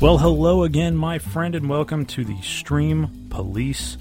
Well, 0.00 0.18
hello 0.18 0.64
again, 0.64 0.96
my 0.96 1.18
friend, 1.18 1.54
and 1.54 1.66
welcome 1.66 2.04
to 2.04 2.26
the 2.26 2.38
Stream 2.42 3.26
Police 3.30 3.96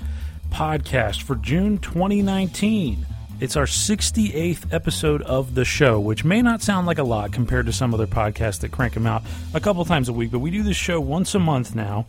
podcast 0.50 1.22
for 1.22 1.36
June 1.36 1.78
2019. 1.78 3.06
It's 3.40 3.56
our 3.56 3.64
68th 3.64 4.74
episode 4.74 5.22
of 5.22 5.56
the 5.56 5.64
show, 5.64 6.00
which 6.02 6.26
may 6.26 6.42
not 6.42 6.62
sound 6.62 6.88
like 6.88 6.98
a 6.98 7.04
lot 7.04 7.32
compared 7.32 7.68
to 7.68 7.72
some 7.72 7.94
other 7.94 8.06
podcasts 8.06 8.60
that 8.60 8.72
crank 8.72 8.96
them 8.96 9.08
out 9.08 9.24
a 9.54 9.62
couple 9.62 9.86
times 9.86 10.10
a 10.10 10.14
week, 10.14 10.32
but 10.32 10.40
we 10.40 10.52
do 10.52 10.62
this 10.62 10.76
show 10.76 11.00
once 11.00 11.34
a 11.36 11.40
month 11.40 11.74
now. 11.74 12.06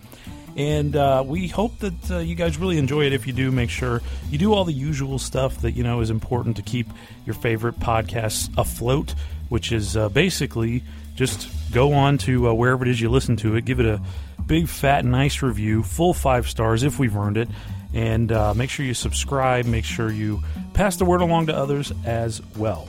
And 0.57 0.95
uh, 0.95 1.25
we 1.27 1.49
hope 1.49 1.79
that 1.81 2.11
uh, 2.11 2.19
you 2.19 2.35
guys 2.35 2.59
really 2.59 2.79
enjoy 2.79 3.07
it. 3.07 3.13
If 3.13 3.27
you 3.27 3.33
do, 3.33 3.51
make 3.51 3.71
sure 3.71 4.03
you 4.31 4.39
do 4.39 4.53
all 4.55 4.65
the 4.65 4.73
usual 4.73 5.19
stuff 5.19 5.59
that 5.63 5.73
you 5.73 5.83
know 5.83 6.01
is 6.01 6.11
important 6.11 6.57
to 6.57 6.63
keep 6.63 6.87
your 7.27 7.35
favorite 7.35 7.81
podcasts 7.81 8.49
afloat, 8.57 9.15
which 9.49 9.73
is 9.73 9.97
uh, 9.97 10.09
basically 10.11 10.85
just 11.17 11.49
go 11.73 11.93
on 11.93 12.19
to 12.19 12.49
uh, 12.49 12.53
wherever 12.53 12.85
it 12.85 12.91
is 12.91 13.01
you 13.01 13.09
listen 13.09 13.37
to 13.37 13.57
it, 13.57 13.65
give 13.65 13.81
it 13.81 13.87
a 13.87 14.01
big, 14.47 14.69
fat, 14.69 15.05
nice 15.05 15.43
review, 15.43 15.83
full 15.83 16.15
five 16.15 16.49
stars 16.49 16.83
if 16.83 16.99
we've 16.99 17.17
earned 17.17 17.37
it, 17.37 17.49
and 17.93 18.31
uh, 18.31 18.55
make 18.55 18.71
sure 18.71 18.87
you 18.87 18.95
subscribe. 18.95 19.65
Make 19.67 19.85
sure 19.85 20.11
you 20.11 20.43
pass 20.73 20.97
the 20.97 21.05
word 21.05 21.21
along 21.21 21.47
to 21.47 21.57
others 21.57 21.93
as 22.05 22.43
well. 22.57 22.89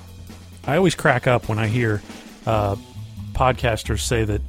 I 0.67 0.77
always 0.77 0.95
crack 0.95 1.28
up 1.28 1.47
when 1.47 1.59
I 1.59 1.67
hear 1.67 2.01
uh, 2.45 2.75
podcasters 3.34 4.01
say 4.01 4.23
that 4.23 4.41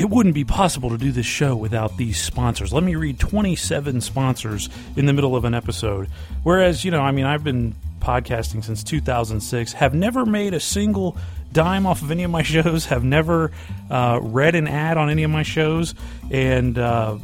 it 0.00 0.08
wouldn't 0.08 0.34
be 0.34 0.44
possible 0.44 0.88
to 0.88 0.96
do 0.96 1.12
this 1.12 1.26
show 1.26 1.54
without 1.54 1.98
these 1.98 2.18
sponsors. 2.18 2.72
Let 2.72 2.82
me 2.82 2.94
read 2.94 3.18
27 3.18 4.00
sponsors 4.00 4.70
in 4.96 5.04
the 5.04 5.12
middle 5.12 5.36
of 5.36 5.44
an 5.44 5.52
episode. 5.52 6.08
Whereas, 6.42 6.86
you 6.86 6.90
know, 6.90 7.02
I 7.02 7.10
mean, 7.10 7.26
I've 7.26 7.44
been 7.44 7.74
podcasting 8.00 8.64
since 8.64 8.82
2006, 8.82 9.74
have 9.74 9.92
never 9.92 10.24
made 10.24 10.54
a 10.54 10.60
single 10.60 11.18
dime 11.52 11.84
off 11.84 12.00
of 12.00 12.10
any 12.10 12.22
of 12.22 12.30
my 12.30 12.42
shows, 12.54 12.86
have 12.86 13.04
never 13.04 13.52
uh, 13.90 14.18
read 14.22 14.54
an 14.54 14.68
ad 14.68 14.96
on 14.96 15.10
any 15.10 15.22
of 15.22 15.30
my 15.30 15.42
shows, 15.42 15.94
and 16.30 16.78
uh, 16.78 17.18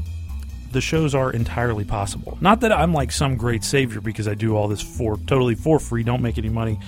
the 0.73 0.83
shows 0.83 1.15
are 1.15 1.33
entirely 1.33 1.85
possible. 1.87 2.37
Not 2.43 2.61
that 2.61 2.73
I'm 2.73 2.93
like 2.93 3.11
some 3.11 3.39
great 3.39 3.65
savior 3.65 4.03
because 4.03 4.29
I 4.29 4.35
do 4.35 4.55
all 4.55 4.69
this 4.69 4.83
for 4.83 5.17
totally 5.17 5.55
for 5.55 5.79
free, 5.81 6.03
don't 6.03 6.21
make 6.21 6.37
any 6.37 6.51
money, 6.51 6.79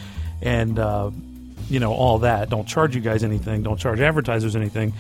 and 0.43 0.79
uh, 0.79 1.11
you 1.71 1.81
know 1.81 1.95
all 1.95 2.19
that. 2.19 2.51
Don't 2.51 2.69
charge 2.69 2.95
you 2.95 3.01
guys 3.01 3.25
anything. 3.25 3.63
Don't 3.63 3.79
charge 3.79 4.01
advertisers 4.01 4.55
anything. 4.55 4.93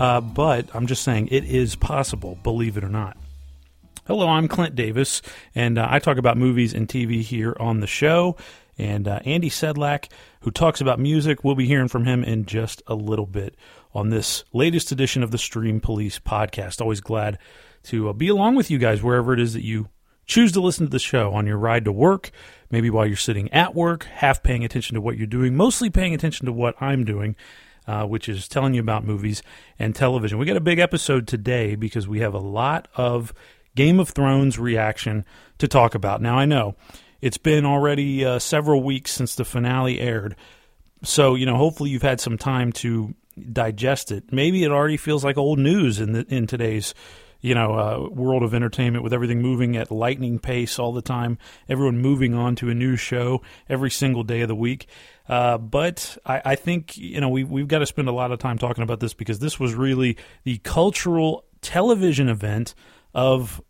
Uh, 0.00 0.18
but 0.18 0.74
I'm 0.74 0.86
just 0.86 1.02
saying 1.02 1.28
it 1.30 1.44
is 1.44 1.76
possible, 1.76 2.38
believe 2.42 2.78
it 2.78 2.84
or 2.84 2.88
not. 2.88 3.18
Hello, 4.06 4.26
I'm 4.26 4.48
Clint 4.48 4.74
Davis, 4.74 5.20
and 5.54 5.76
uh, 5.76 5.86
I 5.90 5.98
talk 5.98 6.16
about 6.16 6.38
movies 6.38 6.72
and 6.72 6.88
TV 6.88 7.20
here 7.20 7.54
on 7.60 7.80
the 7.80 7.86
show. 7.86 8.38
And 8.78 9.06
uh, 9.06 9.20
Andy 9.26 9.50
Sedlak, 9.50 10.10
who 10.40 10.50
talks 10.50 10.80
about 10.80 10.98
music, 10.98 11.44
we'll 11.44 11.54
be 11.54 11.66
hearing 11.66 11.88
from 11.88 12.06
him 12.06 12.24
in 12.24 12.46
just 12.46 12.82
a 12.86 12.94
little 12.94 13.26
bit 13.26 13.56
on 13.92 14.08
this 14.08 14.42
latest 14.54 14.90
edition 14.90 15.22
of 15.22 15.32
the 15.32 15.38
Stream 15.38 15.80
Police 15.80 16.18
podcast. 16.18 16.80
Always 16.80 17.02
glad 17.02 17.38
to 17.82 18.08
uh, 18.08 18.14
be 18.14 18.28
along 18.28 18.54
with 18.54 18.70
you 18.70 18.78
guys 18.78 19.02
wherever 19.02 19.34
it 19.34 19.38
is 19.38 19.52
that 19.52 19.64
you 19.66 19.90
choose 20.24 20.52
to 20.52 20.62
listen 20.62 20.86
to 20.86 20.90
the 20.90 20.98
show 20.98 21.34
on 21.34 21.46
your 21.46 21.58
ride 21.58 21.84
to 21.84 21.92
work, 21.92 22.30
maybe 22.70 22.88
while 22.88 23.06
you're 23.06 23.16
sitting 23.16 23.52
at 23.52 23.74
work, 23.74 24.04
half 24.04 24.42
paying 24.42 24.64
attention 24.64 24.94
to 24.94 25.02
what 25.02 25.18
you're 25.18 25.26
doing, 25.26 25.54
mostly 25.54 25.90
paying 25.90 26.14
attention 26.14 26.46
to 26.46 26.52
what 26.52 26.74
I'm 26.80 27.04
doing. 27.04 27.36
Uh, 27.90 28.06
which 28.06 28.28
is 28.28 28.46
telling 28.46 28.72
you 28.72 28.80
about 28.80 29.04
movies 29.04 29.42
and 29.76 29.96
television. 29.96 30.38
We 30.38 30.46
got 30.46 30.56
a 30.56 30.60
big 30.60 30.78
episode 30.78 31.26
today 31.26 31.74
because 31.74 32.06
we 32.06 32.20
have 32.20 32.34
a 32.34 32.38
lot 32.38 32.86
of 32.94 33.34
Game 33.74 33.98
of 33.98 34.10
Thrones 34.10 34.60
reaction 34.60 35.24
to 35.58 35.66
talk 35.66 35.96
about. 35.96 36.22
Now, 36.22 36.38
I 36.38 36.44
know 36.44 36.76
it's 37.20 37.36
been 37.36 37.66
already 37.66 38.24
uh, 38.24 38.38
several 38.38 38.84
weeks 38.84 39.10
since 39.10 39.34
the 39.34 39.44
finale 39.44 39.98
aired, 39.98 40.36
so 41.02 41.34
you 41.34 41.44
know 41.44 41.56
hopefully 41.56 41.90
you've 41.90 42.02
had 42.02 42.20
some 42.20 42.38
time 42.38 42.70
to 42.74 43.12
digest 43.52 44.12
it. 44.12 44.32
Maybe 44.32 44.62
it 44.62 44.70
already 44.70 44.96
feels 44.96 45.24
like 45.24 45.36
old 45.36 45.58
news 45.58 45.98
in 45.98 46.12
the, 46.12 46.24
in 46.32 46.46
today's 46.46 46.94
you 47.40 47.54
know 47.54 47.74
uh, 47.74 48.08
world 48.10 48.42
of 48.42 48.54
entertainment 48.54 49.02
with 49.04 49.12
everything 49.12 49.40
moving 49.42 49.76
at 49.76 49.90
lightning 49.90 50.38
pace 50.38 50.78
all 50.78 50.92
the 50.92 51.02
time. 51.02 51.38
Everyone 51.68 51.98
moving 51.98 52.34
on 52.34 52.56
to 52.56 52.70
a 52.70 52.74
new 52.74 52.96
show 52.96 53.42
every 53.68 53.90
single 53.90 54.22
day 54.22 54.40
of 54.42 54.48
the 54.48 54.54
week. 54.54 54.86
Uh, 55.28 55.58
but 55.58 56.18
I, 56.26 56.42
I 56.44 56.54
think 56.54 56.96
you 56.96 57.20
know 57.20 57.28
we 57.28 57.44
we've 57.44 57.68
got 57.68 57.78
to 57.80 57.86
spend 57.86 58.08
a 58.08 58.12
lot 58.12 58.32
of 58.32 58.38
time 58.38 58.58
talking 58.58 58.82
about 58.82 59.00
this 59.00 59.14
because 59.14 59.38
this 59.38 59.60
was 59.60 59.74
really 59.74 60.16
the 60.44 60.58
cultural 60.58 61.44
television 61.62 62.28
event 62.28 62.74
of 63.14 63.60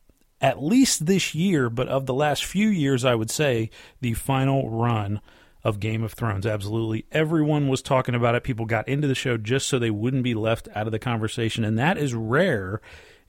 at 0.40 0.62
least 0.62 1.06
this 1.06 1.34
year, 1.34 1.68
but 1.68 1.88
of 1.88 2.06
the 2.06 2.14
last 2.14 2.44
few 2.44 2.68
years, 2.68 3.04
I 3.04 3.14
would 3.14 3.30
say 3.30 3.70
the 4.00 4.14
final 4.14 4.70
run 4.70 5.20
of 5.62 5.80
Game 5.80 6.02
of 6.02 6.14
Thrones. 6.14 6.46
Absolutely. 6.46 7.04
Everyone 7.12 7.68
was 7.68 7.82
talking 7.82 8.14
about 8.14 8.34
it. 8.34 8.44
People 8.44 8.64
got 8.64 8.88
into 8.88 9.06
the 9.06 9.14
show 9.14 9.36
just 9.36 9.68
so 9.68 9.78
they 9.78 9.90
wouldn't 9.90 10.22
be 10.22 10.34
left 10.34 10.68
out 10.74 10.86
of 10.86 10.92
the 10.92 10.98
conversation. 10.98 11.64
And 11.64 11.78
that 11.78 11.98
is 11.98 12.14
rare 12.14 12.80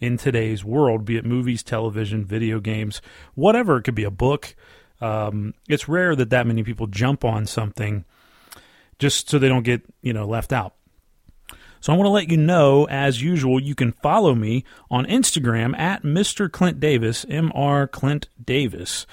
in 0.01 0.17
today's 0.17 0.65
world, 0.65 1.05
be 1.05 1.15
it 1.15 1.25
movies, 1.25 1.63
television, 1.63 2.25
video 2.25 2.59
games, 2.59 3.01
whatever. 3.35 3.77
It 3.77 3.83
could 3.83 3.95
be 3.95 4.03
a 4.03 4.11
book. 4.11 4.55
Um, 4.99 5.53
it's 5.69 5.87
rare 5.87 6.15
that 6.15 6.31
that 6.31 6.47
many 6.47 6.63
people 6.63 6.87
jump 6.87 7.23
on 7.23 7.45
something 7.45 8.03
just 8.99 9.29
so 9.29 9.39
they 9.39 9.47
don't 9.47 9.63
get, 9.63 9.81
you 10.01 10.11
know, 10.11 10.27
left 10.27 10.51
out. 10.51 10.75
So 11.79 11.91
I 11.91 11.95
want 11.95 12.05
to 12.05 12.11
let 12.11 12.29
you 12.29 12.37
know, 12.37 12.85
as 12.85 13.23
usual, 13.23 13.59
you 13.59 13.73
can 13.73 13.91
follow 13.91 14.35
me 14.35 14.65
on 14.91 15.05
Instagram 15.05 15.77
at 15.77 16.03
Mr. 16.03 16.51
Clint 16.51 16.79
Davis, 16.79 17.25
M.R. 17.27 17.87
Clint 17.87 18.29
Davis. 18.43 19.07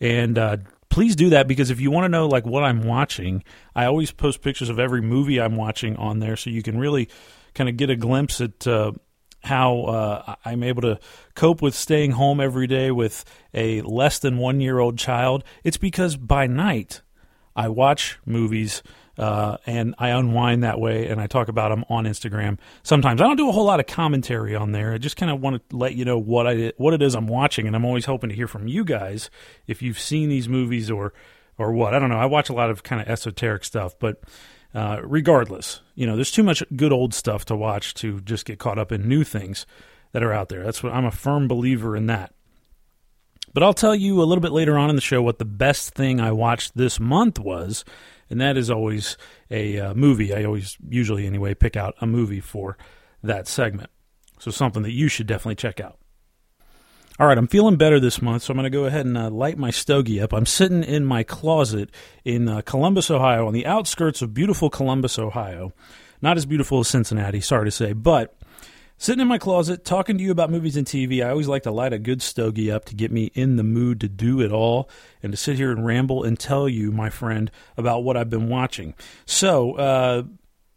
And 0.00 0.36
uh, 0.36 0.58
please 0.90 1.16
do 1.16 1.30
that 1.30 1.48
because 1.48 1.70
if 1.70 1.80
you 1.80 1.90
want 1.90 2.04
to 2.04 2.10
know 2.10 2.26
like 2.26 2.44
what 2.44 2.62
I'm 2.62 2.82
watching, 2.82 3.42
I 3.74 3.86
always 3.86 4.12
post 4.12 4.42
pictures 4.42 4.68
of 4.68 4.78
every 4.78 5.00
movie 5.00 5.40
I'm 5.40 5.56
watching 5.56 5.96
on 5.96 6.18
there 6.18 6.36
so 6.36 6.50
you 6.50 6.62
can 6.62 6.78
really 6.78 7.08
kind 7.54 7.70
of 7.70 7.78
get 7.78 7.88
a 7.88 7.96
glimpse 7.96 8.42
at 8.42 8.66
uh, 8.66 8.92
how 9.42 9.80
uh, 9.82 10.34
I'm 10.44 10.62
able 10.62 10.82
to 10.82 10.98
cope 11.34 11.62
with 11.62 11.74
staying 11.74 12.12
home 12.12 12.40
every 12.40 12.66
day 12.66 12.90
with 12.90 13.24
a 13.54 13.82
less 13.82 14.18
than 14.18 14.38
one 14.38 14.60
year 14.60 14.78
old 14.78 14.98
child. 14.98 15.44
It's 15.64 15.76
because 15.76 16.16
by 16.16 16.46
night 16.46 17.00
I 17.56 17.68
watch 17.68 18.18
movies 18.24 18.82
uh, 19.18 19.58
and 19.66 19.94
I 19.98 20.08
unwind 20.10 20.64
that 20.64 20.80
way, 20.80 21.08
and 21.08 21.20
I 21.20 21.26
talk 21.26 21.48
about 21.48 21.68
them 21.68 21.84
on 21.90 22.04
Instagram. 22.04 22.58
Sometimes 22.82 23.20
I 23.20 23.24
don't 23.24 23.36
do 23.36 23.50
a 23.50 23.52
whole 23.52 23.66
lot 23.66 23.78
of 23.78 23.86
commentary 23.86 24.56
on 24.56 24.72
there. 24.72 24.94
I 24.94 24.98
just 24.98 25.16
kind 25.16 25.30
of 25.30 25.42
want 25.42 25.68
to 25.68 25.76
let 25.76 25.94
you 25.94 26.06
know 26.06 26.16
what 26.16 26.46
I 26.46 26.72
what 26.78 26.94
it 26.94 27.02
is 27.02 27.14
I'm 27.14 27.26
watching, 27.26 27.66
and 27.66 27.76
I'm 27.76 27.84
always 27.84 28.06
hoping 28.06 28.30
to 28.30 28.36
hear 28.36 28.48
from 28.48 28.66
you 28.66 28.82
guys 28.82 29.28
if 29.66 29.82
you've 29.82 29.98
seen 29.98 30.30
these 30.30 30.48
movies 30.48 30.90
or 30.90 31.12
or 31.58 31.72
what. 31.72 31.92
I 31.92 31.98
don't 31.98 32.08
know. 32.08 32.16
I 32.16 32.24
watch 32.24 32.48
a 32.48 32.54
lot 32.54 32.70
of 32.70 32.82
kind 32.82 33.02
of 33.02 33.08
esoteric 33.08 33.64
stuff, 33.64 33.94
but 33.98 34.22
uh, 34.74 35.00
regardless, 35.02 35.80
you 35.94 36.06
know, 36.06 36.14
there's 36.14 36.30
too 36.30 36.42
much 36.42 36.62
good 36.76 36.92
old 36.92 37.12
stuff 37.14 37.44
to 37.46 37.56
watch 37.56 37.94
to 37.94 38.20
just 38.20 38.44
get 38.44 38.58
caught 38.58 38.78
up 38.78 38.92
in 38.92 39.08
new 39.08 39.24
things. 39.24 39.66
that 40.12 40.22
are 40.22 40.32
out 40.32 40.48
there. 40.48 40.62
That's 40.64 40.82
what 40.82 40.92
I'm 40.92 41.04
a 41.04 41.10
firm 41.10 41.48
believer 41.48 41.96
in 41.96 42.06
that. 42.06 42.34
But 43.52 43.62
I'll 43.62 43.74
tell 43.74 43.94
you 43.94 44.22
a 44.22 44.24
little 44.24 44.42
bit 44.42 44.52
later 44.52 44.78
on 44.78 44.90
in 44.90 44.96
the 44.96 45.02
show 45.02 45.22
what 45.22 45.38
the 45.38 45.44
best 45.44 45.94
thing 45.94 46.20
I 46.20 46.32
watched 46.32 46.76
this 46.76 47.00
month 47.00 47.38
was, 47.38 47.84
and 48.28 48.40
that 48.40 48.56
is 48.56 48.70
always 48.70 49.16
a 49.50 49.78
uh, 49.78 49.94
movie. 49.94 50.32
I 50.34 50.44
always, 50.44 50.76
usually 50.88 51.26
anyway, 51.26 51.54
pick 51.54 51.76
out 51.76 51.94
a 52.00 52.06
movie 52.06 52.40
for 52.40 52.78
that 53.22 53.48
segment. 53.48 53.90
So 54.38 54.50
something 54.50 54.82
that 54.82 54.92
you 54.92 55.08
should 55.08 55.26
definitely 55.26 55.56
check 55.56 55.80
out. 55.80 55.99
All 57.20 57.26
right, 57.26 57.36
I'm 57.36 57.48
feeling 57.48 57.76
better 57.76 58.00
this 58.00 58.22
month, 58.22 58.44
so 58.44 58.50
I'm 58.50 58.56
going 58.56 58.64
to 58.64 58.70
go 58.70 58.86
ahead 58.86 59.04
and 59.04 59.18
uh, 59.18 59.28
light 59.28 59.58
my 59.58 59.70
stogie 59.70 60.22
up. 60.22 60.32
I'm 60.32 60.46
sitting 60.46 60.82
in 60.82 61.04
my 61.04 61.22
closet 61.22 61.90
in 62.24 62.48
uh, 62.48 62.62
Columbus, 62.62 63.10
Ohio, 63.10 63.46
on 63.46 63.52
the 63.52 63.66
outskirts 63.66 64.22
of 64.22 64.32
beautiful 64.32 64.70
Columbus, 64.70 65.18
Ohio. 65.18 65.74
Not 66.22 66.38
as 66.38 66.46
beautiful 66.46 66.80
as 66.80 66.88
Cincinnati, 66.88 67.42
sorry 67.42 67.66
to 67.66 67.70
say, 67.70 67.92
but 67.92 68.40
sitting 68.96 69.20
in 69.20 69.28
my 69.28 69.36
closet 69.36 69.84
talking 69.84 70.16
to 70.16 70.24
you 70.24 70.30
about 70.30 70.50
movies 70.50 70.78
and 70.78 70.86
TV. 70.86 71.22
I 71.22 71.28
always 71.28 71.46
like 71.46 71.64
to 71.64 71.70
light 71.70 71.92
a 71.92 71.98
good 71.98 72.22
stogie 72.22 72.70
up 72.70 72.86
to 72.86 72.94
get 72.94 73.12
me 73.12 73.24
in 73.34 73.56
the 73.56 73.64
mood 73.64 74.00
to 74.00 74.08
do 74.08 74.40
it 74.40 74.50
all 74.50 74.88
and 75.22 75.30
to 75.30 75.36
sit 75.36 75.56
here 75.56 75.70
and 75.70 75.84
ramble 75.84 76.24
and 76.24 76.38
tell 76.38 76.70
you, 76.70 76.90
my 76.90 77.10
friend, 77.10 77.50
about 77.76 78.02
what 78.02 78.16
I've 78.16 78.30
been 78.30 78.48
watching. 78.48 78.94
So, 79.26 79.74
uh, 79.74 80.22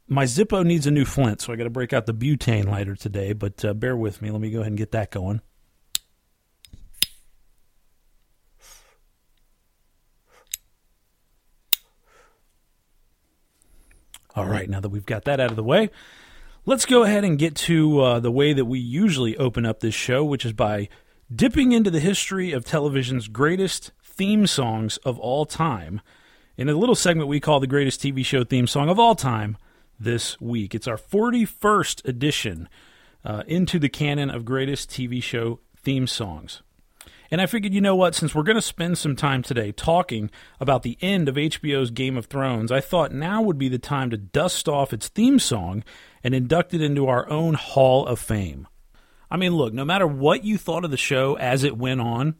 my 0.10 0.26
Zippo 0.26 0.66
needs 0.66 0.88
a 0.88 0.92
new 0.92 1.06
flint, 1.06 1.40
so 1.40 1.54
I 1.54 1.56
got 1.56 1.64
to 1.64 1.70
break 1.70 1.94
out 1.94 2.06
the 2.06 2.14
butane 2.14 2.66
lighter 2.66 2.98
today, 2.98 3.32
but 3.32 3.64
uh, 3.64 3.74
bear 3.74 3.96
with 3.96 4.22
me. 4.22 4.30
Let 4.30 4.42
me 4.42 4.52
go 4.52 4.60
ahead 4.60 4.72
and 4.72 4.78
get 4.78 4.92
that 4.92 5.10
going. 5.10 5.40
All 14.36 14.46
right, 14.46 14.70
now 14.70 14.80
that 14.80 14.90
we've 14.90 15.06
got 15.06 15.26
that 15.26 15.40
out 15.40 15.52
of 15.52 15.56
the 15.56 15.64
way, 15.64 15.92
let's 16.66 16.86
go 16.86 17.04
ahead 17.04 17.24
and 17.24 17.38
get 17.38 17.56
to 17.56 18.00
uh, 18.00 18.20
the 18.20 18.32
way 18.32 18.54
that 18.54 18.66
we 18.66 18.80
usually 18.80 19.38
open 19.38 19.66
up 19.66 19.80
this 19.80 19.94
show, 19.94 20.24
which 20.24 20.46
is 20.46 20.54
by 20.54 20.90
dipping 21.34 21.72
into 21.72 21.92
the 21.92 22.00
history 22.00 22.52
of 22.52 22.66
television's 22.66 23.28
greatest 23.28 23.92
theme 24.04 24.48
songs 24.48 24.98
of 24.98 25.20
all 25.20 25.46
time 25.46 26.02
in 26.58 26.70
a 26.70 26.74
little 26.74 26.96
segment 26.96 27.28
we 27.28 27.40
call 27.40 27.60
the 27.60 27.68
greatest 27.68 28.02
TV 28.02 28.26
show 28.26 28.44
theme 28.44 28.68
song 28.68 28.90
of 28.90 29.00
all 29.00 29.16
time 29.16 29.58
this 30.00 30.40
week. 30.42 30.76
It's 30.76 30.88
our 30.88 30.98
41st 30.98 32.06
edition 32.06 32.70
uh, 33.24 33.44
into 33.48 33.80
the 33.80 33.90
canon 33.90 34.30
of 34.30 34.46
greatest 34.46 34.90
TV 34.90 35.22
show 35.22 35.60
theme 35.78 36.08
songs. 36.08 36.62
And 37.32 37.42
I 37.42 37.46
figured, 37.46 37.74
you 37.74 37.82
know 37.82 37.96
what, 37.96 38.16
since 38.16 38.36
we're 38.36 38.44
going 38.44 38.58
to 38.58 38.62
spend 38.62 38.98
some 38.98 39.16
time 39.16 39.42
today 39.42 39.72
talking 39.72 40.30
about 40.60 40.84
the 40.84 40.98
end 41.02 41.28
of 41.28 41.36
HBO's 41.36 41.90
Game 41.90 42.18
of 42.18 42.28
Thrones, 42.28 42.72
I 42.72 42.82
thought 42.82 43.12
now 43.12 43.42
would 43.42 43.58
be 43.58 43.70
the 43.70 43.80
time 43.80 44.10
to 44.12 44.18
dust 44.18 44.68
off 44.70 44.94
its 44.94 45.08
theme 45.08 45.40
song 45.40 45.84
and 46.24 46.36
induct 46.36 46.74
it 46.74 46.82
into 46.82 47.08
our 47.08 47.30
own 47.30 47.56
Hall 47.56 48.06
of 48.06 48.20
Fame. 48.20 48.68
I 49.32 49.38
mean, 49.38 49.56
look, 49.56 49.74
no 49.74 49.84
matter 49.84 50.06
what 50.06 50.44
you 50.44 50.58
thought 50.58 50.86
of 50.86 50.92
the 50.92 50.98
show 50.98 51.36
as 51.36 51.64
it 51.64 51.78
went 51.78 52.02
on, 52.02 52.36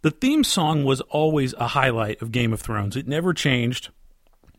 the 0.00 0.10
theme 0.10 0.44
song 0.44 0.84
was 0.84 1.00
always 1.02 1.52
a 1.54 1.68
highlight 1.68 2.22
of 2.22 2.32
Game 2.32 2.52
of 2.52 2.60
Thrones. 2.60 2.96
It 2.96 3.06
never 3.06 3.34
changed. 3.34 3.90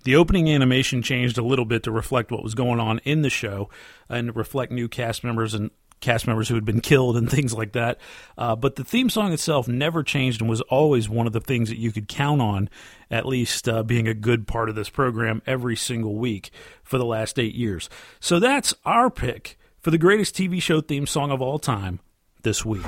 The 0.03 0.15
opening 0.15 0.49
animation 0.49 1.01
changed 1.01 1.37
a 1.37 1.43
little 1.43 1.65
bit 1.65 1.83
to 1.83 1.91
reflect 1.91 2.31
what 2.31 2.43
was 2.43 2.55
going 2.55 2.79
on 2.79 2.99
in 2.99 3.21
the 3.23 3.29
show 3.29 3.69
and 4.09 4.35
reflect 4.35 4.71
new 4.71 4.87
cast 4.87 5.23
members 5.23 5.53
and 5.53 5.71
cast 6.03 6.27
members 6.27 6.47
who 6.47 6.55
had 6.55 6.65
been 6.65 6.81
killed 6.81 7.17
and 7.17 7.29
things 7.31 7.53
like 7.53 7.71
that. 7.71 7.99
Uh, 8.37 8.55
but 8.55 8.75
the 8.75 8.83
theme 8.83 9.09
song 9.09 9.33
itself 9.33 9.67
never 9.67 10.03
changed 10.03 10.41
and 10.41 10.49
was 10.49 10.61
always 10.61 11.09
one 11.09 11.25
of 11.25 11.33
the 11.33 11.39
things 11.39 11.69
that 11.69 11.79
you 11.79 11.91
could 11.91 12.07
count 12.07 12.41
on, 12.41 12.69
at 13.09 13.25
least 13.25 13.67
uh, 13.67 13.81
being 13.81 14.07
a 14.07 14.13
good 14.13 14.47
part 14.47 14.69
of 14.69 14.75
this 14.75 14.89
program 14.89 15.41
every 15.47 15.75
single 15.75 16.15
week 16.15 16.51
for 16.83 16.97
the 16.97 17.05
last 17.05 17.39
eight 17.39 17.55
years. 17.55 17.89
So 18.19 18.39
that's 18.39 18.73
our 18.85 19.09
pick 19.09 19.57
for 19.79 19.89
the 19.89 19.97
greatest 19.97 20.35
TV 20.35 20.61
show 20.61 20.81
theme 20.81 21.07
song 21.07 21.31
of 21.31 21.41
all 21.41 21.59
time 21.59 21.99
this 22.43 22.63
week. 22.63 22.83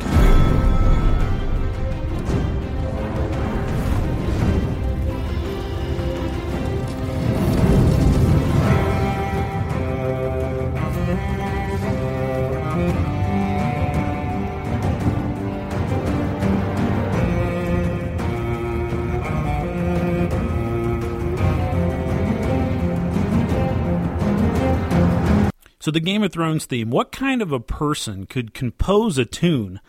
So, 25.86 25.92
the 25.92 26.00
Game 26.00 26.24
of 26.24 26.34
Thrones 26.34 26.66
theme 26.66 26.90
what 26.90 27.12
kind 27.12 27.44
of 27.44 27.52
a 27.52 27.60
person 27.60 28.26
could 28.26 28.56
compose 28.56 29.20
a 29.20 29.24
tune 29.24 29.80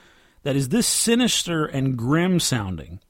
that 0.42 0.54
is 0.54 0.68
this 0.68 0.86
sinister 0.86 1.64
and 1.64 1.96
grim 1.96 2.38
sounding? 2.38 3.00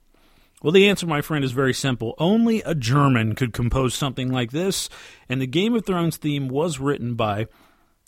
Well, 0.63 0.71
the 0.71 0.87
answer, 0.87 1.05
my 1.05 1.19
friend, 1.19 1.43
is 1.43 1.51
very 1.51 1.73
simple. 1.73 2.15
Only 2.17 2.61
a 2.61 2.73
German 2.73 3.35
could 3.35 3.51
compose 3.51 3.93
something 3.93 4.31
like 4.31 4.51
this, 4.51 4.87
and 5.27 5.41
the 5.41 5.47
Game 5.47 5.75
of 5.75 5.85
Thrones 5.85 6.15
theme 6.15 6.47
was 6.47 6.79
written 6.79 7.15
by 7.15 7.47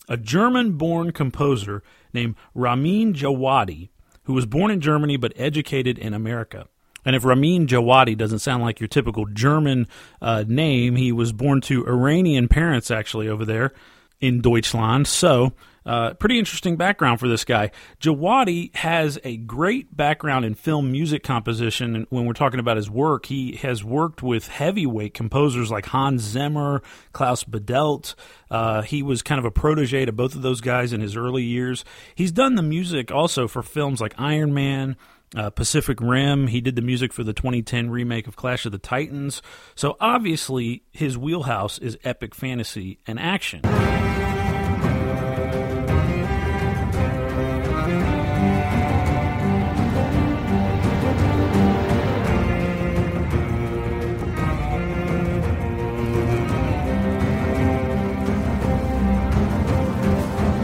a 0.07 0.15
German 0.15 0.77
born 0.77 1.11
composer 1.11 1.83
named 2.13 2.35
Ramin 2.55 3.13
Djawadi, 3.13 3.89
who 4.23 4.33
was 4.33 4.45
born 4.45 4.71
in 4.71 4.79
Germany 4.79 5.17
but 5.17 5.33
educated 5.35 5.99
in 5.99 6.13
America. 6.13 6.69
And 7.03 7.17
if 7.17 7.25
Ramin 7.25 7.67
Djawadi 7.67 8.17
doesn't 8.17 8.39
sound 8.39 8.63
like 8.63 8.79
your 8.79 8.87
typical 8.87 9.25
German 9.25 9.89
uh, 10.21 10.45
name, 10.47 10.95
he 10.95 11.11
was 11.11 11.33
born 11.33 11.59
to 11.63 11.85
Iranian 11.85 12.47
parents 12.47 12.89
actually 12.89 13.27
over 13.27 13.43
there 13.43 13.73
in 14.21 14.41
Deutschland. 14.41 15.07
So, 15.07 15.53
uh, 15.89 16.13
pretty 16.13 16.37
interesting 16.37 16.75
background 16.75 17.19
for 17.19 17.27
this 17.27 17.43
guy. 17.43 17.71
Djawadi 17.99 18.75
has 18.75 19.17
a 19.23 19.37
great 19.37 19.95
background 19.95 20.45
in 20.45 20.53
film 20.53 20.91
music 20.91 21.23
composition. 21.23 21.95
And 21.95 22.05
when 22.09 22.25
we're 22.25 22.33
talking 22.33 22.59
about 22.59 22.77
his 22.77 22.89
work, 22.91 23.25
he 23.25 23.55
has 23.57 23.83
worked 23.83 24.21
with 24.21 24.47
heavyweight 24.47 25.15
composers 25.15 25.71
like 25.71 25.87
Hans 25.87 26.21
Zimmer, 26.21 26.83
Klaus 27.11 27.43
Badelt. 27.43 28.13
Uh, 28.51 28.83
he 28.83 29.01
was 29.01 29.23
kind 29.23 29.39
of 29.39 29.45
a 29.45 29.51
protege 29.51 30.05
to 30.05 30.11
both 30.11 30.35
of 30.35 30.43
those 30.43 30.61
guys 30.61 30.93
in 30.93 31.01
his 31.01 31.15
early 31.15 31.43
years. 31.43 31.83
He's 32.13 32.31
done 32.31 32.53
the 32.53 32.61
music 32.61 33.11
also 33.11 33.47
for 33.47 33.63
films 33.63 33.99
like 33.99 34.13
Iron 34.19 34.53
Man. 34.53 34.95
Uh, 35.35 35.51
Pacific 35.51 36.01
Rim. 36.01 36.47
He 36.47 36.59
did 36.59 36.75
the 36.75 36.81
music 36.81 37.13
for 37.13 37.23
the 37.23 37.33
2010 37.33 37.91
remake 37.91 38.25
of 38.25 38.35
Clash 38.35 38.65
of 38.65 38.71
the 38.71 38.79
Titans. 38.79 39.43
So 39.75 39.95
obviously, 39.99 40.81
his 40.91 41.19
wheelhouse 41.19 41.77
is 41.77 41.99
epic 42.03 42.33
fantasy 42.33 42.97
and 43.05 43.19
action. 43.19 43.61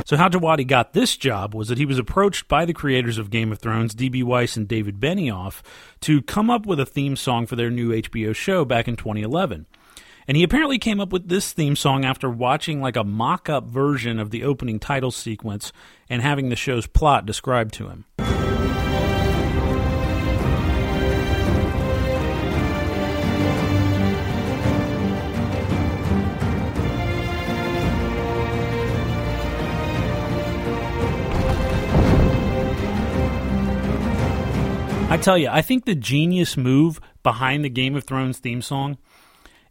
So, 0.05 0.17
how 0.17 0.29
Djawadi 0.29 0.67
got 0.67 0.93
this 0.93 1.17
job 1.17 1.55
was 1.55 1.67
that 1.69 1.79
he 1.79 1.85
was 1.85 1.97
approached 1.97 2.47
by 2.47 2.63
the 2.63 2.73
creators 2.73 3.17
of 3.17 3.31
Game 3.31 3.51
of 3.51 3.57
Thrones, 3.57 3.95
D.B. 3.95 4.21
Weiss 4.21 4.55
and 4.55 4.67
David 4.67 4.99
Benioff, 4.99 5.63
to 6.01 6.21
come 6.21 6.51
up 6.51 6.67
with 6.67 6.79
a 6.79 6.85
theme 6.85 7.15
song 7.15 7.47
for 7.47 7.55
their 7.55 7.71
new 7.71 7.89
HBO 7.89 8.35
show 8.35 8.65
back 8.65 8.87
in 8.87 8.97
2011. 8.97 9.65
And 10.27 10.37
he 10.37 10.43
apparently 10.43 10.77
came 10.77 10.99
up 10.99 11.11
with 11.11 11.27
this 11.27 11.53
theme 11.53 11.75
song 11.75 12.05
after 12.05 12.29
watching 12.29 12.81
like 12.81 12.95
a 12.95 13.03
mock 13.03 13.49
up 13.49 13.65
version 13.65 14.19
of 14.19 14.29
the 14.29 14.43
opening 14.43 14.79
title 14.79 15.09
sequence 15.09 15.73
and 16.07 16.21
having 16.21 16.49
the 16.49 16.55
show's 16.55 16.85
plot 16.85 17.25
described 17.25 17.73
to 17.73 17.89
him. 17.89 18.05
I 35.15 35.17
tell 35.17 35.37
you, 35.37 35.47
I 35.49 35.61
think 35.61 35.85
the 35.85 35.95
genius 35.95 36.57
move 36.57 36.99
behind 37.23 37.63
the 37.63 37.69
Game 37.69 37.95
of 37.95 38.03
Thrones 38.03 38.39
theme 38.39 38.61
song 38.61 38.97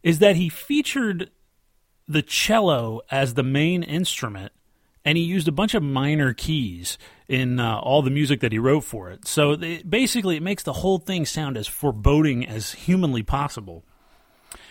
is 0.02 0.20
that 0.20 0.36
he 0.36 0.48
featured 0.48 1.30
the 2.08 2.22
cello 2.22 3.02
as 3.10 3.34
the 3.34 3.42
main 3.42 3.82
instrument 3.82 4.52
and 5.04 5.18
he 5.18 5.24
used 5.24 5.46
a 5.46 5.52
bunch 5.52 5.74
of 5.74 5.82
minor 5.82 6.32
keys 6.32 6.96
in 7.28 7.60
uh, 7.60 7.76
all 7.76 8.00
the 8.00 8.08
music 8.08 8.40
that 8.40 8.52
he 8.52 8.58
wrote 8.58 8.84
for 8.84 9.10
it. 9.10 9.28
So 9.28 9.52
it, 9.52 9.90
basically, 9.90 10.38
it 10.38 10.42
makes 10.42 10.62
the 10.62 10.72
whole 10.72 10.96
thing 10.96 11.26
sound 11.26 11.58
as 11.58 11.66
foreboding 11.66 12.46
as 12.46 12.72
humanly 12.72 13.22
possible. 13.22 13.84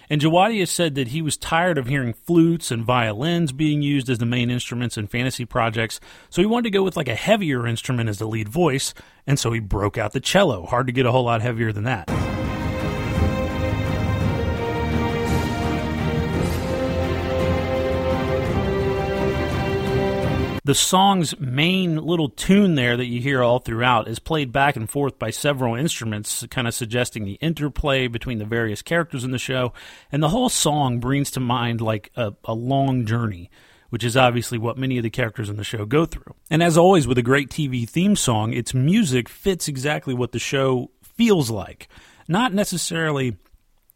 And 0.09 0.21
Djawadi 0.21 0.59
has 0.59 0.69
said 0.69 0.95
that 0.95 1.09
he 1.09 1.21
was 1.21 1.37
tired 1.37 1.77
of 1.77 1.87
hearing 1.87 2.13
flutes 2.13 2.71
and 2.71 2.83
violins 2.83 3.51
being 3.51 3.81
used 3.81 4.09
as 4.09 4.17
the 4.17 4.25
main 4.25 4.49
instruments 4.49 4.97
in 4.97 5.07
fantasy 5.07 5.45
projects, 5.45 5.99
so 6.29 6.41
he 6.41 6.45
wanted 6.45 6.63
to 6.63 6.71
go 6.71 6.83
with 6.83 6.97
like 6.97 7.07
a 7.07 7.15
heavier 7.15 7.65
instrument 7.67 8.09
as 8.09 8.19
the 8.19 8.27
lead 8.27 8.49
voice, 8.49 8.93
and 9.25 9.39
so 9.39 9.51
he 9.51 9.59
broke 9.59 9.97
out 9.97 10.13
the 10.13 10.19
cello. 10.19 10.65
Hard 10.65 10.87
to 10.87 10.93
get 10.93 11.05
a 11.05 11.11
whole 11.11 11.25
lot 11.25 11.41
heavier 11.41 11.71
than 11.71 11.85
that. 11.85 12.22
The 20.65 20.75
song's 20.75 21.37
main 21.39 21.97
little 21.97 22.29
tune 22.29 22.75
there 22.75 22.95
that 22.95 23.07
you 23.07 23.19
hear 23.19 23.43
all 23.43 23.59
throughout 23.59 24.07
is 24.07 24.19
played 24.19 24.53
back 24.53 24.77
and 24.77 24.89
forth 24.89 25.19
by 25.19 25.29
several 25.29 25.75
instruments, 25.75 26.45
kind 26.49 26.67
of 26.67 26.73
suggesting 26.73 27.25
the 27.25 27.33
interplay 27.33 28.07
between 28.07 28.37
the 28.37 28.45
various 28.45 28.81
characters 28.81 29.25
in 29.25 29.31
the 29.31 29.37
show. 29.37 29.73
And 30.09 30.23
the 30.23 30.29
whole 30.29 30.47
song 30.47 31.01
brings 31.01 31.31
to 31.31 31.41
mind 31.41 31.81
like 31.81 32.11
a, 32.15 32.33
a 32.45 32.53
long 32.53 33.05
journey 33.05 33.49
which 33.89 34.03
is 34.03 34.17
obviously 34.17 34.57
what 34.57 34.75
many 34.75 34.97
of 34.97 35.03
the 35.03 35.09
characters 35.11 35.49
in 35.49 35.55
the 35.55 35.63
show 35.63 35.85
go 35.85 36.03
through. 36.03 36.33
And 36.49 36.63
as 36.63 36.79
always 36.79 37.05
with 37.05 37.19
a 37.19 37.21
great 37.21 37.51
TV 37.51 37.87
theme 37.87 38.15
song, 38.15 38.51
its 38.51 38.73
music 38.73 39.29
fits 39.29 39.67
exactly 39.67 40.15
what 40.15 40.31
the 40.31 40.39
show 40.39 40.89
feels 41.03 41.51
like. 41.51 41.87
Not 42.27 42.55
necessarily 42.55 43.37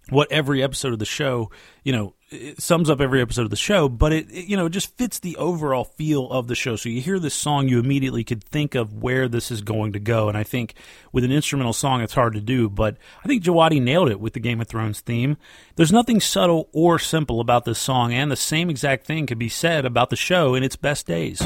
what 0.09 0.31
every 0.31 0.63
episode 0.63 0.93
of 0.93 0.99
the 0.99 1.05
show, 1.05 1.51
you 1.83 1.91
know, 1.91 2.13
sums 2.57 2.89
up 2.89 2.99
every 2.99 3.21
episode 3.21 3.43
of 3.43 3.49
the 3.49 3.55
show, 3.55 3.87
but 3.87 4.11
it, 4.11 4.29
it, 4.29 4.47
you 4.47 4.57
know, 4.57 4.65
it 4.65 4.71
just 4.71 4.97
fits 4.97 5.19
the 5.19 5.35
overall 5.37 5.85
feel 5.85 6.29
of 6.29 6.47
the 6.47 6.55
show. 6.55 6.75
So 6.75 6.89
you 6.89 7.01
hear 7.01 7.19
this 7.19 7.33
song, 7.33 7.69
you 7.69 7.79
immediately 7.79 8.23
could 8.23 8.43
think 8.43 8.75
of 8.75 9.01
where 9.01 9.29
this 9.29 9.49
is 9.49 9.61
going 9.61 9.93
to 9.93 9.99
go. 9.99 10.27
And 10.27 10.37
I 10.37 10.43
think 10.43 10.73
with 11.13 11.23
an 11.23 11.31
instrumental 11.31 11.73
song, 11.73 12.01
it's 12.01 12.13
hard 12.13 12.33
to 12.33 12.41
do, 12.41 12.69
but 12.69 12.97
I 13.23 13.27
think 13.27 13.43
Djawadi 13.43 13.81
nailed 13.81 14.09
it 14.09 14.19
with 14.19 14.33
the 14.33 14.41
Game 14.41 14.59
of 14.59 14.67
Thrones 14.67 14.99
theme. 14.99 15.37
There's 15.75 15.93
nothing 15.93 16.19
subtle 16.19 16.69
or 16.73 16.99
simple 16.99 17.39
about 17.39 17.65
this 17.65 17.79
song, 17.79 18.13
and 18.13 18.29
the 18.29 18.35
same 18.35 18.69
exact 18.69 19.05
thing 19.05 19.25
could 19.25 19.39
be 19.39 19.49
said 19.49 19.85
about 19.85 20.09
the 20.09 20.15
show 20.15 20.53
in 20.53 20.63
its 20.63 20.75
best 20.75 21.07
days. 21.07 21.41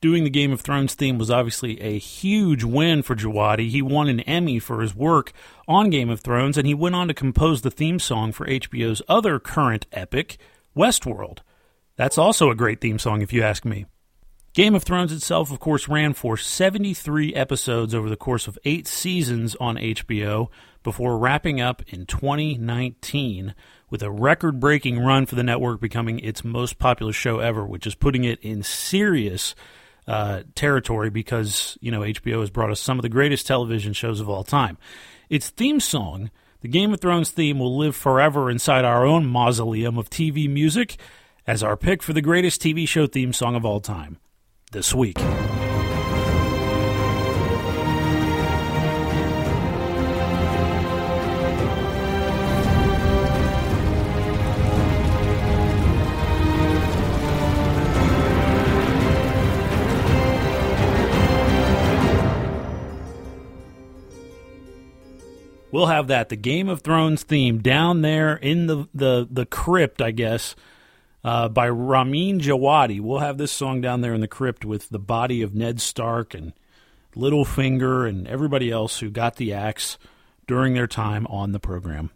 Doing 0.00 0.24
the 0.24 0.30
Game 0.30 0.52
of 0.52 0.60
Thrones 0.60 0.94
theme 0.94 1.18
was 1.18 1.30
obviously 1.30 1.80
a 1.80 1.98
huge 1.98 2.64
win 2.64 3.02
for 3.02 3.16
Djawadi. 3.16 3.68
He 3.68 3.82
won 3.82 4.08
an 4.08 4.20
Emmy 4.20 4.58
for 4.58 4.80
his 4.80 4.94
work 4.94 5.32
on 5.66 5.90
Game 5.90 6.10
of 6.10 6.20
Thrones, 6.20 6.56
and 6.56 6.66
he 6.66 6.74
went 6.74 6.94
on 6.94 7.08
to 7.08 7.14
compose 7.14 7.62
the 7.62 7.70
theme 7.70 7.98
song 7.98 8.32
for 8.32 8.46
HBO's 8.46 9.02
other 9.08 9.38
current 9.38 9.86
epic, 9.92 10.38
Westworld. 10.76 11.38
That's 11.96 12.18
also 12.18 12.50
a 12.50 12.54
great 12.54 12.80
theme 12.80 12.98
song, 12.98 13.22
if 13.22 13.32
you 13.32 13.42
ask 13.42 13.64
me. 13.64 13.86
Game 14.54 14.74
of 14.74 14.82
Thrones 14.82 15.12
itself, 15.12 15.52
of 15.52 15.60
course, 15.60 15.88
ran 15.88 16.14
for 16.14 16.36
73 16.36 17.34
episodes 17.34 17.94
over 17.94 18.08
the 18.08 18.16
course 18.16 18.48
of 18.48 18.58
eight 18.64 18.86
seasons 18.86 19.54
on 19.56 19.76
HBO 19.76 20.48
before 20.82 21.18
wrapping 21.18 21.60
up 21.60 21.82
in 21.88 22.06
2019 22.06 23.54
with 23.90 24.02
a 24.02 24.10
record 24.10 24.58
breaking 24.58 25.00
run 25.00 25.26
for 25.26 25.34
the 25.34 25.42
network, 25.42 25.80
becoming 25.80 26.18
its 26.20 26.44
most 26.44 26.78
popular 26.78 27.12
show 27.12 27.38
ever, 27.38 27.64
which 27.64 27.86
is 27.86 27.94
putting 27.94 28.24
it 28.24 28.40
in 28.40 28.62
serious 28.62 29.54
uh, 30.08 30.42
territory 30.54 31.10
because 31.10 31.76
you 31.80 31.90
know 31.90 32.00
HBO 32.00 32.40
has 32.40 32.50
brought 32.50 32.70
us 32.70 32.80
some 32.80 32.98
of 32.98 33.02
the 33.02 33.08
greatest 33.08 33.46
television 33.46 33.92
shows 33.92 34.20
of 34.20 34.28
all 34.28 34.42
time. 34.42 34.78
Its 35.28 35.50
theme 35.50 35.78
song, 35.78 36.30
the 36.62 36.68
Game 36.68 36.94
of 36.94 37.00
Thrones 37.00 37.30
theme, 37.30 37.58
will 37.58 37.76
live 37.76 37.94
forever 37.94 38.50
inside 38.50 38.84
our 38.84 39.04
own 39.04 39.26
mausoleum 39.26 39.98
of 39.98 40.08
TV 40.08 40.48
music 40.48 40.96
as 41.46 41.62
our 41.62 41.76
pick 41.76 42.02
for 42.02 42.14
the 42.14 42.22
greatest 42.22 42.62
TV 42.62 42.88
show 42.88 43.06
theme 43.06 43.32
song 43.34 43.54
of 43.54 43.66
all 43.66 43.80
time 43.80 44.18
this 44.72 44.94
week. 44.94 45.18
We'll 65.78 65.86
have 65.86 66.08
that 66.08 66.28
the 66.28 66.36
Game 66.36 66.68
of 66.68 66.80
Thrones 66.80 67.22
theme 67.22 67.60
down 67.60 68.02
there 68.02 68.34
in 68.34 68.66
the 68.66 68.88
the 68.92 69.28
the 69.30 69.46
crypt, 69.46 70.02
I 70.02 70.10
guess, 70.10 70.56
uh, 71.22 71.48
by 71.48 71.68
Ramin 71.68 72.40
Djawadi. 72.40 73.00
We'll 73.00 73.20
have 73.20 73.38
this 73.38 73.52
song 73.52 73.80
down 73.80 74.00
there 74.00 74.12
in 74.12 74.20
the 74.20 74.26
crypt 74.26 74.64
with 74.64 74.88
the 74.88 74.98
body 74.98 75.40
of 75.40 75.54
Ned 75.54 75.80
Stark 75.80 76.34
and 76.34 76.52
Littlefinger 77.14 78.08
and 78.08 78.26
everybody 78.26 78.72
else 78.72 78.98
who 78.98 79.08
got 79.08 79.36
the 79.36 79.52
axe 79.52 79.98
during 80.48 80.74
their 80.74 80.88
time 80.88 81.28
on 81.28 81.52
the 81.52 81.60
program. 81.60 82.10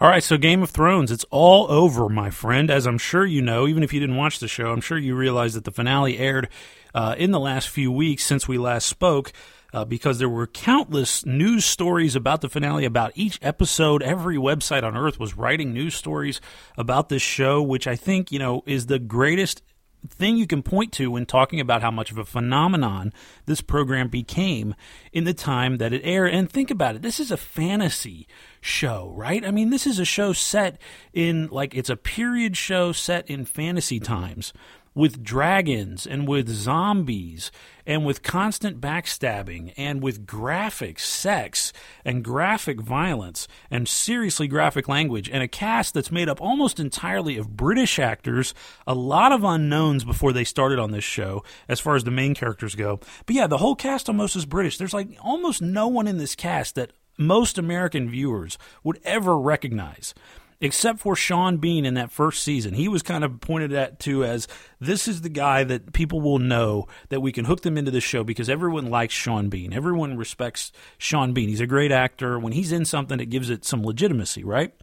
All 0.00 0.08
right, 0.08 0.22
so 0.22 0.36
Game 0.36 0.62
of 0.62 0.70
Thrones, 0.70 1.10
it's 1.10 1.24
all 1.30 1.68
over, 1.72 2.08
my 2.10 2.28
friend. 2.28 2.70
As 2.70 2.86
I'm 2.86 2.98
sure 2.98 3.24
you 3.24 3.40
know, 3.40 3.66
even 3.66 3.82
if 3.82 3.92
you 3.92 4.00
didn't 4.00 4.16
watch 4.16 4.38
the 4.38 4.48
show, 4.48 4.70
I'm 4.70 4.82
sure 4.82 4.98
you 4.98 5.16
realize 5.16 5.54
that 5.54 5.64
the 5.64 5.72
finale 5.72 6.18
aired 6.18 6.50
uh, 6.94 7.14
in 7.18 7.30
the 7.30 7.40
last 7.40 7.70
few 7.70 7.90
weeks 7.90 8.24
since 8.24 8.46
we 8.46 8.58
last 8.58 8.86
spoke 8.86 9.32
uh, 9.72 9.84
because 9.84 10.18
there 10.18 10.28
were 10.28 10.46
countless 10.46 11.24
news 11.26 11.64
stories 11.64 12.16
about 12.16 12.40
the 12.40 12.48
finale, 12.48 12.84
about 12.84 13.12
each 13.14 13.38
episode. 13.42 14.02
Every 14.02 14.36
website 14.36 14.82
on 14.82 14.96
earth 14.96 15.20
was 15.20 15.36
writing 15.36 15.72
news 15.72 15.94
stories 15.94 16.40
about 16.76 17.08
this 17.08 17.22
show, 17.22 17.62
which 17.62 17.86
I 17.86 17.96
think, 17.96 18.32
you 18.32 18.38
know, 18.38 18.62
is 18.66 18.86
the 18.86 18.98
greatest 18.98 19.62
thing 20.06 20.36
you 20.36 20.46
can 20.46 20.62
point 20.62 20.92
to 20.92 21.10
when 21.10 21.26
talking 21.26 21.60
about 21.60 21.82
how 21.82 21.90
much 21.90 22.10
of 22.10 22.18
a 22.18 22.24
phenomenon 22.24 23.12
this 23.46 23.60
program 23.60 24.08
became 24.08 24.74
in 25.12 25.24
the 25.24 25.34
time 25.34 25.78
that 25.78 25.92
it 25.92 26.02
aired. 26.04 26.32
And 26.32 26.48
think 26.48 26.70
about 26.70 26.94
it 26.96 27.02
this 27.02 27.18
is 27.18 27.30
a 27.30 27.36
fantasy 27.36 28.28
show, 28.60 29.12
right? 29.16 29.44
I 29.44 29.50
mean, 29.50 29.70
this 29.70 29.86
is 29.86 29.98
a 29.98 30.04
show 30.04 30.32
set 30.32 30.80
in, 31.12 31.48
like, 31.48 31.74
it's 31.74 31.90
a 31.90 31.96
period 31.96 32.56
show 32.56 32.92
set 32.92 33.28
in 33.28 33.44
fantasy 33.44 34.00
times 34.00 34.52
with 34.98 35.22
dragons 35.22 36.08
and 36.08 36.26
with 36.26 36.48
zombies 36.48 37.52
and 37.86 38.04
with 38.04 38.20
constant 38.20 38.80
backstabbing 38.80 39.72
and 39.76 40.02
with 40.02 40.26
graphic 40.26 40.98
sex 40.98 41.72
and 42.04 42.24
graphic 42.24 42.80
violence 42.80 43.46
and 43.70 43.86
seriously 43.86 44.48
graphic 44.48 44.88
language 44.88 45.30
and 45.30 45.40
a 45.40 45.46
cast 45.46 45.94
that's 45.94 46.10
made 46.10 46.28
up 46.28 46.40
almost 46.40 46.80
entirely 46.80 47.38
of 47.38 47.56
British 47.56 48.00
actors, 48.00 48.52
a 48.88 48.94
lot 48.94 49.30
of 49.30 49.44
unknowns 49.44 50.02
before 50.02 50.32
they 50.32 50.42
started 50.42 50.80
on 50.80 50.90
this 50.90 51.04
show 51.04 51.44
as 51.68 51.78
far 51.78 51.94
as 51.94 52.02
the 52.02 52.10
main 52.10 52.34
characters 52.34 52.74
go. 52.74 52.98
But 53.24 53.36
yeah, 53.36 53.46
the 53.46 53.58
whole 53.58 53.76
cast 53.76 54.08
almost 54.08 54.34
is 54.34 54.46
British. 54.46 54.78
There's 54.78 54.92
like 54.92 55.16
almost 55.22 55.62
no 55.62 55.86
one 55.86 56.08
in 56.08 56.18
this 56.18 56.34
cast 56.34 56.74
that 56.74 56.90
most 57.16 57.56
American 57.56 58.10
viewers 58.10 58.58
would 58.82 58.98
ever 59.04 59.38
recognize 59.38 60.12
except 60.60 60.98
for 60.98 61.14
Sean 61.14 61.58
Bean 61.58 61.84
in 61.84 61.94
that 61.94 62.10
first 62.10 62.42
season. 62.42 62.74
He 62.74 62.88
was 62.88 63.02
kind 63.02 63.24
of 63.24 63.40
pointed 63.40 63.72
at 63.72 64.00
to 64.00 64.24
as 64.24 64.48
this 64.80 65.06
is 65.06 65.20
the 65.22 65.28
guy 65.28 65.64
that 65.64 65.92
people 65.92 66.20
will 66.20 66.38
know 66.38 66.86
that 67.10 67.20
we 67.20 67.32
can 67.32 67.44
hook 67.44 67.62
them 67.62 67.78
into 67.78 67.90
the 67.90 68.00
show 68.00 68.24
because 68.24 68.48
everyone 68.48 68.90
likes 68.90 69.14
Sean 69.14 69.48
Bean. 69.48 69.72
Everyone 69.72 70.16
respects 70.16 70.72
Sean 70.98 71.32
Bean. 71.32 71.48
He's 71.48 71.60
a 71.60 71.66
great 71.66 71.92
actor. 71.92 72.38
When 72.38 72.52
he's 72.52 72.72
in 72.72 72.84
something, 72.84 73.20
it 73.20 73.26
gives 73.26 73.50
it 73.50 73.64
some 73.64 73.84
legitimacy, 73.84 74.44
right? 74.44 74.74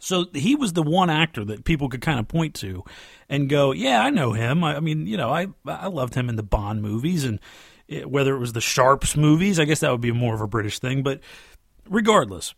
So 0.00 0.26
he 0.32 0.54
was 0.54 0.74
the 0.74 0.82
one 0.82 1.10
actor 1.10 1.44
that 1.46 1.64
people 1.64 1.88
could 1.88 2.00
kind 2.00 2.20
of 2.20 2.28
point 2.28 2.54
to 2.56 2.84
and 3.28 3.48
go, 3.48 3.72
"Yeah, 3.72 4.00
I 4.00 4.10
know 4.10 4.32
him. 4.32 4.62
I, 4.62 4.76
I 4.76 4.80
mean, 4.80 5.06
you 5.06 5.16
know, 5.16 5.30
I 5.30 5.48
I 5.66 5.88
loved 5.88 6.14
him 6.14 6.28
in 6.28 6.36
the 6.36 6.42
Bond 6.44 6.82
movies 6.82 7.24
and 7.24 7.40
it, 7.88 8.08
whether 8.08 8.34
it 8.34 8.38
was 8.38 8.52
the 8.52 8.60
Sharpe's 8.60 9.16
movies, 9.16 9.58
I 9.58 9.64
guess 9.64 9.80
that 9.80 9.90
would 9.90 10.00
be 10.00 10.12
more 10.12 10.34
of 10.34 10.40
a 10.40 10.46
British 10.46 10.78
thing, 10.78 11.02
but 11.02 11.20
regardless, 11.88 12.54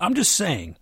I'm 0.00 0.14
just 0.14 0.34
saying 0.34 0.76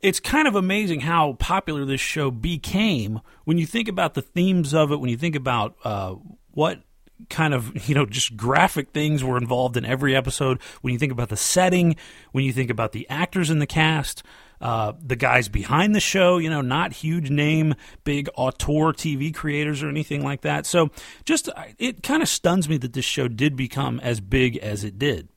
it's 0.00 0.20
kind 0.20 0.46
of 0.46 0.54
amazing 0.54 1.00
how 1.00 1.34
popular 1.34 1.84
this 1.84 2.00
show 2.00 2.30
became 2.30 3.20
when 3.44 3.58
you 3.58 3.66
think 3.66 3.88
about 3.88 4.14
the 4.14 4.22
themes 4.22 4.74
of 4.74 4.92
it, 4.92 5.00
when 5.00 5.10
you 5.10 5.16
think 5.16 5.34
about 5.34 5.76
uh, 5.84 6.14
what 6.52 6.80
kind 7.28 7.52
of 7.52 7.88
you 7.88 7.94
know 7.94 8.06
just 8.06 8.36
graphic 8.36 8.90
things 8.90 9.24
were 9.24 9.36
involved 9.36 9.76
in 9.76 9.84
every 9.84 10.14
episode 10.14 10.60
when 10.82 10.92
you 10.92 10.98
think 10.98 11.12
about 11.12 11.28
the 11.28 11.36
setting 11.36 11.96
when 12.32 12.44
you 12.44 12.52
think 12.52 12.70
about 12.70 12.92
the 12.92 13.08
actors 13.10 13.50
in 13.50 13.58
the 13.58 13.66
cast 13.66 14.22
uh, 14.60 14.92
the 15.00 15.16
guys 15.16 15.48
behind 15.48 15.94
the 15.94 16.00
show 16.00 16.38
you 16.38 16.50
know 16.50 16.60
not 16.60 16.92
huge 16.92 17.30
name 17.30 17.74
big 18.04 18.28
auteur 18.34 18.92
tv 18.92 19.32
creators 19.34 19.82
or 19.82 19.88
anything 19.88 20.22
like 20.22 20.40
that. 20.40 20.66
So 20.66 20.90
just 21.24 21.48
it 21.78 22.02
kind 22.02 22.22
of 22.22 22.28
stuns 22.28 22.68
me 22.68 22.76
that 22.78 22.92
this 22.92 23.04
show 23.04 23.28
did 23.28 23.54
become 23.56 24.00
as 24.00 24.20
big 24.20 24.56
as 24.56 24.82
it 24.82 24.98
did. 24.98 25.28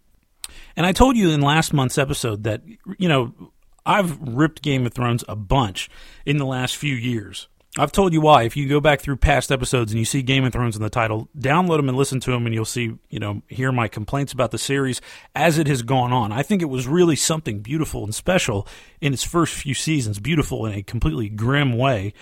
And 0.75 0.86
i 0.86 0.91
told 0.91 1.18
you 1.18 1.30
in 1.30 1.41
last 1.41 1.74
month's 1.74 1.98
episode 1.98 2.44
that 2.44 2.62
you 2.98 3.08
know 3.08 3.51
I've 3.86 4.20
ripped 4.20 4.62
Game 4.62 4.86
of 4.86 4.94
Thrones 4.94 5.24
a 5.28 5.36
bunch 5.36 5.90
in 6.26 6.38
the 6.38 6.46
last 6.46 6.76
few 6.76 6.96
years. 6.96 7.48
I've 7.78 7.94
told 7.94 8.12
you 8.12 8.20
why. 8.20 8.44
If 8.44 8.58
you 8.58 8.68
go 8.68 8.82
back 8.82 9.00
through 9.00 9.16
past 9.18 9.50
episodes 9.50 9.94
and 9.94 10.00
you 10.00 10.04
see 10.04 10.22
Game 10.22 10.44
of 10.44 10.52
Thrones 10.52 10.76
in 10.76 10.82
the 10.82 10.90
title, 10.90 11.30
download 11.38 11.78
them 11.78 11.88
and 11.88 11.98
listen 11.98 12.20
to 12.20 12.32
them, 12.32 12.46
and 12.46 12.54
you'll 12.54 12.66
see, 12.66 12.98
you 13.10 13.20
know, 13.20 13.42
hear 13.48 13.72
my 13.72 13.88
complaints 13.88 14.34
about 14.34 14.52
the 14.52 14.58
series 14.58 15.00
as 15.36 15.58
it 15.58 15.68
has 15.68 15.82
gone 15.82 16.12
on. 16.12 16.34
I 16.34 16.44
think 16.44 16.62
it 16.62 16.66
was 16.66 16.86
really 16.86 17.16
something 17.16 17.62
beautiful 17.62 18.04
and 18.04 18.14
special 18.14 18.68
in 19.00 19.14
its 19.14 19.24
first 19.24 19.54
few 19.54 19.74
seasons, 19.74 20.20
beautiful 20.20 20.66
in 20.66 20.74
a 20.74 20.84
completely 20.84 21.30
grim 21.30 21.78
way 21.78 22.14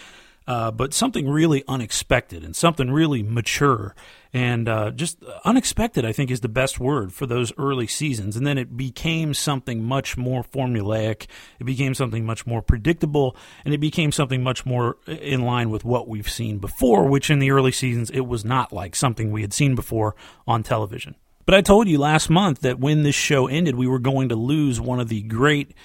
uh, 0.49 0.71
but 0.71 0.95
something 0.95 1.29
really 1.29 1.63
unexpected 1.67 2.43
and 2.43 2.55
something 2.55 2.89
really 2.89 3.21
mature 3.21 3.93
and 4.33 4.67
uh, 4.67 4.89
just 4.89 5.23
unexpected. 5.45 6.03
I 6.03 6.11
think 6.11 6.31
is 6.31 6.41
the 6.41 6.49
best 6.49 6.79
word 6.79 7.13
for 7.13 7.27
those 7.27 7.53
early 7.59 7.85
seasons. 7.85 8.35
And 8.35 8.47
then 8.47 8.57
it 8.57 8.75
became 8.75 9.35
something 9.35 9.83
much 9.83 10.17
more 10.17 10.43
formulaic. 10.43 11.27
It 11.59 11.65
became 11.65 11.93
something 11.93 12.25
much 12.25 12.47
more 12.47 12.63
predictable, 12.63 13.37
and 13.63 13.75
it 13.75 13.77
became 13.77 14.11
something 14.11 14.41
much 14.41 14.65
more 14.65 14.97
in 15.05 15.43
line 15.43 15.69
with 15.69 15.85
what 15.85 16.07
we've 16.07 16.29
seen 16.29 16.57
before. 16.57 17.05
Which 17.05 17.29
in 17.29 17.37
the 17.37 17.51
early 17.51 17.71
seasons 17.71 18.09
it 18.09 18.21
was 18.21 18.43
not 18.43 18.73
like 18.73 18.95
something 18.95 19.31
we 19.31 19.41
had 19.41 19.53
seen 19.53 19.75
before 19.75 20.15
on 20.47 20.63
television. 20.63 21.13
But 21.45 21.53
I 21.53 21.61
told 21.61 21.87
you 21.87 21.99
last 21.99 22.27
month 22.27 22.61
that 22.61 22.79
when 22.79 23.03
this 23.03 23.13
show 23.13 23.45
ended, 23.45 23.75
we 23.75 23.87
were 23.87 23.99
going 23.99 24.29
to 24.29 24.35
lose 24.35 24.81
one 24.81 24.99
of 24.99 25.09
the 25.09 25.21
great 25.21 25.75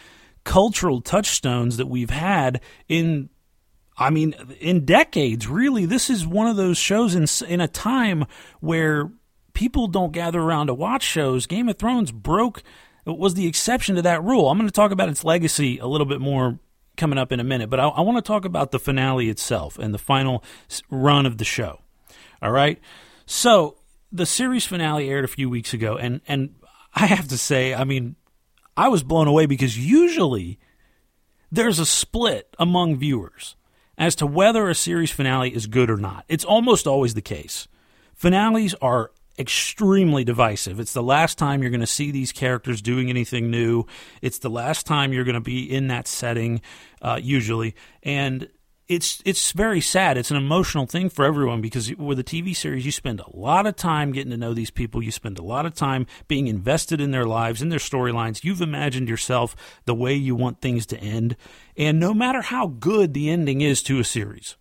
cultural 0.45 1.03
touchstones 1.03 1.77
that 1.77 1.87
we've 1.87 2.11
had 2.11 2.61
in 2.89 3.29
I 3.97 4.11
mean, 4.11 4.35
in 4.61 4.85
decades, 4.85 5.47
really, 5.47 5.87
this 5.87 6.11
is 6.11 6.27
one 6.27 6.47
of 6.47 6.57
those 6.57 6.79
shows 6.79 7.15
in 7.15 7.27
in 7.49 7.61
a 7.61 7.69
time 7.69 8.27
where 8.61 9.11
people 9.53 9.87
don't 9.87 10.13
gather 10.13 10.41
around 10.41 10.67
to 10.67 10.75
watch 10.75 11.03
shows. 11.03 11.47
Game 11.47 11.69
of 11.69 11.79
Thrones 11.79 12.11
broke 12.11 12.63
was 13.07 13.35
the 13.35 13.47
exception 13.47 13.95
to 13.97 14.03
that 14.03 14.23
rule. 14.25 14.49
I'm 14.49 14.59
going 14.59 14.69
to 14.69 14.73
talk 14.73 14.91
about 14.91 15.09
its 15.09 15.25
legacy 15.25 15.79
a 15.79 15.87
little 15.87 16.07
bit 16.07 16.21
more 16.21 16.59
coming 16.97 17.19
up 17.19 17.33
in 17.33 17.41
a 17.41 17.45
minute, 17.45 17.71
but 17.71 17.81
I, 17.81 17.89
I 17.89 18.01
want 18.01 18.19
to 18.19 18.23
talk 18.23 18.45
about 18.45 18.71
the 18.71 18.79
finale 18.79 19.29
itself 19.29 19.79
and 19.79 19.93
the 19.93 19.99
final 19.99 20.45
run 20.91 21.27
of 21.27 21.39
the 21.39 21.45
show. 21.45 21.81
All 22.43 22.53
right, 22.53 22.79
so 23.27 23.79
the 24.13 24.27
series 24.27 24.67
finale 24.67 25.09
aired 25.09 25.25
a 25.25 25.29
few 25.29 25.49
weeks 25.49 25.73
ago, 25.73 25.97
and 25.97 26.21
and 26.29 26.55
I 26.95 27.07
have 27.07 27.29
to 27.29 27.39
say, 27.39 27.75
I 27.75 27.85
mean, 27.85 28.17
I 28.77 28.89
was 28.89 29.03
blown 29.03 29.29
away 29.29 29.47
because 29.47 29.79
usually 29.79 30.59
there's 31.51 31.79
a 31.79 31.87
split 31.87 32.55
among 32.59 32.97
viewers 32.97 33.57
as 33.99 34.15
to 34.17 34.27
whether 34.27 34.69
a 34.69 34.75
series 34.75 35.11
finale 35.11 35.55
is 35.55 35.67
good 35.67 35.91
or 35.91 35.97
not. 35.97 36.25
It's 36.29 36.45
almost 36.45 36.87
always 36.87 37.15
the 37.15 37.23
case. 37.23 37.69
Finales 38.15 38.75
are 38.81 39.11
extremely 39.39 40.25
divisive. 40.25 40.79
It's 40.79 40.93
the 40.93 41.03
last 41.03 41.39
time 41.39 41.63
you're 41.63 41.71
going 41.71 41.81
to 41.81 41.87
see 41.87 42.11
these 42.11 42.33
characters 42.33 42.81
doing 42.81 43.11
anything 43.11 43.51
new. 43.51 43.85
It's 44.23 44.39
the 44.39 44.51
last 44.51 44.87
time 44.87 45.13
you're 45.13 45.25
going 45.25 45.35
to 45.35 45.41
be 45.41 45.63
in 45.71 45.89
that 45.89 46.07
setting, 46.07 46.61
uh, 47.03 47.19
usually. 47.21 47.75
And 48.03 48.49
it's 48.87 49.23
it's 49.25 49.53
very 49.53 49.81
sad. 49.81 50.19
It's 50.19 50.31
an 50.31 50.37
emotional 50.37 50.87
thing 50.87 51.09
for 51.09 51.25
everyone 51.25 51.63
because 51.63 51.95
with 51.97 52.19
a 52.19 52.25
TV 52.25 52.55
series, 52.55 52.85
you 52.85 52.93
spend 52.93 53.21
a 53.21 53.37
lot 53.37 53.67
of 53.67 53.77
time 53.77 54.13
getting 54.13 54.31
to 54.31 54.37
know 54.37 54.53
these 54.53 54.71
people. 54.71 55.03
You 55.03 55.11
spend 55.11 55.39
a 55.39 55.43
lot 55.45 55.65
of 55.65 55.75
time 55.75 56.07
being 56.29 56.49
invested 56.49 57.01
in 57.01 57.11
their 57.11 57.25
lives, 57.25 57.63
in 57.63 57.71
their 57.71 57.79
storylines. 57.79 58.45
You've 58.45 58.61
imagined 58.61 59.09
yourself 59.09 59.57
the 59.87 59.95
way 59.95 60.15
you 60.15 60.35
want 60.35 60.61
things 60.61 60.85
to 60.87 60.99
end, 60.99 61.37
and 61.77 61.99
no 61.99 62.15
matter 62.15 62.43
how 62.43 62.67
good 62.67 63.15
the 63.15 63.31
ending 63.31 63.61
is 63.61 63.83
to 63.85 63.99
a 63.99 64.05
series, 64.05 64.57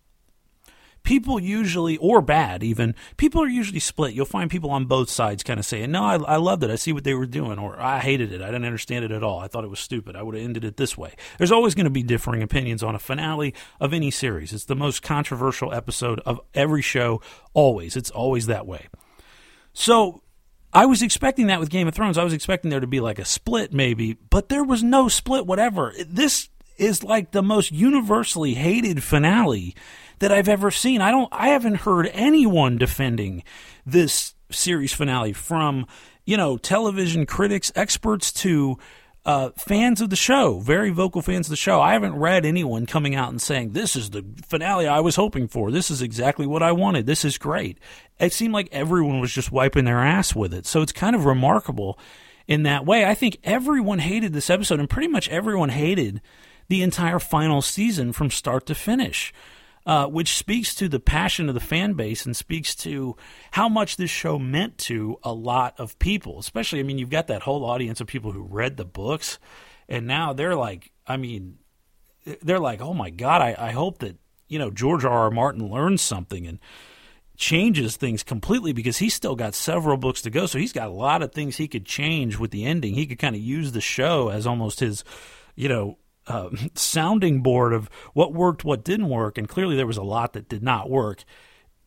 people 1.04 1.38
usually, 1.38 1.96
or 1.98 2.20
bad 2.20 2.64
even, 2.64 2.94
people 3.16 3.42
are 3.42 3.48
usually 3.48 3.78
split. 3.78 4.14
You'll 4.14 4.24
find 4.24 4.50
people 4.50 4.70
on 4.70 4.86
both 4.86 5.10
sides 5.10 5.42
kind 5.42 5.60
of 5.60 5.66
saying, 5.66 5.90
no, 5.92 6.02
I, 6.02 6.16
I 6.16 6.36
loved 6.36 6.64
it. 6.64 6.70
I 6.70 6.76
see 6.76 6.92
what 6.92 7.04
they 7.04 7.14
were 7.14 7.26
doing, 7.26 7.58
or 7.58 7.78
I 7.78 8.00
hated 8.00 8.32
it. 8.32 8.42
I 8.42 8.46
didn't 8.46 8.64
understand 8.64 9.04
it 9.04 9.12
at 9.12 9.22
all. 9.22 9.38
I 9.38 9.46
thought 9.46 9.64
it 9.64 9.70
was 9.70 9.80
stupid. 9.80 10.16
I 10.16 10.22
would 10.22 10.34
have 10.34 10.44
ended 10.44 10.64
it 10.64 10.76
this 10.76 10.98
way. 10.98 11.14
There's 11.38 11.52
always 11.52 11.74
going 11.74 11.84
to 11.84 11.90
be 11.90 12.02
differing 12.02 12.42
opinions 12.42 12.82
on 12.82 12.94
a 12.94 12.98
finale 12.98 13.54
of 13.78 13.92
any 13.92 14.10
series. 14.10 14.52
It's 14.52 14.64
the 14.64 14.74
most 14.74 15.02
controversial 15.02 15.72
episode 15.72 16.20
of 16.20 16.40
every 16.54 16.82
show, 16.82 17.20
always. 17.52 17.96
It's 17.96 18.10
always 18.10 18.46
that 18.46 18.66
way. 18.66 18.88
So 19.74 20.22
I 20.72 20.86
was 20.86 21.02
expecting 21.02 21.48
that 21.48 21.60
with 21.60 21.68
Game 21.68 21.86
of 21.86 21.94
Thrones. 21.94 22.16
I 22.16 22.24
was 22.24 22.32
expecting 22.32 22.70
there 22.70 22.80
to 22.80 22.86
be 22.86 23.00
like 23.00 23.18
a 23.18 23.24
split, 23.24 23.72
maybe, 23.72 24.14
but 24.14 24.48
there 24.48 24.64
was 24.64 24.82
no 24.82 25.08
split, 25.08 25.46
whatever. 25.46 25.92
This 26.06 26.48
is 26.76 27.02
like 27.02 27.30
the 27.30 27.42
most 27.42 27.72
universally 27.72 28.54
hated 28.54 29.02
finale 29.02 29.74
that 30.18 30.32
I've 30.32 30.48
ever 30.48 30.70
seen. 30.70 31.00
I 31.00 31.10
don't 31.10 31.28
I 31.32 31.48
haven't 31.48 31.76
heard 31.76 32.10
anyone 32.12 32.78
defending 32.78 33.42
this 33.84 34.34
series 34.50 34.92
finale 34.92 35.32
from, 35.32 35.86
you 36.24 36.36
know, 36.36 36.56
television 36.56 37.26
critics, 37.26 37.72
experts 37.74 38.32
to 38.32 38.78
uh, 39.26 39.50
fans 39.56 40.00
of 40.00 40.10
the 40.10 40.16
show, 40.16 40.58
very 40.58 40.90
vocal 40.90 41.22
fans 41.22 41.46
of 41.46 41.50
the 41.50 41.56
show. 41.56 41.80
I 41.80 41.94
haven't 41.94 42.16
read 42.16 42.44
anyone 42.44 42.84
coming 42.84 43.14
out 43.14 43.30
and 43.30 43.40
saying, 43.40 43.72
This 43.72 43.96
is 43.96 44.10
the 44.10 44.24
finale 44.44 44.86
I 44.86 45.00
was 45.00 45.16
hoping 45.16 45.48
for. 45.48 45.70
This 45.70 45.90
is 45.90 46.02
exactly 46.02 46.46
what 46.46 46.62
I 46.62 46.72
wanted. 46.72 47.06
This 47.06 47.24
is 47.24 47.38
great. 47.38 47.78
It 48.20 48.32
seemed 48.32 48.52
like 48.52 48.68
everyone 48.70 49.20
was 49.20 49.32
just 49.32 49.50
wiping 49.50 49.86
their 49.86 50.00
ass 50.00 50.34
with 50.34 50.52
it. 50.52 50.66
So 50.66 50.82
it's 50.82 50.92
kind 50.92 51.16
of 51.16 51.24
remarkable 51.24 51.98
in 52.46 52.64
that 52.64 52.84
way. 52.84 53.06
I 53.06 53.14
think 53.14 53.38
everyone 53.44 54.00
hated 54.00 54.34
this 54.34 54.50
episode, 54.50 54.78
and 54.78 54.90
pretty 54.90 55.08
much 55.08 55.28
everyone 55.30 55.70
hated 55.70 56.20
the 56.68 56.82
entire 56.82 57.18
final 57.18 57.62
season 57.62 58.12
from 58.12 58.30
start 58.30 58.66
to 58.66 58.74
finish 58.74 59.32
uh, 59.86 60.06
which 60.06 60.36
speaks 60.36 60.74
to 60.74 60.88
the 60.88 61.00
passion 61.00 61.48
of 61.48 61.54
the 61.54 61.60
fan 61.60 61.92
base 61.92 62.24
and 62.24 62.36
speaks 62.36 62.74
to 62.74 63.16
how 63.50 63.68
much 63.68 63.96
this 63.96 64.10
show 64.10 64.38
meant 64.38 64.78
to 64.78 65.18
a 65.22 65.32
lot 65.32 65.74
of 65.78 65.98
people. 65.98 66.38
Especially, 66.38 66.80
I 66.80 66.84
mean, 66.84 66.98
you've 66.98 67.10
got 67.10 67.26
that 67.26 67.42
whole 67.42 67.64
audience 67.64 68.00
of 68.00 68.06
people 68.06 68.32
who 68.32 68.42
read 68.42 68.76
the 68.76 68.84
books, 68.84 69.38
and 69.88 70.06
now 70.06 70.32
they're 70.32 70.56
like, 70.56 70.90
I 71.06 71.16
mean, 71.16 71.58
they're 72.42 72.58
like, 72.58 72.80
oh 72.80 72.94
my 72.94 73.10
god, 73.10 73.42
I, 73.42 73.56
I 73.58 73.70
hope 73.72 73.98
that 73.98 74.16
you 74.48 74.58
know 74.58 74.70
George 74.70 75.04
R. 75.04 75.24
R. 75.24 75.30
Martin 75.30 75.70
learns 75.70 76.00
something 76.00 76.46
and 76.46 76.58
changes 77.36 77.96
things 77.96 78.22
completely 78.22 78.72
because 78.72 78.98
he's 78.98 79.12
still 79.12 79.34
got 79.34 79.54
several 79.54 79.98
books 79.98 80.22
to 80.22 80.30
go. 80.30 80.46
So 80.46 80.58
he's 80.58 80.72
got 80.72 80.88
a 80.88 80.92
lot 80.92 81.20
of 81.20 81.32
things 81.32 81.56
he 81.56 81.68
could 81.68 81.84
change 81.84 82.38
with 82.38 82.52
the 82.52 82.64
ending. 82.64 82.94
He 82.94 83.06
could 83.06 83.18
kind 83.18 83.34
of 83.34 83.42
use 83.42 83.72
the 83.72 83.80
show 83.80 84.28
as 84.28 84.46
almost 84.46 84.80
his, 84.80 85.04
you 85.56 85.68
know, 85.68 85.98
uh, 86.26 86.50
sounding 86.74 87.42
board 87.42 87.72
of 87.72 87.90
what 88.12 88.32
worked, 88.32 88.64
what 88.64 88.84
didn't 88.84 89.08
work, 89.08 89.38
and 89.38 89.48
clearly 89.48 89.76
there 89.76 89.86
was 89.86 89.96
a 89.96 90.02
lot 90.02 90.32
that 90.32 90.48
did 90.48 90.62
not 90.62 90.90
work 90.90 91.24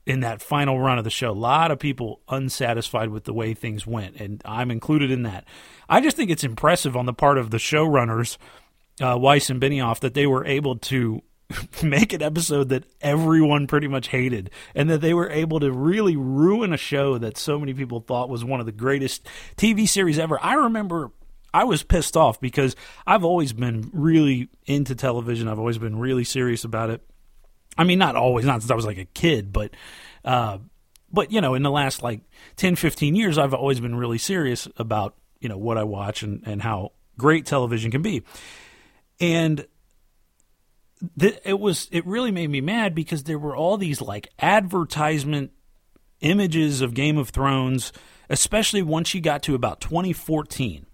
in 0.06 0.22
that 0.22 0.42
final 0.42 0.80
run 0.80 0.98
of 0.98 1.04
the 1.04 1.10
show. 1.10 1.32
A 1.32 1.34
lot 1.34 1.70
of 1.70 1.80
people 1.80 2.22
unsatisfied 2.30 3.10
with 3.10 3.26
the 3.26 3.34
way 3.34 3.54
things 3.54 3.86
went, 3.86 4.16
and 4.16 4.42
I'm 4.46 4.72
included 4.72 5.12
in 5.12 5.24
that. 5.24 5.46
I 5.90 6.00
just 6.02 6.16
think 6.16 6.32
it's 6.32 6.46
impressive 6.46 6.96
on 6.96 7.06
the 7.06 7.14
part 7.14 7.38
of 7.38 7.52
the 7.52 7.58
showrunners, 7.58 8.38
uh, 9.02 9.18
Weiss 9.20 9.50
and 9.50 9.62
Benioff, 9.62 10.00
that 10.00 10.14
they 10.14 10.26
were 10.26 10.46
able 10.46 10.78
to 10.78 11.22
make 11.84 12.14
an 12.14 12.22
episode 12.22 12.70
that 12.70 12.86
everyone 13.02 13.68
pretty 13.68 13.88
much 13.88 14.08
hated 14.10 14.50
and 14.76 14.90
that 14.90 15.02
they 15.02 15.14
were 15.14 15.30
able 15.30 15.60
to 15.60 15.72
really 15.72 16.16
ruin 16.16 16.74
a 16.74 16.78
show 16.78 17.18
that 17.18 17.38
so 17.38 17.60
many 17.60 17.74
people 17.74 18.00
thought 18.00 18.30
was 18.30 18.44
one 18.44 18.60
of 18.60 18.66
the 18.66 18.72
greatest 18.72 19.28
TV 19.56 19.88
series 19.88 20.20
ever. 20.20 20.40
I 20.42 20.54
remember 20.54 21.12
I 21.54 21.64
was 21.64 21.84
pissed 21.84 22.18
off 22.18 22.40
because 22.40 22.76
I've 23.06 23.24
always 23.24 23.54
been 23.54 23.90
really 23.94 24.50
into 24.66 24.96
television. 24.96 25.48
I've 25.48 25.60
always 25.60 25.78
been 25.78 25.98
really 25.98 26.24
serious 26.24 26.64
about 26.64 26.90
it. 26.90 27.02
I 27.78 27.84
mean, 27.84 28.00
not 28.00 28.16
always, 28.16 28.46
not 28.46 28.62
since 28.62 28.72
I 28.72 28.76
was 28.76 28.86
like 28.86 28.98
a 28.98 29.06
kid, 29.06 29.54
but, 29.54 29.72
uh, 30.26 30.58
but 31.12 31.32
you 31.32 31.42
know, 31.42 31.54
in 31.54 31.64
the 31.64 31.72
last 31.72 32.04
like 32.04 32.22
10, 32.58 32.76
15 32.76 33.16
years, 33.16 33.38
I've 33.38 33.54
always 33.54 33.80
been 33.80 33.96
really 33.96 34.18
serious 34.18 34.68
about, 34.78 35.16
you 35.40 35.48
know, 35.48 35.58
what 35.58 35.78
I 35.78 35.84
watch 35.84 36.24
and, 36.24 36.44
and 36.46 36.62
how 36.62 36.94
great 37.18 37.46
television 37.46 37.92
can 37.92 38.02
be. 38.02 38.24
And 39.20 39.66
th- 41.20 41.40
it 41.46 41.60
was, 41.60 41.88
it 41.92 42.06
really 42.06 42.32
made 42.32 42.50
me 42.50 42.62
mad 42.62 42.96
because 42.96 43.24
there 43.24 43.40
were 43.40 43.56
all 43.56 43.78
these 43.78 44.02
like 44.02 44.28
advertisement 44.40 45.52
images 46.20 46.82
of 46.82 46.96
Game 46.96 47.18
of 47.18 47.30
Thrones, 47.30 47.94
especially 48.28 48.82
once 48.82 49.14
you 49.14 49.22
got 49.22 49.44
to 49.44 49.56
about 49.56 49.80
2014 49.82 50.87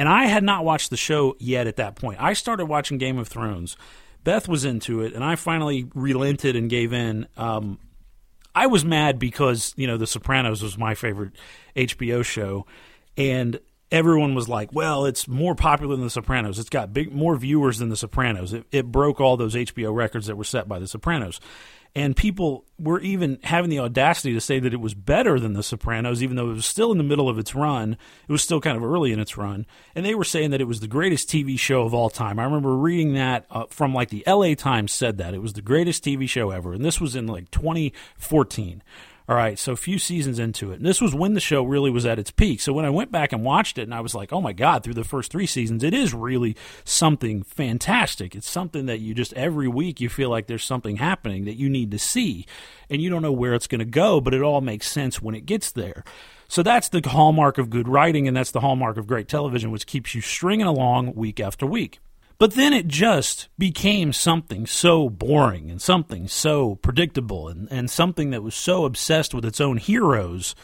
and 0.00 0.08
I 0.08 0.24
had 0.24 0.42
not 0.42 0.64
watched 0.64 0.88
the 0.88 0.96
show 0.96 1.36
yet 1.38 1.66
at 1.66 1.76
that 1.76 1.94
point. 1.94 2.22
I 2.22 2.32
started 2.32 2.64
watching 2.64 2.96
Game 2.96 3.18
of 3.18 3.28
Thrones. 3.28 3.76
Beth 4.24 4.48
was 4.48 4.64
into 4.64 5.02
it, 5.02 5.12
and 5.12 5.22
I 5.22 5.36
finally 5.36 5.88
relented 5.94 6.56
and 6.56 6.70
gave 6.70 6.94
in. 6.94 7.26
Um, 7.36 7.78
I 8.54 8.66
was 8.66 8.82
mad 8.82 9.18
because 9.18 9.74
you 9.76 9.86
know 9.86 9.98
The 9.98 10.06
Sopranos 10.06 10.62
was 10.62 10.78
my 10.78 10.94
favorite 10.94 11.32
HBO 11.76 12.24
show, 12.24 12.64
and 13.18 13.60
everyone 13.92 14.34
was 14.34 14.48
like, 14.48 14.72
"Well, 14.72 15.04
it's 15.04 15.28
more 15.28 15.54
popular 15.54 15.96
than 15.96 16.04
The 16.06 16.10
Sopranos. 16.10 16.58
It's 16.58 16.70
got 16.70 16.94
big 16.94 17.12
more 17.12 17.36
viewers 17.36 17.76
than 17.76 17.90
The 17.90 17.96
Sopranos. 17.96 18.54
It, 18.54 18.64
it 18.72 18.86
broke 18.86 19.20
all 19.20 19.36
those 19.36 19.54
HBO 19.54 19.94
records 19.94 20.28
that 20.28 20.36
were 20.36 20.44
set 20.44 20.66
by 20.66 20.78
The 20.78 20.88
Sopranos." 20.88 21.40
And 21.94 22.16
people 22.16 22.64
were 22.78 23.00
even 23.00 23.38
having 23.42 23.70
the 23.70 23.80
audacity 23.80 24.32
to 24.32 24.40
say 24.40 24.58
that 24.58 24.72
it 24.72 24.80
was 24.80 24.94
better 24.94 25.40
than 25.40 25.54
The 25.54 25.62
Sopranos, 25.62 26.22
even 26.22 26.36
though 26.36 26.50
it 26.50 26.54
was 26.54 26.66
still 26.66 26.92
in 26.92 26.98
the 26.98 27.04
middle 27.04 27.28
of 27.28 27.38
its 27.38 27.54
run. 27.54 27.96
It 28.28 28.32
was 28.32 28.42
still 28.42 28.60
kind 28.60 28.76
of 28.76 28.84
early 28.84 29.12
in 29.12 29.20
its 29.20 29.36
run, 29.36 29.66
and 29.94 30.06
they 30.06 30.14
were 30.14 30.24
saying 30.24 30.50
that 30.50 30.60
it 30.60 30.68
was 30.68 30.80
the 30.80 30.86
greatest 30.86 31.28
TV 31.28 31.58
show 31.58 31.82
of 31.82 31.92
all 31.92 32.10
time. 32.10 32.38
I 32.38 32.44
remember 32.44 32.76
reading 32.76 33.14
that 33.14 33.46
uh, 33.50 33.64
from 33.70 33.92
like 33.92 34.10
the 34.10 34.26
L.A. 34.26 34.54
Times 34.54 34.92
said 34.92 35.18
that 35.18 35.34
it 35.34 35.42
was 35.42 35.54
the 35.54 35.62
greatest 35.62 36.04
TV 36.04 36.28
show 36.28 36.50
ever, 36.50 36.72
and 36.72 36.84
this 36.84 37.00
was 37.00 37.16
in 37.16 37.26
like 37.26 37.50
2014. 37.50 38.82
All 39.30 39.36
right, 39.36 39.56
so 39.56 39.70
a 39.70 39.76
few 39.76 40.00
seasons 40.00 40.40
into 40.40 40.72
it. 40.72 40.78
And 40.78 40.84
this 40.84 41.00
was 41.00 41.14
when 41.14 41.34
the 41.34 41.40
show 41.40 41.62
really 41.62 41.88
was 41.88 42.04
at 42.04 42.18
its 42.18 42.32
peak. 42.32 42.60
So 42.60 42.72
when 42.72 42.84
I 42.84 42.90
went 42.90 43.12
back 43.12 43.32
and 43.32 43.44
watched 43.44 43.78
it, 43.78 43.82
and 43.82 43.94
I 43.94 44.00
was 44.00 44.12
like, 44.12 44.32
oh 44.32 44.40
my 44.40 44.52
God, 44.52 44.82
through 44.82 44.94
the 44.94 45.04
first 45.04 45.30
three 45.30 45.46
seasons, 45.46 45.84
it 45.84 45.94
is 45.94 46.12
really 46.12 46.56
something 46.84 47.44
fantastic. 47.44 48.34
It's 48.34 48.50
something 48.50 48.86
that 48.86 48.98
you 48.98 49.14
just 49.14 49.32
every 49.34 49.68
week 49.68 50.00
you 50.00 50.08
feel 50.08 50.30
like 50.30 50.48
there's 50.48 50.64
something 50.64 50.96
happening 50.96 51.44
that 51.44 51.54
you 51.54 51.70
need 51.70 51.92
to 51.92 51.98
see. 52.00 52.44
And 52.90 53.00
you 53.00 53.08
don't 53.08 53.22
know 53.22 53.30
where 53.30 53.54
it's 53.54 53.68
going 53.68 53.78
to 53.78 53.84
go, 53.84 54.20
but 54.20 54.34
it 54.34 54.42
all 54.42 54.62
makes 54.62 54.90
sense 54.90 55.22
when 55.22 55.36
it 55.36 55.46
gets 55.46 55.70
there. 55.70 56.02
So 56.48 56.64
that's 56.64 56.88
the 56.88 57.00
hallmark 57.08 57.56
of 57.56 57.70
good 57.70 57.86
writing, 57.86 58.26
and 58.26 58.36
that's 58.36 58.50
the 58.50 58.58
hallmark 58.58 58.96
of 58.96 59.06
great 59.06 59.28
television, 59.28 59.70
which 59.70 59.86
keeps 59.86 60.12
you 60.12 60.22
stringing 60.22 60.66
along 60.66 61.14
week 61.14 61.38
after 61.38 61.66
week. 61.66 62.00
But 62.40 62.54
then 62.54 62.72
it 62.72 62.88
just 62.88 63.48
became 63.58 64.14
something 64.14 64.66
so 64.66 65.10
boring 65.10 65.70
and 65.70 65.80
something 65.80 66.26
so 66.26 66.76
predictable 66.76 67.48
and, 67.48 67.68
and 67.70 67.90
something 67.90 68.30
that 68.30 68.42
was 68.42 68.54
so 68.54 68.86
obsessed 68.86 69.34
with 69.34 69.44
its 69.44 69.60
own 69.60 69.76
heroes 69.76 70.54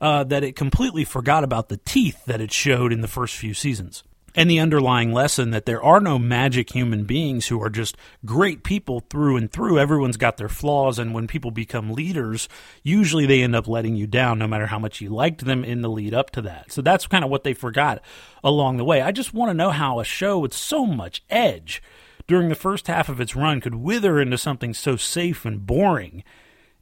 uh, 0.00 0.22
that 0.22 0.44
it 0.44 0.54
completely 0.54 1.04
forgot 1.04 1.42
about 1.42 1.70
the 1.70 1.78
teeth 1.78 2.24
that 2.26 2.40
it 2.40 2.52
showed 2.52 2.92
in 2.92 3.00
the 3.00 3.08
first 3.08 3.34
few 3.34 3.52
seasons. 3.52 4.04
And 4.34 4.50
the 4.50 4.60
underlying 4.60 5.12
lesson 5.12 5.50
that 5.50 5.66
there 5.66 5.82
are 5.82 6.00
no 6.00 6.18
magic 6.18 6.74
human 6.74 7.04
beings 7.04 7.48
who 7.48 7.62
are 7.62 7.70
just 7.70 7.96
great 8.24 8.62
people 8.62 9.00
through 9.08 9.36
and 9.36 9.50
through. 9.50 9.78
Everyone's 9.78 10.16
got 10.16 10.36
their 10.36 10.48
flaws, 10.48 10.98
and 10.98 11.14
when 11.14 11.26
people 11.26 11.50
become 11.50 11.92
leaders, 11.92 12.48
usually 12.82 13.26
they 13.26 13.42
end 13.42 13.56
up 13.56 13.66
letting 13.66 13.96
you 13.96 14.06
down, 14.06 14.38
no 14.38 14.46
matter 14.46 14.66
how 14.66 14.78
much 14.78 15.00
you 15.00 15.10
liked 15.10 15.44
them 15.44 15.64
in 15.64 15.82
the 15.82 15.90
lead 15.90 16.14
up 16.14 16.30
to 16.30 16.42
that. 16.42 16.70
So 16.70 16.82
that's 16.82 17.06
kind 17.06 17.24
of 17.24 17.30
what 17.30 17.44
they 17.44 17.54
forgot 17.54 18.02
along 18.44 18.76
the 18.76 18.84
way. 18.84 19.00
I 19.00 19.12
just 19.12 19.34
want 19.34 19.50
to 19.50 19.54
know 19.54 19.70
how 19.70 20.00
a 20.00 20.04
show 20.04 20.38
with 20.38 20.54
so 20.54 20.86
much 20.86 21.24
edge 21.30 21.82
during 22.26 22.48
the 22.48 22.54
first 22.54 22.86
half 22.86 23.08
of 23.08 23.20
its 23.20 23.34
run 23.34 23.60
could 23.60 23.74
wither 23.74 24.20
into 24.20 24.38
something 24.38 24.74
so 24.74 24.96
safe 24.96 25.44
and 25.44 25.66
boring 25.66 26.22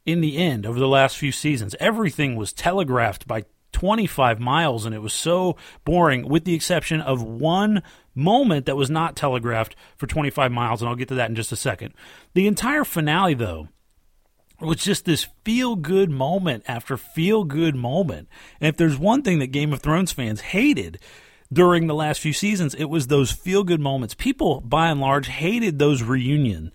in 0.05 0.21
the 0.21 0.37
end 0.37 0.65
over 0.65 0.79
the 0.79 0.87
last 0.87 1.17
few 1.17 1.31
seasons. 1.31 1.75
Everything 1.79 2.35
was 2.35 2.53
telegraphed 2.53 3.27
by 3.27 3.45
25 3.77 4.39
miles 4.39 4.87
and 4.87 4.95
it 4.95 5.03
was 5.03 5.13
so 5.13 5.55
boring 5.85 6.27
with 6.27 6.45
the 6.45 6.55
exception 6.55 6.99
of 6.99 7.21
one 7.21 7.83
moment 8.15 8.65
that 8.65 8.75
was 8.75 8.89
not 8.89 9.15
telegraphed 9.15 9.75
for 9.95 10.07
25 10.07 10.51
miles 10.51 10.81
and 10.81 10.89
I'll 10.89 10.95
get 10.95 11.09
to 11.09 11.15
that 11.15 11.29
in 11.29 11.35
just 11.35 11.51
a 11.51 11.55
second. 11.55 11.93
The 12.33 12.47
entire 12.47 12.83
finale 12.83 13.35
though 13.35 13.67
was 14.59 14.77
just 14.77 15.05
this 15.05 15.27
feel 15.45 15.75
good 15.75 16.09
moment 16.09 16.63
after 16.67 16.97
feel 16.97 17.43
good 17.43 17.75
moment. 17.75 18.27
And 18.59 18.69
if 18.69 18.77
there's 18.77 18.97
one 18.97 19.21
thing 19.21 19.37
that 19.39 19.47
Game 19.47 19.71
of 19.71 19.79
Thrones 19.79 20.11
fans 20.11 20.41
hated 20.41 20.97
during 21.53 21.85
the 21.85 21.93
last 21.93 22.19
few 22.19 22.33
seasons, 22.33 22.73
it 22.73 22.85
was 22.85 23.05
those 23.05 23.31
feel 23.31 23.63
good 23.63 23.79
moments. 23.79 24.15
People 24.15 24.59
by 24.61 24.89
and 24.89 24.99
large 24.99 25.27
hated 25.27 25.77
those 25.77 26.01
reunion 26.01 26.71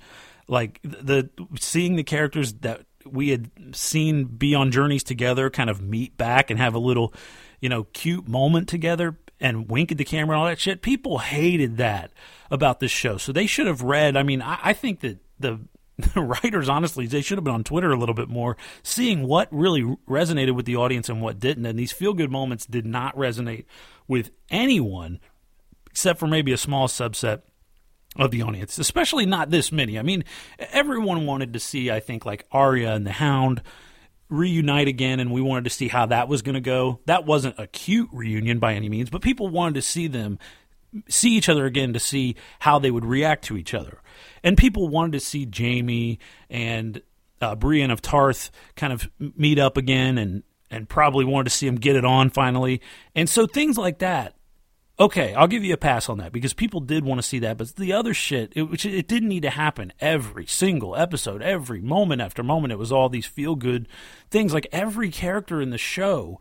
like 0.47 0.79
the 0.85 1.31
seeing 1.59 1.97
the 1.97 2.05
characters 2.05 2.53
that 2.61 2.83
we 3.07 3.31
had 3.31 3.51
seen 3.73 4.25
be 4.25 4.55
on 4.55 4.71
journeys 4.71 5.03
together, 5.03 5.51
kind 5.51 5.71
of 5.71 5.81
meet 5.81 6.17
back 6.17 6.51
and 6.51 6.59
have 6.59 6.75
a 6.75 6.79
little, 6.79 7.15
you 7.61 7.69
know, 7.69 7.85
cute 7.93 8.29
moment 8.29 8.69
together 8.69 9.17
and 9.41 9.69
wink 9.71 9.93
at 9.93 9.99
the 9.99 10.05
camera 10.05 10.37
and 10.37 10.41
all 10.41 10.49
that 10.49 10.61
shit. 10.61 10.83
People 10.83 11.19
hated 11.19 11.77
that 11.79 12.13
about 12.51 12.81
this 12.81 12.91
show. 12.91 13.17
So 13.17 13.33
they 13.33 13.47
should 13.47 13.67
have 13.67 13.83
read. 13.83 14.17
I 14.17 14.23
mean, 14.23 14.43
I, 14.43 14.59
I 14.63 14.73
think 14.73 15.01
that 15.01 15.19
the 15.39 15.61
the 15.99 16.21
writers, 16.45 16.69
honestly, 16.69 17.07
they 17.07 17.21
should 17.21 17.39
have 17.39 17.45
been 17.45 17.55
on 17.55 17.65
Twitter 17.65 17.93
a 17.93 17.99
little 17.99 18.15
bit 18.15 18.29
more, 18.29 18.57
seeing 18.83 19.27
what 19.27 19.49
really 19.51 19.83
resonated 20.09 20.55
with 20.55 20.67
the 20.67 20.77
audience 20.77 21.09
and 21.09 21.21
what 21.21 21.39
didn't. 21.39 21.67
And 21.67 21.79
these 21.79 21.93
feel 21.93 22.15
good 22.15 22.31
moments 22.31 22.67
did 22.67 22.87
not 22.87 23.17
resonate 23.17 23.65
with 24.09 24.31
anyone 24.51 25.21
except 25.91 26.19
for 26.19 26.27
maybe 26.27 26.53
a 26.53 26.57
small 26.57 26.89
subset 26.89 27.43
of 28.17 28.31
the 28.31 28.43
audience, 28.43 28.79
especially 28.79 29.27
not 29.27 29.51
this 29.51 29.73
many. 29.73 29.99
I 29.99 30.03
mean, 30.03 30.25
everyone 30.59 31.27
wanted 31.27 31.55
to 31.55 31.61
see, 31.61 31.91
I 31.91 32.01
think, 32.01 32.27
like 32.27 32.47
Arya 32.53 32.95
and 32.95 33.07
the 33.07 33.13
Hound 33.13 33.63
reunite 34.29 34.89
again, 34.89 35.21
and 35.21 35.31
we 35.31 35.41
wanted 35.41 35.65
to 35.65 35.71
see 35.71 35.89
how 35.89 36.07
that 36.07 36.29
was 36.29 36.43
going 36.43 36.55
to 36.55 36.61
go. 36.61 37.01
That 37.07 37.27
wasn't 37.27 37.59
a 37.59 37.67
cute 37.67 38.09
reunion 38.13 38.59
by 38.59 38.75
any 38.75 38.89
means, 38.89 39.11
but 39.11 39.23
people 39.23 39.49
wanted 39.49 39.75
to 39.75 39.83
see 39.83 40.09
them 40.09 40.39
see 41.09 41.31
each 41.37 41.49
other 41.49 41.65
again 41.65 41.95
to 41.95 42.01
see 42.01 42.37
how 42.59 42.79
they 42.79 42.91
would 42.91 43.05
react 43.05 43.45
to 43.47 43.57
each 43.57 43.73
other. 43.73 44.03
And 44.43 44.59
people 44.59 44.89
wanted 44.89 45.13
to 45.13 45.21
see 45.21 45.49
Jaime 45.55 46.19
and 46.51 47.01
uh, 47.41 47.57
Brienne 47.57 47.91
of 47.91 48.03
Tarth 48.03 48.51
kind 48.77 48.93
of 48.93 49.09
meet 49.19 49.59
up 49.59 49.77
again 49.77 50.19
and 50.19 50.43
and 50.71 50.89
probably 50.89 51.27
wanted 51.27 51.45
to 51.45 51.51
see 51.51 51.67
them 51.67 51.77
get 51.77 51.97
it 51.97 52.05
on 52.05 52.31
finally. 52.31 52.81
And 53.15 53.29
so 53.29 53.47
things 53.47 53.77
like 53.77 53.99
that 53.99 54.35
okay, 54.99 55.35
I'll 55.35 55.49
give 55.49 55.65
you 55.65 55.75
a 55.75 55.79
pass 55.79 56.09
on 56.09 56.19
that 56.19 56.33
because 56.33 56.53
people 56.53 56.81
did 56.81 57.05
want 57.05 57.19
to 57.19 57.27
see 57.27 57.39
that, 57.41 57.57
but 57.57 57.75
the 57.77 57.93
other 57.93 58.15
shit, 58.15 58.53
it, 58.55 58.65
which 58.65 58.85
it 58.85 59.09
didn't 59.09 59.29
need 59.29 59.43
to 59.43 59.51
happen 59.51 59.93
every 60.01 60.47
single 60.47 60.97
episode, 60.97 61.43
every 61.43 61.81
moment 61.81 62.21
after 62.21 62.43
moment. 62.43 62.73
It 62.73 62.79
was 62.79 62.93
all 62.93 63.09
these 63.09 63.27
feel 63.27 63.55
good 63.57 63.89
things. 64.31 64.55
Like 64.55 64.67
every 64.73 65.11
character 65.11 65.61
in 65.61 65.71
the 65.71 65.79
show 65.79 66.41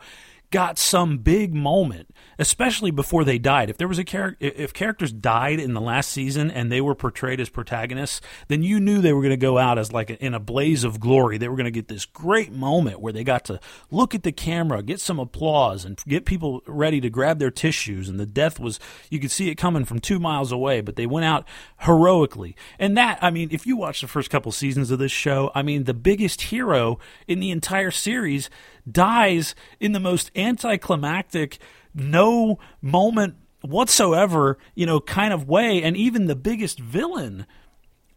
got 0.51 0.77
some 0.77 1.17
big 1.17 1.53
moment, 1.53 2.13
especially 2.37 2.91
before 2.91 3.23
they 3.23 3.39
died. 3.39 3.69
If 3.69 3.77
there 3.77 3.87
was 3.87 3.97
a 3.97 4.03
character, 4.03 4.37
if 4.39 4.73
characters 4.73 5.11
died 5.13 5.59
in 5.59 5.73
the 5.73 5.81
last 5.81 6.11
season 6.11 6.51
and 6.51 6.69
they 6.69 6.81
were 6.81 6.93
portrayed 6.93 7.39
as 7.39 7.49
protagonists, 7.49 8.21
then 8.49 8.61
you 8.61 8.79
knew 8.79 9.01
they 9.01 9.13
were 9.13 9.21
going 9.21 9.31
to 9.31 9.37
go 9.37 9.57
out 9.57 9.79
as 9.79 9.93
like 9.93 10.09
a, 10.09 10.23
in 10.23 10.33
a 10.33 10.39
blaze 10.39 10.83
of 10.83 10.99
glory. 10.99 11.37
They 11.37 11.47
were 11.47 11.55
going 11.55 11.65
to 11.65 11.71
get 11.71 11.87
this 11.87 12.05
great 12.05 12.51
moment 12.51 12.99
where 12.99 13.13
they 13.13 13.23
got 13.23 13.45
to 13.45 13.59
look 13.89 14.13
at 14.13 14.23
the 14.23 14.33
camera, 14.33 14.83
get 14.83 14.99
some 14.99 15.19
applause, 15.19 15.85
and 15.85 15.97
get 16.05 16.25
people 16.25 16.61
ready 16.67 16.99
to 16.99 17.09
grab 17.09 17.39
their 17.39 17.51
tissues. 17.51 18.09
And 18.09 18.19
the 18.19 18.25
death 18.25 18.59
was, 18.59 18.79
you 19.09 19.19
could 19.19 19.31
see 19.31 19.49
it 19.49 19.55
coming 19.55 19.85
from 19.85 19.99
two 19.99 20.19
miles 20.19 20.51
away, 20.51 20.81
but 20.81 20.97
they 20.97 21.07
went 21.07 21.25
out 21.25 21.47
heroically. 21.77 22.55
And 22.77 22.97
that, 22.97 23.19
I 23.21 23.31
mean, 23.31 23.49
if 23.51 23.65
you 23.65 23.77
watch 23.77 24.01
the 24.01 24.07
first 24.07 24.29
couple 24.29 24.51
seasons 24.51 24.91
of 24.91 24.99
this 24.99 25.13
show, 25.13 25.49
I 25.55 25.61
mean, 25.61 25.85
the 25.85 25.93
biggest 25.93 26.41
hero 26.41 26.99
in 27.25 27.39
the 27.39 27.51
entire 27.51 27.91
series 27.91 28.49
dies 28.89 29.55
in 29.79 29.91
the 29.91 29.99
most 29.99 30.31
anticlimactic, 30.35 31.57
no 31.93 32.59
moment 32.81 33.35
whatsoever, 33.61 34.57
you 34.75 34.85
know, 34.85 34.99
kind 34.99 35.33
of 35.33 35.47
way. 35.47 35.83
And 35.83 35.95
even 35.95 36.25
the 36.25 36.35
biggest 36.35 36.79
villain 36.79 37.45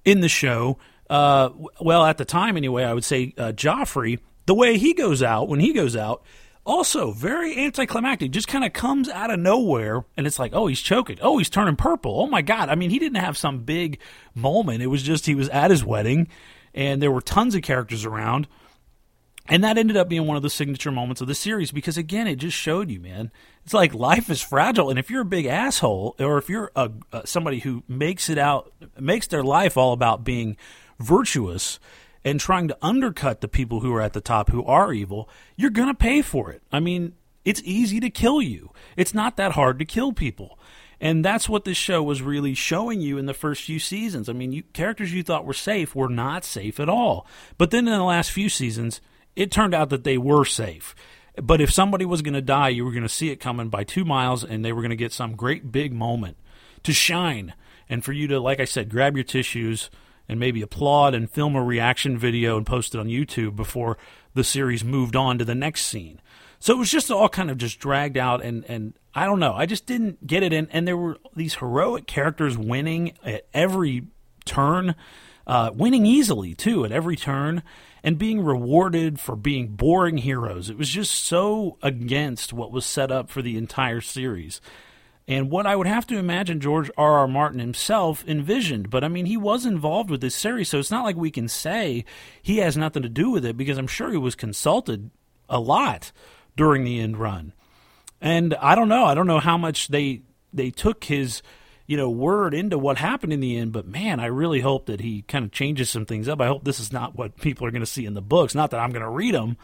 in 0.05 0.21
the 0.21 0.29
show, 0.29 0.79
uh, 1.11 1.51
well, 1.81 2.05
at 2.05 2.19
the 2.19 2.25
time 2.25 2.57
anyway, 2.57 2.85
I 2.85 2.95
would 2.95 3.05
say 3.05 3.35
uh, 3.37 3.53
Joffrey, 3.53 4.19
the 4.47 4.55
way 4.55 4.79
he 4.79 4.95
goes 4.95 5.23
out, 5.23 5.49
when 5.49 5.61
he 5.61 5.73
goes 5.73 5.97
out, 5.97 6.23
also 6.67 7.13
very 7.13 7.59
anticlimactic, 7.59 8.31
just 8.31 8.49
kind 8.49 8.65
of 8.65 8.73
comes 8.73 9.09
out 9.11 9.31
of 9.31 9.39
nowhere. 9.39 10.05
And 10.17 10.27
it's 10.27 10.39
like, 10.39 10.53
oh, 10.55 10.67
he's 10.67 10.81
choking. 10.81 11.19
Oh, 11.21 11.37
he's 11.39 11.51
turning 11.51 11.77
purple. 11.77 12.21
Oh 12.21 12.27
my 12.27 12.43
God. 12.43 12.71
I 12.71 12.75
mean, 12.75 12.91
he 12.91 12.99
didn't 12.99 13.23
have 13.23 13.37
some 13.37 13.65
big 13.65 13.99
moment. 14.35 14.83
It 14.83 14.87
was 14.87 15.03
just 15.03 15.27
he 15.27 15.35
was 15.35 15.49
at 15.51 15.71
his 15.71 15.85
wedding 15.85 16.29
and 16.75 17.01
there 17.01 17.11
were 17.11 17.21
tons 17.21 17.55
of 17.55 17.63
characters 17.63 18.05
around 18.05 18.49
and 19.49 19.63
that 19.63 19.77
ended 19.77 19.97
up 19.97 20.09
being 20.09 20.27
one 20.27 20.37
of 20.37 20.43
the 20.43 20.51
signature 20.51 20.91
moments 20.91 21.21
of 21.21 21.29
the 21.29 21.35
series 21.35 21.71
because, 21.71 21.99
again, 21.99 22.27
it 22.27 22.37
just 22.37 22.57
showed 22.57 22.91
you, 22.91 23.01
man. 23.01 23.31
It's 23.65 23.75
like 23.75 23.95
life 23.95 24.31
is 24.31 24.41
fragile, 24.41 24.91
and 24.91 24.99
if 24.99 25.11
you're 25.11 25.23
a 25.23 25.27
big 25.27 25.47
asshole, 25.47 26.17
or 26.19 26.39
if 26.39 26.49
you're 26.49 26.71
a, 26.75 26.91
somebody 27.25 27.61
who 27.61 27.83
makes 27.89 28.29
it 28.29 28.39
out, 28.39 28.73
makes 28.99 29.27
their 29.27 29.45
life 29.45 29.77
all 29.77 29.93
about 29.93 30.25
being 30.25 30.57
virtuous 30.99 31.79
and 32.25 32.41
trying 32.41 32.69
to 32.69 32.79
undercut 32.81 33.41
the 33.41 33.49
people 33.49 33.81
who 33.81 33.93
are 33.93 34.01
at 34.01 34.15
the 34.15 34.21
top 34.21 34.51
who 34.51 34.65
are 34.65 34.93
evil, 34.93 35.29
you're 35.57 35.71
gonna 35.71 35.95
pay 35.95 36.23
for 36.23 36.51
it. 36.51 36.63
I 36.73 36.81
mean, 36.81 37.15
it's 37.45 37.61
easy 37.65 38.01
to 38.01 38.11
kill 38.11 38.41
you. 38.41 38.71
It's 38.97 39.13
not 39.13 39.37
that 39.37 39.53
hard 39.53 39.79
to 39.79 39.85
kill 39.85 40.13
people. 40.13 40.59
And 41.01 41.23
that's 41.23 41.49
what 41.49 41.65
this 41.65 41.77
show 41.77 42.03
was 42.03 42.23
really 42.23 42.55
showing 42.55 43.03
you 43.03 43.19
in 43.19 43.27
the 43.27 43.35
first 43.35 43.65
few 43.65 43.79
seasons. 43.79 44.29
I 44.29 44.33
mean, 44.33 44.53
you, 44.53 44.63
characters 44.63 45.13
you 45.13 45.23
thought 45.23 45.45
were 45.45 45.53
safe 45.53 45.95
were 45.95 46.09
not 46.09 46.45
safe 46.45 46.81
at 46.81 46.89
all. 46.89 47.27
But 47.59 47.71
then 47.71 47.87
in 47.87 47.93
the 47.93 48.03
last 48.03 48.31
few 48.31 48.49
seasons, 48.49 49.03
it 49.37 49.51
turned 49.51 49.75
out 49.75 49.91
that 49.91 50.05
they 50.05 50.19
were 50.19 50.45
safe. 50.45 50.95
But 51.43 51.61
if 51.61 51.73
somebody 51.73 52.05
was 52.05 52.23
going 52.23 52.35
to 52.35 52.43
die, 52.43 52.69
you 52.69 52.85
were 52.85 52.93
going 52.93 53.03
to 53.03 53.09
see 53.09 53.31
it 53.31 53.41
coming 53.41 53.69
by 53.69 53.85
two 53.85 54.05
miles, 54.05 54.45
and 54.45 54.65
they 54.65 54.73
were 54.73 54.83
going 54.83 54.91
to 54.91 54.97
get 54.97 55.13
some 55.13 55.35
great 55.35 55.73
big 55.73 55.93
moment 55.93 56.37
to 56.85 56.93
shine. 56.93 57.55
And 57.89 58.05
for 58.05 58.13
you 58.13 58.29
to, 58.29 58.39
like 58.39 58.61
I 58.61 58.65
said, 58.65 58.89
grab 58.89 59.17
your 59.17 59.25
tissues 59.25 59.91
and 60.29 60.41
maybe 60.41 60.63
applaud 60.63 61.15
and 61.15 61.31
film 61.31 61.57
a 61.57 61.63
reaction 61.63 62.17
video 62.17 62.57
and 62.57 62.65
post 62.65 62.95
it 62.95 62.99
on 62.99 63.09
YouTube 63.09 63.57
before 63.57 63.99
the 64.35 64.45
series 64.45 64.85
moved 64.85 65.17
on 65.17 65.39
to 65.39 65.45
the 65.45 65.55
next 65.55 65.87
scene. 65.87 66.21
So 66.61 66.73
it 66.73 66.79
was 66.79 66.91
just 66.91 67.11
all 67.11 67.29
kind 67.29 67.51
of 67.51 67.59
just 67.59 67.79
dragged 67.79 68.17
out, 68.17 68.43
and, 68.43 68.65
and 68.67 68.95
I 69.15 69.27
don't 69.27 69.41
know. 69.41 69.55
I 69.55 69.67
just 69.67 69.87
didn't 69.87 70.27
get 70.27 70.43
it. 70.43 70.53
And, 70.53 70.69
and 70.71 70.89
there 70.89 70.97
were 70.97 71.19
these 71.37 71.57
heroic 71.57 72.07
characters 72.07 72.57
winning 72.57 73.13
at 73.25 73.47
every 73.53 74.07
turn, 74.45 74.95
uh, 75.47 75.73
winning 75.75 76.07
easily, 76.07 76.55
too, 76.55 76.85
at 76.85 76.93
every 76.93 77.17
turn 77.17 77.63
and 78.05 78.19
being 78.19 78.45
rewarded 78.45 79.19
for 79.19 79.35
being 79.35 79.69
boring 79.69 80.19
heroes. 80.19 80.69
It 80.69 80.77
was 80.77 80.91
just 80.91 81.25
so 81.25 81.79
against 81.83 82.53
what 82.53 82.71
was 82.71 82.85
set 82.85 83.11
up 83.11 83.31
for 83.31 83.41
the 83.41 83.57
entire 83.57 84.03
series. 84.03 84.61
And 85.27 85.51
what 85.51 85.67
I 85.67 85.75
would 85.75 85.87
have 85.87 86.07
to 86.09 86.19
imagine 86.19 86.61
George 86.61 86.91
R. 86.99 87.21
R. 87.21 87.27
Martin 87.27 87.61
himself 87.61 88.23
envisioned. 88.29 88.91
But 88.91 89.05
I 89.05 89.09
mean, 89.09 89.25
he 89.25 89.39
was 89.39 89.65
involved 89.65 90.11
with 90.11 90.21
this 90.21 90.35
series, 90.35 90.69
so 90.69 90.79
it's 90.79 90.91
not 90.91 91.05
like 91.05 91.17
we 91.17 91.31
can 91.31 91.49
say 91.49 92.05
he 92.43 92.59
has 92.59 92.77
nothing 92.77 93.03
to 93.03 93.09
do 93.09 93.31
with 93.31 93.47
it 93.47 93.57
because 93.57 93.79
I'm 93.79 93.87
sure 93.87 94.11
he 94.11 94.19
was 94.19 94.35
consulted 94.35 95.11
a 95.49 95.59
lot 95.59 96.13
during 96.59 96.85
the 96.85 97.01
end 97.01 97.17
run. 97.17 97.55
And 98.21 98.53
I 98.57 98.75
don't 98.75 98.91
know. 98.91 99.07
I 99.07 99.15
don't 99.15 99.27
know 99.27 99.41
how 99.41 99.57
much 99.57 99.89
they 99.89 100.21
they 100.53 100.71
took 100.71 101.05
his 101.05 101.41
you 101.87 101.97
know, 101.97 102.09
word 102.09 102.55
into 102.55 102.79
what 102.79 102.99
happened 102.99 103.33
in 103.33 103.41
the 103.41 103.57
end. 103.57 103.73
But 103.73 103.87
man, 103.87 104.21
I 104.21 104.27
really 104.27 104.61
hope 104.61 104.87
that 104.87 105.01
he 105.01 105.23
kind 105.23 105.45
of 105.45 105.53
changes 105.53 105.91
some 105.91 106.07
things 106.07 106.29
up. 106.29 106.41
I 106.41 106.47
hope 106.47 106.65
this 106.65 106.81
is 106.81 106.93
not 106.93 107.17
what 107.17 107.37
people 107.37 107.67
are 107.67 107.71
going 107.71 107.83
to 107.83 107.87
see 107.87 108.07
in 108.07 108.15
the 108.15 108.23
books. 108.23 108.55
Not 108.55 108.71
that 108.71 108.81
I'm 108.81 108.91
going 108.91 109.03
to 109.03 109.11
read 109.11 109.35
them. 109.35 109.57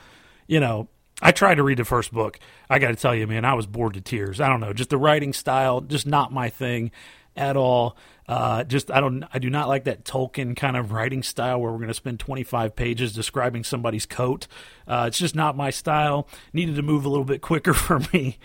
You 0.47 0.61
know, 0.61 0.89
I 1.23 1.33
tried 1.33 1.57
to 1.57 1.63
read 1.63 1.79
the 1.79 1.85
first 1.85 2.13
book. 2.13 2.39
I 2.69 2.79
got 2.79 2.89
to 2.89 2.97
tell 2.97 3.15
you, 3.15 3.27
man, 3.27 3.45
I 3.45 3.55
was 3.55 3.67
bored 3.67 3.95
to 3.95 4.01
tears. 4.01 4.41
I 4.41 4.49
don't 4.49 4.61
know, 4.61 4.73
just 4.73 4.91
the 4.91 4.99
writing 4.99 5.33
style, 5.33 5.81
just 5.81 6.07
not 6.07 6.33
my 6.33 6.49
thing 6.49 6.91
at 7.37 7.57
all. 7.57 7.97
Uh, 8.29 8.65
just 8.65 8.91
I 8.91 9.01
don't, 9.01 9.25
I 9.33 9.39
do 9.39 9.51
not 9.51 9.69
like 9.69 9.85
that 9.85 10.05
Tolkien 10.05 10.57
kind 10.57 10.77
of 10.77 10.93
writing 10.93 11.23
style 11.23 11.61
where 11.61 11.71
we're 11.73 11.79
going 11.79 11.89
to 11.89 11.95
spend 11.95 12.21
25 12.21 12.77
pages 12.77 13.13
describing 13.13 13.65
somebody's 13.65 14.07
coat. 14.07 14.47
Uh, 14.87 15.07
it's 15.09 15.19
just 15.19 15.35
not 15.35 15.57
my 15.57 15.71
style. 15.71 16.29
Needed 16.53 16.77
to 16.77 16.83
move 16.83 17.05
a 17.05 17.09
little 17.09 17.25
bit 17.25 17.43
quicker 17.43 17.75
for 17.75 18.01
me. 18.13 18.39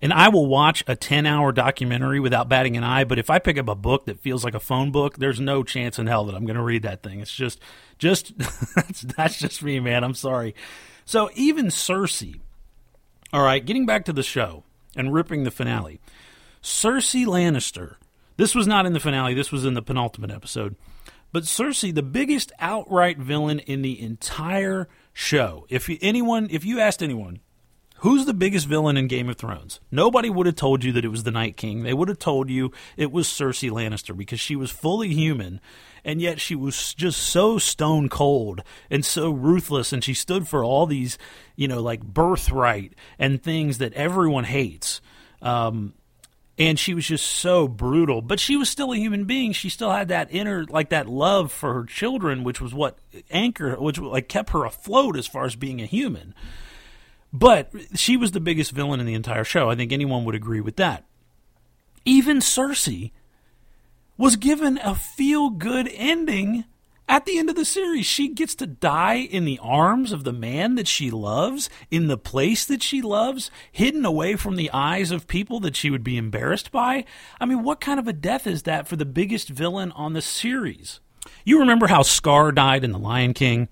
And 0.00 0.12
I 0.12 0.28
will 0.28 0.46
watch 0.46 0.84
a 0.86 0.94
10 0.94 1.26
hour 1.26 1.52
documentary 1.52 2.20
without 2.20 2.48
batting 2.48 2.76
an 2.76 2.84
eye, 2.84 3.04
but 3.04 3.18
if 3.18 3.30
I 3.30 3.38
pick 3.38 3.58
up 3.58 3.68
a 3.68 3.74
book 3.74 4.06
that 4.06 4.20
feels 4.20 4.44
like 4.44 4.54
a 4.54 4.60
phone 4.60 4.90
book, 4.90 5.18
there's 5.18 5.40
no 5.40 5.62
chance 5.62 5.98
in 5.98 6.06
hell 6.06 6.24
that 6.26 6.34
I'm 6.34 6.44
going 6.44 6.56
to 6.56 6.62
read 6.62 6.82
that 6.82 7.02
thing. 7.02 7.20
It's 7.20 7.34
just, 7.34 7.60
just, 7.98 8.36
that's, 8.74 9.02
that's 9.02 9.38
just 9.38 9.62
me, 9.62 9.80
man. 9.80 10.04
I'm 10.04 10.14
sorry. 10.14 10.54
So 11.04 11.30
even 11.34 11.66
Cersei, 11.66 12.40
all 13.32 13.42
right, 13.42 13.64
getting 13.64 13.86
back 13.86 14.04
to 14.06 14.12
the 14.12 14.22
show 14.22 14.64
and 14.96 15.12
ripping 15.12 15.44
the 15.44 15.50
finale. 15.50 16.00
Cersei 16.62 17.24
Lannister. 17.24 17.96
This 18.36 18.54
was 18.54 18.66
not 18.66 18.86
in 18.86 18.92
the 18.92 19.00
finale, 19.00 19.34
this 19.34 19.50
was 19.50 19.64
in 19.64 19.74
the 19.74 19.82
penultimate 19.82 20.30
episode. 20.30 20.76
But 21.32 21.42
Cersei, 21.42 21.94
the 21.94 22.02
biggest 22.02 22.52
outright 22.58 23.18
villain 23.18 23.58
in 23.60 23.82
the 23.82 24.00
entire 24.00 24.88
show. 25.12 25.66
If 25.68 25.90
anyone, 26.00 26.48
if 26.50 26.64
you 26.64 26.80
asked 26.80 27.02
anyone, 27.02 27.40
who's 27.98 28.26
the 28.26 28.34
biggest 28.34 28.66
villain 28.66 28.96
in 28.96 29.06
Game 29.06 29.28
of 29.28 29.36
Thrones? 29.36 29.80
Nobody 29.90 30.30
would 30.30 30.46
have 30.46 30.56
told 30.56 30.84
you 30.84 30.92
that 30.92 31.04
it 31.04 31.08
was 31.08 31.24
the 31.24 31.30
Night 31.30 31.56
King. 31.56 31.82
They 31.82 31.94
would 31.94 32.08
have 32.08 32.18
told 32.18 32.50
you 32.50 32.72
it 32.96 33.12
was 33.12 33.28
Cersei 33.28 33.70
Lannister 33.70 34.16
because 34.16 34.40
she 34.40 34.56
was 34.56 34.70
fully 34.70 35.08
human, 35.08 35.60
and 36.04 36.20
yet 36.20 36.40
she 36.40 36.54
was 36.54 36.94
just 36.94 37.20
so 37.20 37.58
stone 37.58 38.08
cold 38.08 38.62
and 38.90 39.04
so 39.04 39.30
ruthless, 39.30 39.92
and 39.92 40.02
she 40.02 40.14
stood 40.14 40.48
for 40.48 40.64
all 40.64 40.86
these, 40.86 41.18
you 41.56 41.68
know, 41.68 41.80
like 41.82 42.02
birthright 42.02 42.94
and 43.18 43.42
things 43.42 43.78
that 43.78 43.92
everyone 43.94 44.44
hates. 44.44 45.00
Um, 45.40 45.94
and 46.58 46.78
she 46.78 46.92
was 46.92 47.06
just 47.06 47.24
so 47.24 47.68
brutal 47.68 48.20
but 48.20 48.40
she 48.40 48.56
was 48.56 48.68
still 48.68 48.92
a 48.92 48.96
human 48.96 49.24
being 49.24 49.52
she 49.52 49.68
still 49.68 49.92
had 49.92 50.08
that 50.08 50.26
inner 50.30 50.64
like 50.64 50.90
that 50.90 51.08
love 51.08 51.52
for 51.52 51.72
her 51.72 51.84
children 51.84 52.42
which 52.42 52.60
was 52.60 52.74
what 52.74 52.98
anchor 53.30 53.76
which 53.76 53.98
like 53.98 54.28
kept 54.28 54.50
her 54.50 54.64
afloat 54.64 55.16
as 55.16 55.26
far 55.26 55.44
as 55.44 55.54
being 55.54 55.80
a 55.80 55.86
human 55.86 56.34
but 57.32 57.70
she 57.94 58.16
was 58.16 58.32
the 58.32 58.40
biggest 58.40 58.72
villain 58.72 59.00
in 59.00 59.06
the 59.06 59.14
entire 59.14 59.44
show 59.44 59.70
i 59.70 59.74
think 59.74 59.92
anyone 59.92 60.24
would 60.24 60.34
agree 60.34 60.60
with 60.60 60.76
that 60.76 61.04
even 62.04 62.38
cersei 62.38 63.12
was 64.16 64.36
given 64.36 64.78
a 64.78 64.94
feel 64.94 65.50
good 65.50 65.88
ending 65.92 66.64
at 67.10 67.24
the 67.24 67.38
end 67.38 67.48
of 67.48 67.56
the 67.56 67.64
series, 67.64 68.04
she 68.04 68.28
gets 68.28 68.54
to 68.56 68.66
die 68.66 69.14
in 69.14 69.46
the 69.46 69.58
arms 69.62 70.12
of 70.12 70.24
the 70.24 70.32
man 70.32 70.74
that 70.74 70.86
she 70.86 71.10
loves, 71.10 71.70
in 71.90 72.06
the 72.06 72.18
place 72.18 72.66
that 72.66 72.82
she 72.82 73.00
loves, 73.00 73.50
hidden 73.72 74.04
away 74.04 74.36
from 74.36 74.56
the 74.56 74.70
eyes 74.74 75.10
of 75.10 75.26
people 75.26 75.58
that 75.60 75.74
she 75.74 75.88
would 75.88 76.04
be 76.04 76.18
embarrassed 76.18 76.70
by. 76.70 77.06
I 77.40 77.46
mean, 77.46 77.62
what 77.62 77.80
kind 77.80 77.98
of 77.98 78.08
a 78.08 78.12
death 78.12 78.46
is 78.46 78.64
that 78.64 78.86
for 78.86 78.96
the 78.96 79.06
biggest 79.06 79.48
villain 79.48 79.90
on 79.92 80.12
the 80.12 80.20
series? 80.20 81.00
You 81.46 81.60
remember 81.60 81.86
how 81.86 82.02
Scar 82.02 82.52
died 82.52 82.84
in 82.84 82.92
The 82.92 82.98
Lion 82.98 83.32
King? 83.32 83.68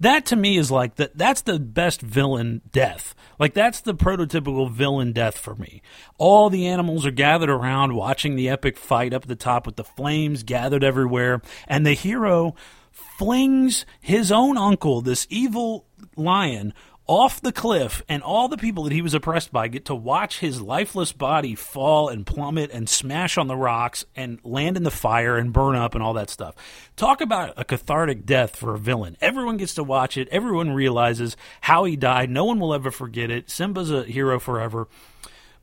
That 0.00 0.26
to 0.26 0.36
me 0.36 0.56
is 0.56 0.70
like 0.70 0.96
that 0.96 1.18
that's 1.18 1.42
the 1.42 1.58
best 1.58 2.00
villain 2.00 2.62
death. 2.70 3.14
Like 3.38 3.54
that's 3.54 3.80
the 3.80 3.94
prototypical 3.94 4.70
villain 4.70 5.12
death 5.12 5.36
for 5.36 5.54
me. 5.56 5.82
All 6.18 6.50
the 6.50 6.66
animals 6.66 7.04
are 7.04 7.10
gathered 7.10 7.50
around 7.50 7.94
watching 7.94 8.36
the 8.36 8.48
epic 8.48 8.76
fight 8.76 9.12
up 9.12 9.22
at 9.22 9.28
the 9.28 9.36
top 9.36 9.66
with 9.66 9.76
the 9.76 9.84
flames 9.84 10.42
gathered 10.42 10.84
everywhere 10.84 11.42
and 11.66 11.84
the 11.84 11.94
hero 11.94 12.54
flings 12.92 13.84
his 14.00 14.30
own 14.30 14.56
uncle, 14.56 15.00
this 15.00 15.26
evil 15.30 15.86
lion, 16.16 16.72
off 17.08 17.40
the 17.40 17.52
cliff, 17.52 18.02
and 18.06 18.22
all 18.22 18.48
the 18.48 18.58
people 18.58 18.84
that 18.84 18.92
he 18.92 19.00
was 19.00 19.14
oppressed 19.14 19.50
by 19.50 19.66
get 19.66 19.86
to 19.86 19.94
watch 19.94 20.40
his 20.40 20.60
lifeless 20.60 21.10
body 21.10 21.54
fall 21.54 22.10
and 22.10 22.26
plummet 22.26 22.70
and 22.70 22.86
smash 22.86 23.38
on 23.38 23.48
the 23.48 23.56
rocks 23.56 24.04
and 24.14 24.38
land 24.44 24.76
in 24.76 24.82
the 24.82 24.90
fire 24.90 25.38
and 25.38 25.52
burn 25.52 25.74
up 25.74 25.94
and 25.94 26.04
all 26.04 26.12
that 26.12 26.28
stuff. 26.28 26.54
Talk 26.96 27.22
about 27.22 27.54
a 27.56 27.64
cathartic 27.64 28.26
death 28.26 28.54
for 28.54 28.74
a 28.74 28.78
villain. 28.78 29.16
Everyone 29.22 29.56
gets 29.56 29.74
to 29.74 29.82
watch 29.82 30.18
it, 30.18 30.28
everyone 30.28 30.72
realizes 30.72 31.34
how 31.62 31.84
he 31.84 31.96
died. 31.96 32.28
No 32.28 32.44
one 32.44 32.60
will 32.60 32.74
ever 32.74 32.90
forget 32.90 33.30
it. 33.30 33.48
Simba's 33.48 33.90
a 33.90 34.04
hero 34.04 34.38
forever. 34.38 34.86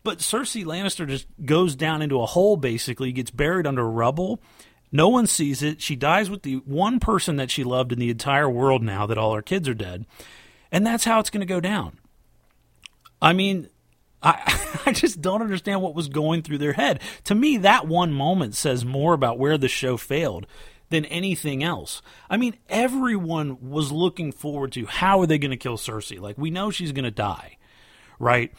But 0.04 0.20
Cersei 0.20 0.66
Lannister 0.66 1.08
just 1.08 1.28
goes 1.46 1.76
down 1.76 2.02
into 2.02 2.22
a 2.22 2.26
hole, 2.26 2.58
basically, 2.58 3.12
gets 3.12 3.32
buried 3.32 3.68
under 3.68 3.88
rubble. 3.88 4.40
No 4.92 5.10
one 5.10 5.28
sees 5.28 5.62
it. 5.62 5.82
She 5.82 5.96
dies 5.96 6.30
with 6.30 6.42
the 6.42 6.56
one 6.66 7.00
person 7.00 7.36
that 7.36 7.52
she 7.52 7.64
loved 7.64 7.92
in 7.92 8.00
the 8.00 8.10
entire 8.10 8.50
world 8.50 8.82
now 8.82 9.06
that 9.06 9.18
all 9.18 9.36
her 9.36 9.42
kids 9.42 9.70
are 9.70 9.74
dead. 9.76 10.06
And 10.76 10.86
that's 10.86 11.06
how 11.06 11.22
it's 11.22 11.30
going 11.30 11.40
to 11.40 11.46
go 11.46 11.62
down. 11.62 12.00
I 13.22 13.32
mean, 13.32 13.70
I, 14.22 14.82
I 14.86 14.92
just 14.92 15.22
don't 15.22 15.42
understand 15.42 15.82
what 15.82 15.96
was 15.96 16.10
going 16.10 16.42
through 16.42 16.58
their 16.58 16.74
head. 16.74 17.00
To 17.24 17.34
me, 17.34 17.56
that 17.56 17.88
one 17.88 18.12
moment 18.12 18.56
says 18.56 18.84
more 18.84 19.14
about 19.14 19.40
where 19.40 19.58
the 19.58 19.70
show 19.70 19.96
failed 19.96 20.46
than 20.90 21.06
anything 21.06 21.64
else. 21.64 22.02
I 22.30 22.36
mean, 22.36 22.58
everyone 22.68 23.70
was 23.70 23.94
looking 23.94 24.34
forward 24.34 24.74
to 24.74 24.86
how 24.86 25.22
are 25.22 25.26
they 25.26 25.38
going 25.38 25.52
to 25.52 25.58
kill 25.58 25.78
Cersei? 25.78 26.20
Like, 26.20 26.38
we 26.38 26.50
know 26.50 26.72
she's 26.72 26.92
going 26.92 27.06
to 27.06 27.10
die, 27.10 27.56
right? 28.20 28.52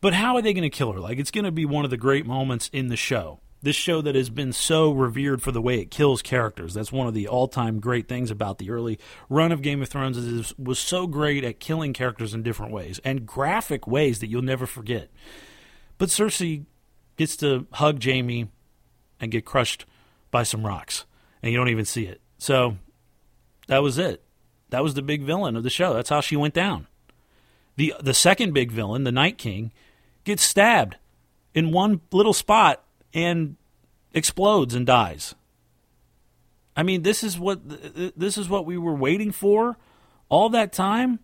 But 0.00 0.14
how 0.14 0.36
are 0.36 0.42
they 0.42 0.54
going 0.54 0.62
to 0.62 0.74
kill 0.74 0.92
her? 0.92 1.00
Like, 1.00 1.18
it's 1.18 1.30
going 1.30 1.44
to 1.44 1.52
be 1.52 1.66
one 1.66 1.84
of 1.84 1.90
the 1.90 1.98
great 1.98 2.24
moments 2.24 2.70
in 2.72 2.88
the 2.88 2.96
show 2.96 3.40
this 3.62 3.76
show 3.76 4.00
that 4.00 4.14
has 4.14 4.30
been 4.30 4.52
so 4.52 4.92
revered 4.92 5.42
for 5.42 5.50
the 5.50 5.60
way 5.60 5.80
it 5.80 5.90
kills 5.90 6.22
characters. 6.22 6.74
That's 6.74 6.92
one 6.92 7.08
of 7.08 7.14
the 7.14 7.26
all-time 7.26 7.80
great 7.80 8.08
things 8.08 8.30
about 8.30 8.58
the 8.58 8.70
early 8.70 8.98
run 9.28 9.52
of 9.52 9.62
Game 9.62 9.82
of 9.82 9.88
Thrones 9.88 10.16
is 10.16 10.52
it 10.52 10.58
was 10.58 10.78
so 10.78 11.06
great 11.06 11.44
at 11.44 11.60
killing 11.60 11.92
characters 11.92 12.34
in 12.34 12.42
different 12.42 12.72
ways 12.72 13.00
and 13.04 13.26
graphic 13.26 13.86
ways 13.86 14.20
that 14.20 14.28
you'll 14.28 14.42
never 14.42 14.66
forget. 14.66 15.10
But 15.98 16.10
Cersei 16.10 16.66
gets 17.16 17.36
to 17.38 17.66
hug 17.72 18.02
Jaime 18.02 18.48
and 19.20 19.32
get 19.32 19.44
crushed 19.44 19.84
by 20.30 20.44
some 20.44 20.64
rocks, 20.64 21.04
and 21.42 21.50
you 21.50 21.58
don't 21.58 21.68
even 21.68 21.84
see 21.84 22.04
it. 22.06 22.20
So 22.38 22.76
that 23.66 23.82
was 23.82 23.98
it. 23.98 24.22
That 24.70 24.82
was 24.82 24.94
the 24.94 25.02
big 25.02 25.22
villain 25.22 25.56
of 25.56 25.64
the 25.64 25.70
show. 25.70 25.94
That's 25.94 26.10
how 26.10 26.20
she 26.20 26.36
went 26.36 26.54
down. 26.54 26.86
The 27.76 27.94
the 28.00 28.14
second 28.14 28.54
big 28.54 28.70
villain, 28.70 29.04
the 29.04 29.12
Night 29.12 29.38
King, 29.38 29.72
gets 30.24 30.42
stabbed 30.42 30.96
in 31.54 31.72
one 31.72 32.00
little 32.12 32.32
spot 32.32 32.84
and 33.24 33.56
explodes 34.12 34.74
and 34.74 34.86
dies. 34.86 35.34
I 36.76 36.82
mean, 36.82 37.02
this 37.02 37.24
is 37.24 37.38
what 37.38 37.60
this 38.16 38.38
is 38.38 38.48
what 38.48 38.64
we 38.64 38.78
were 38.78 38.94
waiting 38.94 39.32
for 39.32 39.76
all 40.28 40.48
that 40.50 40.72
time, 40.72 41.18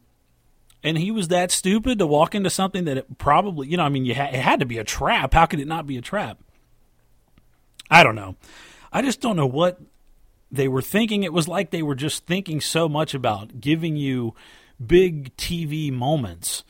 and 0.83 0.99
he 0.99 1.11
was 1.11 1.29
that 1.29 1.51
stupid 1.51 1.99
to 1.99 2.07
walk 2.07 2.35
into 2.35 2.51
something 2.51 2.85
that 2.85 2.97
it 2.97 3.19
probably, 3.19 3.69
you 3.69 3.77
know, 3.77 3.85
I 3.85 3.89
mean, 3.89 4.05
you 4.05 4.15
ha- 4.15 4.31
it 4.33 4.41
had 4.41 4.61
to 4.61 4.67
be 4.67 4.79
a 4.79 4.85
trap. 4.85 5.33
How 5.33 5.47
could 5.47 5.61
it 5.61 5.69
not 5.69 5.87
be 5.87 5.97
a 5.97 6.03
trap? 6.03 6.39
I 7.91 8.03
don't 8.03 8.17
know. 8.17 8.37
I 8.93 9.03
just 9.03 9.21
don't 9.21 9.37
know 9.37 9.47
what 9.47 9.81
they 10.51 10.67
were 10.67 10.83
thinking. 10.83 11.23
It 11.23 11.33
was 11.33 11.47
like 11.47 11.71
they 11.71 11.83
were 11.83 11.95
just 11.95 12.27
thinking 12.27 12.61
so 12.61 12.89
much 12.89 13.15
about 13.15 13.61
giving 13.61 13.97
you 13.97 14.35
big 14.85 15.37
TV 15.37 15.93
moments, 15.93 16.65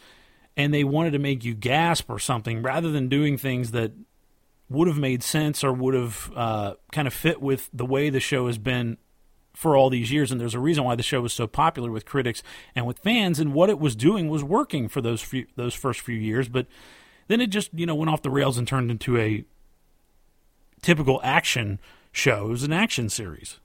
and 0.57 0.75
they 0.75 0.85
wanted 0.85 1.13
to 1.13 1.19
make 1.19 1.43
you 1.43 1.55
gasp 1.55 2.11
or 2.11 2.19
something 2.19 2.61
rather 2.61 2.91
than 2.91 3.09
doing 3.09 3.39
things 3.39 3.71
that 3.71 3.93
would 4.75 4.89
have 4.89 4.99
made 4.99 5.23
sense 5.23 5.65
or 5.65 5.73
would 5.73 5.95
have 5.95 6.33
uh, 6.35 6.75
kind 6.93 7.07
of 7.09 7.15
fit 7.15 7.41
with 7.41 7.71
the 7.73 7.87
way 7.87 8.11
the 8.11 8.21
show 8.21 8.47
has 8.47 8.59
been 8.59 8.99
for 9.55 9.77
all 9.77 9.89
these 9.89 10.13
years. 10.13 10.33
And 10.33 10.41
there's 10.41 10.55
a 10.55 10.61
reason 10.61 10.85
why 10.85 10.97
the 10.97 11.03
show 11.03 11.21
was 11.21 11.33
so 11.33 11.47
popular 11.47 11.91
with 11.91 12.05
critics 12.05 12.43
and 12.75 12.87
with 12.87 12.99
fans. 12.99 13.39
And 13.39 13.55
what 13.55 13.71
it 13.71 13.79
was 13.79 13.97
doing 13.97 14.29
was 14.29 14.43
working 14.45 14.89
for 14.89 15.01
those 15.01 15.23
few, 15.23 15.47
those 15.57 15.75
first 15.75 16.01
few 16.01 16.17
years. 16.17 16.49
But 16.49 16.67
then 17.29 17.41
it 17.41 17.49
just 17.49 17.71
you 17.73 17.87
know 17.87 17.95
went 17.95 18.11
off 18.11 18.23
the 18.23 18.31
rails 18.31 18.59
and 18.59 18.67
turned 18.67 18.91
into 18.91 19.17
a 19.17 19.45
typical 20.83 21.21
action 21.23 21.81
show. 22.13 22.47
It 22.47 22.51
was 22.51 22.63
an 22.65 22.73
action 22.73 23.09
series. 23.09 23.61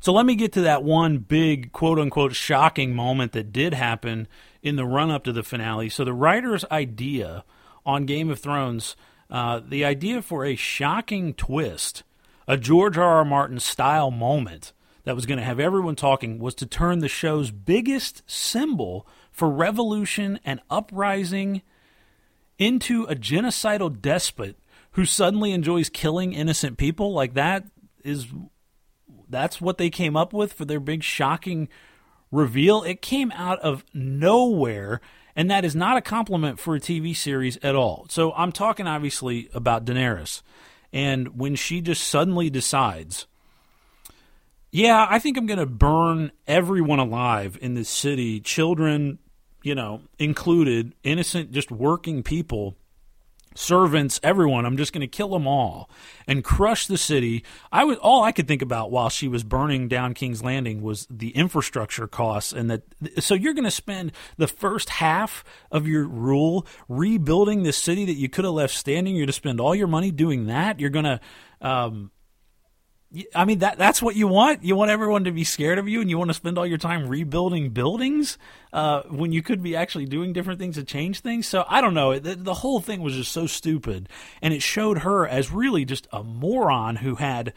So 0.00 0.12
let 0.12 0.26
me 0.26 0.36
get 0.36 0.52
to 0.52 0.60
that 0.60 0.84
one 0.84 1.18
big 1.18 1.72
quote 1.72 1.98
unquote 1.98 2.34
shocking 2.34 2.94
moment 2.94 3.32
that 3.32 3.52
did 3.52 3.74
happen 3.74 4.28
in 4.62 4.76
the 4.76 4.84
run 4.84 5.10
up 5.10 5.24
to 5.24 5.32
the 5.32 5.42
finale. 5.42 5.88
So 5.88 6.04
the 6.04 6.12
writer's 6.12 6.64
idea 6.70 7.44
on 7.84 8.06
Game 8.06 8.30
of 8.30 8.38
Thrones 8.38 8.94
uh, 9.30 9.60
the 9.66 9.84
idea 9.84 10.22
for 10.22 10.44
a 10.44 10.56
shocking 10.56 11.34
twist, 11.34 12.02
a 12.46 12.56
George 12.56 12.96
R. 12.96 13.16
R. 13.16 13.24
Martin 13.24 13.60
style 13.60 14.10
moment 14.10 14.72
that 15.04 15.14
was 15.14 15.26
going 15.26 15.38
to 15.38 15.44
have 15.44 15.60
everyone 15.60 15.96
talking, 15.96 16.38
was 16.38 16.54
to 16.56 16.66
turn 16.66 16.98
the 16.98 17.08
show's 17.08 17.50
biggest 17.50 18.22
symbol 18.26 19.06
for 19.30 19.48
revolution 19.48 20.38
and 20.44 20.60
uprising 20.70 21.62
into 22.58 23.04
a 23.04 23.14
genocidal 23.14 24.00
despot 24.00 24.56
who 24.92 25.04
suddenly 25.04 25.52
enjoys 25.52 25.88
killing 25.88 26.32
innocent 26.32 26.76
people. 26.76 27.12
Like 27.12 27.34
that 27.34 27.64
is 28.02 28.26
that's 29.28 29.60
what 29.60 29.78
they 29.78 29.90
came 29.90 30.16
up 30.16 30.32
with 30.32 30.52
for 30.52 30.64
their 30.64 30.80
big 30.80 31.02
shocking 31.02 31.68
reveal. 32.30 32.82
It 32.82 33.02
came 33.02 33.30
out 33.32 33.60
of 33.60 33.84
nowhere 33.94 35.00
and 35.38 35.48
that 35.52 35.64
is 35.64 35.76
not 35.76 35.96
a 35.96 36.00
compliment 36.00 36.58
for 36.58 36.74
a 36.74 36.80
TV 36.80 37.14
series 37.14 37.58
at 37.62 37.76
all. 37.76 38.06
So 38.10 38.32
I'm 38.32 38.50
talking 38.50 38.88
obviously 38.88 39.48
about 39.54 39.84
Daenerys. 39.84 40.42
And 40.92 41.38
when 41.38 41.54
she 41.54 41.80
just 41.80 42.08
suddenly 42.08 42.50
decides, 42.50 43.28
yeah, 44.72 45.06
I 45.08 45.20
think 45.20 45.38
I'm 45.38 45.46
going 45.46 45.60
to 45.60 45.66
burn 45.66 46.32
everyone 46.48 46.98
alive 46.98 47.56
in 47.60 47.74
this 47.74 47.88
city, 47.88 48.40
children, 48.40 49.20
you 49.62 49.76
know, 49.76 50.00
included, 50.18 50.96
innocent, 51.04 51.52
just 51.52 51.70
working 51.70 52.24
people 52.24 52.74
servants, 53.58 54.20
everyone. 54.22 54.64
I'm 54.64 54.76
just 54.76 54.92
going 54.92 55.00
to 55.00 55.08
kill 55.08 55.30
them 55.30 55.46
all 55.46 55.90
and 56.26 56.44
crush 56.44 56.86
the 56.86 56.96
city. 56.96 57.44
I 57.72 57.84
was 57.84 57.98
all 57.98 58.22
I 58.22 58.32
could 58.32 58.46
think 58.46 58.62
about 58.62 58.90
while 58.90 59.08
she 59.08 59.26
was 59.26 59.42
burning 59.42 59.88
down 59.88 60.14
King's 60.14 60.42
Landing 60.42 60.80
was 60.80 61.06
the 61.10 61.30
infrastructure 61.30 62.06
costs, 62.06 62.52
and 62.52 62.70
that. 62.70 62.82
So 63.18 63.34
you're 63.34 63.54
going 63.54 63.64
to 63.64 63.70
spend 63.70 64.12
the 64.36 64.46
first 64.46 64.90
half 64.90 65.44
of 65.72 65.86
your 65.86 66.06
rule 66.06 66.66
rebuilding 66.88 67.64
this 67.64 67.76
city 67.76 68.04
that 68.04 68.14
you 68.14 68.28
could 68.28 68.44
have 68.44 68.54
left 68.54 68.74
standing. 68.74 69.14
You're 69.14 69.22
going 69.22 69.28
to 69.28 69.32
spend 69.32 69.60
all 69.60 69.74
your 69.74 69.88
money 69.88 70.10
doing 70.10 70.46
that. 70.46 70.80
You're 70.80 70.90
going 70.90 71.04
to. 71.04 71.20
Um, 71.60 72.12
I 73.34 73.46
mean 73.46 73.60
that 73.60 73.78
that's 73.78 74.02
what 74.02 74.16
you 74.16 74.28
want. 74.28 74.64
You 74.64 74.76
want 74.76 74.90
everyone 74.90 75.24
to 75.24 75.32
be 75.32 75.44
scared 75.44 75.78
of 75.78 75.88
you, 75.88 76.02
and 76.02 76.10
you 76.10 76.18
want 76.18 76.28
to 76.28 76.34
spend 76.34 76.58
all 76.58 76.66
your 76.66 76.76
time 76.76 77.08
rebuilding 77.08 77.70
buildings 77.70 78.36
uh, 78.70 79.02
when 79.04 79.32
you 79.32 79.42
could 79.42 79.62
be 79.62 79.74
actually 79.74 80.04
doing 80.04 80.34
different 80.34 80.60
things 80.60 80.74
to 80.76 80.84
change 80.84 81.20
things. 81.20 81.46
So 81.46 81.64
I 81.68 81.80
don't 81.80 81.94
know. 81.94 82.18
The, 82.18 82.34
the 82.34 82.54
whole 82.54 82.80
thing 82.80 83.00
was 83.00 83.14
just 83.14 83.32
so 83.32 83.46
stupid, 83.46 84.10
and 84.42 84.52
it 84.52 84.62
showed 84.62 84.98
her 84.98 85.26
as 85.26 85.50
really 85.50 85.86
just 85.86 86.06
a 86.12 86.22
moron 86.22 86.96
who 86.96 87.14
had 87.14 87.54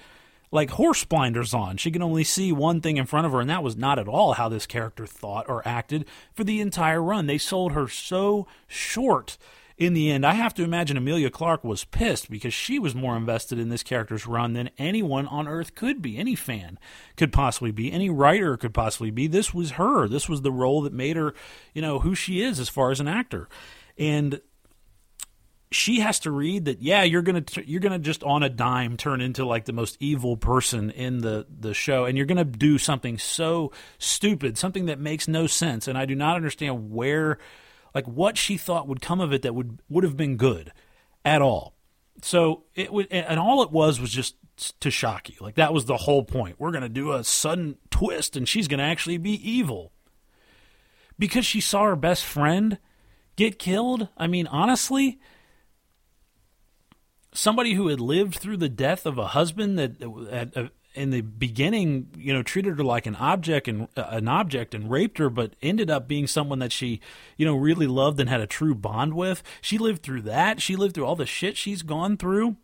like 0.51 0.69
horse 0.71 1.03
blinders 1.03 1.53
on. 1.53 1.75
She 1.75 1.91
could 1.91 2.01
only 2.01 2.23
see 2.23 2.53
one 2.53 2.79
thing 2.79 2.95
in 2.95 3.05
front 3.05 3.25
of 3.25 3.33
her, 3.33 3.41
and 3.41 3.49
that 3.49 3.63
was 3.63 3.75
not 3.75 3.99
at 3.99 4.07
all 4.07 4.33
how 4.33 4.47
this 4.47 4.65
character 4.65 5.05
thought 5.05 5.49
or 5.49 5.67
acted 5.67 6.05
for 6.33 6.45
the 6.45 6.61
entire 6.61 7.03
run. 7.03 7.27
They 7.27 7.37
sold 7.37 7.73
her 7.73 7.89
so 7.89 8.47
short 8.67 9.37
in 9.81 9.95
the 9.95 10.11
end, 10.11 10.27
I 10.27 10.33
have 10.33 10.53
to 10.53 10.63
imagine 10.63 10.95
Emilia 10.95 11.31
Clarke 11.31 11.63
was 11.63 11.85
pissed 11.85 12.29
because 12.29 12.53
she 12.53 12.77
was 12.77 12.93
more 12.93 13.17
invested 13.17 13.57
in 13.57 13.69
this 13.69 13.81
character's 13.81 14.27
run 14.27 14.53
than 14.53 14.69
anyone 14.77 15.25
on 15.25 15.47
earth 15.47 15.73
could 15.73 16.03
be. 16.03 16.19
Any 16.19 16.35
fan 16.35 16.77
could 17.17 17.33
possibly 17.33 17.71
be. 17.71 17.91
Any 17.91 18.07
writer 18.07 18.57
could 18.57 18.75
possibly 18.75 19.09
be. 19.09 19.25
This 19.25 19.55
was 19.55 19.71
her. 19.71 20.07
This 20.07 20.29
was 20.29 20.43
the 20.43 20.51
role 20.51 20.83
that 20.83 20.93
made 20.93 21.17
her, 21.17 21.33
you 21.73 21.81
know, 21.81 21.97
who 21.97 22.13
she 22.13 22.43
is 22.43 22.59
as 22.59 22.69
far 22.69 22.91
as 22.91 22.99
an 22.99 23.07
actor. 23.07 23.49
And 23.97 24.39
she 25.71 26.01
has 26.01 26.19
to 26.19 26.29
read 26.29 26.65
that 26.65 26.81
yeah 26.81 27.01
you're 27.01 27.21
gonna 27.21 27.45
you're 27.63 27.79
gonna 27.79 27.97
just 27.97 28.23
on 28.23 28.43
a 28.43 28.49
dime 28.49 28.97
turn 28.97 29.21
into 29.21 29.45
like 29.45 29.63
the 29.63 29.71
most 29.71 29.95
evil 30.01 30.35
person 30.35 30.89
in 30.91 31.19
the 31.19 31.47
the 31.49 31.73
show 31.73 32.03
and 32.03 32.17
you're 32.17 32.27
gonna 32.27 32.43
do 32.43 32.77
something 32.77 33.17
so 33.17 33.71
stupid 33.97 34.57
something 34.57 34.87
that 34.87 34.99
makes 34.99 35.29
no 35.29 35.47
sense 35.47 35.87
and 35.87 35.97
i 35.97 36.03
do 36.03 36.13
not 36.13 36.35
understand 36.35 36.91
where 36.91 37.37
like 37.93 38.07
what 38.07 38.37
she 38.37 38.57
thought 38.57 38.87
would 38.87 39.01
come 39.01 39.19
of 39.19 39.33
it 39.33 39.41
that 39.41 39.55
would 39.55 39.79
would 39.89 40.03
have 40.03 40.17
been 40.17 40.37
good 40.37 40.71
at 41.25 41.41
all. 41.41 41.75
So 42.21 42.63
it 42.75 42.91
would, 42.93 43.07
and 43.11 43.39
all 43.39 43.63
it 43.63 43.71
was 43.71 43.99
was 43.99 44.11
just 44.11 44.35
to 44.81 44.91
shock 44.91 45.29
you. 45.29 45.35
Like 45.39 45.55
that 45.55 45.73
was 45.73 45.85
the 45.85 45.97
whole 45.97 46.23
point. 46.23 46.57
We're 46.59 46.71
going 46.71 46.83
to 46.83 46.89
do 46.89 47.13
a 47.13 47.23
sudden 47.23 47.77
twist, 47.89 48.35
and 48.35 48.47
she's 48.47 48.67
going 48.67 48.79
to 48.79 48.83
actually 48.83 49.17
be 49.17 49.33
evil 49.49 49.91
because 51.17 51.45
she 51.45 51.61
saw 51.61 51.85
her 51.85 51.95
best 51.95 52.23
friend 52.23 52.77
get 53.35 53.59
killed. 53.59 54.09
I 54.17 54.27
mean, 54.27 54.47
honestly, 54.47 55.19
somebody 57.33 57.73
who 57.73 57.87
had 57.87 57.99
lived 57.99 58.35
through 58.35 58.57
the 58.57 58.69
death 58.69 59.05
of 59.05 59.17
a 59.17 59.27
husband 59.27 59.79
that 59.79 60.71
in 60.93 61.09
the 61.09 61.21
beginning, 61.21 62.09
you 62.17 62.33
know, 62.33 62.43
treated 62.43 62.77
her 62.77 62.83
like 62.83 63.05
an 63.05 63.15
object 63.15 63.67
and 63.67 63.87
uh, 63.95 64.05
an 64.09 64.27
object 64.27 64.75
and 64.75 64.91
raped 64.91 65.17
her, 65.17 65.29
but 65.29 65.55
ended 65.61 65.89
up 65.89 66.07
being 66.07 66.27
someone 66.27 66.59
that 66.59 66.71
she, 66.71 66.99
you 67.37 67.45
know, 67.45 67.55
really 67.55 67.87
loved 67.87 68.19
and 68.19 68.29
had 68.29 68.41
a 68.41 68.47
true 68.47 68.75
bond 68.75 69.13
with. 69.13 69.41
She 69.61 69.77
lived 69.77 70.03
through 70.03 70.23
that. 70.23 70.61
She 70.61 70.75
lived 70.75 70.95
through 70.95 71.05
all 71.05 71.15
the 71.15 71.25
shit 71.25 71.57
she's 71.57 71.81
gone 71.81 72.17
through, 72.17 72.57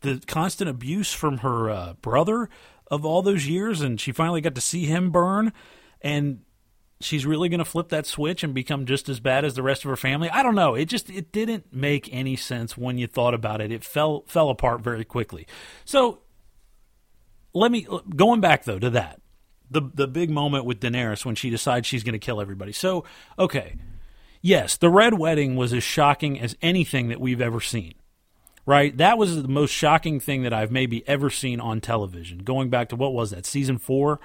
the 0.00 0.22
constant 0.26 0.70
abuse 0.70 1.12
from 1.12 1.38
her 1.38 1.70
uh, 1.70 1.94
brother 2.00 2.48
of 2.88 3.04
all 3.04 3.22
those 3.22 3.46
years, 3.46 3.80
and 3.80 4.00
she 4.00 4.12
finally 4.12 4.40
got 4.40 4.54
to 4.54 4.60
see 4.60 4.86
him 4.86 5.10
burn. 5.10 5.52
And 6.00 6.40
she's 7.00 7.26
really 7.26 7.48
going 7.48 7.58
to 7.58 7.64
flip 7.64 7.88
that 7.90 8.06
switch 8.06 8.42
and 8.42 8.54
become 8.54 8.86
just 8.86 9.08
as 9.08 9.20
bad 9.20 9.44
as 9.44 9.54
the 9.54 9.62
rest 9.62 9.84
of 9.84 9.90
her 9.90 9.96
family. 9.96 10.30
I 10.30 10.42
don't 10.42 10.54
know. 10.54 10.74
It 10.74 10.86
just 10.86 11.10
it 11.10 11.32
didn't 11.32 11.72
make 11.72 12.08
any 12.12 12.36
sense 12.36 12.76
when 12.76 12.98
you 12.98 13.06
thought 13.06 13.34
about 13.34 13.60
it. 13.60 13.70
It 13.70 13.84
fell 13.84 14.24
fell 14.26 14.48
apart 14.48 14.80
very 14.80 15.04
quickly. 15.04 15.46
So 15.84 16.20
let 17.56 17.72
me 17.72 17.86
going 18.14 18.40
back 18.40 18.64
though 18.64 18.78
to 18.78 18.90
that 18.90 19.20
the 19.70 19.82
the 19.94 20.06
big 20.06 20.30
moment 20.30 20.64
with 20.64 20.80
Daenerys 20.80 21.24
when 21.24 21.34
she 21.34 21.50
decides 21.50 21.86
she's 21.86 22.04
going 22.04 22.12
to 22.12 22.18
kill 22.18 22.40
everybody. 22.40 22.72
So 22.72 23.04
okay, 23.38 23.76
yes, 24.42 24.76
the 24.76 24.90
red 24.90 25.14
wedding 25.14 25.56
was 25.56 25.72
as 25.72 25.82
shocking 25.82 26.38
as 26.40 26.56
anything 26.62 27.08
that 27.08 27.20
we've 27.20 27.40
ever 27.40 27.60
seen. 27.60 27.94
Right, 28.64 28.96
that 28.96 29.16
was 29.16 29.40
the 29.42 29.48
most 29.48 29.70
shocking 29.70 30.18
thing 30.18 30.42
that 30.42 30.52
I've 30.52 30.72
maybe 30.72 31.06
ever 31.08 31.30
seen 31.30 31.60
on 31.60 31.80
television. 31.80 32.38
Going 32.38 32.68
back 32.68 32.88
to 32.88 32.96
what 32.96 33.12
was 33.12 33.30
that 33.30 33.46
season 33.46 33.78
four, 33.78 34.18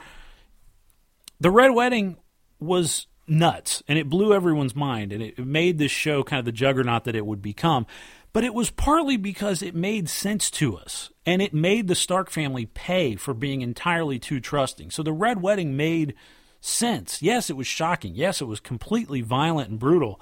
the 1.39 1.52
red 1.52 1.70
wedding 1.70 2.17
was 2.60 3.06
nuts 3.28 3.84
and 3.88 4.00
it 4.00 4.10
blew 4.10 4.34
everyone's 4.34 4.76
mind 4.76 5.13
and 5.13 5.22
it 5.22 5.38
made 5.38 5.78
this 5.78 5.91
show 5.91 6.24
kind 6.24 6.39
of 6.39 6.46
the 6.46 6.52
juggernaut 6.52 7.04
that 7.04 7.15
it 7.15 7.26
would 7.26 7.41
become. 7.41 7.86
But 8.34 8.44
it 8.46 8.54
was 8.54 8.70
partly 8.70 9.17
because 9.17 9.62
it 9.62 9.76
made 9.76 10.08
sense 10.08 10.50
to 10.52 10.78
us, 10.78 11.12
and 11.26 11.41
it 11.41 11.54
made 11.54 11.88
the 11.88 11.96
Stark 11.96 12.30
family 12.30 12.65
pay 12.65 13.15
for 13.15 13.34
being 13.34 13.62
entirely 13.62 14.20
too 14.20 14.39
trusting. 14.39 14.91
So 14.91 15.04
the 15.04 15.12
Red 15.12 15.41
Wedding 15.41 15.76
made 15.76 16.15
sense. 16.62 17.22
Yes, 17.22 17.50
it 17.50 17.58
was 17.58 17.67
shocking. 17.67 18.15
Yes, 18.15 18.39
it 18.39 18.46
was 18.46 18.60
completely 18.60 19.22
violent 19.22 19.70
and 19.70 19.80
brutal, 19.80 20.22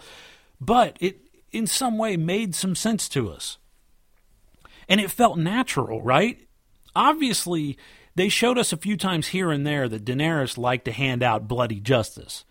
but 0.60 0.98
it 1.00 1.20
in 1.52 1.68
some 1.68 1.98
way 1.98 2.18
made 2.18 2.56
some 2.56 2.76
sense 2.76 3.10
to 3.10 3.30
us. 3.30 3.58
And 4.88 5.00
it 5.00 5.12
felt 5.12 5.38
natural, 5.38 6.02
right? 6.02 6.48
Obviously, 6.96 7.78
they 8.16 8.30
showed 8.30 8.58
us 8.58 8.74
a 8.74 8.78
few 8.78 8.98
times 8.98 9.28
here 9.28 9.52
and 9.52 9.66
there 9.66 9.88
that 9.88 10.06
Daenerys 10.06 10.58
liked 10.58 10.86
to 10.86 10.92
hand 10.92 11.22
out 11.22 11.48
bloody 11.48 11.80
justice. 11.80 12.44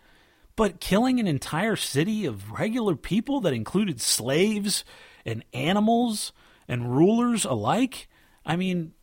But 0.55 0.79
killing 0.79 1.19
an 1.19 1.27
entire 1.27 1.75
city 1.75 2.25
of 2.25 2.51
regular 2.51 2.95
people 2.95 3.41
that 3.41 3.53
included 3.53 4.01
slaves 4.01 4.83
and 5.29 5.45
animals 5.53 6.33
and 6.67 6.95
rulers 6.95 7.45
alike. 7.45 8.07
I 8.45 8.55
mean, 8.55 8.93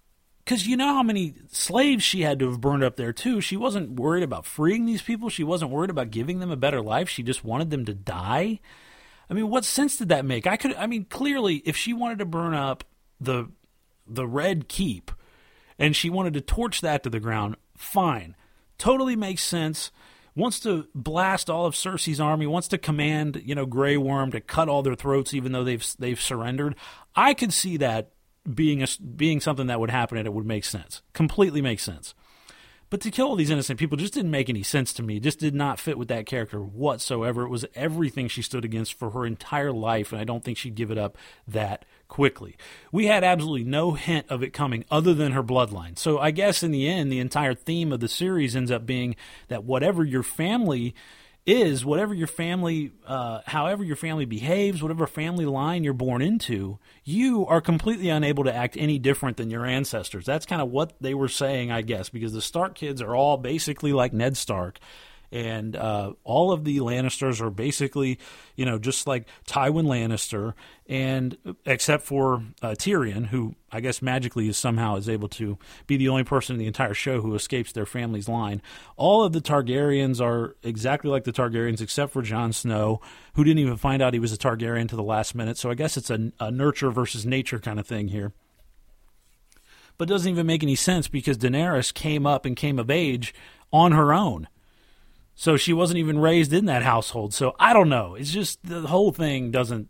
because 0.45 0.67
you 0.67 0.77
know 0.77 0.95
how 0.95 1.03
many 1.03 1.35
slaves 1.51 2.05
she 2.05 2.23
had 2.23 2.39
to 2.39 2.51
have 2.51 2.61
burned 2.61 2.85
up 2.85 2.97
there 2.97 3.13
too. 3.13 3.41
She 3.41 3.57
wasn't 3.57 3.99
worried 3.99 4.23
about 4.23 4.47
freeing 4.47 4.87
these 4.87 5.03
people. 5.03 5.29
She 5.29 5.45
wasn't 5.45 5.73
worried 5.73 5.91
about 5.91 6.11
giving 6.11 6.39
them 6.39 6.51
a 6.51 6.57
better 6.57 6.81
life. 6.81 7.09
She 7.09 7.23
just 7.23 7.45
wanted 7.45 7.71
them 7.71 7.85
to 7.85 7.95
die. 7.95 8.61
I 9.29 9.35
mean, 9.35 9.51
what 9.51 9.65
sense 9.65 9.97
did 9.97 10.09
that 10.11 10.25
make? 10.25 10.47
I 10.47 10.57
could. 10.57 10.75
I 10.77 10.87
mean, 10.87 11.05
clearly, 11.05 11.57
if 11.65 11.77
she 11.77 11.93
wanted 11.93 12.19
to 12.21 12.25
burn 12.25 12.55
up 12.55 12.85
the 13.21 13.51
the 14.07 14.27
Red 14.27 14.69
Keep 14.69 15.11
and 15.79 15.97
she 15.97 16.09
wanted 16.09 16.35
to 16.35 16.41
torch 16.41 16.81
that 16.81 17.03
to 17.03 17.11
the 17.11 17.19
ground, 17.21 17.57
fine, 17.77 18.37
totally 18.79 19.17
makes 19.17 19.43
sense 19.43 19.91
wants 20.37 20.61
to 20.61 20.87
blast 20.95 21.51
all 21.51 21.67
of 21.67 21.75
Cersei's 21.75 22.21
army, 22.21 22.47
wants 22.47 22.69
to 22.69 22.79
command, 22.79 23.43
you 23.45 23.55
know, 23.55 23.67
Grey 23.67 23.97
Worm 23.97 24.31
to 24.31 24.41
cut 24.41 24.69
all 24.69 24.83
their 24.83 24.95
throats 24.95 25.35
even 25.35 25.51
though 25.51 25.65
they've 25.65 25.85
they've 25.99 26.21
surrendered. 26.21 26.77
I 27.17 27.35
could 27.35 27.53
see 27.53 27.77
that 27.79 28.13
being 28.55 28.83
a, 28.83 28.87
being 29.17 29.41
something 29.41 29.67
that 29.67 29.81
would 29.81 29.91
happen 29.91 30.19
and 30.19 30.27
it 30.27 30.33
would 30.33 30.47
make 30.47 30.65
sense. 30.65 31.03
Completely 31.13 31.61
makes 31.61 31.83
sense. 31.83 32.15
But 32.89 33.01
to 33.01 33.11
kill 33.11 33.27
all 33.27 33.37
these 33.37 33.51
innocent 33.51 33.81
people 33.81 33.97
just 33.97 34.15
didn't 34.15 34.31
make 34.31 34.49
any 34.49 34.63
sense 34.63 34.93
to 34.93 35.03
me. 35.03 35.17
It 35.17 35.25
just 35.25 35.41
did 35.41 35.55
not 35.57 35.81
fit 35.81 35.99
with 35.99 36.07
that 36.09 36.27
character 36.27 36.61
whatsoever. 36.61 37.43
It 37.43 37.49
was 37.49 37.65
everything 37.75 38.29
she 38.29 38.43
stood 38.43 38.65
against 38.65 38.95
for 38.95 39.11
her 39.11 39.27
entire 39.27 39.73
life, 39.73 40.13
and 40.13 40.21
I 40.21 40.25
don't 40.25 40.45
think 40.45 40.57
she'd 40.57 40.77
give 40.77 40.93
it 40.93 40.99
up 40.99 41.19
that 41.49 41.85
quickly. 42.09 42.57
We 42.93 43.07
had 43.07 43.25
absolutely 43.25 43.65
no 43.65 43.93
hint 43.93 44.27
of 44.29 44.43
it 44.43 44.53
coming 44.53 44.85
other 44.91 45.15
than 45.15 45.33
her 45.33 45.43
bloodline. 45.43 45.99
So 45.99 46.19
I 46.19 46.31
guess 46.31 46.63
in 46.63 46.71
the 46.71 46.89
end, 46.89 47.11
the 47.11 47.19
entire 47.19 47.55
theme 47.55 47.93
of 47.93 48.01
the 48.01 48.09
series 48.09 48.57
ends 48.57 48.71
up 48.71 48.87
being 48.87 49.17
that 49.49 49.65
whatever 49.65 50.05
your 50.05 50.23
family 50.23 50.95
is, 51.47 51.85
whatever 51.85 52.13
your 52.13 52.27
family, 52.27 52.91
uh, 53.07 53.41
however 53.47 53.85
your 53.85 53.97
family 53.97 54.25
behaves, 54.25 54.83
whatever 54.83 55.07
family 55.07 55.47
line 55.47 55.85
you're 55.85 55.93
born 55.93 56.21
into, 56.21 56.79
you 57.05 57.47
are 57.47 57.61
completely 57.61 58.09
unable 58.09 58.43
to 58.45 58.55
act 58.55 58.77
any 58.77 58.99
different 58.99 59.37
than 59.37 59.49
your 59.49 59.65
ancestors. 59.65 60.27
That's 60.27 60.45
kind 60.45 60.61
of 60.61 60.71
what 60.71 60.95
they 61.01 61.15
were 61.15 61.29
saying, 61.29 61.71
I 61.71 61.83
guess, 61.83 62.09
because 62.09 62.33
the 62.33 62.43
Stark 62.43 62.75
kids 62.75 63.01
are 63.01 63.15
all 63.15 63.37
basically 63.37 63.93
like 63.93 64.13
Ned 64.13 64.37
Stark 64.37 64.81
and 65.33 65.77
uh, 65.77 66.13
all 66.25 66.53
of 66.53 66.65
the 66.65 66.79
Lannisters 66.79 67.41
are 67.41 67.51
basically, 67.51 68.19
you 68.55 68.65
know, 68.65 68.79
just 68.79 69.07
like 69.07 69.27
Tywin 69.47 69.87
Lannister, 69.87 70.55
and 70.89 71.37
except 71.65 72.05
for 72.05 72.43
uh, 72.63 72.71
Tyrion, 72.71 73.27
who 73.27 73.55
I 73.73 73.81
guess 73.81 74.01
magically 74.01 74.49
is 74.49 74.57
somehow 74.57 74.97
is 74.97 75.09
able 75.09 75.29
to 75.31 75.59
be 75.87 75.97
the 75.97 76.09
only 76.09 76.25
person 76.25 76.55
in 76.55 76.61
the 76.61 76.67
entire 76.67 76.95
show 76.95 77.21
who 77.21 77.35
escapes 77.35 77.73
their 77.73 77.87
family's 77.87 78.29
line. 78.29 78.63
All 78.97 79.25
of 79.25 79.33
the 79.33 79.41
Targaryens 79.41 80.21
are 80.21 80.57
exactly 80.63 81.11
like 81.11 81.25
the 81.25 81.33
Targaryens, 81.33 81.81
except 81.81 82.13
for 82.13 82.23
Jon 82.23 82.53
Snow, 82.53 83.01
who 83.35 83.45
didn't 83.45 83.59
even 83.59 83.77
find 83.77 84.03
out 84.03 84.15
he 84.15 84.21
was 84.21 84.33
a 84.33 84.39
Targaryen 84.39 84.89
to 84.89 84.97
the 84.97 85.03
last 85.03 85.35
minute. 85.35 85.59
So 85.59 85.71
I 85.71 85.75
guess 85.75 85.97
it's 85.97 86.11
a, 86.11 86.33
a 86.39 86.51
nurture 86.51 86.91
versus 86.91 87.27
nature 87.27 87.59
kind 87.59 87.81
of 87.81 87.87
thing 87.87 88.09
here. 88.09 88.33
But 89.99 90.09
doesn't 90.09 90.31
even 90.31 90.47
make 90.47 90.63
any 90.63 90.75
sense 90.75 91.09
because 91.09 91.39
Daenerys 91.39 91.93
came 91.93 92.27
up 92.27 92.45
and 92.45 92.55
came 92.55 92.79
of 92.79 92.91
age 92.91 93.35
on 93.73 93.93
her 93.93 94.13
own 94.13 94.47
so 95.37 95.59
she 95.59 95.75
wasn't 95.75 95.99
even 95.99 96.19
raised 96.19 96.53
in 96.53 96.65
that 96.65 96.83
household. 96.83 97.35
So 97.35 97.55
I 97.61 97.75
don't 97.75 97.91
know. 97.91 98.15
It's 98.15 98.33
just 98.33 98.59
the 98.65 98.81
whole 98.81 99.13
thing 99.13 99.51
doesn't 99.51 99.89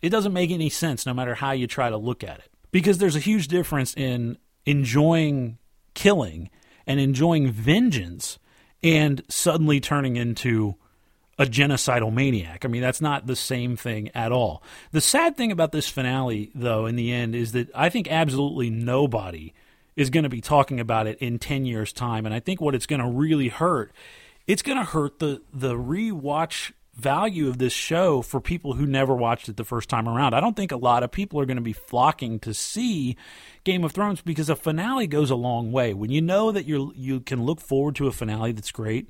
it 0.00 0.10
doesn't 0.10 0.32
make 0.32 0.50
any 0.50 0.70
sense 0.70 1.04
no 1.04 1.12
matter 1.12 1.34
how 1.34 1.50
you 1.50 1.66
try 1.66 1.90
to 1.90 1.96
look 1.96 2.22
at 2.22 2.38
it. 2.38 2.50
Because 2.70 2.98
there's 2.98 3.16
a 3.16 3.20
huge 3.20 3.48
difference 3.48 3.94
in 3.94 4.38
enjoying 4.64 5.58
killing 5.94 6.50
and 6.86 7.00
enjoying 7.00 7.50
vengeance 7.50 8.38
and 8.82 9.22
suddenly 9.28 9.80
turning 9.80 10.16
into 10.16 10.76
a 11.38 11.44
genocidal 11.44 12.12
maniac. 12.12 12.64
I 12.64 12.68
mean, 12.68 12.82
that's 12.82 13.00
not 13.00 13.26
the 13.26 13.36
same 13.36 13.76
thing 13.76 14.10
at 14.14 14.32
all. 14.32 14.62
The 14.92 15.00
sad 15.00 15.36
thing 15.36 15.50
about 15.50 15.72
this 15.72 15.88
finale, 15.88 16.50
though, 16.54 16.86
in 16.86 16.96
the 16.96 17.12
end, 17.12 17.34
is 17.34 17.52
that 17.52 17.68
I 17.74 17.88
think 17.88 18.10
absolutely 18.10 18.70
nobody 18.70 19.52
is 19.96 20.10
going 20.10 20.24
to 20.24 20.30
be 20.30 20.40
talking 20.40 20.78
about 20.78 21.06
it 21.06 21.18
in 21.18 21.38
10 21.38 21.64
years' 21.64 21.92
time. 21.92 22.26
And 22.26 22.34
I 22.34 22.40
think 22.40 22.60
what 22.60 22.74
it's 22.74 22.86
going 22.86 23.00
to 23.00 23.08
really 23.08 23.48
hurt 23.48 23.92
it's 24.46 24.62
going 24.62 24.78
to 24.78 24.84
hurt 24.84 25.18
the 25.18 25.42
the 25.52 25.74
rewatch 25.74 26.72
value 26.94 27.48
of 27.48 27.58
this 27.58 27.74
show 27.74 28.22
for 28.22 28.40
people 28.40 28.72
who 28.72 28.86
never 28.86 29.14
watched 29.14 29.50
it 29.50 29.56
the 29.58 29.64
first 29.64 29.88
time 29.90 30.08
around. 30.08 30.32
I 30.32 30.40
don't 30.40 30.56
think 30.56 30.72
a 30.72 30.76
lot 30.76 31.02
of 31.02 31.12
people 31.12 31.38
are 31.38 31.44
going 31.44 31.58
to 31.58 31.62
be 31.62 31.74
flocking 31.74 32.38
to 32.40 32.54
see 32.54 33.16
Game 33.64 33.84
of 33.84 33.92
Thrones 33.92 34.22
because 34.22 34.48
a 34.48 34.56
finale 34.56 35.06
goes 35.06 35.30
a 35.30 35.36
long 35.36 35.72
way. 35.72 35.92
When 35.92 36.10
you 36.10 36.22
know 36.22 36.50
that 36.52 36.64
you 36.64 36.92
you 36.96 37.20
can 37.20 37.44
look 37.44 37.60
forward 37.60 37.96
to 37.96 38.06
a 38.06 38.12
finale 38.12 38.52
that's 38.52 38.72
great, 38.72 39.08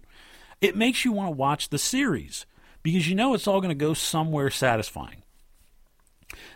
it 0.61 0.77
makes 0.77 1.05
you 1.05 1.13
want 1.13 1.29
to 1.29 1.37
watch 1.37 1.69
the 1.69 1.79
series 1.79 2.47
because 2.83 3.09
you 3.09 3.15
know 3.15 3.35
it's 3.35 3.47
all 3.47 3.61
going 3.61 3.77
to 3.77 3.85
go 3.85 3.95
somewhere 3.95 4.51
satisfying. 4.51 5.23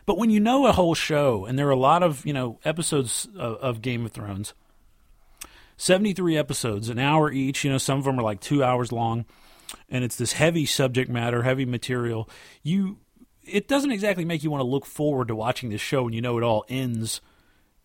But 0.07 0.19
when 0.19 0.31
you 0.31 0.41
know 0.41 0.67
a 0.67 0.73
whole 0.73 0.95
show, 0.95 1.45
and 1.45 1.59
there 1.59 1.69
are 1.69 1.71
a 1.71 1.77
lot 1.77 2.03
of 2.03 2.27
you 2.27 2.33
know 2.33 2.59
episodes 2.65 3.29
of, 3.37 3.57
of 3.57 3.83
Game 3.83 4.05
of 4.05 4.13
Thrones, 4.13 4.53
seventy 5.81 6.13
three 6.13 6.37
episodes, 6.37 6.89
an 6.89 6.99
hour 6.99 7.31
each. 7.33 7.65
You 7.65 7.71
know, 7.71 7.79
some 7.79 7.99
of 7.99 8.05
them 8.05 8.19
are 8.19 8.23
like 8.23 8.41
two 8.41 8.63
hours 8.63 8.93
long 8.93 9.25
and 9.89 10.05
it's 10.05 10.17
this 10.17 10.33
heavy 10.33 10.67
subject 10.67 11.11
matter, 11.11 11.43
heavy 11.43 11.65
material, 11.65 12.29
you 12.63 12.99
it 13.43 13.69
doesn't 13.69 13.91
exactly 13.91 14.25
make 14.25 14.45
you 14.45 14.51
want 14.51 14.61
to 14.61 14.67
look 14.67 14.87
forward 14.87 15.29
to 15.29 15.35
watching 15.35 15.71
this 15.71 15.81
show 15.81 16.05
and 16.05 16.15
you 16.15 16.21
know 16.21 16.39
it 16.39 16.45
all 16.45 16.65
ends 16.69 17.21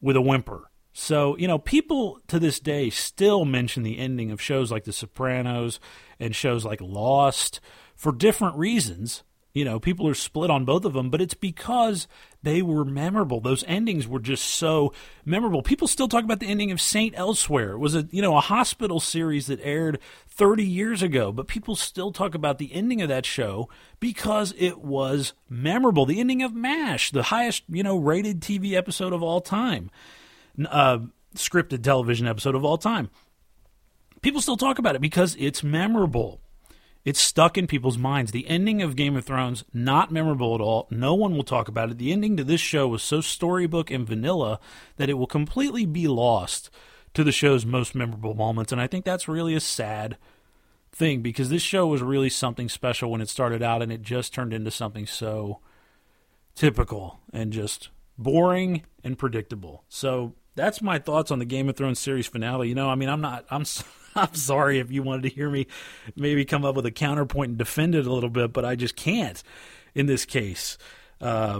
with 0.02 0.16
a 0.16 0.22
whimper. 0.22 0.70
So, 0.94 1.36
you 1.38 1.48
know, 1.48 1.58
people 1.58 2.20
to 2.28 2.40
this 2.40 2.60
day 2.60 2.90
still 2.90 3.46
mention 3.46 3.84
the 3.84 3.98
ending 3.98 4.32
of 4.32 4.42
shows 4.42 4.72
like 4.72 4.84
The 4.84 4.94
Sopranos 4.94 5.80
and 6.20 6.36
shows 6.36 6.64
like 6.64 6.80
Lost 6.82 7.60
for 7.96 8.12
different 8.12 8.56
reasons. 8.58 9.24
You 9.56 9.64
know, 9.64 9.80
people 9.80 10.06
are 10.10 10.14
split 10.14 10.50
on 10.50 10.66
both 10.66 10.84
of 10.84 10.92
them, 10.92 11.10
but 11.10 11.22
it's 11.22 11.34
because 11.34 12.10
they 12.44 12.62
were 12.62 12.84
memorable. 12.84 13.40
Those 13.40 13.64
endings 13.70 14.06
were 14.06 14.20
just 14.20 14.44
so 14.44 14.92
memorable. 15.24 15.64
People 15.64 15.88
still 15.88 16.10
talk 16.10 16.26
about 16.26 16.42
the 16.42 16.50
ending 16.50 16.72
of 16.72 16.82
Saint 16.82 17.18
Elsewhere. 17.18 17.72
It 17.72 17.78
was 17.78 17.96
a 17.96 18.06
you 18.12 18.22
know 18.22 18.36
a 18.36 18.42
hospital 18.42 19.00
series 19.00 19.48
that 19.48 19.62
aired 19.64 19.98
30 20.28 20.66
years 20.66 21.02
ago, 21.02 21.32
but 21.32 21.48
people 21.48 21.78
still 21.78 22.12
talk 22.12 22.36
about 22.36 22.58
the 22.58 22.74
ending 22.74 23.02
of 23.02 23.08
that 23.08 23.26
show 23.26 23.70
because 24.02 24.54
it 24.58 24.80
was 24.80 25.32
memorable. 25.50 26.06
The 26.06 26.20
ending 26.20 26.44
of 26.44 26.54
MASH, 26.54 27.12
the 27.12 27.24
highest 27.24 27.64
you 27.70 27.82
know 27.82 27.96
rated 27.96 28.42
TV 28.42 28.74
episode 28.74 29.14
of 29.14 29.24
all 29.24 29.40
time, 29.40 29.90
uh, 30.70 31.00
scripted 31.34 31.82
television 31.82 32.28
episode 32.28 32.56
of 32.56 32.66
all 32.66 32.78
time. 32.78 33.10
People 34.22 34.42
still 34.42 34.58
talk 34.58 34.80
about 34.80 34.98
it 34.98 35.02
because 35.02 35.38
it's 35.40 35.64
memorable. 35.64 36.42
It's 37.06 37.22
stuck 37.22 37.56
in 37.56 37.68
people's 37.68 38.00
minds. 38.00 38.32
The 38.32 38.48
ending 38.48 38.82
of 38.82 38.96
Game 38.96 39.16
of 39.16 39.24
Thrones, 39.24 39.64
not 39.72 40.12
memorable 40.12 40.56
at 40.56 40.62
all. 40.62 40.88
No 40.90 41.14
one 41.14 41.36
will 41.36 41.44
talk 41.44 41.68
about 41.68 41.92
it. 41.92 42.00
The 42.00 42.12
ending 42.12 42.36
to 42.38 42.44
this 42.44 42.60
show 42.60 42.88
was 42.88 43.04
so 43.04 43.22
storybook 43.22 43.92
and 43.92 44.08
vanilla 44.08 44.60
that 44.98 45.10
it 45.10 45.14
will 45.14 45.28
completely 45.28 45.86
be 45.86 46.08
lost 46.08 46.72
to 47.14 47.24
the 47.24 47.32
show's 47.32 47.64
most 47.64 47.94
memorable 47.94 48.34
moments. 48.34 48.72
And 48.72 48.82
I 48.82 48.88
think 48.88 49.06
that's 49.06 49.28
really 49.28 49.54
a 49.54 49.60
sad 49.60 50.18
thing 50.92 51.22
because 51.22 51.50
this 51.50 51.62
show 51.62 51.86
was 51.86 52.02
really 52.02 52.30
something 52.30 52.70
special 52.70 53.12
when 53.12 53.22
it 53.22 53.30
started 53.30 53.62
out 53.62 53.84
and 53.84 53.92
it 53.92 54.02
just 54.02 54.34
turned 54.34 54.54
into 54.54 54.72
something 54.72 55.06
so 55.06 55.60
typical 56.56 57.20
and 57.32 57.54
just 57.54 57.90
boring 58.18 58.82
and 59.04 59.18
predictable. 59.18 59.84
So 59.90 60.34
that's 60.56 60.82
my 60.82 61.00
thoughts 61.00 61.32
on 61.32 61.40
the 61.40 61.46
Game 61.46 61.70
of 61.70 61.76
Thrones 61.76 62.00
series 62.00 62.28
finale. 62.28 62.70
You 62.70 62.76
know, 62.76 62.90
I 62.90 62.96
mean, 62.96 63.10
I'm 63.10 63.22
not, 63.22 63.46
I'm. 63.50 63.66
I'm 64.18 64.34
sorry 64.34 64.80
if 64.80 64.94
you 64.94 65.04
wanted 65.04 65.24
to 65.24 65.36
hear 65.36 65.50
me 65.50 65.68
maybe 66.16 66.46
come 66.46 66.64
up 66.64 66.76
with 66.76 66.86
a 66.86 66.92
counterpoint 66.92 67.50
and 67.50 67.58
defend 67.58 67.96
it 67.96 68.08
a 68.08 68.14
little 68.14 68.30
bit, 68.30 68.54
but 68.54 68.64
I 68.64 68.78
just 68.78 68.96
can't 68.96 69.44
in 69.94 70.06
this 70.06 70.24
case. 70.24 70.78
Uh, 71.20 71.60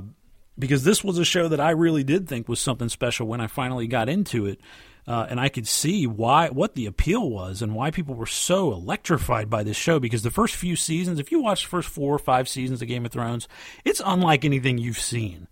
because 0.58 0.84
this 0.84 1.04
was 1.04 1.18
a 1.18 1.26
show 1.26 1.48
that 1.48 1.60
I 1.60 1.72
really 1.72 2.04
did 2.04 2.28
think 2.28 2.48
was 2.48 2.60
something 2.60 2.90
special 2.90 3.28
when 3.28 3.42
I 3.42 3.48
finally 3.48 3.88
got 3.88 4.10
into 4.10 4.46
it. 4.46 4.62
Uh, 5.08 5.28
and 5.30 5.40
I 5.40 5.50
could 5.50 5.68
see 5.68 6.08
why 6.08 6.50
what 6.50 6.74
the 6.74 6.88
appeal 6.88 7.30
was 7.30 7.62
and 7.62 7.76
why 7.76 7.92
people 7.92 8.16
were 8.16 8.26
so 8.26 8.72
electrified 8.72 9.50
by 9.50 9.62
this 9.62 9.78
show. 9.78 10.00
Because 10.00 10.24
the 10.24 10.32
first 10.32 10.56
few 10.56 10.76
seasons, 10.76 11.20
if 11.20 11.32
you 11.32 11.42
watch 11.42 11.64
the 11.64 11.70
first 11.70 11.90
four 11.90 12.16
or 12.16 12.20
five 12.20 12.50
seasons 12.50 12.82
of 12.82 12.88
Game 12.88 13.06
of 13.06 13.12
Thrones, 13.12 13.48
it's 13.84 14.02
unlike 14.04 14.44
anything 14.44 14.80
you've 14.80 14.98
seen 14.98 15.48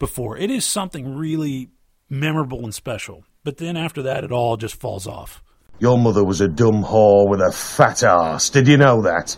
before. 0.00 0.36
It 0.36 0.50
is 0.50 0.64
something 0.64 1.16
really 1.16 1.70
memorable 2.08 2.64
and 2.64 2.74
special. 2.74 3.24
But 3.44 3.58
then 3.58 3.76
after 3.76 4.02
that, 4.02 4.24
it 4.24 4.32
all 4.32 4.56
just 4.56 4.76
falls 4.76 5.06
off. 5.06 5.42
Your 5.78 5.98
mother 5.98 6.24
was 6.24 6.40
a 6.40 6.48
dumb 6.48 6.82
whore 6.82 7.28
with 7.28 7.40
a 7.40 7.52
fat 7.52 8.02
ass. 8.02 8.50
Did 8.50 8.66
you 8.66 8.76
know 8.76 9.02
that? 9.02 9.36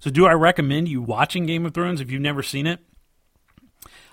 So, 0.00 0.10
do 0.10 0.26
I 0.26 0.32
recommend 0.32 0.88
you 0.88 1.02
watching 1.02 1.46
Game 1.46 1.66
of 1.66 1.74
Thrones 1.74 2.00
if 2.00 2.10
you've 2.10 2.22
never 2.22 2.42
seen 2.42 2.66
it? 2.66 2.80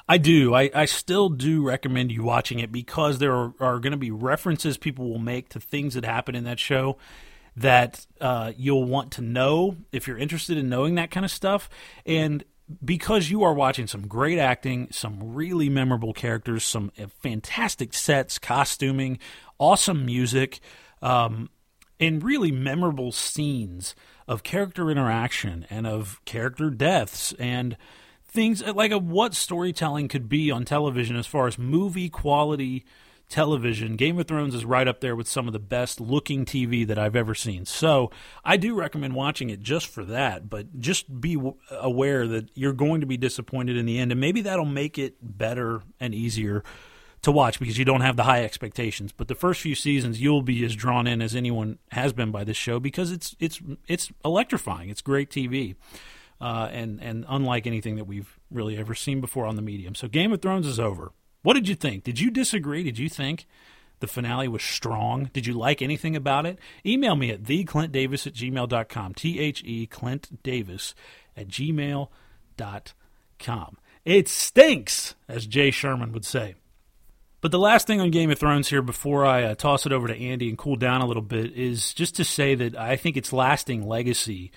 I 0.07 0.17
do. 0.19 0.53
I, 0.53 0.69
I 0.73 0.85
still 0.85 1.29
do 1.29 1.63
recommend 1.63 2.11
you 2.11 2.23
watching 2.23 2.59
it 2.59 2.71
because 2.71 3.17
there 3.17 3.33
are, 3.33 3.53
are 3.59 3.79
going 3.79 3.91
to 3.91 3.97
be 3.97 4.11
references 4.11 4.77
people 4.77 5.09
will 5.09 5.19
make 5.19 5.49
to 5.49 5.59
things 5.59 5.95
that 5.95 6.05
happen 6.05 6.35
in 6.35 6.43
that 6.43 6.59
show 6.59 6.97
that 7.57 8.05
uh, 8.21 8.51
you'll 8.55 8.83
want 8.83 9.13
to 9.13 9.21
know 9.21 9.77
if 9.91 10.07
you're 10.07 10.17
interested 10.17 10.57
in 10.57 10.69
knowing 10.69 10.95
that 10.95 11.09
kind 11.09 11.25
of 11.25 11.31
stuff. 11.31 11.69
And 12.05 12.43
because 12.83 13.29
you 13.29 13.43
are 13.43 13.53
watching 13.53 13.87
some 13.87 14.07
great 14.07 14.39
acting, 14.39 14.87
some 14.91 15.33
really 15.33 15.69
memorable 15.69 16.13
characters, 16.13 16.63
some 16.63 16.91
uh, 17.01 17.07
fantastic 17.21 17.93
sets, 17.93 18.39
costuming, 18.39 19.19
awesome 19.59 20.05
music. 20.05 20.59
Um, 21.01 21.49
in 21.99 22.19
really 22.19 22.51
memorable 22.51 23.11
scenes 23.11 23.95
of 24.27 24.43
character 24.43 24.89
interaction 24.89 25.65
and 25.69 25.87
of 25.87 26.19
character 26.25 26.69
deaths 26.69 27.33
and 27.39 27.77
things 28.27 28.61
like 28.65 28.91
a, 28.91 28.97
what 28.97 29.33
storytelling 29.33 30.07
could 30.07 30.27
be 30.27 30.51
on 30.51 30.65
television 30.65 31.15
as 31.15 31.27
far 31.27 31.47
as 31.47 31.57
movie 31.57 32.09
quality 32.09 32.83
television. 33.29 33.95
Game 33.95 34.19
of 34.19 34.27
Thrones 34.27 34.53
is 34.53 34.65
right 34.65 34.87
up 34.87 35.01
there 35.01 35.15
with 35.15 35.27
some 35.27 35.47
of 35.47 35.53
the 35.53 35.59
best 35.59 35.99
looking 35.99 36.45
TV 36.45 36.85
that 36.87 36.99
I've 36.99 37.15
ever 37.15 37.33
seen. 37.33 37.65
So 37.65 38.11
I 38.43 38.57
do 38.57 38.75
recommend 38.75 39.15
watching 39.15 39.49
it 39.49 39.61
just 39.61 39.87
for 39.87 40.05
that, 40.05 40.49
but 40.49 40.79
just 40.79 41.21
be 41.21 41.39
aware 41.71 42.27
that 42.27 42.49
you're 42.53 42.73
going 42.73 43.01
to 43.01 43.07
be 43.07 43.17
disappointed 43.17 43.77
in 43.77 43.85
the 43.85 43.99
end, 43.99 44.11
and 44.11 44.21
maybe 44.21 44.41
that'll 44.41 44.65
make 44.65 44.97
it 44.97 45.15
better 45.21 45.81
and 45.99 46.13
easier 46.13 46.63
to 47.25 47.31
watch 47.31 47.59
because 47.59 47.79
you 47.79 47.85
don't 47.85 48.01
have 48.01 48.17
the 48.17 48.23
high 48.23 48.43
expectations. 48.43 49.11
But 49.11 49.27
the 49.27 49.35
first 49.35 49.61
few 49.61 49.73
seasons, 49.73 50.21
you'll 50.21 50.43
be 50.43 50.63
as 50.63 50.75
drawn 50.75 51.07
in 51.07 51.21
as 51.21 51.35
anyone 51.35 51.79
has 51.91 52.13
been 52.13 52.31
by 52.31 52.43
this 52.43 52.57
show 52.57 52.79
because 52.79 53.11
it's 53.11 53.35
it's 53.39 53.59
it's 53.87 54.11
electrifying. 54.23 54.89
It's 54.89 55.01
great 55.01 55.31
TV, 55.31 55.75
uh, 56.39 56.69
and 56.71 57.01
and 57.01 57.25
unlike 57.27 57.65
anything 57.65 57.95
that 57.95 58.05
we've 58.05 58.39
really 58.51 58.77
ever 58.77 58.93
seen 58.93 59.21
before 59.21 59.47
on 59.47 59.55
the 59.55 59.63
medium. 59.63 59.95
So 59.95 60.07
Game 60.07 60.31
of 60.31 60.41
Thrones 60.41 60.67
is 60.67 60.79
over. 60.79 61.13
What 61.45 61.53
did 61.53 61.67
you 61.67 61.75
think? 61.75 62.03
Did 62.03 62.19
you 62.19 62.31
disagree? 62.31 62.81
Did 62.81 62.97
you 62.97 63.07
think? 63.07 63.45
The 63.99 64.07
finale 64.07 64.47
was 64.47 64.63
strong. 64.63 65.29
Did 65.31 65.45
you 65.45 65.53
like 65.53 65.79
anything 65.79 66.15
about 66.15 66.47
it? 66.47 66.57
Email 66.83 67.15
me 67.15 67.29
at 67.29 67.43
theclintdavis 67.43 68.25
at 68.25 68.33
gmail.com. 68.33 69.13
T 69.13 69.39
H 69.39 69.63
E 69.63 69.85
Clint 69.85 70.41
Davis 70.41 70.95
at 71.37 71.47
gmail.com. 71.47 72.07
It 74.05 74.27
stinks, 74.27 75.13
as 75.27 75.45
Jay 75.45 75.69
Sherman 75.69 76.13
would 76.13 76.25
say. 76.25 76.55
But 77.41 77.51
the 77.51 77.59
last 77.59 77.85
thing 77.85 78.01
on 78.01 78.09
Game 78.09 78.31
of 78.31 78.39
Thrones 78.39 78.69
here 78.69 78.81
before 78.81 79.23
I 79.23 79.43
uh, 79.43 79.53
toss 79.53 79.85
it 79.85 79.91
over 79.91 80.07
to 80.07 80.19
Andy 80.19 80.49
and 80.49 80.57
cool 80.57 80.77
down 80.77 81.01
a 81.01 81.05
little 81.05 81.21
bit 81.21 81.55
is 81.55 81.93
just 81.93 82.15
to 82.15 82.25
say 82.25 82.55
that 82.55 82.75
I 82.75 82.95
think 82.95 83.17
its 83.17 83.31
lasting 83.31 83.87
legacy 83.87 84.51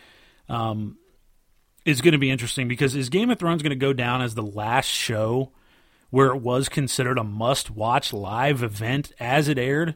um, 0.48 0.96
is 1.84 2.00
going 2.00 2.12
to 2.12 2.18
be 2.18 2.30
interesting 2.30 2.66
because 2.66 2.96
is 2.96 3.10
Game 3.10 3.28
of 3.28 3.38
Thrones 3.38 3.62
going 3.62 3.70
to 3.70 3.76
go 3.76 3.92
down 3.92 4.22
as 4.22 4.34
the 4.34 4.42
last 4.42 4.88
show 4.88 5.52
where 6.10 6.28
it 6.28 6.40
was 6.40 6.68
considered 6.68 7.18
a 7.18 7.24
must 7.24 7.70
watch 7.70 8.12
live 8.12 8.62
event 8.62 9.12
as 9.18 9.48
it 9.48 9.58
aired? 9.58 9.94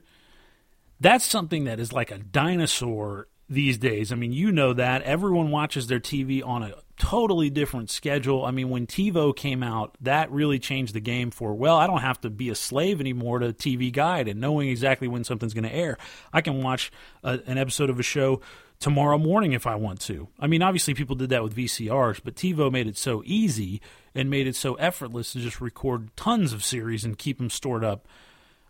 That's 1.01 1.25
something 1.25 1.65
that 1.65 1.81
is 1.81 1.93
like 1.93 2.11
a 2.11 2.19
dinosaur 2.19 3.29
these 3.49 3.79
days. 3.79 4.13
I 4.13 4.17
mean, 4.17 4.33
you 4.33 4.53
know 4.53 4.73
that. 4.73 5.03
Everyone 5.03 5.51
watches 5.51 5.87
their 5.87 6.01
TV 6.01 6.45
on 6.45 6.63
a 6.63 6.75
totally 6.99 7.51
different 7.51 7.91
schedule. 7.91 8.45
I 8.45 8.51
mean, 8.51 8.71
when 8.71 8.87
TiVo 8.87 9.35
came 9.35 9.63
out, 9.63 9.97
that 10.01 10.31
really 10.31 10.59
changed 10.59 10.95
the 10.95 11.01
game 11.01 11.31
for, 11.31 11.55
well, 11.55 11.77
I 11.77 11.87
don't 11.87 12.01
have 12.01 12.21
to 12.23 12.31
be 12.31 12.49
a 12.49 12.55
slave 12.55 13.01
anymore 13.01 13.41
to 13.41 13.53
TV 13.53 13.93
Guide 13.93 14.29
and 14.29 14.41
knowing 14.41 14.69
exactly 14.69 15.09
when 15.09 15.25
something's 15.25 15.55
going 15.55 15.65
to 15.65 15.75
air. 15.75 15.99
I 16.33 16.41
can 16.41 16.63
watch 16.63 16.91
a, 17.23 17.41
an 17.47 17.59
episode 17.59 17.91
of 17.91 17.99
a 17.99 18.05
show 18.05 18.41
tomorrow 18.79 19.19
morning 19.19 19.53
if 19.53 19.67
I 19.67 19.75
want 19.75 20.01
to. 20.03 20.29
I 20.39 20.47
mean, 20.47 20.63
obviously 20.63 20.95
people 20.95 21.17
did 21.17 21.31
that 21.31 21.43
with 21.43 21.57
VCRs, 21.57 22.21
but 22.25 22.35
TiVo 22.35 22.71
made 22.71 22.87
it 22.87 22.97
so 22.97 23.23
easy 23.25 23.81
and 24.15 24.31
made 24.31 24.47
it 24.47 24.57
so 24.57 24.75
effortless 24.75 25.33
to 25.33 25.41
just 25.41 25.61
record 25.61 26.15
tons 26.17 26.53
of 26.53 26.65
series 26.65 27.05
and 27.05 27.19
keep 27.19 27.39
them 27.39 27.51
stored 27.51 27.85
up 27.85 28.07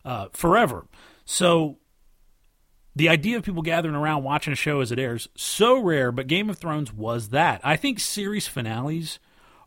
uh, 0.05 0.29
forever. 0.33 0.87
So 1.25 1.79
the 2.95 3.09
idea 3.09 3.37
of 3.37 3.43
people 3.43 3.63
gathering 3.63 3.95
around 3.95 4.23
watching 4.23 4.53
a 4.53 4.57
show 4.57 4.81
as 4.81 4.93
it 4.93 4.99
airs 4.99 5.29
so 5.35 5.79
rare 5.79 6.13
but 6.13 6.27
game 6.27 6.51
of 6.51 6.59
thrones 6.59 6.93
was 6.93 7.31
that 7.31 7.61
i 7.65 7.77
think 7.77 7.99
series 7.99 8.47
finales 8.47 9.19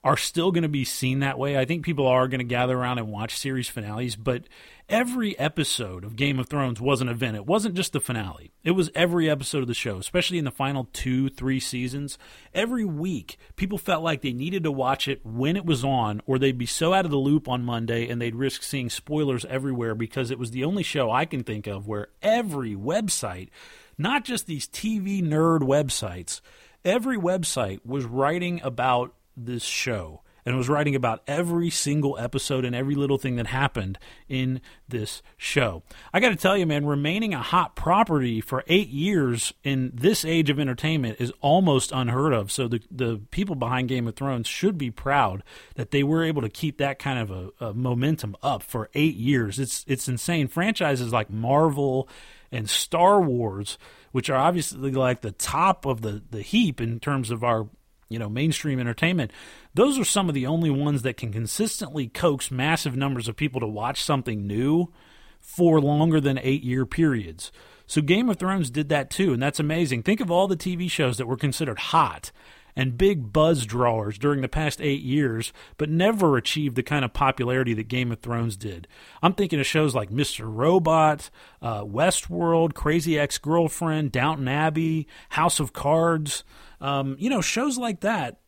are 0.06 0.16
still 0.16 0.54
going 0.54 0.64
to 0.64 0.70
be 0.70 0.86
seen 0.86 1.20
that 1.20 1.38
way 1.38 1.58
i 1.58 1.66
think 1.66 1.84
people 1.84 2.08
are 2.08 2.30
going 2.30 2.40
to 2.40 2.46
gather 2.46 2.78
around 2.78 2.98
and 2.98 3.10
watch 3.10 3.38
series 3.38 3.68
finales 3.68 4.16
but 4.16 4.44
every 4.88 5.38
episode 5.40 6.04
of 6.04 6.16
Game 6.16 6.40
of 6.40 6.48
Thrones 6.48 6.80
was 6.80 7.02
an 7.02 7.10
event. 7.10 7.36
It 7.36 7.46
wasn't 7.46 7.76
just 7.76 7.94
the 7.94 8.00
finale, 8.00 8.52
it 8.64 8.72
was 8.72 8.92
every 8.94 9.30
episode 9.30 9.62
of 9.62 9.68
the 9.68 9.74
show, 9.74 9.98
especially 9.98 10.38
in 10.38 10.46
the 10.46 10.52
final 10.52 10.88
two, 10.94 11.30
three 11.30 11.60
seasons. 11.60 12.18
Every 12.54 12.86
week, 12.86 13.38
people 13.56 13.78
felt 13.78 14.04
like 14.04 14.22
they 14.22 14.34
needed 14.34 14.64
to 14.64 14.72
watch 14.72 15.08
it 15.08 15.26
when 15.26 15.56
it 15.56 15.66
was 15.66 15.84
on, 15.84 16.22
or 16.26 16.38
they'd 16.38 16.58
be 16.58 16.66
so 16.66 16.94
out 16.94 17.06
of 17.06 17.12
the 17.12 17.18
loop 17.18 17.48
on 17.48 17.64
Monday 17.64 18.08
and 18.08 18.22
they'd 18.22 18.36
risk 18.36 18.64
seeing 18.64 18.90
spoilers 18.90 19.46
everywhere 19.46 19.96
because 19.96 20.32
it 20.32 20.40
was 20.40 20.52
the 20.52 20.64
only 20.64 20.84
show 20.84 21.12
I 21.12 21.26
can 21.26 21.44
think 21.44 21.68
of 21.68 21.88
where 21.88 22.10
every 22.22 22.76
website, 22.76 23.50
not 23.98 24.24
just 24.24 24.46
these 24.46 24.68
TV 24.68 25.24
nerd 25.24 25.60
websites, 25.60 26.42
every 26.84 27.18
website 27.18 27.80
was 27.86 28.06
writing 28.06 28.62
about 28.64 29.14
this 29.36 29.64
show 29.64 30.22
and 30.46 30.56
was 30.56 30.70
writing 30.70 30.96
about 30.96 31.24
every 31.28 31.70
single 31.70 32.18
episode 32.20 32.64
and 32.64 32.76
every 32.76 32.94
little 32.94 33.18
thing 33.18 33.36
that 33.38 33.48
happened 33.48 33.98
in 34.30 34.62
this 34.88 35.24
show. 35.38 35.82
I 36.14 36.20
got 36.20 36.30
to 36.30 36.36
tell 36.36 36.56
you, 36.56 36.68
man, 36.68 36.86
remaining 36.86 37.34
a 37.34 37.42
hot 37.42 37.76
property 37.76 38.42
for 38.42 38.64
eight 38.68 38.90
years 38.90 39.54
in 39.64 39.92
this 39.94 40.24
age 40.24 40.50
of 40.50 40.60
entertainment 40.60 41.20
is 41.20 41.34
almost 41.42 41.92
unheard 41.92 42.34
of. 42.34 42.52
So 42.52 42.68
the 42.68 42.82
the 42.92 43.22
people 43.32 43.56
behind 43.56 43.90
Game 43.90 44.08
of 44.08 44.16
Thrones 44.16 44.48
should 44.48 44.78
be 44.78 44.92
proud 44.92 45.44
that 45.76 45.92
they 45.92 46.04
were 46.04 46.24
able 46.24 46.44
to 46.44 46.50
keep 46.50 46.78
that 46.78 47.00
kind 47.00 47.20
of 47.20 47.32
a, 47.32 47.66
a 47.66 47.74
momentum 47.74 48.36
up 48.44 48.62
for 48.62 48.90
eight 48.94 49.16
years. 49.16 49.58
It's 49.58 49.84
it's 49.88 50.08
insane. 50.08 50.48
Franchises 50.48 51.12
like 51.12 51.30
Marvel 51.30 52.08
and 52.52 52.70
Star 52.70 53.20
Wars, 53.20 53.80
which 54.12 54.30
are 54.30 54.38
obviously 54.38 54.92
like 54.92 55.22
the 55.22 55.32
top 55.32 55.86
of 55.86 56.02
the, 56.02 56.24
the 56.30 56.42
heap 56.42 56.80
in 56.80 57.00
terms 57.00 57.32
of 57.32 57.44
our 57.44 57.68
you 58.10 58.20
know 58.20 58.30
mainstream 58.30 58.80
entertainment 58.80 59.32
those 59.74 59.98
are 59.98 60.06
some 60.06 60.30
of 60.30 60.36
the 60.36 60.46
only 60.46 60.70
ones 60.70 61.02
that 61.02 61.18
can 61.18 61.32
consistently 61.32 62.08
coax 62.08 62.52
massive 62.52 62.96
numbers 62.96 63.28
of 63.28 63.36
people 63.36 63.60
to 63.60 63.68
watch 63.68 64.04
something 64.04 64.46
new 64.46 64.92
for 65.40 65.80
longer 65.80 66.20
than 66.20 66.40
8 66.40 66.64
year 66.64 66.86
periods 66.86 67.52
so 67.88 68.02
game 68.02 68.30
of 68.30 68.38
thrones 68.38 68.70
did 68.70 68.90
that 68.90 69.10
too 69.10 69.34
and 69.34 69.42
that's 69.42 69.60
amazing 69.60 70.04
think 70.04 70.20
of 70.20 70.32
all 70.32 70.48
the 70.48 70.58
tv 70.58 70.90
shows 70.90 71.18
that 71.18 71.28
were 71.28 71.38
considered 71.38 71.80
hot 71.80 72.32
and 72.76 72.98
big 72.98 73.32
buzz 73.32 73.66
drawers 73.66 74.18
during 74.18 74.42
the 74.42 74.50
past 74.50 74.82
eight 74.82 75.02
years, 75.02 75.54
but 75.78 75.90
never 75.90 76.36
achieved 76.38 76.76
the 76.76 76.84
kind 76.84 77.06
of 77.06 77.14
popularity 77.14 77.74
that 77.74 77.88
Game 77.88 78.12
of 78.12 78.20
Thrones 78.20 78.58
did. 78.58 78.88
I'm 79.24 79.34
thinking 79.34 79.60
of 79.60 79.66
shows 79.66 79.96
like 79.96 80.10
Mr. 80.10 80.46
Robot, 80.46 81.30
uh, 81.62 81.84
Westworld, 81.84 82.74
Crazy 82.74 83.18
Ex 83.18 83.38
Girlfriend, 83.38 84.12
Downton 84.12 84.48
Abbey, 84.48 85.08
House 85.30 85.60
of 85.60 85.74
Cards. 85.74 86.44
Um, 86.82 87.16
you 87.20 87.30
know, 87.30 87.42
shows 87.42 87.78
like 87.78 88.02
that 88.02 88.40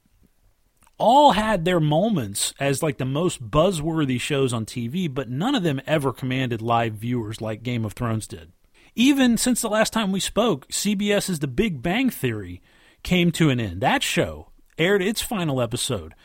all 0.97 1.33
had 1.33 1.63
their 1.63 1.79
moments 1.79 2.53
as 2.59 2.81
like 2.81 2.97
the 2.97 3.05
most 3.05 3.49
buzzworthy 3.49 4.19
shows 4.19 4.53
on 4.53 4.65
TV, 4.65 5.13
but 5.13 5.29
none 5.29 5.55
of 5.55 5.63
them 5.63 5.81
ever 5.85 6.11
commanded 6.11 6.61
live 6.61 6.93
viewers 6.93 7.41
like 7.41 7.63
Game 7.63 7.85
of 7.85 7.93
Thrones 7.93 8.27
did. 8.27 8.51
Even 8.95 9.37
since 9.37 9.61
the 9.61 9.69
last 9.69 9.93
time 9.93 10.11
we 10.11 10.19
spoke, 10.19 10.67
CBS's 10.69 11.39
The 11.39 11.47
Big 11.47 11.83
Bang 11.83 12.09
Theory 12.09 12.61
came 13.03 13.31
to 13.33 13.49
an 13.49 13.59
end. 13.59 13.81
That 13.81 14.01
show 14.01 14.49
aired 14.77 15.03
its 15.03 15.21
final 15.21 15.61
episode. 15.61 16.15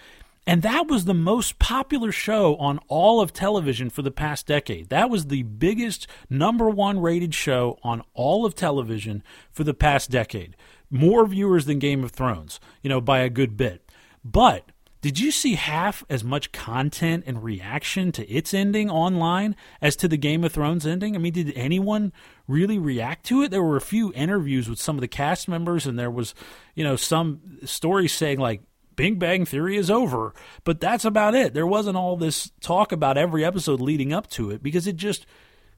And 0.47 0.63
that 0.63 0.89
was 0.89 1.05
the 1.05 1.15
most 1.15 1.59
popular 1.59 2.11
show 2.11 2.57
on 2.57 2.81
all 2.89 3.21
of 3.21 3.33
television 3.33 3.91
for 3.91 4.03
the 4.03 4.11
past 4.11 4.47
decade. 4.47 4.89
That 4.89 5.09
was 5.09 5.27
the 5.27 5.45
biggest 5.45 6.09
number 6.29 6.69
one 6.69 6.99
rated 6.99 7.33
show 7.33 7.79
on 7.85 8.03
all 8.13 8.45
of 8.45 8.55
television 8.55 9.23
for 9.53 9.63
the 9.63 9.75
past 9.75 10.11
decade. 10.11 10.57
More 10.93 11.27
viewers 11.27 11.65
than 11.65 11.79
Game 11.79 12.05
of 12.05 12.13
Thrones, 12.13 12.61
you 12.83 12.89
know, 12.89 13.01
by 13.01 13.21
a 13.21 13.31
good 13.31 13.57
bit. 13.57 13.91
But 14.23 14.71
did 15.01 15.19
you 15.19 15.33
see 15.33 15.55
half 15.57 16.05
as 16.09 16.23
much 16.23 16.53
content 16.53 17.25
and 17.27 17.43
reaction 17.43 18.13
to 18.13 18.29
its 18.31 18.55
ending 18.55 18.89
online 18.89 19.57
as 19.81 19.97
to 19.97 20.07
the 20.07 20.17
Game 20.17 20.45
of 20.45 20.53
Thrones 20.53 20.87
ending? 20.87 21.17
I 21.17 21.19
mean, 21.19 21.33
did 21.33 21.53
anyone 21.57 22.13
really 22.47 22.79
react 22.79 23.27
to 23.27 23.43
it? 23.43 23.51
There 23.51 23.65
were 23.65 23.77
a 23.77 23.81
few 23.81 24.13
interviews 24.15 24.69
with 24.69 24.79
some 24.79 24.97
of 24.97 25.01
the 25.01 25.09
cast 25.09 25.49
members, 25.49 25.87
and 25.87 25.99
there 25.99 26.11
was, 26.11 26.35
you 26.77 26.85
know, 26.85 26.95
some 26.95 27.59
stories 27.65 28.13
saying 28.13 28.39
like 28.39 28.63
Big 28.95 29.19
Bang 29.19 29.45
Theory 29.45 29.77
is 29.77 29.91
over, 29.91 30.35
but 30.63 30.79
that's 30.79 31.05
about 31.05 31.35
it. 31.35 31.53
There 31.53 31.67
wasn't 31.67 31.97
all 31.97 32.17
this 32.17 32.53
talk 32.61 32.93
about 32.93 33.19
every 33.19 33.45
episode 33.45 33.81
leading 33.81 34.13
up 34.13 34.29
to 34.31 34.51
it 34.51 34.63
because 34.63 34.87
it 34.87 34.97
just 34.97 35.27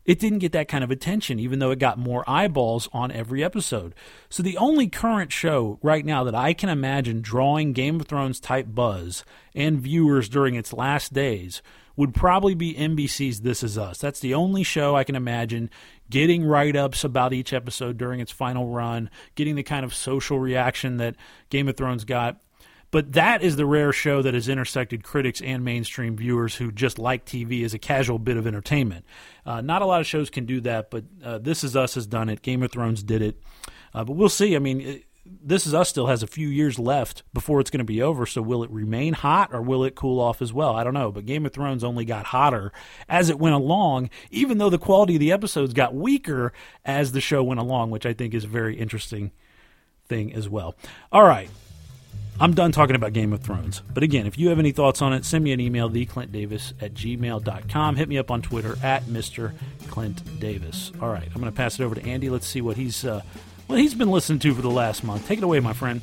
it 0.04 0.18
didn't 0.18 0.40
get 0.40 0.52
that 0.52 0.68
kind 0.68 0.84
of 0.84 0.90
attention, 0.90 1.38
even 1.38 1.58
though 1.58 1.70
it 1.70 1.78
got 1.78 1.98
more 1.98 2.28
eyeballs 2.28 2.88
on 2.92 3.10
every 3.10 3.42
episode. 3.42 3.94
So 4.28 4.42
the 4.42 4.58
only 4.58 4.88
current 4.88 5.32
show 5.32 5.78
right 5.82 6.04
now 6.04 6.24
that 6.24 6.34
I 6.34 6.52
can 6.52 6.68
imagine 6.68 7.22
drawing 7.22 7.72
Game 7.72 8.00
of 8.00 8.06
Thrones 8.06 8.40
type 8.40 8.66
buzz 8.74 9.24
and 9.54 9.80
viewers 9.80 10.28
during 10.28 10.54
its 10.54 10.72
last 10.72 11.12
days 11.12 11.62
would 11.96 12.12
probably 12.12 12.54
be 12.54 12.74
NBC's 12.74 13.40
This 13.40 13.62
Is 13.62 13.78
Us. 13.78 13.98
That's 13.98 14.20
the 14.20 14.34
only 14.34 14.62
show 14.62 14.96
I 14.96 15.04
can 15.04 15.14
imagine 15.14 15.70
getting 16.10 16.44
write 16.44 16.76
ups 16.76 17.04
about 17.04 17.32
each 17.32 17.52
episode 17.52 17.96
during 17.96 18.20
its 18.20 18.32
final 18.32 18.68
run, 18.68 19.08
getting 19.36 19.54
the 19.54 19.62
kind 19.62 19.84
of 19.84 19.94
social 19.94 20.38
reaction 20.38 20.96
that 20.98 21.16
Game 21.50 21.68
of 21.68 21.76
Thrones 21.76 22.04
got. 22.04 22.40
But 22.94 23.14
that 23.14 23.42
is 23.42 23.56
the 23.56 23.66
rare 23.66 23.92
show 23.92 24.22
that 24.22 24.34
has 24.34 24.48
intersected 24.48 25.02
critics 25.02 25.40
and 25.40 25.64
mainstream 25.64 26.16
viewers 26.16 26.54
who 26.54 26.70
just 26.70 26.96
like 26.96 27.24
TV 27.24 27.64
as 27.64 27.74
a 27.74 27.78
casual 27.80 28.20
bit 28.20 28.36
of 28.36 28.46
entertainment. 28.46 29.04
Uh, 29.44 29.60
not 29.60 29.82
a 29.82 29.84
lot 29.84 30.00
of 30.00 30.06
shows 30.06 30.30
can 30.30 30.46
do 30.46 30.60
that, 30.60 30.92
but 30.92 31.02
uh, 31.24 31.38
This 31.38 31.64
Is 31.64 31.74
Us 31.74 31.96
has 31.96 32.06
done 32.06 32.28
it. 32.28 32.40
Game 32.40 32.62
of 32.62 32.70
Thrones 32.70 33.02
did 33.02 33.20
it. 33.20 33.42
Uh, 33.92 34.04
but 34.04 34.12
we'll 34.12 34.28
see. 34.28 34.54
I 34.54 34.60
mean, 34.60 34.80
it, 34.80 35.06
This 35.26 35.66
Is 35.66 35.74
Us 35.74 35.88
still 35.88 36.06
has 36.06 36.22
a 36.22 36.28
few 36.28 36.46
years 36.46 36.78
left 36.78 37.24
before 37.34 37.58
it's 37.58 37.68
going 37.68 37.78
to 37.78 37.84
be 37.84 38.00
over. 38.00 38.26
So 38.26 38.40
will 38.40 38.62
it 38.62 38.70
remain 38.70 39.14
hot 39.14 39.52
or 39.52 39.60
will 39.60 39.82
it 39.82 39.96
cool 39.96 40.20
off 40.20 40.40
as 40.40 40.52
well? 40.52 40.76
I 40.76 40.84
don't 40.84 40.94
know. 40.94 41.10
But 41.10 41.26
Game 41.26 41.44
of 41.44 41.52
Thrones 41.52 41.82
only 41.82 42.04
got 42.04 42.26
hotter 42.26 42.70
as 43.08 43.28
it 43.28 43.40
went 43.40 43.56
along, 43.56 44.08
even 44.30 44.58
though 44.58 44.70
the 44.70 44.78
quality 44.78 45.16
of 45.16 45.20
the 45.20 45.32
episodes 45.32 45.74
got 45.74 45.96
weaker 45.96 46.52
as 46.84 47.10
the 47.10 47.20
show 47.20 47.42
went 47.42 47.58
along, 47.58 47.90
which 47.90 48.06
I 48.06 48.12
think 48.12 48.34
is 48.34 48.44
a 48.44 48.46
very 48.46 48.78
interesting 48.78 49.32
thing 50.06 50.32
as 50.32 50.48
well. 50.48 50.76
All 51.10 51.24
right. 51.24 51.50
I'm 52.40 52.52
done 52.52 52.72
talking 52.72 52.96
about 52.96 53.12
Game 53.12 53.32
of 53.32 53.42
Thrones. 53.42 53.82
But 53.92 54.02
again, 54.02 54.26
if 54.26 54.36
you 54.36 54.48
have 54.48 54.58
any 54.58 54.72
thoughts 54.72 55.00
on 55.00 55.12
it, 55.12 55.24
send 55.24 55.44
me 55.44 55.52
an 55.52 55.60
email, 55.60 55.88
theclintdavis 55.88 56.72
at 56.82 56.94
gmail.com. 56.94 57.96
Hit 57.96 58.08
me 58.08 58.18
up 58.18 58.30
on 58.30 58.42
Twitter 58.42 58.76
at 58.82 59.04
Mr. 59.04 59.52
Clint 59.88 60.40
Davis. 60.40 60.90
All 61.00 61.08
right, 61.08 61.26
I'm 61.26 61.40
going 61.40 61.52
to 61.52 61.56
pass 61.56 61.78
it 61.78 61.84
over 61.84 61.94
to 61.94 62.04
Andy. 62.04 62.30
Let's 62.30 62.46
see 62.46 62.60
what 62.60 62.76
he's, 62.76 63.04
uh, 63.04 63.22
what 63.68 63.78
he's 63.78 63.94
been 63.94 64.10
listening 64.10 64.40
to 64.40 64.54
for 64.54 64.62
the 64.62 64.70
last 64.70 65.04
month. 65.04 65.26
Take 65.26 65.38
it 65.38 65.44
away, 65.44 65.60
my 65.60 65.72
friend. 65.72 66.00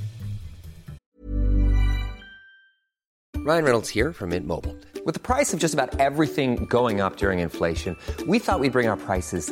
Ryan 3.44 3.66
Reynolds 3.66 3.90
here 3.90 4.14
from 4.14 4.30
Mint 4.30 4.46
Mobile. 4.46 4.78
With 5.04 5.16
the 5.16 5.20
price 5.20 5.52
of 5.52 5.60
just 5.60 5.74
about 5.74 6.00
everything 6.00 6.66
going 6.66 7.02
up 7.02 7.18
during 7.18 7.40
inflation, 7.40 7.98
we 8.28 8.38
thought 8.38 8.60
we'd 8.60 8.72
bring 8.72 8.88
our 8.88 8.98
prices 8.98 9.52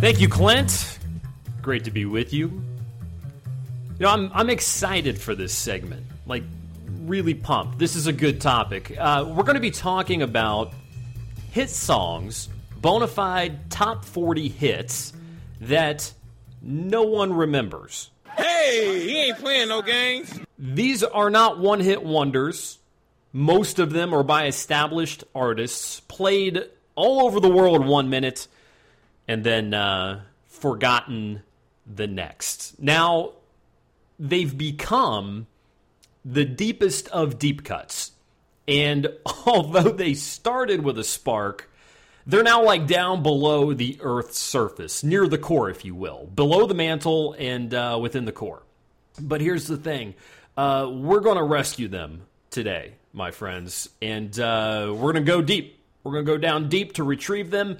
Thank 0.00 0.20
you, 0.20 0.28
Clint. 0.28 1.00
Great 1.60 1.82
to 1.82 1.90
be 1.90 2.04
with 2.04 2.32
you. 2.32 2.46
You 2.46 2.62
know, 3.98 4.10
I'm 4.10 4.30
I'm 4.32 4.48
excited 4.48 5.20
for 5.20 5.34
this 5.34 5.52
segment. 5.52 6.06
Like, 6.24 6.44
really 7.00 7.34
pumped. 7.34 7.80
This 7.80 7.96
is 7.96 8.06
a 8.06 8.12
good 8.12 8.40
topic. 8.40 8.96
Uh, 8.96 9.24
we're 9.26 9.42
going 9.42 9.56
to 9.56 9.60
be 9.60 9.72
talking 9.72 10.22
about 10.22 10.72
hit 11.50 11.68
songs, 11.68 12.48
bona 12.76 13.08
fide 13.08 13.72
top 13.72 14.04
40 14.04 14.48
hits 14.48 15.12
that 15.62 16.12
no 16.62 17.02
one 17.02 17.32
remembers. 17.32 18.10
Hey, 18.36 19.00
he 19.00 19.16
ain't 19.18 19.38
playing 19.38 19.68
no 19.68 19.82
games. 19.82 20.32
These 20.56 21.02
are 21.02 21.28
not 21.28 21.58
one 21.58 21.80
hit 21.80 22.04
wonders. 22.04 22.78
Most 23.32 23.80
of 23.80 23.92
them 23.92 24.14
are 24.14 24.22
by 24.22 24.46
established 24.46 25.24
artists, 25.34 25.98
played 25.98 26.62
all 26.94 27.26
over 27.26 27.40
the 27.40 27.50
world 27.50 27.84
one 27.84 28.10
minute, 28.10 28.46
and 29.28 29.44
then 29.44 29.74
uh, 29.74 30.22
forgotten 30.46 31.42
the 31.86 32.06
next. 32.06 32.80
Now, 32.80 33.34
they've 34.18 34.56
become 34.56 35.46
the 36.24 36.44
deepest 36.44 37.08
of 37.08 37.38
deep 37.38 37.62
cuts. 37.62 38.12
And 38.66 39.08
although 39.46 39.92
they 39.92 40.14
started 40.14 40.82
with 40.82 40.98
a 40.98 41.04
spark, 41.04 41.70
They're 42.28 42.42
now 42.42 42.62
like 42.62 42.86
down 42.86 43.22
below 43.22 43.72
the 43.72 43.98
Earth's 44.02 44.38
surface, 44.38 45.02
near 45.02 45.26
the 45.26 45.38
core, 45.38 45.70
if 45.70 45.82
you 45.82 45.94
will, 45.94 46.26
below 46.26 46.66
the 46.66 46.74
mantle 46.74 47.34
and 47.38 47.72
uh, 47.72 47.98
within 48.02 48.26
the 48.26 48.32
core. 48.32 48.62
But 49.18 49.40
here's 49.40 49.66
the 49.66 49.78
thing 49.78 50.14
uh, 50.54 50.90
we're 50.92 51.20
going 51.20 51.38
to 51.38 51.42
rescue 51.42 51.88
them 51.88 52.26
today, 52.50 52.92
my 53.14 53.30
friends, 53.30 53.88
and 54.02 54.38
uh, 54.38 54.88
we're 54.90 55.12
going 55.12 55.24
to 55.24 55.32
go 55.32 55.40
deep. 55.40 55.78
We're 56.04 56.12
going 56.12 56.26
to 56.26 56.32
go 56.32 56.36
down 56.36 56.68
deep 56.68 56.94
to 56.94 57.02
retrieve 57.02 57.50
them 57.50 57.78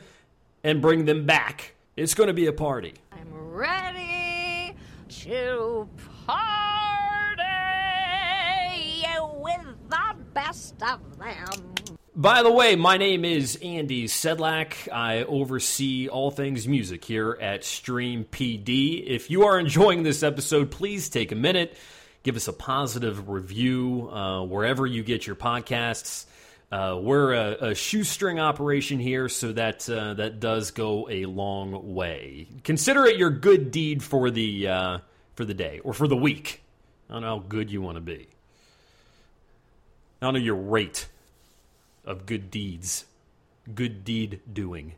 and 0.64 0.82
bring 0.82 1.04
them 1.04 1.26
back. 1.26 1.74
It's 1.96 2.14
going 2.14 2.28
to 2.28 2.34
be 2.34 2.46
a 2.46 2.52
party. 2.52 2.94
I'm 3.12 3.32
ready 3.32 4.74
to 5.08 5.88
party 6.26 7.42
with 9.34 9.66
the 9.88 10.16
best 10.32 10.82
of 10.82 11.18
them. 11.18 11.74
By 12.14 12.42
the 12.42 12.50
way, 12.50 12.74
my 12.74 12.96
name 12.96 13.24
is 13.24 13.56
Andy 13.62 14.06
Sedlak. 14.06 14.92
I 14.92 15.22
oversee 15.22 16.08
all 16.08 16.32
things 16.32 16.66
music 16.66 17.04
here 17.04 17.38
at 17.40 17.62
Stream 17.62 18.24
PD. 18.24 19.06
If 19.06 19.30
you 19.30 19.44
are 19.44 19.56
enjoying 19.56 20.02
this 20.02 20.24
episode, 20.24 20.72
please 20.72 21.08
take 21.08 21.30
a 21.30 21.36
minute, 21.36 21.76
give 22.24 22.34
us 22.34 22.48
a 22.48 22.52
positive 22.52 23.28
review 23.28 24.10
uh, 24.10 24.42
wherever 24.44 24.84
you 24.84 25.04
get 25.04 25.28
your 25.28 25.36
podcasts. 25.36 26.26
Uh, 26.70 26.98
we're 27.00 27.32
a, 27.32 27.70
a, 27.70 27.74
shoestring 27.74 28.38
operation 28.38 28.98
here, 28.98 29.28
so 29.30 29.52
that 29.52 29.88
uh, 29.88 30.12
that 30.14 30.38
does 30.38 30.70
go 30.70 31.08
a 31.08 31.24
long 31.24 31.94
way. 31.94 32.46
Consider 32.62 33.06
it 33.06 33.16
your 33.16 33.30
good 33.30 33.70
deed 33.70 34.02
for 34.02 34.30
the 34.30 34.68
uh, 34.68 34.98
for 35.34 35.46
the 35.46 35.54
day 35.54 35.80
or 35.82 35.94
for 35.94 36.06
the 36.06 36.16
week. 36.16 36.62
I 37.08 37.14
don't 37.14 37.22
know 37.22 37.38
how 37.38 37.38
good 37.38 37.70
you 37.70 37.80
want 37.80 37.94
to 37.94 38.02
be. 38.02 38.28
I 40.20 40.26
don't 40.26 40.34
know 40.34 40.40
your 40.40 40.56
rate 40.56 41.08
of 42.04 42.26
good 42.26 42.50
deeds, 42.50 43.06
good 43.74 44.04
deed 44.04 44.40
doing. 44.52 44.92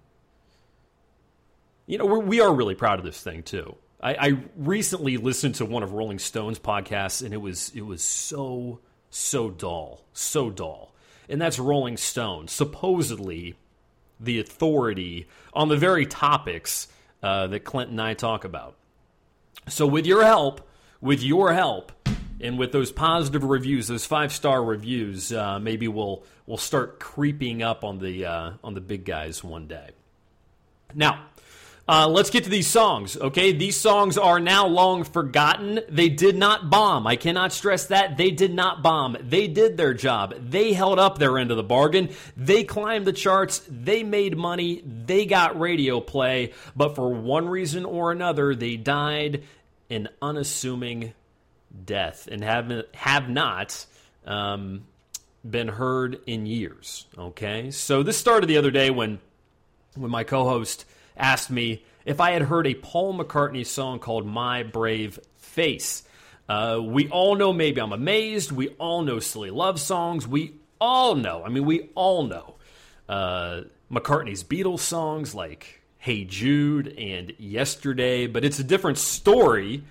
You 1.86 1.98
know, 1.98 2.06
we're, 2.06 2.20
we 2.20 2.40
are 2.40 2.52
really 2.52 2.74
proud 2.74 2.98
of 2.98 3.04
this 3.04 3.22
thing 3.22 3.44
too. 3.44 3.76
I, 4.02 4.14
I 4.14 4.38
recently 4.56 5.18
listened 5.18 5.56
to 5.56 5.66
one 5.66 5.82
of 5.82 5.92
Rolling 5.92 6.18
Stone's 6.18 6.58
podcasts, 6.58 7.24
and 7.24 7.32
it 7.32 7.40
was 7.40 7.70
it 7.76 7.82
was 7.82 8.02
so 8.02 8.80
so 9.10 9.50
dull, 9.50 10.02
so 10.12 10.50
dull. 10.50 10.89
And 11.30 11.40
that's 11.40 11.58
Rolling 11.58 11.96
Stone, 11.96 12.48
supposedly 12.48 13.54
the 14.18 14.40
authority 14.40 15.26
on 15.54 15.68
the 15.68 15.76
very 15.76 16.04
topics 16.04 16.88
uh, 17.22 17.46
that 17.46 17.60
Clint 17.60 17.90
and 17.90 18.00
I 18.00 18.14
talk 18.14 18.44
about. 18.44 18.76
So, 19.68 19.86
with 19.86 20.06
your 20.06 20.24
help, 20.24 20.68
with 21.00 21.22
your 21.22 21.52
help, 21.52 21.92
and 22.40 22.58
with 22.58 22.72
those 22.72 22.90
positive 22.90 23.44
reviews, 23.44 23.88
those 23.88 24.06
five 24.06 24.32
star 24.32 24.62
reviews, 24.62 25.32
uh, 25.32 25.58
maybe 25.58 25.88
we'll 25.88 26.24
we'll 26.46 26.56
start 26.56 26.98
creeping 26.98 27.62
up 27.62 27.84
on 27.84 27.98
the 27.98 28.24
uh, 28.24 28.52
on 28.64 28.74
the 28.74 28.80
big 28.80 29.04
guys 29.04 29.44
one 29.44 29.66
day. 29.66 29.90
Now, 30.94 31.26
uh, 31.90 32.06
let's 32.06 32.30
get 32.30 32.44
to 32.44 32.50
these 32.50 32.68
songs. 32.68 33.16
Okay, 33.16 33.50
these 33.50 33.76
songs 33.76 34.16
are 34.16 34.38
now 34.38 34.64
long 34.68 35.02
forgotten. 35.02 35.80
They 35.88 36.08
did 36.08 36.36
not 36.36 36.70
bomb. 36.70 37.04
I 37.04 37.16
cannot 37.16 37.52
stress 37.52 37.86
that 37.86 38.16
they 38.16 38.30
did 38.30 38.54
not 38.54 38.80
bomb. 38.80 39.16
They 39.20 39.48
did 39.48 39.76
their 39.76 39.92
job. 39.92 40.36
They 40.38 40.72
held 40.72 41.00
up 41.00 41.18
their 41.18 41.36
end 41.36 41.50
of 41.50 41.56
the 41.56 41.64
bargain. 41.64 42.10
They 42.36 42.62
climbed 42.62 43.06
the 43.06 43.12
charts. 43.12 43.60
They 43.68 44.04
made 44.04 44.36
money. 44.36 44.84
They 44.86 45.26
got 45.26 45.58
radio 45.58 46.00
play. 46.00 46.52
But 46.76 46.94
for 46.94 47.12
one 47.12 47.48
reason 47.48 47.84
or 47.84 48.12
another, 48.12 48.54
they 48.54 48.76
died 48.76 49.42
an 49.90 50.10
unassuming 50.22 51.12
death 51.84 52.28
and 52.30 52.44
have 52.44 52.84
have 52.94 53.28
not 53.28 53.84
um, 54.24 54.86
been 55.48 55.66
heard 55.66 56.20
in 56.28 56.46
years. 56.46 57.06
Okay, 57.18 57.72
so 57.72 58.04
this 58.04 58.16
started 58.16 58.46
the 58.46 58.58
other 58.58 58.70
day 58.70 58.90
when 58.90 59.18
when 59.96 60.12
my 60.12 60.22
co-host 60.22 60.84
asked 61.16 61.50
me 61.50 61.84
if 62.04 62.20
I 62.20 62.32
had 62.32 62.42
heard 62.42 62.66
a 62.66 62.74
Paul 62.74 63.18
McCartney 63.18 63.66
song 63.66 63.98
called 63.98 64.26
"My 64.26 64.62
Brave 64.62 65.18
Face." 65.36 66.02
Uh, 66.48 66.80
we 66.82 67.08
all 67.08 67.36
know 67.36 67.52
maybe 67.52 67.80
I'm 67.80 67.92
amazed. 67.92 68.50
We 68.50 68.70
all 68.70 69.02
know 69.02 69.20
silly 69.20 69.50
love 69.50 69.78
songs. 69.78 70.26
We 70.26 70.54
all 70.80 71.14
know. 71.14 71.44
I 71.44 71.48
mean, 71.48 71.64
we 71.64 71.90
all 71.94 72.24
know 72.24 72.56
uh, 73.08 73.62
McCartney's 73.90 74.42
Beatles 74.42 74.80
songs 74.80 75.34
like 75.34 75.82
"Hey 75.98 76.24
Jude" 76.24 76.94
and 76.98 77.32
"Yesterday," 77.38 78.26
but 78.26 78.44
it's 78.44 78.58
a 78.58 78.64
different 78.64 78.98
story 78.98 79.84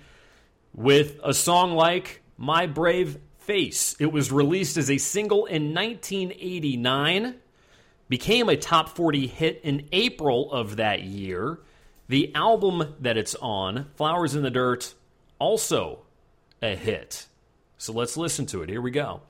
with 0.74 1.18
a 1.24 1.34
song 1.34 1.72
like 1.72 2.22
My 2.36 2.66
Brave 2.66 3.18
Face. 3.38 3.96
It 3.98 4.12
was 4.12 4.30
released 4.30 4.76
as 4.76 4.90
a 4.90 4.98
single 4.98 5.46
in 5.46 5.74
1989, 5.74 7.34
became 8.10 8.50
a 8.50 8.56
top 8.56 8.90
40 8.90 9.28
hit 9.28 9.60
in 9.64 9.88
April 9.92 10.52
of 10.52 10.76
that 10.76 11.04
year. 11.04 11.60
The 12.08 12.34
album 12.34 12.96
that 13.00 13.16
it's 13.16 13.36
on, 13.36 13.86
Flowers 13.94 14.34
in 14.34 14.42
the 14.42 14.50
Dirt, 14.50 14.92
also 15.38 16.00
a 16.60 16.74
hit. 16.74 17.26
So 17.78 17.94
let's 17.94 18.18
listen 18.18 18.44
to 18.46 18.62
it. 18.62 18.68
Here 18.68 18.82
we 18.82 18.90
go. 18.90 19.22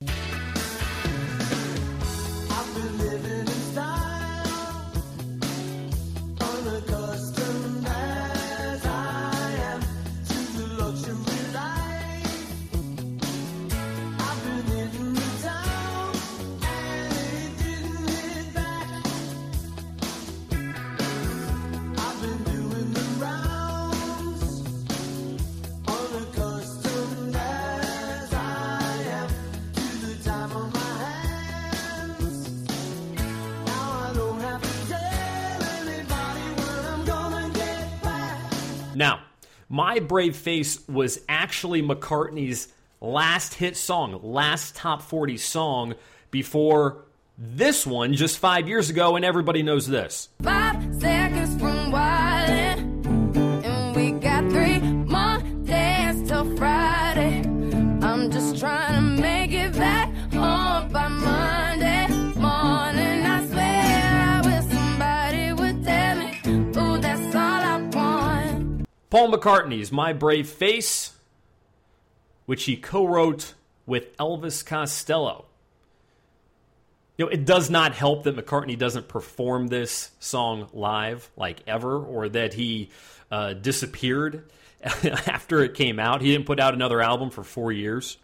Brave 40.10 40.34
Face 40.34 40.88
was 40.88 41.20
actually 41.28 41.82
McCartney's 41.82 42.66
last 43.00 43.54
hit 43.54 43.76
song, 43.76 44.18
last 44.24 44.74
top 44.74 45.02
40 45.02 45.36
song 45.36 45.94
before 46.32 47.04
this 47.38 47.86
one 47.86 48.14
just 48.14 48.40
five 48.40 48.66
years 48.66 48.90
ago, 48.90 49.14
and 49.14 49.24
everybody 49.24 49.62
knows 49.62 49.86
this. 49.86 50.28
Five 50.42 51.00
seconds 51.00 51.56
from 51.60 51.79
Paul 69.10 69.32
McCartney's 69.32 69.90
My 69.90 70.12
Brave 70.12 70.48
Face, 70.48 71.12
which 72.46 72.64
he 72.64 72.76
co 72.76 73.04
wrote 73.04 73.54
with 73.84 74.16
Elvis 74.18 74.64
Costello. 74.64 75.46
You 77.18 77.26
know, 77.26 77.30
it 77.32 77.44
does 77.44 77.68
not 77.68 77.92
help 77.92 78.22
that 78.22 78.36
McCartney 78.36 78.78
doesn't 78.78 79.08
perform 79.08 79.66
this 79.66 80.12
song 80.20 80.68
live, 80.72 81.28
like 81.36 81.58
ever, 81.66 81.98
or 81.98 82.28
that 82.30 82.54
he 82.54 82.90
uh, 83.32 83.52
disappeared 83.52 84.48
after 84.82 85.62
it 85.64 85.74
came 85.74 85.98
out. 85.98 86.22
He 86.22 86.30
didn't 86.30 86.46
put 86.46 86.60
out 86.60 86.72
another 86.72 87.02
album 87.02 87.30
for 87.30 87.42
four 87.42 87.72
years. 87.72 88.16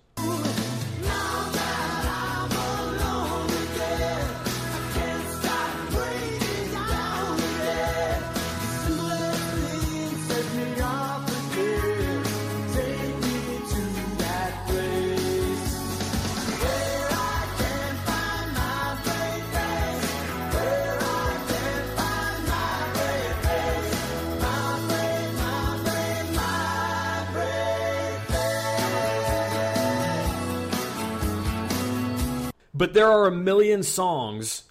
But 32.77 32.93
there 32.93 33.09
are 33.11 33.27
a 33.27 33.33
million 33.33 33.83
songs 33.83 34.64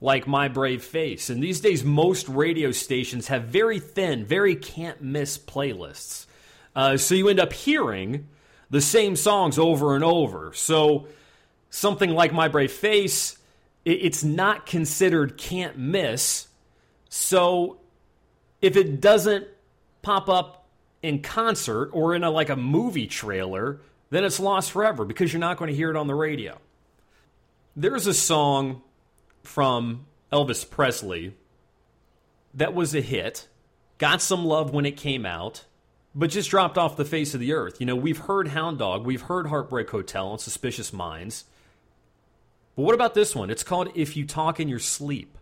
like 0.00 0.26
My 0.26 0.48
Brave 0.48 0.84
Face. 0.84 1.30
And 1.30 1.42
these 1.42 1.60
days, 1.60 1.82
most 1.82 2.28
radio 2.28 2.70
stations 2.70 3.28
have 3.28 3.44
very 3.44 3.80
thin, 3.80 4.24
very 4.24 4.54
can't 4.54 5.02
miss 5.02 5.36
playlists. 5.36 6.26
Uh, 6.76 6.96
so 6.96 7.14
you 7.14 7.28
end 7.28 7.40
up 7.40 7.52
hearing 7.52 8.28
the 8.70 8.80
same 8.80 9.16
songs 9.16 9.58
over 9.58 9.96
and 9.96 10.04
over. 10.04 10.52
So 10.54 11.08
something 11.70 12.10
like 12.10 12.32
My 12.32 12.46
Brave 12.46 12.70
Face 12.72 13.38
it's 13.88 14.22
not 14.22 14.66
considered 14.66 15.38
can't 15.38 15.78
miss. 15.78 16.46
So 17.08 17.78
if 18.60 18.76
it 18.76 19.00
doesn't 19.00 19.46
pop 20.02 20.28
up 20.28 20.66
in 21.02 21.22
concert 21.22 21.90
or 21.92 22.14
in 22.14 22.22
a, 22.22 22.30
like 22.30 22.50
a 22.50 22.56
movie 22.56 23.06
trailer, 23.06 23.80
then 24.10 24.24
it's 24.24 24.40
lost 24.40 24.72
forever 24.72 25.06
because 25.06 25.32
you're 25.32 25.40
not 25.40 25.56
going 25.56 25.70
to 25.70 25.76
hear 25.76 25.90
it 25.90 25.96
on 25.96 26.06
the 26.06 26.14
radio. 26.14 26.58
There's 27.76 28.06
a 28.06 28.14
song 28.14 28.82
from 29.42 30.06
Elvis 30.32 30.68
Presley 30.68 31.34
that 32.54 32.74
was 32.74 32.94
a 32.94 33.00
hit, 33.00 33.46
got 33.98 34.20
some 34.20 34.44
love 34.44 34.72
when 34.72 34.84
it 34.84 34.96
came 34.96 35.24
out, 35.24 35.64
but 36.14 36.30
just 36.30 36.50
dropped 36.50 36.76
off 36.76 36.96
the 36.96 37.04
face 37.04 37.34
of 37.34 37.40
the 37.40 37.52
earth. 37.52 37.80
You 37.80 37.86
know, 37.86 37.96
we've 37.96 38.18
heard 38.18 38.48
Hound 38.48 38.78
Dog, 38.78 39.06
we've 39.06 39.22
heard 39.22 39.46
Heartbreak 39.46 39.90
Hotel 39.90 40.32
and 40.32 40.40
Suspicious 40.40 40.92
Minds. 40.92 41.44
But 42.74 42.82
what 42.82 42.94
about 42.94 43.14
this 43.14 43.34
one? 43.34 43.48
It's 43.50 43.62
called 43.62 43.90
If 43.94 44.16
You 44.16 44.26
Talk 44.26 44.58
in 44.58 44.68
Your 44.68 44.80
Sleep. 44.80 45.37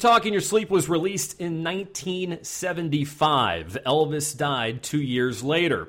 Talk 0.00 0.24
in 0.24 0.32
Your 0.32 0.40
Sleep 0.40 0.70
was 0.70 0.88
released 0.88 1.38
in 1.38 1.62
1975. 1.62 3.76
Elvis 3.84 4.34
died 4.34 4.82
two 4.82 5.02
years 5.02 5.42
later. 5.42 5.88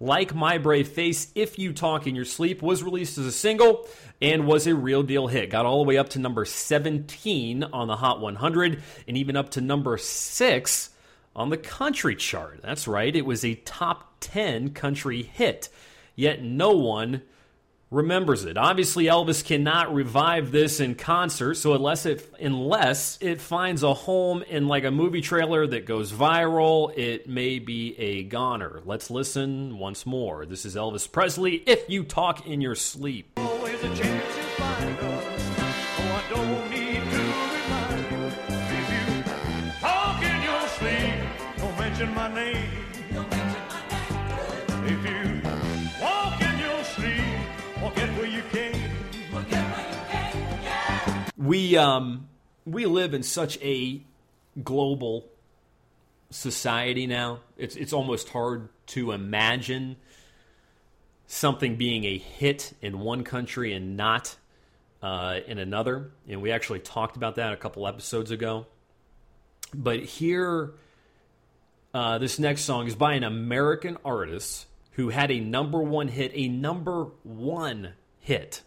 Like 0.00 0.34
My 0.34 0.56
Brave 0.56 0.88
Face, 0.88 1.30
If 1.34 1.58
You 1.58 1.74
Talk 1.74 2.06
in 2.06 2.14
Your 2.14 2.24
Sleep 2.24 2.62
was 2.62 2.82
released 2.82 3.18
as 3.18 3.26
a 3.26 3.32
single 3.32 3.86
and 4.22 4.46
was 4.46 4.66
a 4.66 4.74
real 4.74 5.02
deal 5.02 5.26
hit. 5.26 5.50
Got 5.50 5.66
all 5.66 5.84
the 5.84 5.88
way 5.88 5.98
up 5.98 6.08
to 6.10 6.18
number 6.18 6.46
17 6.46 7.64
on 7.64 7.86
the 7.86 7.96
Hot 7.96 8.22
100 8.22 8.82
and 9.06 9.18
even 9.18 9.36
up 9.36 9.50
to 9.50 9.60
number 9.60 9.98
6 9.98 10.90
on 11.36 11.50
the 11.50 11.58
country 11.58 12.16
chart. 12.16 12.60
That's 12.62 12.88
right, 12.88 13.14
it 13.14 13.26
was 13.26 13.44
a 13.44 13.56
top 13.56 14.14
10 14.20 14.70
country 14.70 15.22
hit. 15.22 15.68
Yet 16.16 16.42
no 16.42 16.70
one 16.70 17.20
remembers 17.90 18.44
it. 18.44 18.56
Obviously, 18.56 19.04
Elvis 19.04 19.44
cannot 19.44 19.92
revive 19.92 20.52
this 20.52 20.80
in 20.80 20.94
concert, 20.94 21.54
so 21.54 21.74
unless 21.74 22.06
it 22.06 22.32
unless 22.40 23.18
it 23.20 23.40
finds 23.40 23.82
a 23.82 23.92
home 23.94 24.42
in 24.42 24.68
like 24.68 24.84
a 24.84 24.90
movie 24.90 25.20
trailer 25.20 25.66
that 25.66 25.86
goes 25.86 26.12
viral, 26.12 26.96
it 26.96 27.28
may 27.28 27.58
be 27.58 27.98
a 27.98 28.22
goner. 28.24 28.80
Let's 28.84 29.10
listen 29.10 29.78
once 29.78 30.06
more. 30.06 30.46
This 30.46 30.64
is 30.64 30.76
Elvis 30.76 31.10
Presley. 31.10 31.56
If 31.66 31.88
you 31.88 32.04
talk 32.04 32.46
in 32.46 32.60
your 32.60 32.74
sleep. 32.74 33.38
We 51.50 51.76
um 51.76 52.28
we 52.64 52.86
live 52.86 53.12
in 53.12 53.24
such 53.24 53.58
a 53.60 54.00
global 54.62 55.26
society 56.30 57.08
now. 57.08 57.40
It's 57.56 57.74
it's 57.74 57.92
almost 57.92 58.28
hard 58.28 58.68
to 58.94 59.10
imagine 59.10 59.96
something 61.26 61.74
being 61.74 62.04
a 62.04 62.18
hit 62.18 62.72
in 62.80 63.00
one 63.00 63.24
country 63.24 63.72
and 63.72 63.96
not 63.96 64.36
uh, 65.02 65.40
in 65.44 65.58
another. 65.58 66.12
And 66.28 66.40
we 66.40 66.52
actually 66.52 66.78
talked 66.78 67.16
about 67.16 67.34
that 67.34 67.52
a 67.52 67.56
couple 67.56 67.84
episodes 67.88 68.30
ago. 68.30 68.66
But 69.74 70.04
here, 70.04 70.74
uh, 71.92 72.18
this 72.18 72.38
next 72.38 72.60
song 72.60 72.86
is 72.86 72.94
by 72.94 73.14
an 73.14 73.24
American 73.24 73.98
artist 74.04 74.66
who 74.92 75.08
had 75.08 75.32
a 75.32 75.40
number 75.40 75.82
one 75.82 76.06
hit, 76.06 76.30
a 76.32 76.46
number 76.46 77.08
one 77.24 77.94
hit 78.20 78.62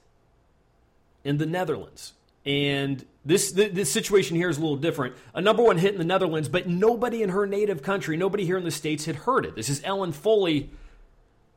in 1.24 1.38
the 1.38 1.46
Netherlands. 1.46 2.12
And 2.46 3.06
this 3.26 3.52
th- 3.54 3.74
this 3.74 3.92
situation 3.92 4.36
here 4.36 4.50
is 4.50 4.58
a 4.58 4.62
little 4.62 4.76
different. 4.76 5.16
A 5.34 5.42
number 5.42 5.64
one 5.64 5.78
hit 5.78 5.94
in 5.94 5.98
the 5.98 6.06
Netherlands, 6.06 6.50
but 6.50 6.68
nobody 6.68 7.24
in 7.24 7.30
her 7.30 7.48
native 7.48 7.82
country, 7.82 8.18
nobody 8.18 8.46
here 8.46 8.58
in 8.58 8.64
the 8.64 8.72
states 8.72 9.06
had 9.06 9.16
heard 9.16 9.46
it. 9.46 9.56
This 9.56 9.70
is 9.70 9.82
Ellen 9.86 10.12
Foley, 10.12 10.70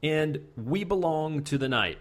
and 0.03 0.47
"We 0.57 0.84
Belong 0.84 1.43
to 1.45 1.59
the 1.59 1.68
Night." 1.68 1.99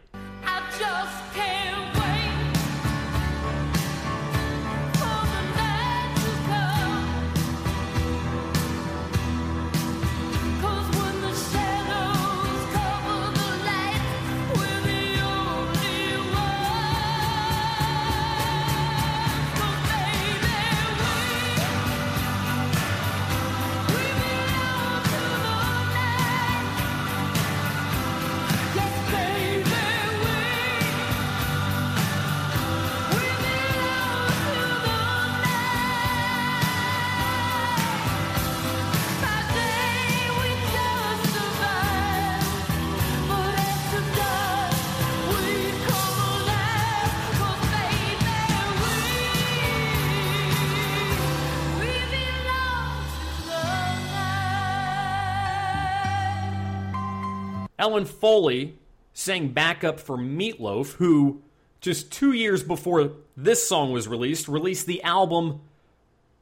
Ellen 57.86 58.06
Foley 58.06 58.80
sang 59.14 59.50
backup 59.50 60.00
for 60.00 60.18
Meatloaf, 60.18 60.94
who 60.94 61.44
just 61.82 62.12
two 62.12 62.32
years 62.32 62.64
before 62.64 63.12
this 63.38 63.70
song 63.70 63.92
was 63.92 64.08
released, 64.08 64.48
released 64.48 64.88
the 64.88 65.04
album 65.04 65.62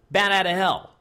Bat 0.09 0.31
Out 0.31 0.45
of 0.45 0.55
Hell. 0.55 0.91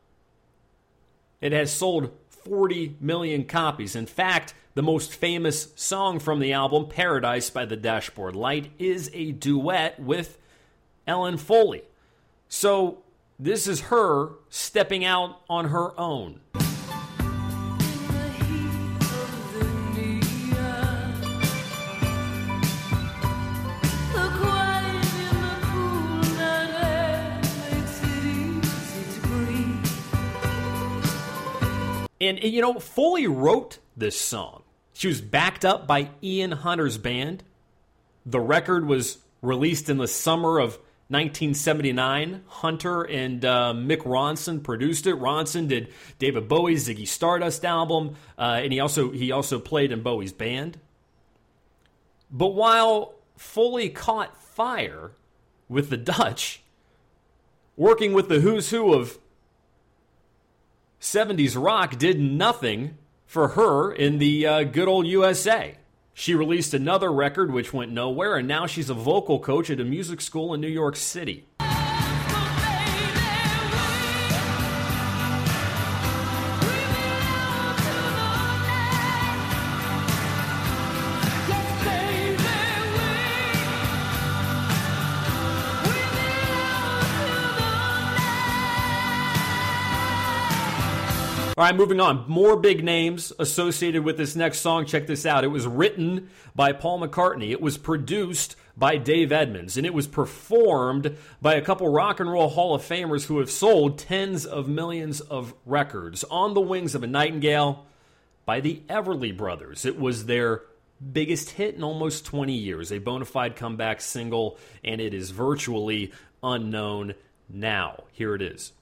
It 1.40 1.52
has 1.52 1.72
sold 1.72 2.10
40 2.28 2.96
million 2.98 3.44
copies. 3.44 3.94
In 3.94 4.06
fact, 4.06 4.52
the 4.74 4.82
most 4.82 5.14
famous 5.14 5.68
song 5.76 6.18
from 6.18 6.40
the 6.40 6.52
album, 6.52 6.88
Paradise 6.88 7.48
by 7.48 7.64
the 7.64 7.76
Dashboard 7.76 8.34
Light, 8.34 8.72
is 8.80 9.12
a 9.14 9.30
duet 9.30 10.00
with 10.00 10.38
Ellen 11.06 11.36
Foley. 11.36 11.84
So 12.48 13.04
this 13.38 13.68
is 13.68 13.82
her 13.82 14.30
stepping 14.48 15.04
out 15.04 15.38
on 15.48 15.66
her 15.66 15.96
own. 15.96 16.40
And, 32.22 32.38
and, 32.38 32.52
you 32.52 32.62
know, 32.62 32.74
Foley 32.74 33.26
wrote 33.26 33.78
this 33.96 34.18
song. 34.18 34.62
She 34.92 35.08
was 35.08 35.20
backed 35.20 35.64
up 35.64 35.88
by 35.88 36.10
Ian 36.22 36.52
Hunter's 36.52 36.96
band. 36.96 37.42
The 38.24 38.38
record 38.38 38.86
was 38.86 39.18
released 39.40 39.90
in 39.90 39.96
the 39.96 40.06
summer 40.06 40.60
of 40.60 40.78
1979. 41.08 42.44
Hunter 42.46 43.02
and 43.02 43.44
uh, 43.44 43.74
Mick 43.74 44.02
Ronson 44.04 44.62
produced 44.62 45.08
it. 45.08 45.16
Ronson 45.16 45.66
did 45.66 45.92
David 46.20 46.46
Bowie's 46.46 46.86
Ziggy 46.88 47.08
Stardust 47.08 47.64
album, 47.64 48.14
uh, 48.38 48.60
and 48.62 48.72
he 48.72 48.78
also 48.78 49.10
he 49.10 49.32
also 49.32 49.58
played 49.58 49.90
in 49.90 50.02
Bowie's 50.02 50.32
band. 50.32 50.78
But 52.30 52.54
while 52.54 53.14
Foley 53.36 53.88
caught 53.90 54.40
fire 54.40 55.10
with 55.68 55.90
the 55.90 55.96
Dutch, 55.96 56.62
working 57.76 58.12
with 58.12 58.28
the 58.28 58.40
who's 58.40 58.70
who 58.70 58.94
of 58.94 59.18
70s 61.02 61.60
rock 61.60 61.98
did 61.98 62.20
nothing 62.20 62.96
for 63.26 63.48
her 63.48 63.92
in 63.92 64.18
the 64.18 64.46
uh, 64.46 64.62
good 64.62 64.86
old 64.86 65.04
USA. 65.08 65.74
She 66.14 66.32
released 66.36 66.74
another 66.74 67.10
record 67.12 67.50
which 67.52 67.72
went 67.72 67.90
nowhere, 67.90 68.36
and 68.36 68.46
now 68.46 68.66
she's 68.66 68.88
a 68.88 68.94
vocal 68.94 69.40
coach 69.40 69.68
at 69.68 69.80
a 69.80 69.84
music 69.84 70.20
school 70.20 70.54
in 70.54 70.60
New 70.60 70.68
York 70.68 70.94
City. 70.94 71.44
All 91.54 91.64
right, 91.64 91.76
moving 91.76 92.00
on. 92.00 92.24
More 92.28 92.56
big 92.56 92.82
names 92.82 93.30
associated 93.38 94.04
with 94.04 94.16
this 94.16 94.34
next 94.34 94.60
song. 94.60 94.86
Check 94.86 95.06
this 95.06 95.26
out. 95.26 95.44
It 95.44 95.48
was 95.48 95.66
written 95.66 96.30
by 96.54 96.72
Paul 96.72 96.98
McCartney. 96.98 97.50
It 97.50 97.60
was 97.60 97.76
produced 97.76 98.56
by 98.74 98.96
Dave 98.96 99.32
Edmunds, 99.32 99.76
and 99.76 99.84
it 99.84 99.92
was 99.92 100.06
performed 100.06 101.14
by 101.42 101.56
a 101.56 101.60
couple 101.60 101.92
rock 101.92 102.20
and 102.20 102.32
roll 102.32 102.48
Hall 102.48 102.74
of 102.74 102.80
Famers 102.80 103.26
who 103.26 103.38
have 103.38 103.50
sold 103.50 103.98
tens 103.98 104.46
of 104.46 104.66
millions 104.66 105.20
of 105.20 105.52
records. 105.66 106.24
On 106.24 106.54
the 106.54 106.60
Wings 106.62 106.94
of 106.94 107.02
a 107.02 107.06
Nightingale 107.06 107.84
by 108.46 108.60
the 108.60 108.80
Everly 108.88 109.36
Brothers. 109.36 109.84
It 109.84 109.98
was 109.98 110.24
their 110.24 110.62
biggest 111.12 111.50
hit 111.50 111.74
in 111.74 111.84
almost 111.84 112.24
20 112.24 112.54
years, 112.54 112.90
a 112.90 112.98
bona 112.98 113.26
fide 113.26 113.56
comeback 113.56 114.00
single, 114.00 114.56
and 114.82 115.02
it 115.02 115.12
is 115.12 115.32
virtually 115.32 116.12
unknown 116.42 117.12
now. 117.50 118.04
Here 118.12 118.34
it 118.34 118.40
is. 118.40 118.72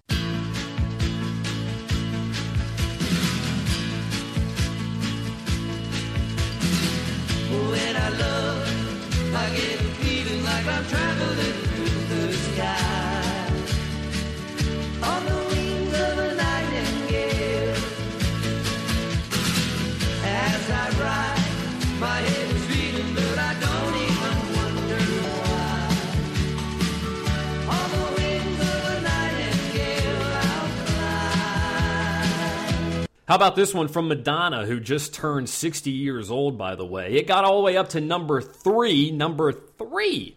How 33.31 33.37
about 33.37 33.55
this 33.55 33.73
one 33.73 33.87
from 33.87 34.09
Madonna, 34.09 34.67
who 34.67 34.81
just 34.81 35.15
turned 35.15 35.49
60 35.49 35.89
years 35.93 36.33
old, 36.33 36.59
by 36.59 36.75
the 36.75 36.85
way? 36.85 37.13
It 37.13 37.29
got 37.29 37.45
all 37.45 37.59
the 37.59 37.63
way 37.63 37.77
up 37.77 37.91
to 37.91 38.01
number 38.01 38.43
three, 38.43 39.13
number 39.13 39.53
three. 39.53 40.37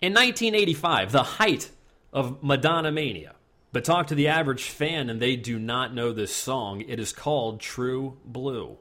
In 0.00 0.14
1985, 0.14 1.12
the 1.12 1.22
height 1.22 1.68
of 2.14 2.42
Madonna 2.42 2.90
Mania. 2.90 3.34
But 3.72 3.84
talk 3.84 4.06
to 4.06 4.14
the 4.14 4.28
average 4.28 4.70
fan 4.70 5.10
and 5.10 5.20
they 5.20 5.36
do 5.36 5.58
not 5.58 5.92
know 5.92 6.14
this 6.14 6.34
song. 6.34 6.80
It 6.80 6.98
is 6.98 7.12
called 7.12 7.60
True 7.60 8.16
Blue. 8.24 8.78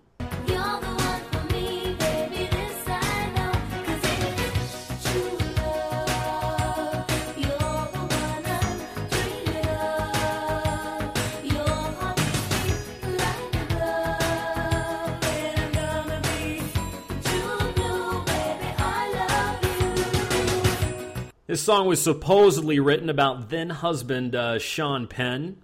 This 21.50 21.64
song 21.64 21.88
was 21.88 22.00
supposedly 22.00 22.80
written 22.80 23.10
about 23.10 23.50
then 23.50 23.72
husband 23.72 24.36
uh, 24.36 24.60
Sean 24.60 25.08
Penn. 25.08 25.58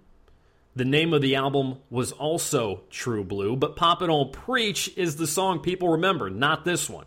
The 0.74 0.84
name 0.84 1.14
of 1.14 1.22
the 1.22 1.36
album 1.36 1.76
was 1.90 2.10
also 2.10 2.80
True 2.90 3.22
Blue, 3.22 3.54
but 3.54 3.76
Papa 3.76 4.08
Don't 4.08 4.32
Preach 4.32 4.90
is 4.96 5.14
the 5.14 5.28
song 5.28 5.60
people 5.60 5.90
remember, 5.90 6.28
not 6.28 6.64
this 6.64 6.90
one. 6.90 7.06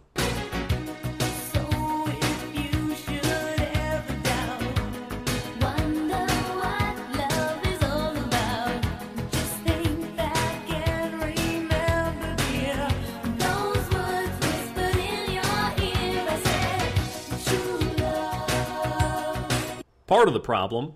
Part 20.10 20.28
of 20.28 20.34
the 20.34 20.40
problem 20.40 20.94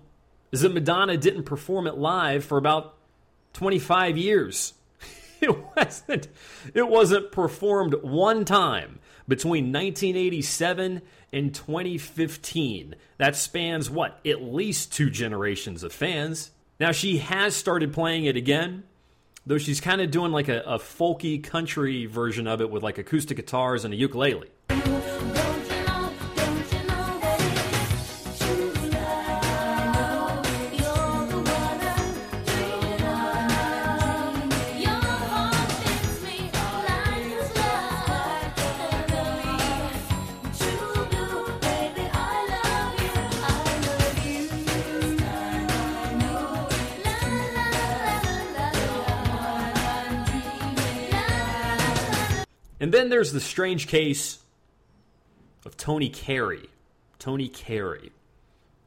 is 0.50 0.62
that 0.62 0.74
Madonna 0.74 1.16
didn't 1.16 1.44
perform 1.44 1.86
it 1.86 1.96
live 1.96 2.44
for 2.44 2.58
about 2.58 2.96
25 3.52 4.18
years. 4.18 4.74
It 5.40 5.54
wasn't 5.76 6.28
it 6.72 6.88
wasn't 6.88 7.30
performed 7.30 7.94
one 8.02 8.46
time 8.46 8.98
between 9.28 9.72
1987 9.72 11.02
and 11.34 11.54
2015. 11.54 12.94
That 13.18 13.36
spans 13.36 13.90
what? 13.90 14.20
At 14.24 14.40
least 14.40 14.94
two 14.94 15.10
generations 15.10 15.82
of 15.82 15.92
fans. 15.92 16.50
Now 16.80 16.92
she 16.92 17.18
has 17.18 17.54
started 17.54 17.92
playing 17.92 18.24
it 18.24 18.38
again, 18.38 18.84
though 19.44 19.58
she's 19.58 19.82
kind 19.82 20.00
of 20.00 20.10
doing 20.10 20.32
like 20.32 20.48
a, 20.48 20.60
a 20.60 20.78
folky 20.78 21.42
country 21.44 22.06
version 22.06 22.46
of 22.46 22.62
it 22.62 22.70
with 22.70 22.82
like 22.82 22.96
acoustic 22.96 23.36
guitars 23.36 23.84
and 23.84 23.92
a 23.92 23.96
ukulele. 23.98 24.50
And 52.84 52.92
then 52.92 53.08
there's 53.08 53.32
the 53.32 53.40
strange 53.40 53.86
case 53.88 54.40
of 55.64 55.74
Tony 55.74 56.10
Carey. 56.10 56.68
Tony 57.18 57.48
Carey, 57.48 58.12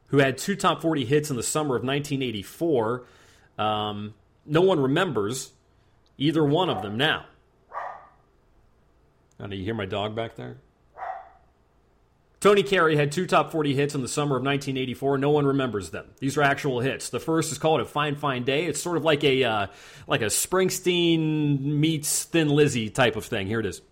who 0.06 0.18
had 0.18 0.38
two 0.38 0.54
top 0.54 0.82
40 0.82 1.04
hits 1.04 1.30
in 1.30 1.36
the 1.36 1.42
summer 1.42 1.74
of 1.74 1.82
1984. 1.82 3.04
Um, 3.58 4.14
no 4.46 4.60
one 4.60 4.78
remembers 4.78 5.50
either 6.16 6.44
one 6.44 6.70
of 6.70 6.80
them 6.80 6.96
now. 6.96 7.26
Now, 9.40 9.48
do 9.48 9.56
you 9.56 9.64
hear 9.64 9.74
my 9.74 9.86
dog 9.86 10.14
back 10.14 10.36
there? 10.36 10.58
Tony 12.40 12.62
Carey 12.62 12.94
had 12.94 13.10
two 13.10 13.26
top 13.26 13.50
40 13.50 13.74
hits 13.74 13.94
in 13.96 14.02
the 14.02 14.08
summer 14.08 14.36
of 14.36 14.42
1984. 14.44 15.18
No 15.18 15.30
one 15.30 15.44
remembers 15.44 15.90
them. 15.90 16.06
These 16.20 16.38
are 16.38 16.42
actual 16.42 16.78
hits. 16.78 17.10
The 17.10 17.18
first 17.18 17.50
is 17.50 17.58
called 17.58 17.80
"A 17.80 17.84
Fine 17.84 18.14
Fine 18.14 18.44
Day." 18.44 18.66
It's 18.66 18.80
sort 18.80 18.96
of 18.96 19.04
like 19.04 19.24
a 19.24 19.42
uh, 19.42 19.66
like 20.06 20.22
a 20.22 20.26
Springsteen 20.26 21.60
meets 21.60 22.24
Thin 22.24 22.48
Lizzy 22.48 22.90
type 22.90 23.16
of 23.16 23.24
thing. 23.24 23.48
Here 23.48 23.58
it 23.58 23.66
is. 23.66 23.82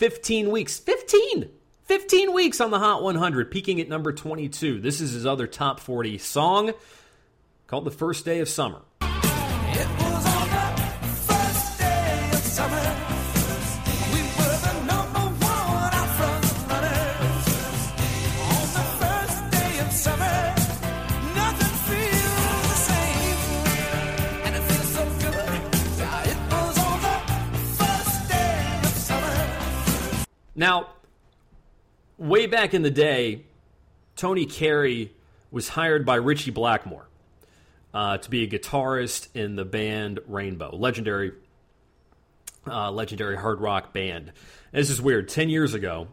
15 0.00 0.50
weeks. 0.50 0.78
15! 0.78 1.50
15 1.84 2.32
weeks 2.32 2.58
on 2.58 2.70
the 2.70 2.78
Hot 2.78 3.02
100, 3.02 3.50
peaking 3.50 3.82
at 3.82 3.88
number 3.88 4.14
22. 4.14 4.80
This 4.80 4.98
is 4.98 5.12
his 5.12 5.26
other 5.26 5.46
top 5.46 5.78
40 5.78 6.16
song 6.16 6.72
called 7.66 7.84
The 7.84 7.90
First 7.90 8.24
Day 8.24 8.40
of 8.40 8.48
Summer. 8.48 8.80
Now, 30.60 30.88
way 32.18 32.46
back 32.46 32.74
in 32.74 32.82
the 32.82 32.90
day, 32.90 33.46
Tony 34.14 34.44
Carey 34.44 35.10
was 35.50 35.70
hired 35.70 36.04
by 36.04 36.16
Ritchie 36.16 36.50
Blackmore 36.50 37.08
uh, 37.94 38.18
to 38.18 38.28
be 38.28 38.44
a 38.44 38.46
guitarist 38.46 39.28
in 39.34 39.56
the 39.56 39.64
band 39.64 40.20
Rainbow, 40.28 40.76
legendary, 40.76 41.32
uh, 42.66 42.90
legendary 42.90 43.38
hard 43.38 43.62
rock 43.62 43.94
band. 43.94 44.32
And 44.74 44.82
this 44.82 44.90
is 44.90 45.00
weird. 45.00 45.30
Ten 45.30 45.48
years 45.48 45.72
ago, 45.72 46.08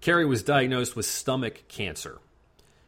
Carey 0.00 0.26
was 0.26 0.42
diagnosed 0.42 0.96
with 0.96 1.06
stomach 1.06 1.62
cancer. 1.68 2.18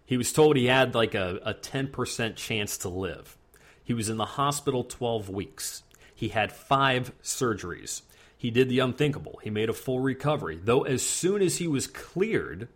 He 0.05 0.17
was 0.17 0.33
told 0.33 0.57
he 0.57 0.67
had 0.67 0.97
like 0.97 1.15
a, 1.15 1.39
a 1.45 1.55
10% 1.55 2.35
chance 2.35 2.77
to 2.79 2.89
live. 2.89 3.39
He 3.85 3.95
was 3.95 4.09
in 4.09 4.17
the 4.17 4.25
hospital 4.25 4.83
12 4.83 5.29
weeks. 5.31 5.85
He 6.13 6.31
had 6.31 6.51
five 6.51 7.13
surgeries. 7.23 8.03
He 8.37 8.51
did 8.51 8.69
the 8.69 8.81
unthinkable. 8.81 9.41
He 9.43 9.51
made 9.51 9.69
a 9.69 9.75
full 9.75 10.01
recovery. 10.01 10.61
Though, 10.63 10.83
as 10.83 11.03
soon 11.03 11.43
as 11.43 11.57
he 11.57 11.67
was 11.67 11.87
cleared, 11.87 12.69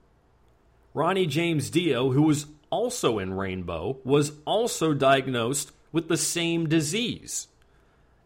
Ronnie 0.94 1.26
James 1.26 1.70
Dio, 1.70 2.10
who 2.10 2.22
was 2.22 2.46
also 2.70 3.18
in 3.18 3.34
Rainbow, 3.34 3.98
was 4.04 4.32
also 4.44 4.94
diagnosed 4.94 5.72
with 5.92 6.08
the 6.08 6.16
same 6.16 6.68
disease. 6.68 7.48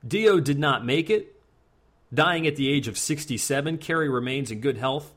Dio 0.07 0.39
did 0.39 0.59
not 0.59 0.85
make 0.85 1.11
it, 1.11 1.41
dying 2.12 2.47
at 2.47 2.57
the 2.57 2.70
age 2.70 2.89
of 2.89 2.99
67. 2.99 3.78
Carey 3.78 4.09
remains 4.09 4.51
in 4.51 4.61
good 4.61 4.76
health 4.76 5.12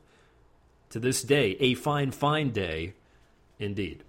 to 0.90 1.00
this 1.00 1.22
day. 1.22 1.58
A 1.60 1.74
fine, 1.76 2.12
fine 2.12 2.52
day 2.52 2.94
indeed. 3.60 4.04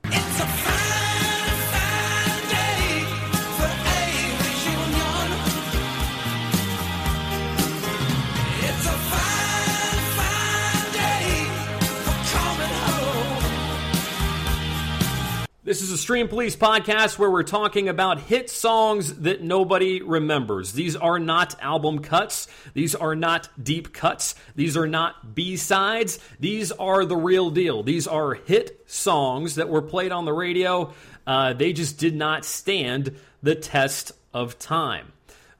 This 15.78 15.90
is 15.90 15.92
a 15.92 15.98
Stream 15.98 16.26
Police 16.26 16.56
podcast 16.56 17.20
where 17.20 17.30
we're 17.30 17.44
talking 17.44 17.88
about 17.88 18.18
hit 18.18 18.50
songs 18.50 19.20
that 19.20 19.42
nobody 19.44 20.02
remembers. 20.02 20.72
These 20.72 20.96
are 20.96 21.20
not 21.20 21.54
album 21.62 22.00
cuts. 22.00 22.48
These 22.74 22.96
are 22.96 23.14
not 23.14 23.48
deep 23.62 23.92
cuts. 23.92 24.34
These 24.56 24.76
are 24.76 24.88
not 24.88 25.36
B 25.36 25.54
sides. 25.54 26.18
These 26.40 26.72
are 26.72 27.04
the 27.04 27.16
real 27.16 27.50
deal. 27.50 27.84
These 27.84 28.08
are 28.08 28.34
hit 28.34 28.82
songs 28.90 29.54
that 29.54 29.68
were 29.68 29.80
played 29.80 30.10
on 30.10 30.24
the 30.24 30.32
radio. 30.32 30.92
Uh, 31.24 31.52
they 31.52 31.72
just 31.72 31.96
did 31.96 32.16
not 32.16 32.44
stand 32.44 33.14
the 33.44 33.54
test 33.54 34.10
of 34.34 34.58
time. 34.58 35.12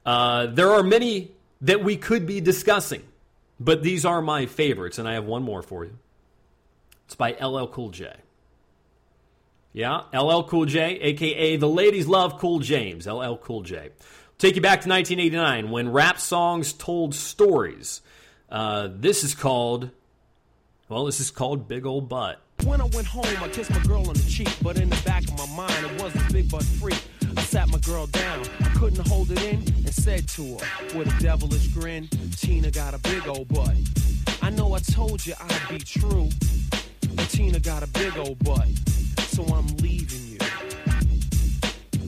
Uh, 0.05 0.47
there 0.47 0.71
are 0.71 0.83
many 0.83 1.31
that 1.61 1.81
we 1.81 1.95
could 1.95 2.25
be 2.25 2.41
discussing, 2.41 3.03
but 3.57 3.83
these 3.83 4.03
are 4.03 4.21
my 4.21 4.47
favorites, 4.47 4.99
and 4.99 5.07
I 5.07 5.13
have 5.13 5.23
one 5.23 5.43
more 5.43 5.61
for 5.61 5.85
you. 5.85 5.97
It's 7.05 7.15
by 7.15 7.37
LL 7.41 7.67
Cool 7.67 7.91
J. 7.91 8.11
Yeah, 9.71 10.01
LL 10.13 10.43
Cool 10.43 10.65
J, 10.65 10.99
aka 10.99 11.55
the 11.57 11.69
ladies 11.69 12.07
love 12.07 12.39
Cool 12.39 12.59
James, 12.59 13.05
LL 13.05 13.35
Cool 13.35 13.61
J. 13.61 13.89
Take 14.39 14.55
you 14.55 14.61
back 14.61 14.81
to 14.81 14.89
1989 14.89 15.69
when 15.69 15.91
rap 15.91 16.19
songs 16.19 16.73
told 16.73 17.13
stories. 17.13 18.01
Uh, 18.49 18.87
this 18.91 19.23
is 19.23 19.35
called, 19.35 19.91
well, 20.87 21.05
this 21.05 21.19
is 21.19 21.29
called 21.29 21.67
Big 21.67 21.85
Old 21.85 22.09
Butt. 22.09 22.41
When 22.63 22.81
I 22.81 22.85
went 22.85 23.05
home, 23.05 23.25
I 23.41 23.47
kissed 23.49 23.69
my 23.69 23.79
girl 23.83 24.07
on 24.07 24.13
the 24.15 24.25
cheek, 24.29 24.49
but 24.61 24.77
in 24.79 24.89
the 24.89 25.01
back 25.05 25.23
of 25.23 25.37
my 25.37 25.45
mind, 25.55 25.85
it 25.85 26.01
was 26.01 26.15
a 26.15 26.33
big 26.33 26.49
butt 26.49 26.63
freak. 26.63 27.01
I 27.37 27.41
sat 27.43 27.69
my 27.69 27.77
girl 27.79 28.07
down, 28.07 28.45
I 28.61 28.69
couldn't 28.69 29.07
hold 29.07 29.31
it 29.31 29.41
in, 29.43 29.59
and 29.59 29.93
said 29.93 30.27
to 30.29 30.57
her 30.57 30.97
with 30.97 31.07
a 31.07 31.23
devilish 31.23 31.67
grin, 31.67 32.07
Tina 32.35 32.71
got 32.71 32.93
a 32.93 32.97
big 32.97 33.27
old 33.27 33.47
butt. 33.49 33.75
I 34.41 34.49
know 34.49 34.73
I 34.73 34.79
told 34.79 35.25
you 35.25 35.35
I'd 35.39 35.69
be 35.69 35.77
true, 35.79 36.29
Tina 37.27 37.59
got 37.59 37.83
a 37.83 37.87
big 37.87 38.17
old 38.17 38.39
butt, 38.39 38.67
so 39.19 39.43
I'm 39.43 39.67
leaving 39.77 40.27
you. 40.27 40.37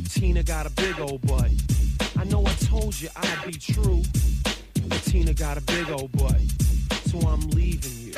Tina 0.10 0.44
got 0.44 0.66
a 0.66 0.70
big 0.72 1.00
old 1.00 1.22
butt. 1.28 1.52
I 2.18 2.24
know 2.26 2.46
I 2.46 2.54
told 2.54 3.00
you 3.00 3.10
I'd 3.16 3.46
be 3.46 3.54
true, 3.54 4.04
but 4.88 5.02
Tina 5.04 5.34
got 5.34 5.58
a 5.58 5.62
big 5.62 5.90
old 5.90 6.12
butt, 6.14 6.40
so 7.06 7.20
I'm 7.28 7.42
leaving 7.50 8.08
you. 8.08 8.14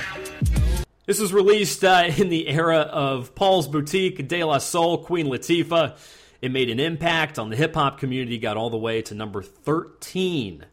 This 1.06 1.20
was 1.20 1.34
released 1.34 1.84
uh, 1.84 2.10
in 2.18 2.30
the 2.30 2.48
era 2.48 2.80
of 2.80 3.36
Paul's 3.36 3.68
Boutique, 3.68 4.28
De 4.28 4.44
La 4.44 4.58
Soul, 4.60 5.00
Queen 5.00 5.28
Latifah. 5.28 5.98
It 6.41 6.52
made 6.52 6.70
an 6.70 6.80
impact 6.80 7.39
on 7.39 7.50
the 7.50 7.56
hip 7.56 7.74
hop 7.74 8.00
community, 8.00 8.38
got 8.38 8.58
all 8.58 8.70
the 8.70 8.78
way 8.78 9.02
to 9.04 9.16
number 9.16 9.41
13 9.41 10.66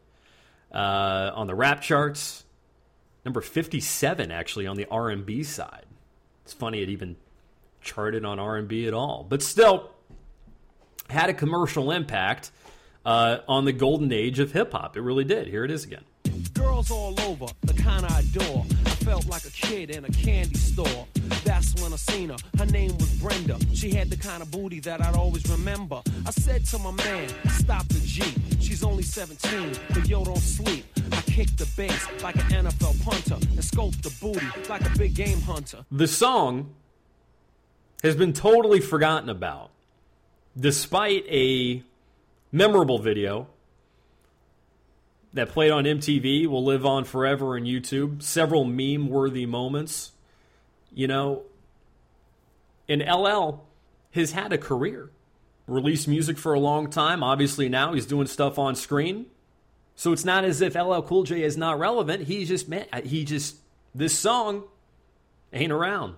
uh, 0.73 1.31
on 1.33 1.47
the 1.47 1.55
rap 1.55 1.81
charts, 1.81 2.43
number 3.25 3.41
57 3.41 4.31
actually 4.31 4.67
on 4.67 4.77
the 4.77 4.85
R&B 4.89 5.43
side. 5.43 5.85
It's 6.51 6.59
funny 6.59 6.81
it 6.81 6.89
even 6.89 7.15
charted 7.79 8.25
on 8.25 8.37
R&B 8.37 8.85
at 8.85 8.93
all, 8.93 9.25
but 9.27 9.41
still 9.41 9.89
had 11.09 11.29
a 11.29 11.33
commercial 11.33 11.91
impact 11.91 12.51
uh, 13.05 13.37
on 13.47 13.63
the 13.63 13.71
golden 13.71 14.11
age 14.11 14.39
of 14.39 14.51
hip 14.51 14.73
hop. 14.73 14.97
It 14.97 15.01
really 15.01 15.23
did. 15.23 15.47
Here 15.47 15.63
it 15.63 15.71
is 15.71 15.85
again. 15.85 16.03
Girls 16.53 16.91
all 16.91 17.17
over, 17.21 17.45
the 17.61 17.73
kind 17.73 18.05
I 18.05 18.19
adore. 18.19 18.65
I 18.85 18.89
felt 18.89 19.27
like 19.27 19.45
a 19.45 19.49
kid 19.51 19.91
in 19.91 20.03
a 20.03 20.09
candy 20.09 20.57
store. 20.57 21.07
That's 21.45 21.73
when 21.81 21.93
I 21.93 21.95
seen 21.95 22.31
her. 22.31 22.37
Her 22.57 22.65
name 22.65 22.97
was 22.97 23.09
Brenda. 23.13 23.57
She 23.73 23.91
had 23.91 24.09
the 24.09 24.17
kind 24.17 24.43
of 24.43 24.51
booty 24.51 24.81
that 24.81 24.99
I'd 25.01 25.15
always 25.15 25.49
remember. 25.49 26.01
I 26.25 26.31
said 26.31 26.65
to 26.65 26.79
my 26.79 26.91
man, 26.91 27.29
stop 27.59 27.87
the 27.87 28.01
Jeep. 28.03 28.37
She's 28.59 28.83
only 28.83 29.03
17, 29.03 29.71
but 29.93 30.05
yo, 30.05 30.25
don't 30.25 30.37
sleep. 30.37 30.83
I 31.11 31.21
kicked 31.21 31.57
the 31.57 31.69
bass 31.77 32.07
like 32.23 32.35
an 32.35 32.65
NFL 32.65 33.03
punter 33.03 33.35
and 33.35 33.59
scoped 33.59 34.01
the 34.01 34.13
booty 34.21 34.45
like 34.69 34.85
a 34.85 34.97
big 34.97 35.13
game 35.13 35.41
hunter. 35.41 35.85
The 35.91 36.07
song 36.07 36.73
has 38.03 38.15
been 38.15 38.33
totally 38.33 38.79
forgotten 38.79 39.29
about, 39.29 39.71
despite 40.57 41.25
a 41.27 41.83
memorable 42.51 42.99
video 42.99 43.47
that 45.33 45.49
played 45.49 45.71
on 45.71 45.85
MTV, 45.85 46.47
will 46.47 46.63
live 46.63 46.85
on 46.85 47.03
forever 47.03 47.55
on 47.55 47.63
YouTube. 47.63 48.21
Several 48.21 48.63
meme 48.63 49.07
worthy 49.07 49.45
moments. 49.45 50.11
You 50.93 51.07
know, 51.07 51.43
and 52.89 53.01
LL 53.01 53.63
has 54.11 54.33
had 54.33 54.51
a 54.51 54.57
career, 54.57 55.09
released 55.67 56.07
music 56.07 56.37
for 56.37 56.53
a 56.53 56.59
long 56.59 56.89
time. 56.89 57.23
Obviously, 57.23 57.69
now 57.69 57.93
he's 57.93 58.05
doing 58.05 58.27
stuff 58.27 58.59
on 58.59 58.75
screen. 58.75 59.27
So 60.01 60.13
it's 60.13 60.25
not 60.25 60.45
as 60.45 60.61
if 60.61 60.73
LL 60.73 61.01
Cool 61.01 61.25
J 61.25 61.43
is 61.43 61.57
not 61.57 61.77
relevant. 61.77 62.23
He 62.23 62.43
just, 62.45 62.67
man, 62.67 62.87
he 63.03 63.23
just, 63.23 63.55
this 63.93 64.17
song 64.17 64.63
ain't 65.53 65.71
around. 65.71 66.15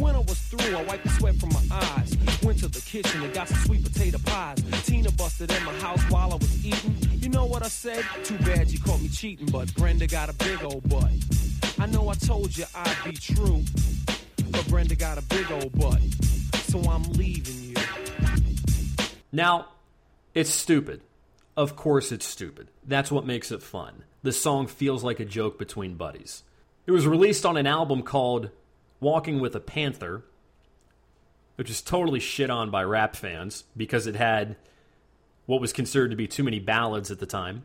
When 0.00 0.16
I 0.16 0.18
was 0.18 0.36
through, 0.36 0.76
I 0.76 0.82
wiped 0.82 1.04
the 1.04 1.10
sweat 1.10 1.36
from 1.36 1.50
my 1.50 1.62
eyes. 1.70 2.16
Went 2.42 2.58
to 2.58 2.66
the 2.66 2.80
kitchen 2.80 3.22
and 3.22 3.32
got 3.32 3.46
some 3.46 3.58
sweet 3.58 3.84
potato 3.84 4.18
pies. 4.26 4.58
Tina 4.84 5.12
busted 5.12 5.52
in 5.52 5.64
my 5.64 5.72
house 5.74 6.02
while 6.10 6.32
I 6.32 6.34
was 6.34 6.66
eating. 6.66 6.96
You 7.20 7.28
know 7.28 7.44
what 7.44 7.62
I 7.62 7.68
said? 7.68 8.04
Too 8.24 8.36
bad 8.38 8.68
you 8.68 8.80
caught 8.80 9.00
me 9.00 9.06
cheating, 9.08 9.46
but 9.46 9.72
Brenda 9.76 10.08
got 10.08 10.28
a 10.28 10.32
big 10.32 10.64
old 10.64 10.88
butt. 10.88 11.12
I 11.78 11.86
know 11.86 12.08
I 12.08 12.14
told 12.14 12.58
you 12.58 12.64
I'd 12.74 12.96
be 13.04 13.12
true, 13.12 13.62
but 14.50 14.66
Brenda 14.66 14.96
got 14.96 15.18
a 15.18 15.22
big 15.22 15.48
old 15.52 15.70
butt. 15.78 16.00
So 16.64 16.80
I'm 16.80 17.04
leaving 17.12 17.62
you. 17.62 19.06
Now, 19.30 19.68
it's 20.34 20.50
stupid. 20.50 21.02
Of 21.60 21.76
course, 21.76 22.10
it's 22.10 22.24
stupid. 22.24 22.70
That's 22.86 23.12
what 23.12 23.26
makes 23.26 23.52
it 23.52 23.62
fun. 23.62 24.04
The 24.22 24.32
song 24.32 24.66
feels 24.66 25.04
like 25.04 25.20
a 25.20 25.26
joke 25.26 25.58
between 25.58 25.94
buddies. 25.94 26.42
It 26.86 26.90
was 26.90 27.06
released 27.06 27.44
on 27.44 27.58
an 27.58 27.66
album 27.66 28.02
called 28.02 28.48
Walking 28.98 29.40
with 29.40 29.54
a 29.54 29.60
Panther, 29.60 30.24
which 31.56 31.68
is 31.68 31.82
totally 31.82 32.18
shit 32.18 32.48
on 32.48 32.70
by 32.70 32.82
rap 32.82 33.14
fans 33.14 33.64
because 33.76 34.06
it 34.06 34.16
had 34.16 34.56
what 35.44 35.60
was 35.60 35.74
considered 35.74 36.12
to 36.12 36.16
be 36.16 36.26
too 36.26 36.42
many 36.42 36.60
ballads 36.60 37.10
at 37.10 37.18
the 37.18 37.26
time. 37.26 37.64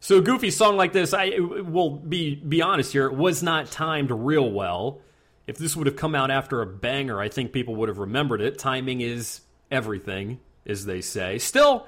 So 0.00 0.16
a 0.16 0.22
goofy 0.22 0.50
song 0.50 0.78
like 0.78 0.94
this, 0.94 1.12
I 1.12 1.32
will 1.40 1.90
be 1.90 2.36
be 2.36 2.62
honest 2.62 2.92
here, 2.92 3.04
it 3.04 3.14
was 3.14 3.42
not 3.42 3.70
timed 3.70 4.10
real 4.10 4.50
well. 4.50 5.02
If 5.46 5.58
this 5.58 5.76
would 5.76 5.86
have 5.86 5.96
come 5.96 6.14
out 6.14 6.30
after 6.30 6.62
a 6.62 6.66
banger, 6.66 7.20
I 7.20 7.28
think 7.28 7.52
people 7.52 7.74
would 7.74 7.90
have 7.90 7.98
remembered 7.98 8.40
it. 8.40 8.58
Timing 8.58 9.02
is 9.02 9.42
everything, 9.70 10.40
as 10.64 10.86
they 10.86 11.02
say. 11.02 11.36
Still, 11.36 11.86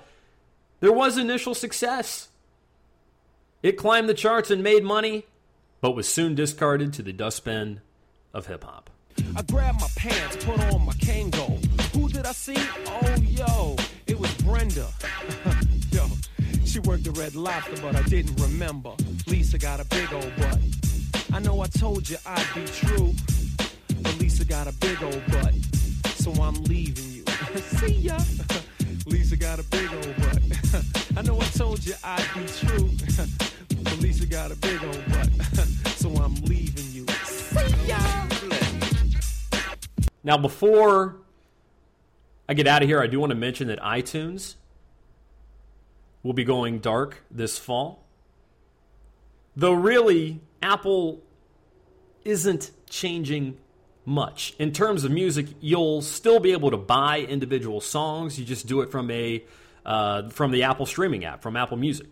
there 0.81 0.93
was 0.93 1.19
initial 1.19 1.55
success. 1.55 2.29
It 3.63 3.73
climbed 3.73 4.09
the 4.09 4.15
charts 4.15 4.51
and 4.51 4.63
made 4.63 4.85
money, 4.85 5.27
but 5.81 5.93
was 5.93 6.09
soon 6.09 6.35
discarded 6.35 6.93
to 6.95 7.03
the 7.03 7.13
dustbin 7.13 7.81
of 8.35 8.47
hip 8.47 8.65
hop. 8.65 8.91
I 9.35 9.43
grabbed 9.43 9.81
my 9.81 9.89
pants, 9.97 10.45
put 10.45 10.61
on 10.73 10.85
my 10.85 10.93
Kangol. 10.95 11.65
Who 11.95 12.09
did 12.09 12.27
I 12.27 12.33
see? 12.33 12.57
Oh, 12.87 13.17
yo, 13.23 13.77
it 14.07 14.19
was 14.19 14.33
Brenda. 14.43 14.89
yo, 15.91 16.07
she 16.65 16.81
worked 16.81 17.05
the 17.05 17.13
Red 17.13 17.35
Lobster, 17.35 17.81
but 17.81 17.97
I 17.97 18.03
didn't 18.03 18.39
remember. 18.41 18.93
Lisa 19.27 19.59
got 19.59 19.81
a 19.81 19.85
big 19.87 20.13
old 20.13 20.33
butt. 20.37 20.59
I 21.33 21.39
know 21.41 21.61
I 21.61 21.67
told 21.67 22.09
you 22.09 22.19
I'd 22.27 22.47
be 22.55 22.65
true, 22.67 23.15
but 24.03 24.19
Lisa 24.19 24.45
got 24.45 24.69
a 24.69 24.73
big 24.75 25.03
old 25.03 25.23
butt. 25.29 25.55
So 26.17 26.33
I'm 26.43 26.63
leaving 26.65 27.11
you. 27.13 27.25
See 27.79 27.93
ya. 27.93 28.19
Lisa 29.07 29.37
got 29.37 29.59
a 29.59 29.63
big 29.65 29.91
old 29.93 30.17
butt. 30.17 30.46
I 31.17 31.23
know 31.23 31.41
I 31.41 31.45
told 31.45 31.85
you 31.85 31.95
I'd 32.05 32.29
be 32.35 32.47
true, 32.47 32.91
but 33.83 33.99
Lisa 33.99 34.27
got 34.27 34.51
a 34.51 34.57
big 34.57 34.83
old 34.83 35.03
butt. 35.09 35.29
so 35.97 36.11
I'm 36.11 36.35
leaving 36.37 36.93
you. 36.93 37.07
See 37.25 37.89
ya. 37.89 37.99
Now, 40.23 40.37
before 40.37 41.17
I 42.49 42.55
get 42.55 42.67
out 42.67 42.83
of 42.83 42.89
here, 42.89 43.01
I 43.01 43.07
do 43.07 43.21
want 43.21 43.31
to 43.31 43.37
mention 43.37 43.69
that 43.69 43.81
iTunes 43.81 44.57
will 46.23 46.33
be 46.33 46.45
going 46.45 46.81
dark 46.81 47.23
this 47.31 47.59
fall. 47.59 48.05
Though, 49.55 49.73
really, 49.73 50.41
Apple 50.61 51.23
isn't 52.25 52.71
changing 52.91 53.57
much. 54.05 54.55
In 54.59 54.73
terms 54.73 55.05
of 55.05 55.11
music, 55.11 55.47
you'll 55.61 56.03
still 56.03 56.41
be 56.41 56.53
able 56.53 56.71
to 56.71 56.77
buy 56.77 57.21
individual 57.21 57.81
songs. 57.81 58.39
You 58.39 58.45
just 58.45 58.67
do 58.67 58.81
it 58.81 58.91
from 58.91 59.11
a 59.11 59.45
uh, 59.87 60.29
from 60.29 60.51
the 60.51 60.65
Apple 60.65 60.85
streaming 60.85 61.25
app, 61.25 61.41
from 61.41 61.57
Apple 61.57 61.79
Music. 61.79 62.09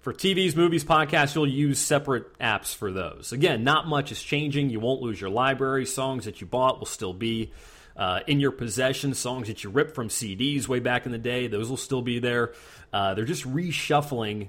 For 0.00 0.12
TVs, 0.12 0.54
movies, 0.54 0.84
podcasts, 0.84 1.34
you'll 1.34 1.48
use 1.48 1.78
separate 1.78 2.38
apps 2.38 2.74
for 2.74 2.92
those. 2.92 3.32
Again, 3.32 3.64
not 3.64 3.88
much 3.88 4.12
is 4.12 4.22
changing. 4.22 4.68
You 4.68 4.78
won't 4.78 5.00
lose 5.00 5.18
your 5.18 5.30
library. 5.30 5.86
Songs 5.86 6.26
that 6.26 6.42
you 6.42 6.46
bought 6.46 6.78
will 6.78 6.86
still 6.86 7.14
be 7.14 7.52
uh, 7.96 8.20
in 8.26 8.38
your 8.38 8.50
possession. 8.50 9.14
Songs 9.14 9.48
that 9.48 9.64
you 9.64 9.70
ripped 9.70 9.94
from 9.94 10.08
CDs 10.08 10.68
way 10.68 10.78
back 10.78 11.06
in 11.06 11.12
the 11.12 11.18
day, 11.18 11.46
those 11.46 11.70
will 11.70 11.78
still 11.78 12.02
be 12.02 12.18
there. 12.18 12.52
Uh, 12.92 13.14
they're 13.14 13.24
just 13.24 13.50
reshuffling 13.50 14.48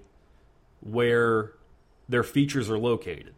where 0.82 1.54
their 2.10 2.24
features 2.24 2.70
are 2.70 2.78
located. 2.78 3.34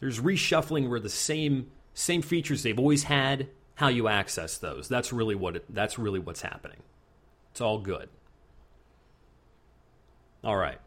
There's 0.00 0.18
reshuffling 0.18 0.88
where 0.88 1.00
the 1.00 1.08
same 1.08 1.70
same 1.94 2.22
features 2.22 2.64
they've 2.64 2.78
always 2.78 3.04
had, 3.04 3.48
how 3.76 3.88
you 3.88 4.08
access 4.08 4.58
those. 4.58 4.88
That's 4.88 5.12
really 5.12 5.36
what 5.36 5.56
it, 5.56 5.64
that's 5.72 5.96
really 5.96 6.18
what's 6.18 6.42
happening. 6.42 6.82
It's 7.56 7.62
all 7.62 7.78
good. 7.78 8.10
All 10.44 10.58
right. 10.58 10.78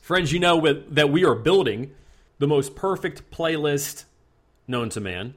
Friends, 0.00 0.32
you 0.32 0.40
know 0.40 0.56
with, 0.56 0.94
that 0.94 1.10
we 1.10 1.22
are 1.26 1.34
building 1.34 1.90
the 2.38 2.46
most 2.46 2.74
perfect 2.74 3.30
playlist 3.30 4.04
known 4.66 4.88
to 4.88 5.02
man. 5.02 5.34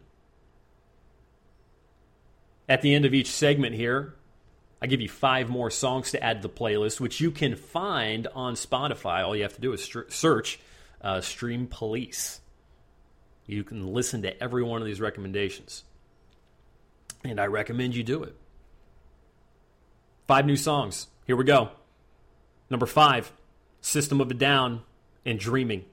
At 2.69 2.81
the 2.81 2.95
end 2.95 3.03
of 3.03 3.13
each 3.13 3.27
segment 3.27 3.75
here, 3.75 4.15
I 4.81 4.87
give 4.87 5.01
you 5.01 5.09
five 5.09 5.49
more 5.49 5.69
songs 5.69 6.11
to 6.11 6.23
add 6.23 6.41
to 6.41 6.47
the 6.47 6.53
playlist, 6.53 7.01
which 7.01 7.19
you 7.19 7.29
can 7.29 7.57
find 7.57 8.27
on 8.33 8.53
Spotify. 8.53 9.25
All 9.25 9.35
you 9.35 9.43
have 9.43 9.55
to 9.55 9.61
do 9.61 9.73
is 9.73 9.83
str- 9.83 10.07
search 10.07 10.57
uh, 11.01 11.19
Stream 11.19 11.67
Police. 11.67 12.39
You 13.45 13.65
can 13.65 13.93
listen 13.93 14.21
to 14.21 14.41
every 14.41 14.63
one 14.63 14.81
of 14.81 14.87
these 14.87 15.01
recommendations. 15.01 15.83
And 17.25 17.41
I 17.41 17.47
recommend 17.47 17.93
you 17.93 18.03
do 18.03 18.23
it. 18.23 18.37
Five 20.31 20.45
new 20.45 20.55
songs. 20.55 21.07
Here 21.27 21.35
we 21.35 21.43
go. 21.43 21.71
Number 22.69 22.85
five 22.85 23.33
System 23.81 24.21
of 24.21 24.31
a 24.31 24.33
Down 24.33 24.81
and 25.25 25.37
Dreaming. 25.37 25.83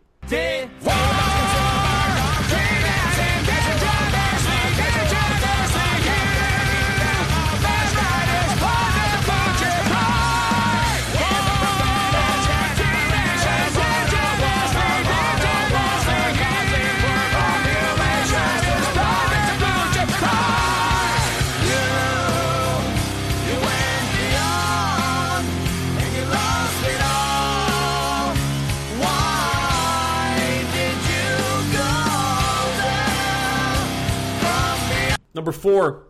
Number 35.49 35.61
four, 35.61 36.03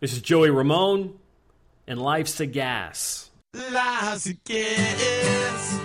this 0.00 0.14
is 0.14 0.22
Joey 0.22 0.48
Ramone 0.48 1.18
and 1.86 2.00
Life's 2.00 2.40
a 2.40 2.46
Gas. 2.46 3.28
Life's 3.52 4.24
a 4.28 4.32
gas. 4.32 5.78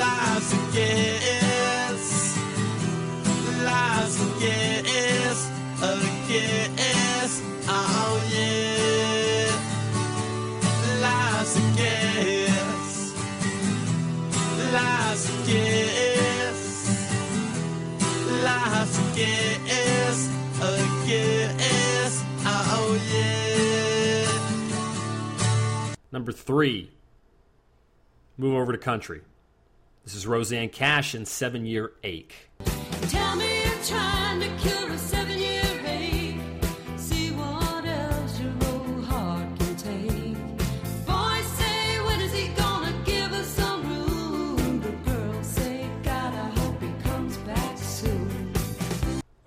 Life's 0.00 0.52
a 0.52 0.56
gas. 0.74 2.36
Life's 3.62 4.18
a 4.20 4.26
gas. 4.40 5.46
A 5.80 5.94
gas. 6.26 7.32
Oh 7.68 8.18
yeah. 8.34 9.54
Life's 11.02 11.54
a 11.56 11.60
gas. 11.78 13.14
Life's 14.72 15.28
a 15.28 15.32
gas. 15.46 16.62
Life's 18.42 18.98
a 18.98 19.00
gas. 19.16 19.52
Gas. 21.12 22.24
Oh 22.44 22.98
yeah. 25.90 25.94
Number 26.10 26.32
three, 26.32 26.90
move 28.38 28.54
over 28.54 28.72
to 28.72 28.78
country. 28.78 29.20
This 30.04 30.14
is 30.14 30.26
Rosanne 30.26 30.70
Cash 30.70 31.12
and 31.14 31.28
Seven 31.28 31.66
Year 31.66 31.92
Ache. 32.02 32.48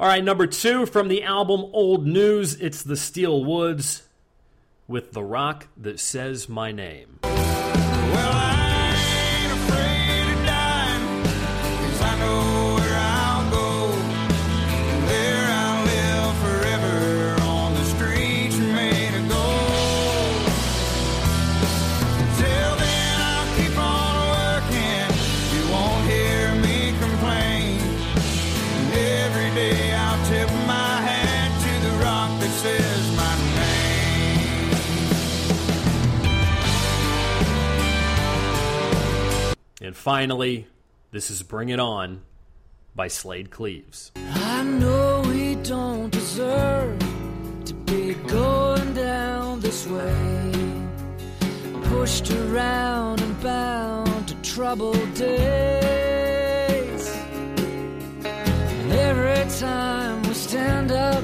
All 0.06 0.12
right, 0.12 0.24
number 0.24 0.46
two 0.46 0.86
from 0.86 1.08
the 1.08 1.24
album 1.24 1.62
Old 1.74 2.06
News, 2.06 2.62
it's 2.62 2.84
the 2.84 2.96
Steel 2.96 3.44
Woods 3.44 4.04
with 4.88 5.14
The 5.14 5.24
Rock 5.24 5.68
That 5.76 6.00
Says 6.00 6.48
My 6.48 6.72
Name. 6.72 7.18
And 39.86 39.96
finally, 39.96 40.66
this 41.12 41.30
is 41.30 41.44
Bring 41.44 41.70
It 41.70 41.80
On 41.80 42.24
by 42.96 43.08
Slaid 43.08 43.52
Cleaves. 43.52 44.12
I 44.16 44.64
know 44.64 45.22
we 45.28 45.54
don't 45.62 46.10
deserve 46.10 46.98
to 47.66 47.74
be 47.86 48.16
going 48.16 48.96
down 48.96 49.60
this 49.60 49.86
way. 49.86 50.52
Pushed 51.84 52.32
around 52.32 53.22
and 53.22 53.40
bound 53.44 54.30
to 54.30 54.36
troubled 54.42 55.14
days. 55.14 57.16
And 58.24 58.92
every 58.92 59.52
time 59.60 60.24
we 60.24 60.34
stand 60.34 60.92
up, 60.92 61.24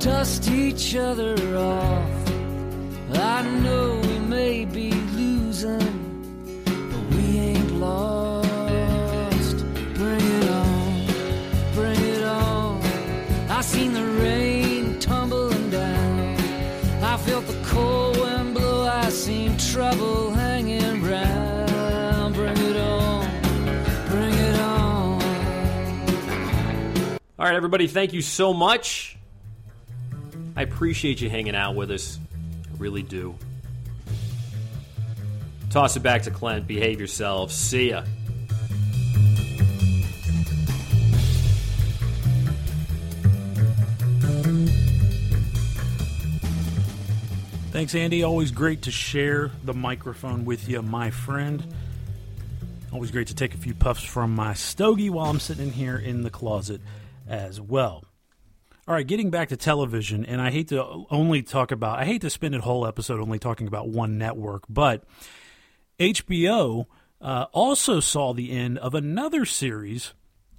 dust 0.00 0.50
each 0.50 0.96
other 0.96 1.36
off. 1.56 2.10
know 3.62 4.00
we 4.02 4.18
may 4.18 4.64
be 4.64 4.90
losing, 4.90 6.05
lost. 7.78 9.56
Bring 9.94 10.20
it 10.20 10.48
on, 10.48 11.06
bring 11.74 12.00
it 12.00 12.22
on. 12.24 12.82
I 13.48 13.60
seen 13.60 13.92
the 13.92 14.04
rain 14.04 14.98
tumbling 14.98 15.70
down. 15.70 16.36
I 17.02 17.16
felt 17.18 17.46
the 17.46 17.58
cold 17.64 18.18
wind 18.18 18.54
blow. 18.54 18.86
I 18.86 19.08
seen 19.10 19.56
trouble 19.58 20.32
hanging 20.32 21.02
round. 21.02 22.34
Bring 22.34 22.56
it 22.56 22.76
on, 22.76 23.30
bring 24.08 24.32
it 24.32 24.60
on. 24.60 25.22
All 27.38 27.46
right, 27.46 27.54
everybody, 27.54 27.86
thank 27.86 28.12
you 28.12 28.22
so 28.22 28.52
much. 28.52 29.16
I 30.56 30.62
appreciate 30.62 31.20
you 31.20 31.28
hanging 31.28 31.54
out 31.54 31.74
with 31.76 31.90
us. 31.90 32.18
I 32.64 32.76
really 32.78 33.02
do. 33.02 33.36
Toss 35.70 35.96
it 35.96 36.02
back 36.02 36.22
to 36.22 36.30
Clint. 36.30 36.66
Behave 36.66 36.98
yourselves. 36.98 37.54
See 37.54 37.90
ya. 37.90 38.02
Thanks, 47.72 47.94
Andy. 47.94 48.22
Always 48.22 48.52
great 48.52 48.82
to 48.82 48.90
share 48.90 49.50
the 49.64 49.74
microphone 49.74 50.46
with 50.46 50.66
you, 50.66 50.80
my 50.80 51.10
friend. 51.10 51.74
Always 52.90 53.10
great 53.10 53.26
to 53.26 53.34
take 53.34 53.52
a 53.52 53.58
few 53.58 53.74
puffs 53.74 54.02
from 54.02 54.34
my 54.34 54.54
stogie 54.54 55.10
while 55.10 55.26
I'm 55.26 55.38
sitting 55.38 55.66
in 55.66 55.72
here 55.74 55.98
in 55.98 56.22
the 56.22 56.30
closet 56.30 56.80
as 57.28 57.60
well. 57.60 58.02
All 58.88 58.94
right, 58.94 59.06
getting 59.06 59.28
back 59.28 59.50
to 59.50 59.58
television, 59.58 60.24
and 60.24 60.40
I 60.40 60.50
hate 60.50 60.68
to 60.68 61.04
only 61.10 61.42
talk 61.42 61.70
about, 61.70 61.98
I 61.98 62.06
hate 62.06 62.22
to 62.22 62.30
spend 62.30 62.54
a 62.54 62.62
whole 62.62 62.86
episode 62.86 63.20
only 63.20 63.38
talking 63.38 63.66
about 63.66 63.88
one 63.88 64.16
network, 64.16 64.62
but 64.70 65.04
HBO 65.98 66.86
uh, 67.20 67.46
also 67.52 68.00
saw 68.00 68.32
the 68.32 68.52
end 68.52 68.78
of 68.78 68.94
another 68.94 69.44
series 69.44 70.12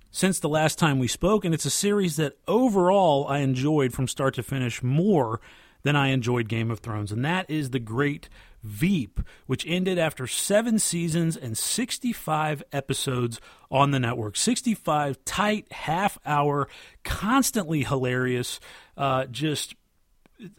since 0.09 0.39
the 0.39 0.49
last 0.49 0.80
time 0.80 0.99
we 0.99 1.07
spoke, 1.07 1.45
and 1.45 1.53
it's 1.53 1.65
a 1.65 1.69
series 1.69 2.15
that 2.15 2.38
overall 2.47 3.27
I 3.27 3.39
enjoyed 3.39 3.93
from 3.93 4.07
start 4.07 4.34
to 4.35 4.43
finish 4.43 4.81
more 4.81 5.39
than 5.84 5.95
I 5.95 6.07
enjoyed 6.07 6.49
Game 6.49 6.72
of 6.72 6.80
Thrones, 6.80 7.11
and 7.11 7.23
that 7.23 7.49
is 7.49 7.69
The 7.69 7.80
Great 7.80 8.30
Veep, 8.64 9.22
which 9.45 9.65
ended 9.68 9.99
after 9.99 10.26
seven 10.26 10.80
seasons 10.80 11.38
and 11.38 11.55
65 11.55 12.64
episodes 12.73 13.39
on 13.69 13.91
the 13.91 13.99
network. 13.99 14.35
65 14.35 15.23
tight, 15.23 15.72
half 15.72 16.18
hour, 16.26 16.68
constantly 17.03 17.84
hilarious, 17.84 18.59
uh, 18.97 19.26
just 19.26 19.76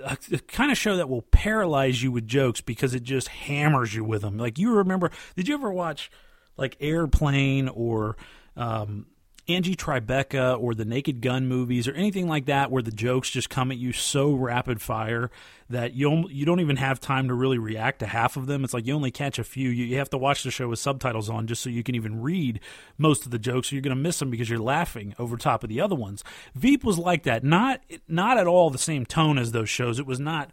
a, 0.05 0.17
a 0.33 0.39
kind 0.39 0.71
of 0.71 0.79
show 0.79 0.97
that 0.97 1.09
will 1.09 1.23
paralyze 1.23 2.03
you 2.03 2.13
with 2.13 2.27
jokes 2.27 2.61
because 2.61 2.95
it 2.95 3.03
just 3.03 3.29
hammers 3.29 3.95
you 3.95 4.05
with 4.05 4.23
them. 4.23 4.39
Like 4.39 4.59
you 4.59 4.75
remember, 4.75 5.11
did 5.37 5.49
you 5.49 5.55
ever 5.55 5.73
watch 5.73 6.11
like 6.57 6.77
Airplane 6.81 7.69
or 7.69 8.17
um, 8.57 9.07
Angie 9.49 9.75
Tribeca 9.75 10.61
or 10.61 10.75
the 10.75 10.85
Naked 10.85 11.23
Gun 11.23 11.47
movies 11.47 11.89
or 11.89 11.95
anything 11.95 12.29
like 12.29 12.45
that 12.47 12.71
where 12.71 12.83
the 12.83 12.91
jokes 12.91 13.31
just 13.31 13.49
come 13.49 13.71
at 13.71 13.79
you 13.79 13.93
so 13.93 14.33
rapid 14.33 14.83
fire 14.83 15.31
that 15.71 15.95
you 15.95 16.29
you 16.29 16.45
don't 16.45 16.61
even 16.61 16.77
have 16.77 17.01
time 17.01 17.29
to 17.29 17.35
really 17.35 17.59
react 17.59 18.01
to 18.01 18.07
half 18.07 18.37
of 18.37 18.47
them. 18.47 18.63
It's 18.63 18.75
like 18.75 18.87
you 18.87 18.95
only 18.95 19.11
catch 19.11 19.39
a 19.39 19.45
few. 19.45 19.71
You, 19.71 19.87
you 19.87 19.99
have 19.99 20.11
to 20.11 20.19
watch 20.19 20.43
the 20.43 20.51
show 20.51 20.69
with 20.69 20.79
subtitles 20.79 21.31
on 21.31 21.47
just 21.47 21.63
so 21.63 21.71
you 21.71 21.83
can 21.83 21.95
even 21.95 22.21
read 22.21 22.61
most 22.99 23.25
of 23.25 23.31
the 23.31 23.39
jokes. 23.39 23.69
So 23.69 23.77
you're 23.77 23.83
going 23.83 23.97
to 23.97 24.03
miss 24.03 24.19
them 24.19 24.31
because 24.31 24.51
you're 24.51 24.59
laughing 24.59 25.15
over 25.19 25.37
top 25.37 25.63
of 25.63 25.71
the 25.71 25.81
other 25.81 25.97
ones. 25.97 26.23
Veep 26.55 26.85
was 26.85 26.99
like 26.99 27.23
that. 27.23 27.43
Not 27.43 27.81
not 28.07 28.37
at 28.37 28.47
all 28.47 28.69
the 28.69 28.79
same 28.79 29.07
tone 29.07 29.39
as 29.39 29.53
those 29.53 29.71
shows. 29.71 29.99
It 29.99 30.07
was 30.07 30.21
not 30.21 30.51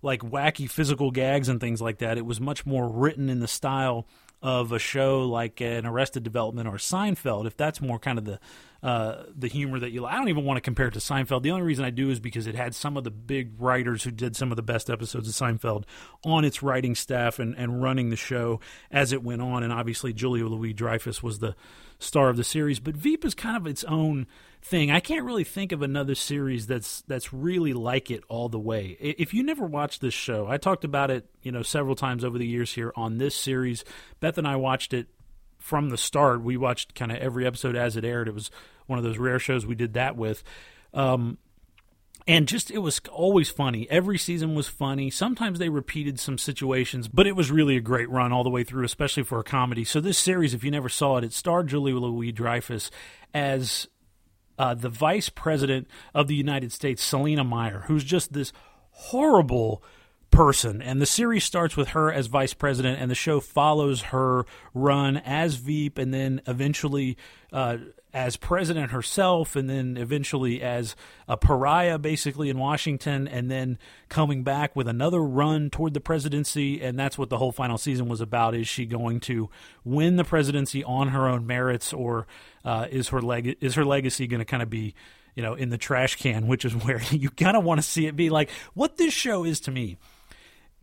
like 0.00 0.20
wacky 0.20 0.70
physical 0.70 1.10
gags 1.10 1.48
and 1.48 1.60
things 1.60 1.82
like 1.82 1.98
that. 1.98 2.16
It 2.16 2.24
was 2.24 2.40
much 2.40 2.64
more 2.64 2.88
written 2.88 3.28
in 3.28 3.40
the 3.40 3.48
style 3.48 4.06
of 4.42 4.72
a 4.72 4.78
show 4.78 5.26
like 5.26 5.60
an 5.60 5.86
Arrested 5.86 6.22
Development 6.22 6.68
or 6.68 6.74
Seinfeld, 6.74 7.46
if 7.46 7.56
that's 7.56 7.80
more 7.80 7.98
kind 7.98 8.18
of 8.18 8.24
the 8.24 8.38
uh, 8.82 9.24
the 9.36 9.48
humor 9.48 9.78
that 9.80 9.90
you. 9.90 10.06
I 10.06 10.16
don't 10.16 10.28
even 10.28 10.44
want 10.44 10.56
to 10.56 10.60
compare 10.60 10.86
it 10.86 10.94
to 10.94 11.00
Seinfeld. 11.00 11.42
The 11.42 11.50
only 11.50 11.64
reason 11.64 11.84
I 11.84 11.90
do 11.90 12.10
is 12.10 12.20
because 12.20 12.46
it 12.46 12.54
had 12.54 12.74
some 12.74 12.96
of 12.96 13.04
the 13.04 13.10
big 13.10 13.60
writers 13.60 14.04
who 14.04 14.10
did 14.10 14.36
some 14.36 14.52
of 14.52 14.56
the 14.56 14.62
best 14.62 14.88
episodes 14.88 15.28
of 15.28 15.34
Seinfeld 15.34 15.84
on 16.24 16.44
its 16.44 16.62
writing 16.62 16.94
staff 16.94 17.38
and, 17.38 17.56
and 17.56 17.82
running 17.82 18.10
the 18.10 18.16
show 18.16 18.60
as 18.90 19.12
it 19.12 19.22
went 19.22 19.42
on. 19.42 19.62
And 19.64 19.72
obviously, 19.72 20.12
Julia 20.12 20.46
Louis 20.46 20.72
Dreyfus 20.72 21.22
was 21.22 21.40
the 21.40 21.56
star 21.98 22.28
of 22.28 22.36
the 22.36 22.44
series. 22.44 22.78
But 22.78 22.96
Veep 22.96 23.24
is 23.24 23.34
kind 23.34 23.56
of 23.56 23.66
its 23.66 23.82
own 23.84 24.28
thing. 24.62 24.90
I 24.90 25.00
can't 25.00 25.24
really 25.24 25.44
think 25.44 25.72
of 25.72 25.82
another 25.82 26.14
series 26.14 26.66
that's 26.66 27.02
that's 27.02 27.32
really 27.32 27.72
like 27.72 28.10
it 28.10 28.22
all 28.28 28.48
the 28.48 28.58
way. 28.58 28.96
If 29.00 29.34
you 29.34 29.42
never 29.42 29.66
watched 29.66 30.00
this 30.00 30.14
show, 30.14 30.46
I 30.46 30.56
talked 30.56 30.84
about 30.84 31.10
it, 31.10 31.26
you 31.42 31.50
know, 31.50 31.62
several 31.62 31.96
times 31.96 32.24
over 32.24 32.38
the 32.38 32.46
years 32.46 32.72
here 32.72 32.92
on 32.94 33.18
this 33.18 33.34
series. 33.34 33.84
Beth 34.20 34.38
and 34.38 34.46
I 34.46 34.56
watched 34.56 34.94
it 34.94 35.08
from 35.68 35.90
the 35.90 35.98
start. 35.98 36.42
We 36.42 36.56
watched 36.56 36.94
kind 36.94 37.12
of 37.12 37.18
every 37.18 37.46
episode 37.46 37.76
as 37.76 37.94
it 37.94 38.04
aired. 38.04 38.26
It 38.26 38.34
was 38.34 38.50
one 38.86 38.98
of 38.98 39.04
those 39.04 39.18
rare 39.18 39.38
shows 39.38 39.66
we 39.66 39.74
did 39.74 39.92
that 39.92 40.16
with. 40.16 40.42
Um, 40.94 41.36
and 42.26 42.48
just 42.48 42.70
it 42.70 42.78
was 42.78 43.02
always 43.12 43.50
funny. 43.50 43.86
Every 43.90 44.16
season 44.16 44.54
was 44.54 44.66
funny. 44.66 45.10
Sometimes 45.10 45.58
they 45.58 45.68
repeated 45.68 46.18
some 46.18 46.38
situations, 46.38 47.06
but 47.06 47.26
it 47.26 47.36
was 47.36 47.50
really 47.50 47.76
a 47.76 47.82
great 47.82 48.08
run 48.08 48.32
all 48.32 48.44
the 48.44 48.50
way 48.50 48.64
through, 48.64 48.84
especially 48.84 49.24
for 49.24 49.40
a 49.40 49.44
comedy. 49.44 49.84
So 49.84 50.00
this 50.00 50.16
series, 50.16 50.54
if 50.54 50.64
you 50.64 50.70
never 50.70 50.88
saw 50.88 51.18
it, 51.18 51.24
it 51.24 51.34
starred 51.34 51.68
Julie 51.68 51.92
Louis 51.92 52.32
Dreyfus 52.32 52.90
as 53.34 53.88
uh, 54.58 54.72
the 54.72 54.88
vice 54.88 55.28
president 55.28 55.86
of 56.14 56.28
the 56.28 56.34
United 56.34 56.72
States, 56.72 57.02
Selina 57.02 57.44
Meyer, 57.44 57.84
who's 57.88 58.04
just 58.04 58.32
this 58.32 58.54
horrible 58.90 59.82
person. 60.30 60.82
And 60.82 61.00
the 61.00 61.06
series 61.06 61.44
starts 61.44 61.76
with 61.76 61.88
her 61.88 62.12
as 62.12 62.26
vice 62.26 62.54
president, 62.54 63.00
and 63.00 63.10
the 63.10 63.14
show 63.14 63.40
follows 63.40 64.02
her 64.02 64.44
run 64.74 65.16
as 65.18 65.56
Veep, 65.56 65.98
and 65.98 66.12
then 66.12 66.40
eventually 66.46 67.16
uh, 67.52 67.78
as 68.12 68.36
president 68.36 68.90
herself, 68.90 69.56
and 69.56 69.68
then 69.68 69.96
eventually 69.96 70.62
as 70.62 70.96
a 71.28 71.36
pariah, 71.36 71.98
basically 71.98 72.48
in 72.48 72.58
Washington, 72.58 73.28
and 73.28 73.50
then 73.50 73.78
coming 74.08 74.42
back 74.42 74.74
with 74.74 74.88
another 74.88 75.20
run 75.20 75.70
toward 75.70 75.94
the 75.94 76.00
presidency. 76.00 76.80
And 76.80 76.98
that's 76.98 77.18
what 77.18 77.30
the 77.30 77.38
whole 77.38 77.52
final 77.52 77.78
season 77.78 78.08
was 78.08 78.20
about: 78.20 78.54
is 78.54 78.68
she 78.68 78.86
going 78.86 79.20
to 79.20 79.50
win 79.84 80.16
the 80.16 80.24
presidency 80.24 80.82
on 80.84 81.08
her 81.08 81.28
own 81.28 81.46
merits, 81.46 81.92
or 81.92 82.26
uh, 82.64 82.86
is 82.90 83.08
her 83.08 83.20
leg 83.20 83.56
is 83.60 83.74
her 83.74 83.84
legacy 83.84 84.26
going 84.26 84.40
to 84.40 84.46
kind 84.46 84.62
of 84.62 84.70
be 84.70 84.94
you 85.34 85.42
know 85.42 85.54
in 85.54 85.70
the 85.70 85.78
trash 85.78 86.16
can, 86.16 86.46
which 86.46 86.64
is 86.64 86.72
where 86.84 87.00
you 87.10 87.30
kind 87.30 87.56
of 87.56 87.64
want 87.64 87.78
to 87.78 87.86
see 87.86 88.06
it 88.06 88.16
be 88.16 88.30
like 88.30 88.50
what 88.74 88.96
this 88.96 89.12
show 89.12 89.44
is 89.44 89.60
to 89.60 89.70
me 89.70 89.96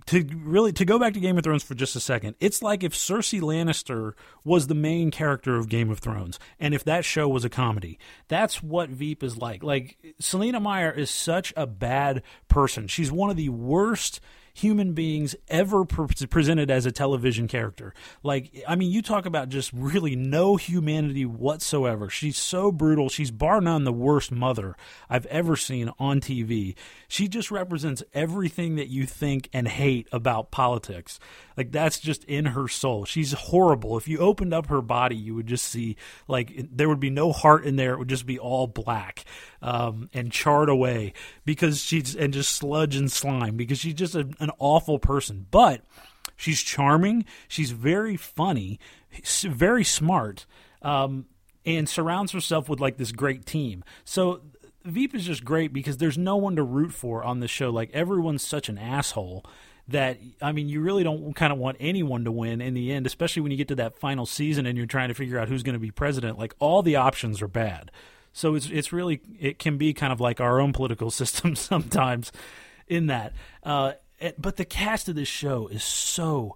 to 0.08 0.24
really 0.44 0.72
to 0.74 0.86
go 0.86 1.00
back 1.00 1.14
to 1.14 1.20
Game 1.20 1.38
of 1.38 1.44
Thrones 1.44 1.64
for 1.64 1.76
just 1.76 1.96
a 1.96 2.00
second, 2.00 2.36
it's 2.40 2.62
like 2.62 2.84
if 2.84 2.94
Cersei 2.94 3.42
Lannister 3.42 4.14
was 4.44 4.68
the 4.68 4.76
main 4.76 5.12
character 5.12 5.56
of 5.56 5.70
Game 5.70 5.90
of 5.90 6.00
Thrones, 6.00 6.40
and 6.60 6.74
if 6.74 6.84
that 6.84 7.06
show 7.06 7.28
was 7.28 7.46
a 7.46 7.50
comedy. 7.50 7.98
That's 8.28 8.62
what 8.62 8.90
Veep 8.90 9.24
is 9.24 9.38
like. 9.38 9.64
Like 9.64 9.98
Selina 10.20 10.60
Meyer 10.60 10.92
is 10.92 11.10
such 11.10 11.54
a 11.58 11.66
bad 11.66 12.22
person. 12.48 12.88
She's 12.88 13.12
one 13.12 13.30
of 13.30 13.38
the 13.38 13.50
worst 13.50 14.20
human 14.56 14.94
beings 14.94 15.36
ever 15.50 15.84
pre- 15.84 16.08
presented 16.28 16.72
as 16.72 16.86
a 16.86 16.92
television 16.92 17.46
character. 17.46 17.94
Like, 18.24 18.64
I 18.66 18.76
mean, 18.76 18.90
you 18.90 19.02
talk 19.02 19.26
about 19.26 19.50
just 19.50 19.72
really 19.74 20.16
no 20.16 20.56
humanity 20.56 21.26
whatsoever. 21.26 22.10
She's 22.10 22.38
so 22.38 22.72
brutal. 22.72 23.10
She's 23.10 23.32
bar 23.32 23.60
none 23.60 23.84
the 23.84 23.92
worst 23.92 24.32
mother 24.32 24.78
I've 25.10 25.26
ever 25.26 25.58
seen 25.58 25.92
on 26.00 26.22
TV. 26.22 26.76
She 27.10 27.28
just 27.28 27.52
represents 27.52 28.02
everything 28.14 28.78
that 28.78 28.88
you 28.88 29.06
think 29.06 29.50
and 29.52 29.68
hate 29.68 30.08
about 30.14 30.52
politics. 30.52 31.20
Like, 31.58 31.74
that's 31.74 32.00
just 32.00 32.24
in 32.24 32.48
her 32.48 32.70
soul. 32.70 33.04
She's 33.04 33.34
horrible. 33.34 33.98
If 33.98 34.08
you 34.08 34.20
opened 34.20 34.54
up 34.54 34.68
her 34.68 34.82
body, 34.82 35.18
you 35.18 35.36
would 35.36 35.48
just 35.48 35.66
see, 35.66 35.98
like, 36.30 36.54
there 36.72 36.88
would 36.88 37.02
be 37.02 37.10
no 37.10 37.34
heart 37.34 37.66
in 37.66 37.76
there. 37.76 37.94
It 37.94 38.00
would 38.00 38.10
just 38.10 38.26
be 38.26 38.40
all 38.40 38.68
black 38.68 39.26
um, 39.62 40.10
and 40.14 40.32
charred 40.32 40.70
away 40.70 41.12
because 41.44 41.82
she's, 41.82 42.16
and 42.16 42.34
just 42.34 42.54
sludge 42.54 42.96
and 42.96 43.12
slime 43.12 43.58
because 43.58 43.80
she's 43.80 43.94
just 43.94 44.16
a, 44.16 44.30
an 44.46 44.56
awful 44.60 45.00
person. 45.00 45.46
But 45.52 45.82
she's 46.36 46.62
charming. 46.62 47.26
She's 47.48 47.72
very 47.72 48.18
funny, 48.18 48.80
very 49.44 49.84
smart, 49.84 50.46
um, 50.82 51.26
and 51.66 51.90
surrounds 51.90 52.32
herself 52.32 52.70
with 52.70 52.80
like 52.80 52.98
this 52.98 53.12
great 53.12 53.46
team. 53.46 53.84
So 54.04 54.42
Veep 54.84 55.16
is 55.16 55.26
just 55.26 55.44
great 55.44 55.74
because 55.74 55.98
there's 55.98 56.18
no 56.18 56.36
one 56.36 56.56
to 56.56 56.64
root 56.64 56.94
for 56.94 57.24
on 57.24 57.40
the 57.40 57.48
show. 57.48 57.70
Like 57.70 57.90
everyone's 57.94 58.46
such 58.46 58.70
an 58.70 58.78
asshole 58.78 59.46
that 59.88 60.20
I 60.42 60.52
mean, 60.52 60.70
you 60.70 60.82
really 60.82 61.04
don't 61.04 61.36
kind 61.36 61.52
of 61.54 61.60
want 61.60 61.78
anyone 61.80 62.24
to 62.26 62.32
win 62.32 62.62
in 62.62 62.74
the 62.74 62.92
end, 62.92 63.06
especially 63.06 63.42
when 63.42 63.52
you 63.52 63.58
get 63.58 63.68
to 63.70 63.76
that 63.76 63.98
final 63.98 64.26
season 64.26 64.66
and 64.66 64.78
you're 64.78 64.88
trying 64.88 65.10
to 65.10 65.14
figure 65.14 65.40
out 65.40 65.48
who's 65.48 65.64
going 65.64 65.74
to 65.74 65.80
be 65.80 65.92
president. 65.92 66.40
Like 66.40 66.56
all 66.60 66.82
the 66.82 66.96
options 66.96 67.42
are 67.42 67.48
bad. 67.48 67.92
So 68.34 68.56
it's 68.56 68.68
it's 68.70 68.92
really 68.92 69.22
it 69.40 69.60
can 69.60 69.78
be 69.78 69.94
kind 69.94 70.12
of 70.12 70.20
like 70.20 70.40
our 70.42 70.60
own 70.60 70.74
political 70.74 71.10
system 71.12 71.56
sometimes 71.56 72.32
in 72.88 73.08
that. 73.08 73.34
Uh, 73.64 73.94
but 74.38 74.56
the 74.58 74.66
cast 74.66 75.10
of 75.10 75.16
this 75.16 75.28
show 75.28 75.68
is 75.68 75.84
so 75.84 76.56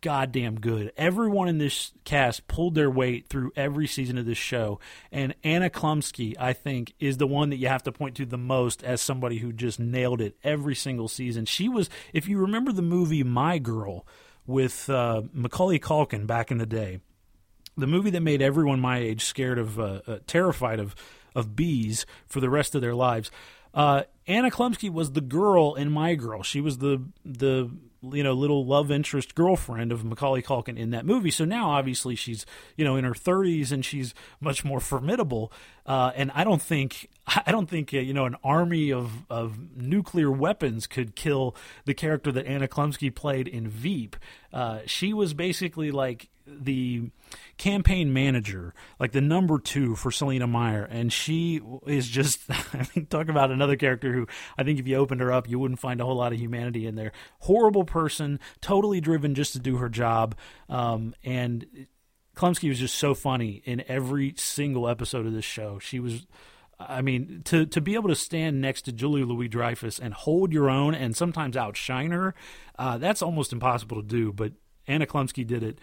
goddamn 0.00 0.60
good. 0.60 0.92
Everyone 0.96 1.48
in 1.48 1.58
this 1.58 1.92
cast 2.04 2.46
pulled 2.48 2.74
their 2.74 2.90
weight 2.90 3.28
through 3.28 3.52
every 3.56 3.86
season 3.86 4.18
of 4.18 4.26
this 4.26 4.38
show, 4.38 4.78
and 5.10 5.34
Anna 5.42 5.70
Chlumsky, 5.70 6.34
I 6.38 6.52
think, 6.52 6.94
is 7.00 7.16
the 7.16 7.26
one 7.26 7.50
that 7.50 7.56
you 7.56 7.68
have 7.68 7.82
to 7.84 7.92
point 7.92 8.16
to 8.16 8.26
the 8.26 8.38
most 8.38 8.84
as 8.84 9.00
somebody 9.00 9.38
who 9.38 9.52
just 9.52 9.80
nailed 9.80 10.20
it 10.20 10.36
every 10.44 10.74
single 10.74 11.08
season. 11.08 11.44
She 11.44 11.68
was, 11.68 11.90
if 12.12 12.28
you 12.28 12.38
remember 12.38 12.72
the 12.72 12.82
movie 12.82 13.22
My 13.22 13.58
Girl 13.58 14.06
with 14.46 14.88
uh, 14.88 15.22
Macaulay 15.32 15.80
Culkin 15.80 16.26
back 16.26 16.50
in 16.50 16.58
the 16.58 16.66
day, 16.66 17.00
the 17.76 17.86
movie 17.86 18.10
that 18.10 18.20
made 18.20 18.42
everyone 18.42 18.80
my 18.80 18.98
age 18.98 19.24
scared 19.24 19.58
of, 19.58 19.80
uh, 19.80 20.00
uh, 20.06 20.18
terrified 20.26 20.78
of, 20.78 20.94
of 21.34 21.56
bees 21.56 22.06
for 22.26 22.40
the 22.40 22.50
rest 22.50 22.74
of 22.74 22.80
their 22.80 22.94
lives. 22.94 23.30
Uh, 23.74 24.04
Anna 24.26 24.50
Chlumsky 24.50 24.90
was 24.90 25.12
the 25.12 25.20
girl 25.20 25.74
in 25.74 25.90
My 25.92 26.14
Girl. 26.14 26.42
She 26.42 26.60
was 26.60 26.78
the 26.78 27.02
the 27.24 27.70
you 28.02 28.22
know 28.22 28.32
little 28.32 28.66
love 28.66 28.90
interest 28.90 29.34
girlfriend 29.34 29.92
of 29.92 30.04
Macaulay 30.04 30.42
Culkin 30.42 30.76
in 30.76 30.90
that 30.90 31.06
movie. 31.06 31.30
So 31.30 31.44
now 31.44 31.70
obviously 31.70 32.14
she's 32.14 32.44
you 32.76 32.84
know 32.84 32.96
in 32.96 33.04
her 33.04 33.12
30s 33.12 33.70
and 33.72 33.84
she's 33.84 34.14
much 34.40 34.64
more 34.64 34.80
formidable. 34.80 35.52
Uh, 35.84 36.12
and 36.16 36.32
I 36.34 36.44
don't 36.44 36.62
think 36.62 37.08
I 37.46 37.52
don't 37.52 37.68
think 37.68 37.94
uh, 37.94 37.98
you 37.98 38.14
know 38.14 38.26
an 38.26 38.36
army 38.42 38.92
of 38.92 39.24
of 39.30 39.76
nuclear 39.76 40.30
weapons 40.30 40.86
could 40.86 41.14
kill 41.14 41.54
the 41.84 41.94
character 41.94 42.32
that 42.32 42.46
Anna 42.46 42.68
Chlumsky 42.68 43.14
played 43.14 43.46
in 43.46 43.68
Veep. 43.68 44.16
Uh, 44.52 44.80
she 44.86 45.12
was 45.12 45.34
basically 45.34 45.90
like 45.90 46.28
the 46.46 47.10
campaign 47.58 48.12
manager, 48.12 48.74
like 48.98 49.12
the 49.12 49.20
number 49.20 49.58
two 49.58 49.96
for 49.96 50.10
Selina 50.10 50.46
Meyer, 50.46 50.84
and 50.84 51.12
she 51.12 51.60
is 51.86 52.08
just 52.08 52.40
I 52.48 52.86
mean, 52.94 53.06
talk 53.06 53.28
about 53.28 53.50
another 53.50 53.76
character 53.76 54.12
who 54.12 54.26
I 54.56 54.62
think 54.62 54.78
if 54.78 54.86
you 54.86 54.96
opened 54.96 55.20
her 55.20 55.32
up, 55.32 55.48
you 55.48 55.58
wouldn't 55.58 55.80
find 55.80 56.00
a 56.00 56.04
whole 56.04 56.16
lot 56.16 56.32
of 56.32 56.38
humanity 56.38 56.86
in 56.86 56.94
there. 56.94 57.12
Horrible 57.40 57.84
person, 57.84 58.38
totally 58.60 59.00
driven 59.00 59.34
just 59.34 59.52
to 59.54 59.58
do 59.58 59.76
her 59.76 59.88
job, 59.88 60.36
um, 60.68 61.14
and 61.24 61.86
Chlumsky 62.36 62.68
was 62.68 62.78
just 62.78 62.96
so 62.96 63.14
funny 63.14 63.62
in 63.64 63.82
every 63.88 64.34
single 64.36 64.88
episode 64.88 65.26
of 65.26 65.32
this 65.32 65.44
show. 65.44 65.78
She 65.78 65.98
was. 65.98 66.26
I 66.78 67.00
mean, 67.00 67.40
to 67.46 67.64
to 67.64 67.80
be 67.80 67.94
able 67.94 68.10
to 68.10 68.14
stand 68.14 68.60
next 68.60 68.82
to 68.82 68.92
Julie 68.92 69.24
Louis 69.24 69.48
Dreyfus 69.48 69.98
and 69.98 70.12
hold 70.12 70.52
your 70.52 70.68
own 70.68 70.94
and 70.94 71.16
sometimes 71.16 71.56
outshine 71.56 72.10
her, 72.10 72.34
uh, 72.78 72.98
that's 72.98 73.22
almost 73.22 73.54
impossible 73.54 74.02
to 74.02 74.06
do. 74.06 74.30
But 74.30 74.52
Anna 74.86 75.06
Chlumsky 75.06 75.46
did 75.46 75.62
it 75.62 75.78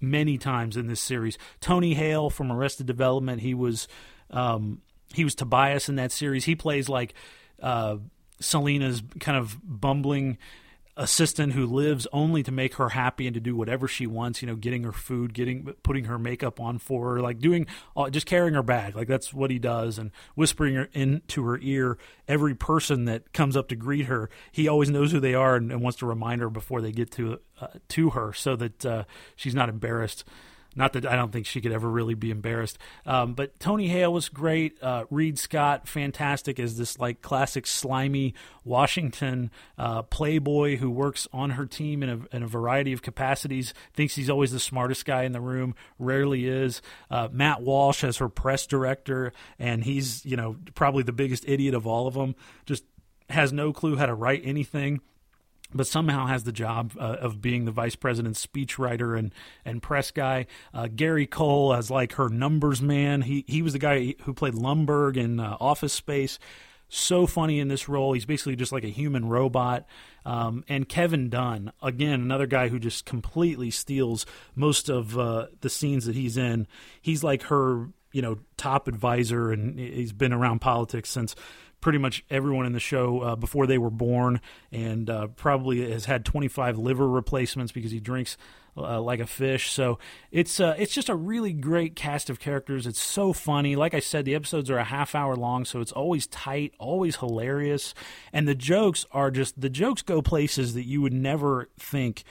many 0.00 0.38
times 0.38 0.76
in 0.76 0.86
this 0.86 1.00
series. 1.00 1.38
Tony 1.60 1.94
Hale 1.94 2.30
from 2.30 2.52
Arrested 2.52 2.86
Development, 2.86 3.40
he 3.40 3.54
was 3.54 3.88
um, 4.30 4.80
he 5.14 5.24
was 5.24 5.34
Tobias 5.34 5.88
in 5.88 5.96
that 5.96 6.12
series. 6.12 6.44
He 6.44 6.54
plays 6.54 6.88
like 6.88 7.14
uh, 7.62 7.96
Selina's 8.40 9.02
kind 9.20 9.38
of 9.38 9.58
bumbling 9.62 10.38
assistant 10.98 11.54
who 11.54 11.64
lives 11.64 12.06
only 12.12 12.42
to 12.42 12.52
make 12.52 12.74
her 12.74 12.90
happy 12.90 13.26
and 13.26 13.32
to 13.34 13.40
do 13.40 13.56
whatever 13.56 13.88
she 13.88 14.06
wants. 14.06 14.42
You 14.42 14.48
know, 14.48 14.56
getting 14.56 14.82
her 14.82 14.92
food, 14.92 15.32
getting 15.32 15.72
putting 15.82 16.04
her 16.04 16.18
makeup 16.18 16.60
on 16.60 16.78
for 16.78 17.14
her, 17.14 17.20
like 17.20 17.38
doing 17.38 17.66
uh, 17.96 18.10
just 18.10 18.26
carrying 18.26 18.54
her 18.54 18.62
bag. 18.62 18.96
Like 18.96 19.08
that's 19.08 19.32
what 19.32 19.50
he 19.50 19.58
does, 19.58 19.98
and 19.98 20.10
whispering 20.34 20.74
her 20.74 20.88
into 20.92 21.44
her 21.44 21.58
ear 21.62 21.96
every 22.26 22.54
person 22.54 23.06
that 23.06 23.32
comes 23.32 23.56
up 23.56 23.68
to 23.68 23.76
greet 23.76 24.06
her. 24.06 24.28
He 24.52 24.68
always 24.68 24.90
knows 24.90 25.12
who 25.12 25.20
they 25.20 25.34
are 25.34 25.56
and, 25.56 25.72
and 25.72 25.80
wants 25.80 25.98
to 26.00 26.06
remind 26.06 26.42
her 26.42 26.50
before 26.50 26.82
they 26.82 26.92
get 26.92 27.10
to 27.12 27.38
uh, 27.60 27.68
to 27.88 28.10
her, 28.10 28.32
so 28.32 28.56
that 28.56 28.84
uh, 28.84 29.04
she's 29.36 29.54
not 29.54 29.68
embarrassed. 29.68 30.24
Not 30.78 30.92
that 30.92 31.04
I 31.04 31.16
don't 31.16 31.32
think 31.32 31.44
she 31.44 31.60
could 31.60 31.72
ever 31.72 31.90
really 31.90 32.14
be 32.14 32.30
embarrassed. 32.30 32.78
Um, 33.04 33.34
but 33.34 33.58
Tony 33.58 33.88
Hale 33.88 34.12
was 34.12 34.28
great. 34.28 34.80
Uh, 34.80 35.06
Reid 35.10 35.36
Scott, 35.36 35.88
fantastic 35.88 36.60
as 36.60 36.78
this 36.78 37.00
like 37.00 37.20
classic 37.20 37.66
slimy 37.66 38.34
Washington 38.64 39.50
uh, 39.76 40.02
playboy 40.02 40.76
who 40.76 40.88
works 40.88 41.26
on 41.32 41.50
her 41.50 41.66
team 41.66 42.04
in 42.04 42.08
a, 42.08 42.36
in 42.36 42.44
a, 42.44 42.46
variety 42.46 42.92
of 42.92 43.02
capacities. 43.02 43.74
Thinks 43.92 44.14
he's 44.14 44.30
always 44.30 44.52
the 44.52 44.60
smartest 44.60 45.04
guy 45.04 45.24
in 45.24 45.32
the 45.32 45.40
room. 45.40 45.74
Rarely 45.98 46.46
is. 46.46 46.80
Uh, 47.10 47.26
Matt 47.32 47.60
Walsh 47.62 48.04
as 48.04 48.18
her 48.18 48.28
press 48.28 48.64
director, 48.64 49.32
and 49.58 49.82
he's 49.82 50.24
you 50.24 50.36
know 50.36 50.54
probably 50.76 51.02
the 51.02 51.12
biggest 51.12 51.44
idiot 51.48 51.74
of 51.74 51.88
all 51.88 52.06
of 52.06 52.14
them. 52.14 52.36
Just 52.66 52.84
has 53.30 53.52
no 53.52 53.72
clue 53.72 53.96
how 53.96 54.06
to 54.06 54.14
write 54.14 54.42
anything 54.44 55.00
but 55.74 55.86
somehow 55.86 56.26
has 56.26 56.44
the 56.44 56.52
job 56.52 56.92
uh, 56.98 57.16
of 57.20 57.40
being 57.40 57.64
the 57.64 57.70
vice 57.70 57.96
president's 57.96 58.44
speechwriter 58.44 59.18
and, 59.18 59.34
and 59.64 59.82
press 59.82 60.10
guy. 60.10 60.46
Uh, 60.72 60.88
Gary 60.94 61.26
Cole 61.26 61.74
as 61.74 61.90
like 61.90 62.12
her 62.14 62.28
numbers 62.28 62.80
man. 62.80 63.22
He 63.22 63.44
he 63.46 63.62
was 63.62 63.74
the 63.74 63.78
guy 63.78 64.14
who 64.22 64.32
played 64.32 64.54
Lumbergh 64.54 65.16
in 65.16 65.40
uh, 65.40 65.56
Office 65.60 65.92
Space. 65.92 66.38
So 66.90 67.26
funny 67.26 67.60
in 67.60 67.68
this 67.68 67.86
role. 67.86 68.14
He's 68.14 68.24
basically 68.24 68.56
just 68.56 68.72
like 68.72 68.84
a 68.84 68.88
human 68.88 69.28
robot. 69.28 69.86
Um, 70.24 70.64
and 70.68 70.88
Kevin 70.88 71.28
Dunn, 71.28 71.72
again, 71.82 72.20
another 72.20 72.46
guy 72.46 72.68
who 72.68 72.78
just 72.78 73.04
completely 73.04 73.70
steals 73.70 74.24
most 74.54 74.88
of 74.88 75.18
uh, 75.18 75.48
the 75.60 75.68
scenes 75.68 76.06
that 76.06 76.14
he's 76.14 76.38
in. 76.38 76.66
He's 77.02 77.22
like 77.22 77.42
her, 77.44 77.88
you 78.12 78.22
know, 78.22 78.38
top 78.56 78.88
advisor, 78.88 79.52
and 79.52 79.78
he's 79.78 80.12
been 80.12 80.32
around 80.32 80.60
politics 80.60 81.10
since 81.10 81.34
pretty 81.80 81.98
much 81.98 82.24
everyone 82.30 82.66
in 82.66 82.72
the 82.72 82.80
show 82.80 83.20
uh, 83.20 83.36
before 83.36 83.66
they 83.66 83.78
were 83.78 83.90
born, 83.90 84.40
and 84.72 85.08
uh, 85.08 85.28
probably 85.28 85.90
has 85.90 86.04
had 86.04 86.24
25 86.24 86.78
liver 86.78 87.08
replacements 87.08 87.72
because 87.72 87.90
he 87.90 88.00
drinks 88.00 88.36
uh, 88.76 89.00
like 89.00 89.20
a 89.20 89.26
fish. 89.26 89.70
So 89.70 89.98
it's 90.30 90.60
uh, 90.60 90.74
it's 90.78 90.94
just 90.94 91.08
a 91.08 91.14
really 91.14 91.52
great 91.52 91.96
cast 91.96 92.30
of 92.30 92.38
characters. 92.38 92.86
It's 92.86 93.00
so 93.00 93.32
funny. 93.32 93.76
Like 93.76 93.94
I 93.94 94.00
said, 94.00 94.24
the 94.24 94.34
episodes 94.34 94.70
are 94.70 94.78
a 94.78 94.84
half 94.84 95.14
hour 95.14 95.36
long, 95.36 95.64
so 95.64 95.80
it's 95.80 95.92
always 95.92 96.26
tight, 96.26 96.74
always 96.78 97.16
hilarious, 97.16 97.94
and 98.32 98.46
the 98.46 98.54
jokes 98.54 99.06
are 99.12 99.30
just 99.30 99.60
the 99.60 99.70
jokes 99.70 100.02
go 100.02 100.22
places 100.22 100.74
that 100.74 100.84
you 100.84 101.02
would 101.02 101.12
never 101.12 101.68
think 101.78 102.24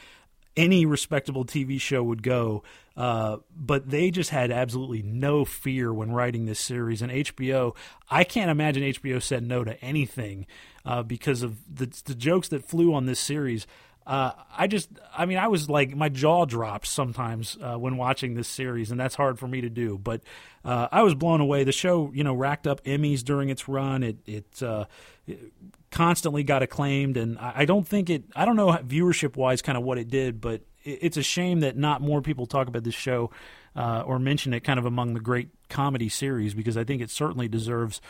any 0.55 0.85
respectable 0.85 1.45
TV 1.45 1.79
show 1.79 2.03
would 2.03 2.23
go. 2.23 2.63
Uh, 2.97 3.37
but 3.55 3.91
they 3.91 4.09
just 4.09 4.31
had 4.31 4.49
absolutely 4.49 5.03
no 5.03 5.45
fear 5.45 5.93
when 5.93 6.11
writing 6.11 6.47
this 6.47 6.59
series. 6.59 7.03
And 7.03 7.11
HBO, 7.11 7.75
I 8.09 8.23
can't 8.23 8.49
imagine 8.49 8.81
HBO 8.81 9.21
said 9.21 9.43
no 9.43 9.63
to 9.63 9.79
anything 9.83 10.47
uh, 10.83 11.03
because 11.03 11.43
of 11.43 11.59
the, 11.73 11.85
the 12.05 12.15
jokes 12.15 12.47
that 12.47 12.65
flew 12.65 12.95
on 12.95 13.05
this 13.05 13.19
series. 13.19 13.67
Uh, 14.07 14.31
I 14.57 14.67
just, 14.67 14.89
I 15.15 15.25
mean, 15.25 15.37
I 15.37 15.47
was 15.47 15.69
like, 15.69 15.95
my 15.95 16.09
jaw 16.09 16.45
drops 16.45 16.89
sometimes 16.89 17.57
uh, 17.61 17.75
when 17.75 17.97
watching 17.97 18.33
this 18.33 18.47
series, 18.47 18.89
and 18.89 18.99
that's 18.99 19.15
hard 19.15 19.37
for 19.37 19.47
me 19.47 19.61
to 19.61 19.69
do. 19.69 19.97
But 19.97 20.21
uh, 20.65 20.87
I 20.91 21.03
was 21.03 21.13
blown 21.13 21.41
away. 21.41 21.65
The 21.65 21.73
show, 21.73 22.11
you 22.15 22.23
know, 22.23 22.33
racked 22.33 22.65
up 22.65 22.83
Emmys 22.85 23.21
during 23.23 23.49
its 23.49 23.67
run. 23.67 24.03
It, 24.03 24.17
it, 24.25 24.63
uh, 24.63 24.85
it 25.27 25.51
constantly 25.91 26.43
got 26.43 26.63
acclaimed, 26.63 27.17
and 27.17 27.37
I, 27.37 27.53
I 27.57 27.65
don't 27.65 27.85
think 27.87 28.09
it, 28.09 28.23
I 28.33 28.45
don't 28.45 28.55
know 28.55 28.71
viewership 28.71 29.35
wise, 29.35 29.61
kind 29.61 29.77
of 29.77 29.83
what 29.83 29.97
it 29.97 30.09
did, 30.09 30.39
but 30.39 30.61
it's 30.87 31.17
a 31.17 31.23
shame 31.23 31.59
that 31.61 31.77
not 31.77 32.01
more 32.01 32.21
people 32.21 32.45
talk 32.45 32.67
about 32.67 32.83
this 32.83 32.95
show 32.95 33.31
uh, 33.75 34.03
or 34.05 34.19
mention 34.19 34.53
it 34.53 34.61
kind 34.61 34.79
of 34.79 34.85
among 34.85 35.13
the 35.13 35.19
great 35.19 35.49
comedy 35.69 36.09
series 36.09 36.53
because 36.53 36.77
I 36.77 36.83
think 36.83 37.01
it 37.01 37.09
certainly 37.09 37.47
deserves. 37.47 38.01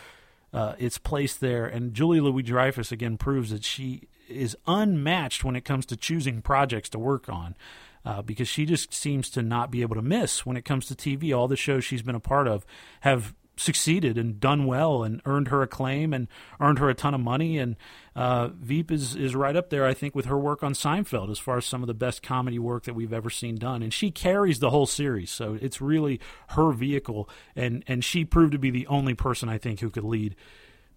Uh, 0.50 0.74
its 0.78 0.96
place 0.96 1.36
there. 1.36 1.66
And 1.66 1.92
Julie 1.92 2.20
Louis 2.20 2.42
Dreyfus 2.42 2.90
again 2.90 3.18
proves 3.18 3.50
that 3.50 3.64
she 3.64 4.08
is 4.30 4.56
unmatched 4.66 5.44
when 5.44 5.56
it 5.56 5.66
comes 5.66 5.84
to 5.84 5.94
choosing 5.96 6.40
projects 6.40 6.88
to 6.88 6.98
work 6.98 7.28
on. 7.28 7.54
Uh, 8.02 8.22
because 8.22 8.48
she 8.48 8.64
just 8.64 8.94
seems 8.94 9.28
to 9.28 9.42
not 9.42 9.70
be 9.70 9.82
able 9.82 9.94
to 9.94 10.00
miss 10.00 10.46
when 10.46 10.56
it 10.56 10.64
comes 10.64 10.86
to 10.86 10.94
TV. 10.94 11.36
All 11.36 11.48
the 11.48 11.56
shows 11.56 11.84
she's 11.84 12.00
been 12.00 12.14
a 12.14 12.20
part 12.20 12.48
of 12.48 12.64
have 13.00 13.34
succeeded 13.58 14.16
and 14.16 14.40
done 14.40 14.64
well 14.64 15.02
and 15.02 15.20
earned 15.26 15.48
her 15.48 15.62
acclaim 15.62 16.14
and 16.14 16.28
earned 16.60 16.78
her 16.78 16.88
a 16.88 16.94
ton 16.94 17.14
of 17.14 17.20
money. 17.20 17.58
And 17.58 17.76
uh, 18.16 18.48
Veep 18.48 18.90
is, 18.90 19.14
is 19.14 19.34
right 19.34 19.56
up 19.56 19.70
there, 19.70 19.84
I 19.84 19.94
think, 19.94 20.14
with 20.14 20.26
her 20.26 20.38
work 20.38 20.62
on 20.62 20.72
Seinfeld 20.72 21.30
as 21.30 21.38
far 21.38 21.58
as 21.58 21.66
some 21.66 21.82
of 21.82 21.86
the 21.86 21.94
best 21.94 22.22
comedy 22.22 22.58
work 22.58 22.84
that 22.84 22.94
we've 22.94 23.12
ever 23.12 23.30
seen 23.30 23.56
done. 23.56 23.82
And 23.82 23.92
she 23.92 24.10
carries 24.10 24.60
the 24.60 24.70
whole 24.70 24.86
series, 24.86 25.30
so 25.30 25.58
it's 25.60 25.80
really 25.80 26.20
her 26.50 26.72
vehicle. 26.72 27.28
And, 27.54 27.84
and 27.86 28.04
she 28.04 28.24
proved 28.24 28.52
to 28.52 28.58
be 28.58 28.70
the 28.70 28.86
only 28.86 29.14
person, 29.14 29.48
I 29.48 29.58
think, 29.58 29.80
who 29.80 29.90
could 29.90 30.04
lead 30.04 30.36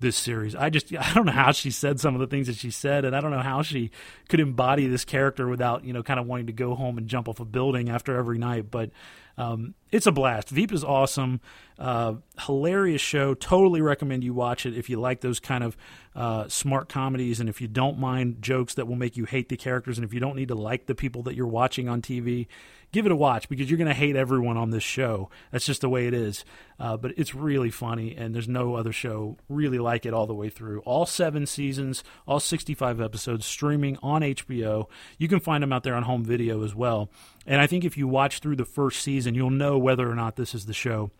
this 0.02 0.18
series. 0.18 0.56
I 0.56 0.70
just 0.70 0.94
I 0.96 1.14
don't 1.14 1.26
know 1.26 1.32
how 1.32 1.52
she 1.52 1.72
said 1.72 2.00
some 2.00 2.16
of 2.16 2.20
the 2.20 2.28
things 2.28 2.48
that 2.48 2.58
she 2.58 2.72
said, 2.72 3.06
and 3.06 3.16
I 3.16 3.22
don't 3.22 3.32
know 3.32 3.40
how 3.40 3.62
she 3.62 3.92
could 4.28 4.40
embody 4.40 4.88
this 4.88 5.06
character 5.06 5.48
without 5.48 5.86
you 5.86 5.94
know 5.94 6.04
kind 6.04 6.20
of 6.20 6.26
wanting 6.26 6.48
to 6.48 6.54
go 6.54 6.76
home 6.76 6.98
and 6.98 7.08
jump 7.08 7.30
off 7.30 7.40
a 7.40 7.46
building 7.46 7.90
after 7.90 8.18
every 8.18 8.38
night. 8.38 8.70
But 8.70 8.90
um, 9.38 9.76
it's 9.91 10.06
a 10.06 10.12
blast. 10.12 10.49
Veep 10.49 10.72
is 10.72 10.84
awesome, 10.84 11.41
uh, 11.80 12.16
hilarious 12.45 13.02
show. 13.02 13.34
Totally 13.34 13.82
recommend 13.82 14.24
you 14.24 14.34
watch 14.34 14.66
it 14.66 14.78
if 14.78 14.90
you 14.90 14.99
like 14.99 15.22
those 15.22 15.40
kind 15.40 15.64
of 15.64 15.78
uh, 16.16 16.48
smart 16.48 16.90
comedies, 16.90 17.40
and 17.40 17.49
if 17.49 17.62
you 17.62 17.68
don't 17.68 17.98
mind 17.98 18.41
jokes 18.41 18.74
that 18.76 18.88
will 18.88 18.95
make 18.95 19.18
you 19.18 19.26
hate 19.26 19.49
the 19.49 19.58
characters, 19.58 19.98
and 19.98 20.06
if 20.06 20.14
you 20.14 20.20
don't 20.20 20.36
need 20.36 20.49
to 20.49 20.56
like 20.56 20.86
the 20.86 20.95
people 20.95 21.24
that 21.24 21.36
you're 21.36 21.48
watching 21.48 21.88
on 21.90 22.02
TV 22.02 22.48
give 22.92 23.06
it 23.06 23.12
a 23.12 23.16
watch 23.16 23.50
because 23.50 23.70
you're 23.70 23.78
going 23.78 23.88
to 23.88 23.94
hate 23.94 24.16
everyone 24.16 24.58
on 24.58 24.70
this 24.70 24.84
show. 24.84 25.30
That's 25.52 25.66
just 25.66 25.82
the 25.82 25.90
way 25.90 26.08
it 26.08 26.14
is. 26.14 26.46
Uh, 26.80 26.98
but 26.98 27.14
it's 27.18 27.36
really 27.36 27.70
funny, 27.70 28.16
and 28.16 28.34
there's 28.34 28.48
no 28.48 28.76
other 28.76 28.92
show 28.92 29.38
really 29.48 29.80
like 29.80 30.06
it 30.06 30.14
all 30.14 30.28
the 30.28 30.34
way 30.34 30.50
through. 30.50 30.80
All 30.82 31.06
seven 31.06 31.46
seasons, 31.46 32.04
all 32.28 32.40
65 32.40 33.00
episodes, 33.00 33.46
streaming 33.46 33.98
on 34.02 34.22
HBO. 34.22 34.88
You 35.18 35.28
can 35.28 35.40
find 35.40 35.62
them 35.62 35.72
out 35.72 35.84
there 35.84 35.96
on 35.96 36.04
home 36.04 36.24
video 36.24 36.64
as 36.64 36.74
well. 36.74 37.10
And 37.46 37.62
I 37.62 37.68
think 37.68 37.86
if 37.86 37.98
you 37.98 38.08
watch 38.08 38.40
through 38.40 38.56
the 38.56 38.66
first 38.66 39.02
season, 39.02 39.36
you'll 39.36 39.50
know 39.50 39.78
whether 39.78 40.10
or 40.10 40.16
not 40.16 40.36
this 40.36 40.56
is 40.56 40.66
the 40.66 40.74
show 40.74 41.12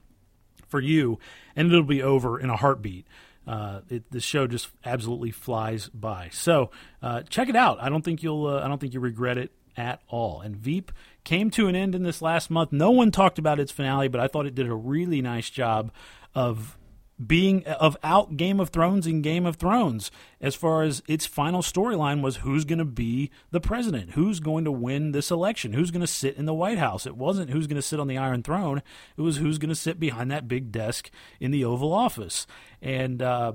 for 0.68 0.80
you, 0.80 1.20
and 1.56 1.72
it'll 1.72 1.84
be 1.84 2.02
over 2.02 2.40
in 2.40 2.50
a 2.50 2.56
heartbeat. 2.56 3.06
Uh, 3.46 3.82
the 4.12 4.20
show 4.20 4.46
just 4.46 4.70
absolutely 4.86 5.32
flies 5.32 5.90
by. 5.90 6.30
So 6.32 6.70
uh, 7.02 7.24
check 7.24 7.50
it 7.50 7.56
out. 7.56 7.82
I 7.82 7.90
don't 7.90 8.04
think 8.04 8.22
you'll. 8.24 8.46
Uh, 8.46 8.64
I 8.64 8.68
don't 8.68 8.80
think 8.80 8.94
you 8.94 9.00
regret 9.00 9.38
it 9.38 9.52
at 9.78 10.02
all. 10.08 10.42
And 10.42 10.56
Veep 10.56 10.92
came 11.24 11.50
to 11.52 11.68
an 11.68 11.76
end 11.76 11.96
in 11.96 12.04
this 12.04 12.22
last 12.22 12.50
month. 12.50 12.72
No 12.72 12.92
one 12.92 13.12
talked 13.12 13.40
about 13.40 13.60
its 13.60 13.72
finale, 13.72 14.08
but 14.08 14.22
I 14.22 14.28
thought 14.28 14.46
it 14.46 14.56
did 14.56 14.68
a 14.68 14.76
really 14.76 15.22
nice 15.22 15.50
job 15.50 15.92
of 16.34 16.78
being 17.26 17.64
of 17.66 17.96
out 18.04 18.38
Game 18.38 18.60
of 18.60 18.70
Thrones 18.70 19.06
in 19.06 19.22
Game 19.22 19.46
of 19.46 19.58
Thrones 19.58 20.12
as 20.40 20.56
far 20.56 20.82
as 20.84 21.04
its 21.08 21.26
final 21.26 21.62
storyline 21.62 22.22
was 22.22 22.38
who's 22.38 22.66
going 22.66 22.80
to 22.80 22.86
be 22.86 23.30
the 23.52 23.60
president, 23.60 24.12
who's 24.12 24.40
going 24.40 24.66
to 24.66 24.72
win 24.72 25.12
this 25.12 25.30
election, 25.30 25.74
who's 25.74 25.92
going 25.92 26.02
to 26.02 26.08
sit 26.08 26.36
in 26.38 26.46
the 26.46 26.54
White 26.54 26.80
House. 26.80 27.06
It 27.06 27.16
wasn't 27.16 27.52
who's 27.52 27.68
going 27.68 27.76
to 27.76 27.82
sit 27.82 28.00
on 28.00 28.08
the 28.08 28.18
Iron 28.18 28.44
Throne, 28.44 28.82
it 29.18 29.22
was 29.22 29.38
who's 29.38 29.58
going 29.58 29.70
to 29.70 29.76
sit 29.76 30.00
behind 30.00 30.32
that 30.32 30.48
big 30.48 30.72
desk 30.72 31.12
in 31.40 31.52
the 31.52 31.64
Oval 31.64 31.94
Office. 31.94 32.48
And 32.82 33.22
uh, 33.22 33.54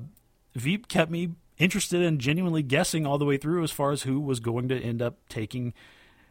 Veep 0.54 0.88
kept 0.88 1.10
me 1.10 1.30
interested 1.58 2.02
and 2.02 2.20
genuinely 2.20 2.62
guessing 2.62 3.06
all 3.06 3.18
the 3.18 3.24
way 3.24 3.36
through 3.36 3.64
as 3.64 3.70
far 3.70 3.90
as 3.90 4.02
who 4.02 4.20
was 4.20 4.40
going 4.40 4.68
to 4.68 4.78
end 4.78 5.00
up 5.00 5.16
taking 5.28 5.72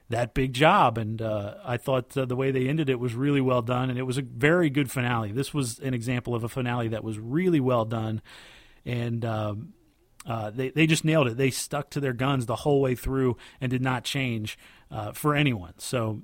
that 0.10 0.34
big 0.34 0.54
job. 0.54 0.98
And 0.98 1.22
uh, 1.22 1.56
I 1.64 1.78
thought 1.78 2.16
uh, 2.18 2.26
the 2.26 2.36
way 2.36 2.52
they 2.52 2.68
ended 2.68 2.90
it 2.90 3.00
was 3.00 3.14
really 3.14 3.42
well 3.42 3.62
done, 3.62 3.90
and 3.90 3.98
it 3.98 4.04
was 4.04 4.18
a 4.18 4.22
very 4.22 4.70
good 4.70 4.92
finale. 4.92 5.32
This 5.32 5.54
was 5.54 5.80
an 5.80 5.94
example 5.94 6.36
of 6.36 6.44
a 6.44 6.50
finale 6.50 6.90
that 6.90 7.04
was 7.04 7.18
really 7.20 7.60
well 7.60 7.86
done, 7.86 8.22
and 8.86 9.24
um, 9.26 9.74
uh, 10.26 10.50
they 10.52 10.70
they 10.70 10.88
just 10.88 11.06
nailed 11.06 11.28
it. 11.28 11.38
They 11.38 11.52
stuck 11.52 11.90
to 11.92 12.00
their 12.00 12.14
guns 12.14 12.46
the 12.46 12.56
whole 12.56 12.82
way 12.82 12.96
through 12.96 13.38
and 13.62 13.70
did 13.70 13.82
not 13.82 14.04
change 14.04 14.58
uh, 14.92 15.12
for 15.12 15.36
anyone. 15.36 15.74
So 15.78 16.22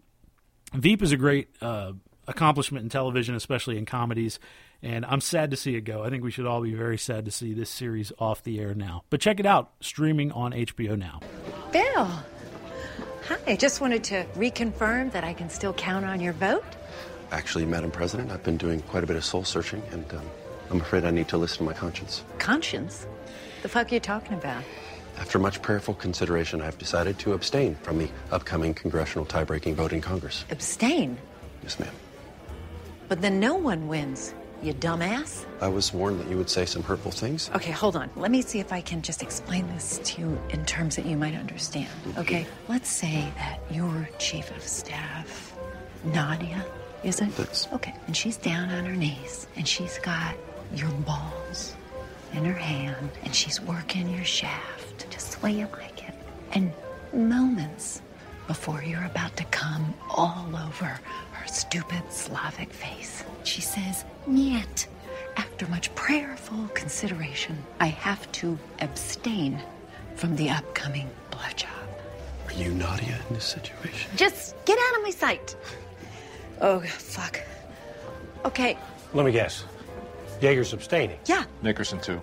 Veep 0.73 1.01
is 1.01 1.11
a 1.11 1.17
great 1.17 1.49
uh, 1.61 1.93
accomplishment 2.27 2.83
in 2.83 2.89
television, 2.89 3.35
especially 3.35 3.77
in 3.77 3.85
comedies. 3.85 4.39
And 4.83 5.05
I'm 5.05 5.21
sad 5.21 5.51
to 5.51 5.57
see 5.57 5.75
it 5.75 5.81
go. 5.81 6.03
I 6.03 6.09
think 6.09 6.23
we 6.23 6.31
should 6.31 6.47
all 6.47 6.61
be 6.61 6.73
very 6.73 6.97
sad 6.97 7.25
to 7.25 7.31
see 7.31 7.53
this 7.53 7.69
series 7.69 8.11
off 8.17 8.41
the 8.41 8.59
air 8.59 8.73
now. 8.73 9.03
But 9.11 9.21
check 9.21 9.39
it 9.39 9.45
out, 9.45 9.73
streaming 9.79 10.31
on 10.31 10.53
HBO 10.53 10.97
now. 10.97 11.19
Bill. 11.71 12.09
Hi, 13.31 13.55
just 13.55 13.79
wanted 13.79 14.03
to 14.05 14.25
reconfirm 14.35 15.13
that 15.13 15.23
I 15.23 15.33
can 15.33 15.49
still 15.49 15.71
count 15.73 16.03
on 16.03 16.19
your 16.19 16.33
vote. 16.33 16.65
Actually, 17.31 17.65
Madam 17.65 17.89
President, 17.89 18.29
I've 18.29 18.43
been 18.43 18.57
doing 18.57 18.81
quite 18.81 19.05
a 19.05 19.07
bit 19.07 19.15
of 19.15 19.23
soul 19.23 19.45
searching, 19.45 19.81
and 19.91 20.13
um, 20.13 20.29
I'm 20.69 20.81
afraid 20.81 21.05
I 21.05 21.11
need 21.11 21.29
to 21.29 21.37
listen 21.37 21.59
to 21.59 21.63
my 21.63 21.73
conscience. 21.73 22.25
Conscience? 22.39 23.07
The 23.61 23.69
fuck 23.69 23.89
are 23.89 23.93
you 23.93 24.01
talking 24.01 24.33
about? 24.33 24.63
After 25.17 25.39
much 25.39 25.61
prayerful 25.61 25.93
consideration, 25.93 26.61
I've 26.61 26.77
decided 26.77 27.19
to 27.19 27.31
abstain 27.31 27.75
from 27.75 27.99
the 27.99 28.09
upcoming 28.31 28.73
congressional 28.73 29.25
tie-breaking 29.25 29.75
vote 29.75 29.93
in 29.93 30.01
Congress. 30.01 30.43
Abstain? 30.49 31.17
Yes, 31.63 31.79
ma'am. 31.79 31.93
But 33.07 33.21
then 33.21 33.39
no 33.39 33.55
one 33.55 33.87
wins, 33.87 34.33
you 34.61 34.73
dumbass. 34.73 35.45
I 35.59 35.67
was 35.67 35.93
warned 35.93 36.19
that 36.19 36.27
you 36.27 36.37
would 36.37 36.49
say 36.49 36.65
some 36.65 36.83
hurtful 36.83 37.11
things. 37.11 37.49
Okay, 37.55 37.71
hold 37.71 37.95
on. 37.95 38.09
Let 38.15 38.31
me 38.31 38.41
see 38.41 38.59
if 38.59 38.71
I 38.71 38.81
can 38.81 39.01
just 39.01 39.21
explain 39.21 39.67
this 39.67 39.99
to 40.03 40.21
you 40.21 40.41
in 40.49 40.65
terms 40.65 40.95
that 40.95 41.05
you 41.05 41.15
might 41.17 41.35
understand. 41.35 41.89
Okay, 42.17 42.45
let's 42.67 42.89
say 42.89 43.31
that 43.37 43.59
your 43.71 44.07
chief 44.19 44.49
of 44.55 44.61
staff, 44.63 45.55
Nadia, 46.03 46.65
is 47.03 47.19
it? 47.21 47.35
That's- 47.35 47.67
Okay, 47.73 47.93
and 48.07 48.15
she's 48.15 48.37
down 48.37 48.69
on 48.69 48.85
her 48.85 48.95
knees, 48.95 49.47
and 49.55 49.67
she's 49.67 49.97
got 49.99 50.35
your 50.75 50.89
balls 50.89 51.75
in 52.33 52.45
her 52.45 52.53
hand, 52.53 53.09
and 53.23 53.35
she's 53.35 53.59
working 53.61 54.09
your 54.09 54.23
shaft 54.25 55.09
just 55.09 55.33
the 55.39 55.45
way 55.45 55.51
you 55.53 55.67
like 55.73 56.07
it. 56.07 56.13
And 56.53 56.71
moments 57.13 58.01
before 58.51 58.83
you're 58.83 59.05
about 59.05 59.33
to 59.37 59.45
come 59.45 59.93
all 60.09 60.45
over 60.67 60.99
her 61.31 61.47
stupid 61.47 62.03
Slavic 62.11 62.69
face, 62.73 63.23
she 63.45 63.61
says, 63.61 64.03
Niet. 64.27 64.87
After 65.37 65.65
much 65.69 65.95
prayerful 65.95 66.67
consideration, 66.73 67.57
I 67.79 67.85
have 67.87 68.29
to 68.33 68.59
abstain 68.81 69.57
from 70.15 70.35
the 70.35 70.49
upcoming 70.49 71.09
blowjob. 71.31 71.87
Are 72.47 72.53
you 72.53 72.71
Nadia 72.73 73.17
in 73.29 73.35
this 73.35 73.45
situation? 73.45 74.11
Just 74.17 74.53
get 74.65 74.77
out 74.77 74.97
of 74.97 75.03
my 75.03 75.11
sight. 75.11 75.55
Oh, 76.59 76.81
fuck. 76.81 77.39
Okay, 78.43 78.77
Let 79.13 79.25
me 79.25 79.31
guess. 79.31 79.63
Jaeger's 80.41 80.73
abstaining. 80.73 81.19
yeah. 81.25 81.45
Nickerson, 81.61 82.01
too. 82.01 82.19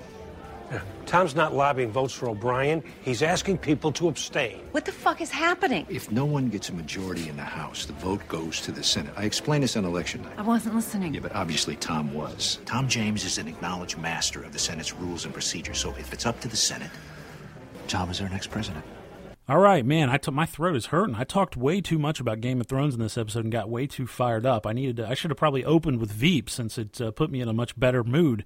Tom's 1.06 1.34
not 1.34 1.54
lobbying 1.54 1.90
votes 1.90 2.12
for 2.12 2.28
O'Brien. 2.28 2.82
He's 3.02 3.22
asking 3.22 3.58
people 3.58 3.92
to 3.92 4.08
abstain. 4.08 4.60
What 4.72 4.84
the 4.84 4.92
fuck 4.92 5.20
is 5.20 5.30
happening? 5.30 5.86
If 5.88 6.10
no 6.12 6.24
one 6.24 6.48
gets 6.48 6.68
a 6.68 6.74
majority 6.74 7.28
in 7.28 7.36
the 7.36 7.42
House, 7.42 7.86
the 7.86 7.94
vote 7.94 8.26
goes 8.28 8.60
to 8.62 8.72
the 8.72 8.82
Senate. 8.82 9.14
I 9.16 9.24
explained 9.24 9.64
this 9.64 9.76
on 9.76 9.84
election 9.84 10.22
night. 10.22 10.34
I 10.36 10.42
wasn't 10.42 10.74
listening. 10.74 11.14
Yeah, 11.14 11.20
but 11.20 11.34
obviously 11.34 11.76
Tom 11.76 12.12
was. 12.12 12.58
Tom 12.66 12.88
James 12.88 13.24
is 13.24 13.38
an 13.38 13.48
acknowledged 13.48 13.98
master 13.98 14.42
of 14.42 14.52
the 14.52 14.58
Senate's 14.58 14.92
rules 14.92 15.24
and 15.24 15.32
procedures, 15.32 15.78
so 15.78 15.90
if 15.98 16.12
it's 16.12 16.26
up 16.26 16.40
to 16.40 16.48
the 16.48 16.56
Senate, 16.56 16.90
Tom 17.86 18.10
is 18.10 18.20
our 18.20 18.28
next 18.28 18.48
president. 18.48 18.84
All 19.48 19.58
right, 19.58 19.86
man. 19.86 20.10
I 20.10 20.18
t- 20.18 20.30
my 20.30 20.44
throat 20.44 20.76
is 20.76 20.86
hurting. 20.86 21.14
I 21.14 21.24
talked 21.24 21.56
way 21.56 21.80
too 21.80 21.98
much 21.98 22.20
about 22.20 22.42
Game 22.42 22.60
of 22.60 22.66
Thrones 22.66 22.92
in 22.92 23.00
this 23.00 23.16
episode 23.16 23.44
and 23.44 23.52
got 23.52 23.70
way 23.70 23.86
too 23.86 24.06
fired 24.06 24.44
up. 24.44 24.66
I 24.66 24.74
needed 24.74 24.96
to. 24.98 25.08
I 25.08 25.14
should 25.14 25.30
have 25.30 25.38
probably 25.38 25.64
opened 25.64 26.00
with 26.00 26.12
Veep 26.12 26.50
since 26.50 26.76
it 26.76 27.00
uh, 27.00 27.12
put 27.12 27.30
me 27.30 27.40
in 27.40 27.48
a 27.48 27.54
much 27.54 27.78
better 27.80 28.04
mood 28.04 28.44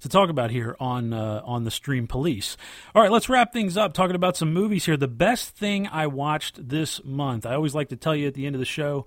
to 0.00 0.08
talk 0.08 0.30
about 0.30 0.50
here 0.50 0.76
on 0.78 1.12
uh, 1.12 1.42
on 1.44 1.64
the 1.64 1.70
Stream 1.70 2.06
Police. 2.06 2.56
All 2.94 3.02
right, 3.02 3.10
let's 3.10 3.28
wrap 3.28 3.52
things 3.52 3.76
up 3.76 3.92
talking 3.94 4.16
about 4.16 4.36
some 4.36 4.52
movies 4.52 4.86
here. 4.86 4.96
The 4.96 5.08
best 5.08 5.50
thing 5.56 5.86
I 5.88 6.06
watched 6.06 6.68
this 6.68 7.02
month. 7.04 7.46
I 7.46 7.54
always 7.54 7.74
like 7.74 7.88
to 7.88 7.96
tell 7.96 8.14
you 8.14 8.26
at 8.26 8.34
the 8.34 8.46
end 8.46 8.54
of 8.54 8.60
the 8.60 8.66
show 8.66 9.06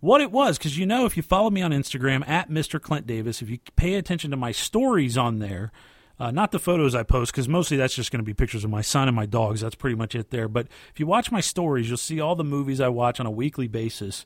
what 0.00 0.20
it 0.20 0.30
was 0.30 0.58
because 0.58 0.78
you 0.78 0.86
know 0.86 1.06
if 1.06 1.16
you 1.16 1.22
follow 1.22 1.50
me 1.50 1.62
on 1.62 1.72
Instagram 1.72 2.26
at 2.28 2.50
Mr. 2.50 2.80
Clint 2.80 3.06
Davis, 3.06 3.42
if 3.42 3.50
you 3.50 3.58
pay 3.76 3.94
attention 3.94 4.30
to 4.30 4.36
my 4.36 4.52
stories 4.52 5.16
on 5.16 5.38
there. 5.38 5.72
Uh, 6.18 6.30
not 6.30 6.50
the 6.50 6.58
photos 6.58 6.94
I 6.94 7.02
post 7.02 7.30
because 7.30 7.46
mostly 7.46 7.76
that's 7.76 7.94
just 7.94 8.10
going 8.10 8.20
to 8.20 8.24
be 8.24 8.32
pictures 8.32 8.64
of 8.64 8.70
my 8.70 8.80
son 8.80 9.06
and 9.06 9.14
my 9.14 9.26
dogs. 9.26 9.60
That's 9.60 9.74
pretty 9.74 9.96
much 9.96 10.14
it 10.14 10.30
there. 10.30 10.48
But 10.48 10.66
if 10.90 10.98
you 10.98 11.06
watch 11.06 11.30
my 11.30 11.42
stories, 11.42 11.88
you'll 11.88 11.98
see 11.98 12.20
all 12.20 12.34
the 12.34 12.42
movies 12.42 12.80
I 12.80 12.88
watch 12.88 13.20
on 13.20 13.26
a 13.26 13.30
weekly 13.30 13.68
basis. 13.68 14.24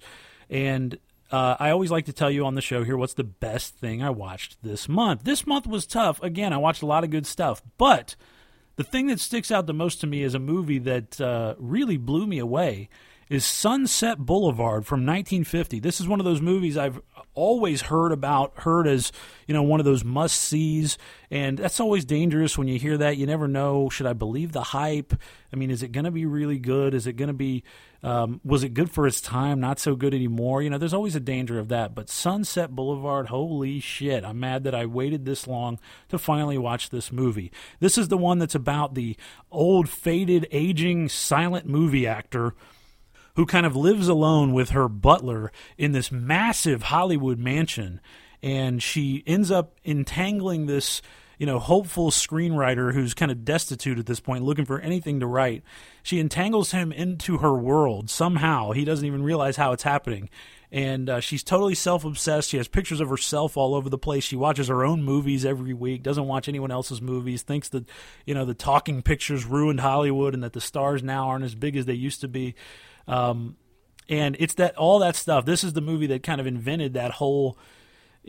And 0.48 0.98
uh, 1.30 1.56
I 1.58 1.70
always 1.70 1.90
like 1.90 2.06
to 2.06 2.12
tell 2.12 2.30
you 2.30 2.44
on 2.44 2.54
the 2.54 2.60
show 2.60 2.84
here 2.84 2.96
what's 2.96 3.14
the 3.14 3.24
best 3.24 3.76
thing 3.76 4.02
I 4.02 4.10
watched 4.10 4.62
this 4.62 4.88
month. 4.88 5.24
This 5.24 5.46
month 5.46 5.66
was 5.66 5.86
tough. 5.86 6.22
Again, 6.22 6.52
I 6.52 6.56
watched 6.56 6.82
a 6.82 6.86
lot 6.86 7.04
of 7.04 7.10
good 7.10 7.26
stuff, 7.26 7.62
but 7.78 8.16
the 8.76 8.84
thing 8.84 9.06
that 9.08 9.20
sticks 9.20 9.50
out 9.50 9.66
the 9.66 9.74
most 9.74 10.00
to 10.00 10.06
me 10.06 10.22
is 10.22 10.34
a 10.34 10.38
movie 10.38 10.78
that 10.78 11.20
uh, 11.20 11.54
really 11.58 11.96
blew 11.96 12.26
me 12.26 12.38
away. 12.38 12.88
Is 13.28 13.44
Sunset 13.44 14.18
Boulevard 14.18 14.86
from 14.86 15.06
1950. 15.06 15.78
This 15.78 16.00
is 16.00 16.08
one 16.08 16.18
of 16.18 16.24
those 16.24 16.40
movies 16.40 16.76
I've 16.76 17.00
always 17.34 17.82
heard 17.82 18.10
about, 18.10 18.52
heard 18.56 18.88
as 18.88 19.12
you 19.46 19.54
know 19.54 19.62
one 19.62 19.78
of 19.78 19.86
those 19.86 20.02
must 20.02 20.34
sees, 20.34 20.98
and 21.30 21.56
that's 21.56 21.78
always 21.78 22.04
dangerous 22.04 22.58
when 22.58 22.66
you 22.66 22.76
hear 22.76 22.98
that. 22.98 23.18
You 23.18 23.26
never 23.26 23.46
know. 23.46 23.88
Should 23.88 24.06
I 24.06 24.14
believe 24.14 24.50
the 24.50 24.62
hype? 24.62 25.14
I 25.52 25.56
mean, 25.56 25.70
is 25.70 25.84
it 25.84 25.92
going 25.92 26.06
to 26.06 26.10
be 26.10 26.26
really 26.26 26.58
good? 26.58 26.92
Is 26.92 27.06
it 27.06 27.12
going 27.12 27.28
to 27.28 27.32
be? 27.34 27.62
Um, 28.02 28.40
was 28.44 28.64
it 28.64 28.74
good 28.74 28.90
for 28.90 29.06
its 29.06 29.20
time? 29.20 29.60
Not 29.60 29.78
so 29.78 29.94
good 29.94 30.14
anymore. 30.14 30.62
You 30.62 30.70
know, 30.70 30.78
there's 30.78 30.94
always 30.94 31.16
a 31.16 31.20
danger 31.20 31.58
of 31.58 31.68
that. 31.68 31.94
But 31.94 32.08
Sunset 32.08 32.70
Boulevard, 32.70 33.28
holy 33.28 33.78
shit! 33.80 34.24
I'm 34.24 34.40
mad 34.40 34.64
that 34.64 34.74
I 34.74 34.86
waited 34.86 35.24
this 35.24 35.46
long 35.46 35.78
to 36.08 36.18
finally 36.18 36.56
watch 36.56 36.90
this 36.90 37.12
movie. 37.12 37.52
This 37.78 37.98
is 37.98 38.08
the 38.08 38.16
one 38.16 38.38
that's 38.38 38.54
about 38.54 38.94
the 38.94 39.16
old, 39.50 39.88
faded, 39.88 40.46
aging, 40.50 41.08
silent 41.08 41.66
movie 41.66 42.06
actor 42.06 42.54
who 43.36 43.46
kind 43.46 43.66
of 43.66 43.76
lives 43.76 44.08
alone 44.08 44.52
with 44.52 44.70
her 44.70 44.88
butler 44.88 45.52
in 45.78 45.92
this 45.92 46.10
massive 46.10 46.84
Hollywood 46.84 47.38
mansion. 47.38 48.00
And 48.42 48.82
she 48.82 49.22
ends 49.26 49.50
up 49.50 49.76
entangling 49.84 50.66
this, 50.66 51.02
you 51.40 51.46
know, 51.46 51.58
hopeful 51.58 52.10
screenwriter 52.10 52.92
who's 52.92 53.14
kind 53.14 53.30
of 53.32 53.46
destitute 53.46 53.98
at 53.98 54.04
this 54.04 54.20
point, 54.20 54.44
looking 54.44 54.66
for 54.66 54.78
anything 54.78 55.20
to 55.20 55.26
write. 55.26 55.62
She 56.02 56.20
entangles 56.20 56.72
him 56.72 56.92
into 56.92 57.38
her 57.38 57.54
world 57.54 58.10
somehow. 58.10 58.72
He 58.72 58.84
doesn't 58.84 59.06
even 59.06 59.22
realize 59.22 59.56
how 59.56 59.72
it's 59.72 59.82
happening. 59.82 60.28
And 60.70 61.08
uh, 61.08 61.20
she's 61.20 61.42
totally 61.42 61.74
self 61.74 62.04
obsessed. 62.04 62.50
She 62.50 62.58
has 62.58 62.68
pictures 62.68 63.00
of 63.00 63.08
herself 63.08 63.56
all 63.56 63.74
over 63.74 63.88
the 63.88 63.96
place. 63.96 64.22
She 64.22 64.36
watches 64.36 64.68
her 64.68 64.84
own 64.84 65.02
movies 65.02 65.46
every 65.46 65.72
week, 65.72 66.02
doesn't 66.02 66.26
watch 66.26 66.46
anyone 66.46 66.70
else's 66.70 67.00
movies, 67.00 67.40
thinks 67.40 67.70
that, 67.70 67.88
you 68.26 68.34
know, 68.34 68.44
the 68.44 68.52
talking 68.52 69.00
pictures 69.00 69.46
ruined 69.46 69.80
Hollywood 69.80 70.34
and 70.34 70.44
that 70.44 70.52
the 70.52 70.60
stars 70.60 71.02
now 71.02 71.28
aren't 71.28 71.46
as 71.46 71.54
big 71.54 71.74
as 71.74 71.86
they 71.86 71.94
used 71.94 72.20
to 72.20 72.28
be. 72.28 72.54
Um, 73.08 73.56
and 74.10 74.36
it's 74.38 74.54
that 74.54 74.76
all 74.76 74.98
that 74.98 75.16
stuff. 75.16 75.46
This 75.46 75.64
is 75.64 75.72
the 75.72 75.80
movie 75.80 76.08
that 76.08 76.22
kind 76.22 76.38
of 76.38 76.46
invented 76.46 76.92
that 76.94 77.12
whole, 77.12 77.56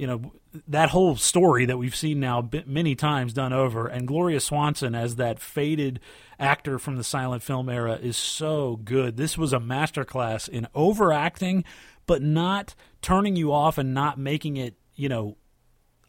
you 0.01 0.07
know, 0.07 0.33
that 0.67 0.89
whole 0.89 1.15
story 1.15 1.65
that 1.67 1.77
we've 1.77 1.95
seen 1.95 2.19
now 2.19 2.49
many 2.65 2.95
times 2.95 3.33
done 3.33 3.53
over. 3.53 3.85
And 3.85 4.07
Gloria 4.07 4.39
Swanson 4.39 4.95
as 4.95 5.17
that 5.17 5.39
faded 5.39 5.99
actor 6.39 6.79
from 6.79 6.95
the 6.95 7.03
silent 7.03 7.43
film 7.43 7.69
era 7.69 7.99
is 8.01 8.17
so 8.17 8.79
good. 8.83 9.15
This 9.15 9.37
was 9.37 9.53
a 9.53 9.59
masterclass 9.59 10.49
in 10.49 10.67
overacting, 10.73 11.65
but 12.07 12.23
not 12.23 12.73
turning 13.03 13.35
you 13.35 13.53
off 13.53 13.77
and 13.77 13.93
not 13.93 14.17
making 14.17 14.57
it, 14.57 14.73
you 14.95 15.07
know, 15.07 15.37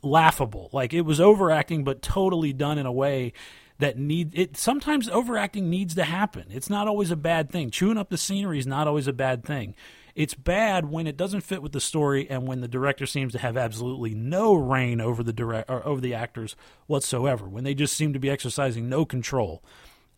laughable. 0.03 0.71
Like 0.73 0.95
it 0.95 1.03
was 1.03 1.21
overacting, 1.21 1.85
but 1.85 2.01
totally 2.01 2.55
done 2.55 2.79
in 2.79 2.87
a 2.87 2.93
way 2.93 3.35
that 3.79 3.99
need 3.99 4.31
it 4.33 4.57
sometimes 4.57 5.07
overacting 5.11 5.69
needs 5.69 5.97
to 5.97 6.05
happen 6.05 6.45
it's 6.51 6.71
not 6.71 6.87
always 6.87 7.11
a 7.11 7.17
bad 7.17 7.51
thing 7.51 7.69
chewing 7.69 7.99
up 7.99 8.11
the 8.11 8.19
scenery 8.19 8.59
is 8.59 8.67
not 8.67 8.87
always 8.87 9.09
a 9.09 9.13
bad 9.13 9.43
thing 9.43 9.75
it's 10.15 10.35
bad 10.35 10.91
when 10.91 11.07
it 11.07 11.17
doesn't 11.17 11.41
fit 11.41 11.63
with 11.63 11.73
the 11.73 11.81
story 11.81 12.29
and 12.29 12.47
when 12.47 12.61
the 12.61 12.69
director 12.69 13.07
seems 13.07 13.33
to 13.33 13.39
have 13.39 13.57
absolutely 13.57 14.15
no 14.15 14.55
rein 14.55 15.01
over 15.01 15.23
the 15.23 15.33
direct 15.33 15.71
or 15.71 15.87
over 15.87 16.01
the 16.01 16.15
actors 16.15 16.57
whatsoever 16.87 17.49
when 17.49 17.65
they 17.65 17.75
just 17.75 17.97
seem 17.97 18.13
to 18.13 18.19
be 18.19 18.31
exercising 18.31 18.89
no 18.89 19.05
control 19.05 19.63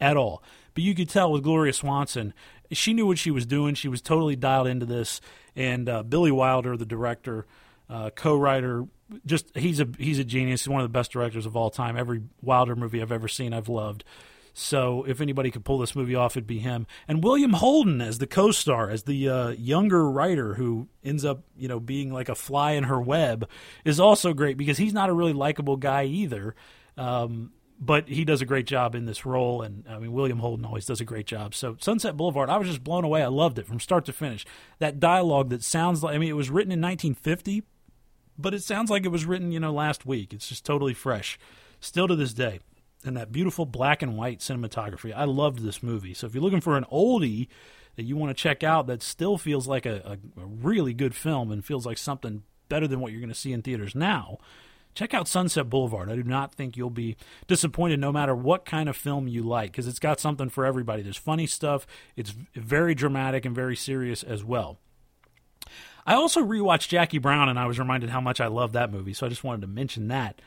at 0.01 0.17
all 0.17 0.43
but 0.75 0.83
you 0.83 0.95
could 0.95 1.09
tell 1.09 1.33
with 1.33 1.45
Gloria 1.45 1.73
Swanson, 1.73 2.35
she 2.73 2.93
knew 2.93 3.07
what 3.07 3.19
she 3.19 3.31
was 3.31 3.47
doing. 3.47 3.75
She 3.75 3.89
was 3.89 4.03
totally 4.03 4.37
dialed 4.37 4.67
into 4.67 4.87
this. 4.87 5.21
And 5.57 5.89
uh, 5.89 6.03
Billy 6.03 6.33
Wilder, 6.33 6.77
the 6.77 6.85
director, 6.85 7.47
uh, 7.89 8.11
co-writer, 8.11 8.87
just 9.25 9.57
he's 9.57 9.81
a 9.81 9.89
he's 9.99 10.19
a 10.19 10.25
genius. 10.25 10.63
He's 10.63 10.69
one 10.69 10.81
of 10.81 10.85
the 10.85 10.93
best 10.99 11.13
directors 11.13 11.47
of 11.47 11.57
all 11.57 11.71
time. 11.71 11.97
Every 11.97 12.23
Wilder 12.43 12.75
movie 12.75 13.01
I've 13.01 13.13
ever 13.13 13.29
seen, 13.29 13.55
I've 13.55 13.69
loved. 13.69 14.05
So 14.57 15.05
if 15.09 15.21
anybody 15.21 15.51
could 15.51 15.65
pull 15.65 15.79
this 15.79 15.97
movie 15.97 16.15
off, 16.15 16.37
it'd 16.37 16.47
be 16.47 16.61
him. 16.61 16.87
And 17.09 17.25
William 17.25 17.55
Holden 17.55 18.01
as 18.01 18.19
the 18.19 18.27
co-star, 18.29 18.89
as 18.89 19.03
the 19.03 19.29
uh, 19.29 19.49
younger 19.51 20.09
writer 20.09 20.55
who 20.55 20.87
ends 21.03 21.25
up, 21.25 21.43
you 21.57 21.67
know, 21.67 21.81
being 21.81 22.13
like 22.13 22.29
a 22.29 22.37
fly 22.37 22.73
in 22.73 22.85
her 22.85 23.01
web, 23.01 23.49
is 23.85 23.99
also 23.99 24.33
great 24.33 24.57
because 24.57 24.79
he's 24.79 24.93
not 24.93 25.11
a 25.11 25.13
really 25.13 25.33
likable 25.33 25.77
guy 25.77 26.05
either. 26.05 26.55
Um, 26.97 27.51
but 27.81 28.09
he 28.09 28.25
does 28.25 28.41
a 28.41 28.47
great 28.47 28.67
job 28.69 28.95
in 28.95 29.05
this 29.05 29.27
role, 29.27 29.61
and 29.61 29.85
I 29.91 29.99
mean 29.99 30.13
William 30.13 30.39
Holden 30.39 30.65
always 30.65 30.87
does 30.87 31.01
a 31.01 31.05
great 31.05 31.27
job. 31.27 31.57
So 31.57 31.77
Sunset 31.81 32.17
Boulevard, 32.17 32.49
I 32.49 32.57
was 32.57 32.69
just 32.69 32.85
blown 32.85 33.03
away. 33.03 33.25
I 33.25 33.27
loved 33.27 33.59
it 33.59 33.67
from 33.67 33.81
start 33.81 34.05
to 34.05 34.13
finish. 34.13 34.47
That 34.79 35.01
dialogue 35.01 35.51
that 35.51 35.65
sounds 35.65 36.05
like 36.05 36.15
I 36.15 36.19
mean 36.19 36.31
it 36.31 36.37
was 36.37 36.49
written 36.49 36.71
in 36.71 36.81
1950, 36.81 37.65
but 38.39 38.55
it 38.55 38.63
sounds 38.63 38.89
like 38.89 39.05
it 39.05 39.09
was 39.09 39.27
written 39.27 39.51
you 39.51 39.59
know 39.59 39.73
last 39.73 40.07
week. 40.07 40.33
It's 40.33 40.49
just 40.49 40.65
totally 40.65 40.95
fresh, 40.95 41.37
still 41.81 42.07
to 42.07 42.15
this 42.15 42.33
day 42.33 42.61
and 43.05 43.17
that 43.17 43.33
beautiful 43.33 43.67
black 43.67 44.03
and 44.03 44.17
white 44.17 44.41
cinematography. 44.41 45.15
I 45.15 45.25
loved 45.25 45.61
this 45.61 45.83
movie. 45.83 46.15
So 46.15 46.27
if 46.27 46.35
you're 46.35 46.43
looking 46.43 46.61
for 46.61 46.77
an 46.77 46.87
oldie 46.91 47.49
that 47.97 48.05
you 48.05 48.17
want 48.17 48.37
to 48.37 48.43
check 48.43 48.63
out 48.63 48.87
that 48.87 49.03
still 49.03 49.39
feels 49.39 49.67
like 49.69 49.87
a, 49.87 50.19
a, 50.37 50.41
a 50.41 50.47
really 50.47 50.95
good 50.95 51.15
film 51.15 51.53
and 51.53 51.65
feels 51.65 51.87
like 51.87 51.99
something 51.99 52.43
better 52.69 52.89
than 52.89 53.01
what 53.01 53.13
you're 53.13 53.21
going 53.21 53.29
to 53.29 53.35
see 53.35 53.53
in 53.53 53.63
theaters 53.63 53.95
now, 53.95 54.39
check 54.95 55.13
out 55.15 55.29
Sunset 55.29 55.69
Boulevard. 55.69 56.11
I 56.11 56.17
do 56.17 56.23
not 56.23 56.55
think 56.55 56.77
you'll 56.77 56.91
be 56.91 57.17
disappointed 57.47 58.01
no 58.01 58.13
matter 58.13 58.35
what 58.35 58.65
kind 58.65 58.89
of 58.89 58.97
film 58.97 59.29
you 59.29 59.43
like 59.43 59.73
because 59.73 59.87
it's 59.87 59.99
got 59.99 60.21
something 60.21 60.49
for 60.49 60.65
everybody. 60.65 61.03
There's 61.03 61.17
funny 61.17 61.47
stuff, 61.47 61.87
it's 62.17 62.35
very 62.55 62.95
dramatic 62.95 63.45
and 63.45 63.55
very 63.55 63.77
serious 63.77 64.23
as 64.23 64.45
well. 64.45 64.79
I 66.07 66.15
also 66.15 66.43
rewatched 66.43 66.89
Jackie 66.89 67.19
Brown 67.19 67.49
and 67.49 67.59
I 67.59 67.67
was 67.67 67.79
reminded 67.79 68.11
how 68.11 68.21
much 68.21 68.41
I 68.41 68.47
love 68.47 68.73
that 68.73 68.93
movie, 68.93 69.15
so 69.15 69.27
I 69.27 69.31
just 69.31 69.45
wanted 69.45 69.63
to 69.63 69.67
mention 69.67 70.09
that 70.09 70.41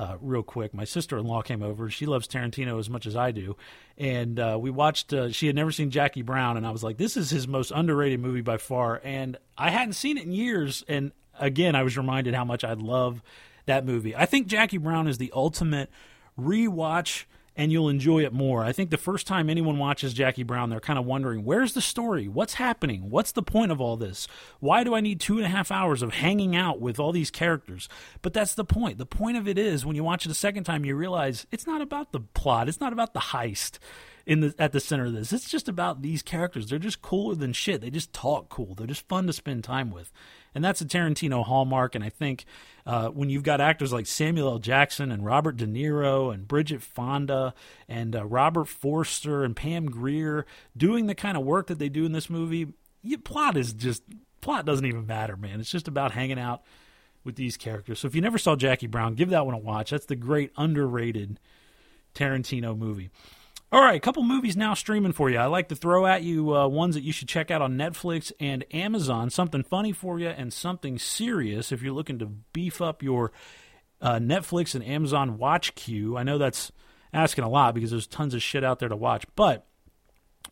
uh, 0.00 0.16
real 0.22 0.42
quick. 0.42 0.72
My 0.72 0.84
sister 0.84 1.18
in 1.18 1.26
law 1.26 1.42
came 1.42 1.62
over. 1.62 1.90
She 1.90 2.06
loves 2.06 2.26
Tarantino 2.26 2.78
as 2.78 2.88
much 2.88 3.04
as 3.04 3.14
I 3.14 3.32
do. 3.32 3.54
And 3.98 4.40
uh, 4.40 4.56
we 4.58 4.70
watched, 4.70 5.12
uh, 5.12 5.30
she 5.30 5.46
had 5.46 5.54
never 5.54 5.70
seen 5.70 5.90
Jackie 5.90 6.22
Brown. 6.22 6.56
And 6.56 6.66
I 6.66 6.70
was 6.70 6.82
like, 6.82 6.96
this 6.96 7.18
is 7.18 7.28
his 7.28 7.46
most 7.46 7.70
underrated 7.70 8.18
movie 8.18 8.40
by 8.40 8.56
far. 8.56 8.98
And 9.04 9.36
I 9.58 9.68
hadn't 9.68 9.92
seen 9.92 10.16
it 10.16 10.24
in 10.24 10.32
years. 10.32 10.82
And 10.88 11.12
again, 11.38 11.74
I 11.74 11.82
was 11.82 11.98
reminded 11.98 12.34
how 12.34 12.46
much 12.46 12.64
I 12.64 12.72
love 12.72 13.22
that 13.66 13.84
movie. 13.84 14.16
I 14.16 14.24
think 14.24 14.46
Jackie 14.46 14.78
Brown 14.78 15.06
is 15.06 15.18
the 15.18 15.32
ultimate 15.34 15.90
rewatch 16.40 17.24
and 17.60 17.70
you'll 17.70 17.90
enjoy 17.90 18.24
it 18.24 18.32
more. 18.32 18.64
I 18.64 18.72
think 18.72 18.88
the 18.88 18.96
first 18.96 19.26
time 19.26 19.50
anyone 19.50 19.76
watches 19.76 20.14
Jackie 20.14 20.44
Brown, 20.44 20.70
they're 20.70 20.80
kind 20.80 20.98
of 20.98 21.04
wondering, 21.04 21.44
where's 21.44 21.74
the 21.74 21.82
story? 21.82 22.26
What's 22.26 22.54
happening? 22.54 23.10
What's 23.10 23.32
the 23.32 23.42
point 23.42 23.70
of 23.70 23.82
all 23.82 23.98
this? 23.98 24.26
Why 24.60 24.82
do 24.82 24.94
I 24.94 25.02
need 25.02 25.20
two 25.20 25.36
and 25.36 25.44
a 25.44 25.50
half 25.50 25.70
hours 25.70 26.00
of 26.00 26.14
hanging 26.14 26.56
out 26.56 26.80
with 26.80 26.98
all 26.98 27.12
these 27.12 27.30
characters? 27.30 27.86
But 28.22 28.32
that's 28.32 28.54
the 28.54 28.64
point. 28.64 28.96
The 28.96 29.04
point 29.04 29.36
of 29.36 29.46
it 29.46 29.58
is 29.58 29.84
when 29.84 29.94
you 29.94 30.02
watch 30.02 30.24
it 30.24 30.32
a 30.32 30.34
second 30.34 30.64
time, 30.64 30.86
you 30.86 30.96
realize 30.96 31.46
it's 31.52 31.66
not 31.66 31.82
about 31.82 32.12
the 32.12 32.20
plot, 32.20 32.66
it's 32.66 32.80
not 32.80 32.94
about 32.94 33.12
the 33.12 33.20
heist 33.20 33.78
in 34.24 34.40
the 34.40 34.54
at 34.58 34.72
the 34.72 34.80
center 34.80 35.04
of 35.04 35.12
this. 35.12 35.30
It's 35.30 35.50
just 35.50 35.68
about 35.68 36.00
these 36.00 36.22
characters. 36.22 36.70
They're 36.70 36.78
just 36.78 37.02
cooler 37.02 37.34
than 37.34 37.52
shit. 37.52 37.82
They 37.82 37.90
just 37.90 38.14
talk 38.14 38.48
cool. 38.48 38.74
They're 38.74 38.86
just 38.86 39.06
fun 39.06 39.26
to 39.26 39.34
spend 39.34 39.64
time 39.64 39.90
with 39.90 40.10
and 40.54 40.64
that's 40.64 40.80
a 40.80 40.84
Tarantino 40.84 41.44
hallmark. 41.44 41.94
And 41.94 42.04
I 42.04 42.08
think 42.08 42.44
uh, 42.86 43.08
when 43.08 43.30
you've 43.30 43.42
got 43.42 43.60
actors 43.60 43.92
like 43.92 44.06
Samuel 44.06 44.48
L. 44.48 44.58
Jackson 44.58 45.10
and 45.12 45.24
Robert 45.24 45.56
De 45.56 45.66
Niro 45.66 46.32
and 46.32 46.48
Bridget 46.48 46.82
Fonda 46.82 47.54
and 47.88 48.16
uh, 48.16 48.24
Robert 48.24 48.66
Forster 48.66 49.44
and 49.44 49.54
Pam 49.54 49.86
Grier 49.86 50.46
doing 50.76 51.06
the 51.06 51.14
kind 51.14 51.36
of 51.36 51.44
work 51.44 51.68
that 51.68 51.78
they 51.78 51.88
do 51.88 52.04
in 52.04 52.12
this 52.12 52.30
movie, 52.30 52.72
plot 53.24 53.56
is 53.56 53.72
just 53.72 54.02
plot 54.40 54.64
doesn't 54.64 54.86
even 54.86 55.06
matter, 55.06 55.36
man. 55.36 55.60
It's 55.60 55.70
just 55.70 55.88
about 55.88 56.12
hanging 56.12 56.38
out 56.38 56.62
with 57.24 57.36
these 57.36 57.56
characters. 57.56 58.00
So 58.00 58.08
if 58.08 58.14
you 58.14 58.20
never 58.20 58.38
saw 58.38 58.56
Jackie 58.56 58.86
Brown, 58.86 59.14
give 59.14 59.30
that 59.30 59.44
one 59.44 59.54
a 59.54 59.58
watch. 59.58 59.90
That's 59.90 60.06
the 60.06 60.16
great 60.16 60.52
underrated 60.56 61.38
Tarantino 62.14 62.76
movie. 62.76 63.10
All 63.72 63.80
right, 63.80 63.94
a 63.94 64.00
couple 64.00 64.24
movies 64.24 64.56
now 64.56 64.74
streaming 64.74 65.12
for 65.12 65.30
you. 65.30 65.38
I 65.38 65.46
like 65.46 65.68
to 65.68 65.76
throw 65.76 66.04
at 66.04 66.24
you 66.24 66.56
uh, 66.56 66.66
ones 66.66 66.96
that 66.96 67.04
you 67.04 67.12
should 67.12 67.28
check 67.28 67.52
out 67.52 67.62
on 67.62 67.76
Netflix 67.76 68.32
and 68.40 68.64
Amazon. 68.74 69.30
Something 69.30 69.62
funny 69.62 69.92
for 69.92 70.18
you 70.18 70.26
and 70.26 70.52
something 70.52 70.98
serious 70.98 71.70
if 71.70 71.80
you're 71.80 71.92
looking 71.92 72.18
to 72.18 72.26
beef 72.26 72.82
up 72.82 73.00
your 73.00 73.30
uh, 74.00 74.14
Netflix 74.14 74.74
and 74.74 74.84
Amazon 74.84 75.38
watch 75.38 75.76
queue. 75.76 76.16
I 76.16 76.24
know 76.24 76.36
that's 76.36 76.72
asking 77.12 77.44
a 77.44 77.48
lot 77.48 77.76
because 77.76 77.92
there's 77.92 78.08
tons 78.08 78.34
of 78.34 78.42
shit 78.42 78.64
out 78.64 78.80
there 78.80 78.88
to 78.88 78.96
watch, 78.96 79.24
but 79.36 79.68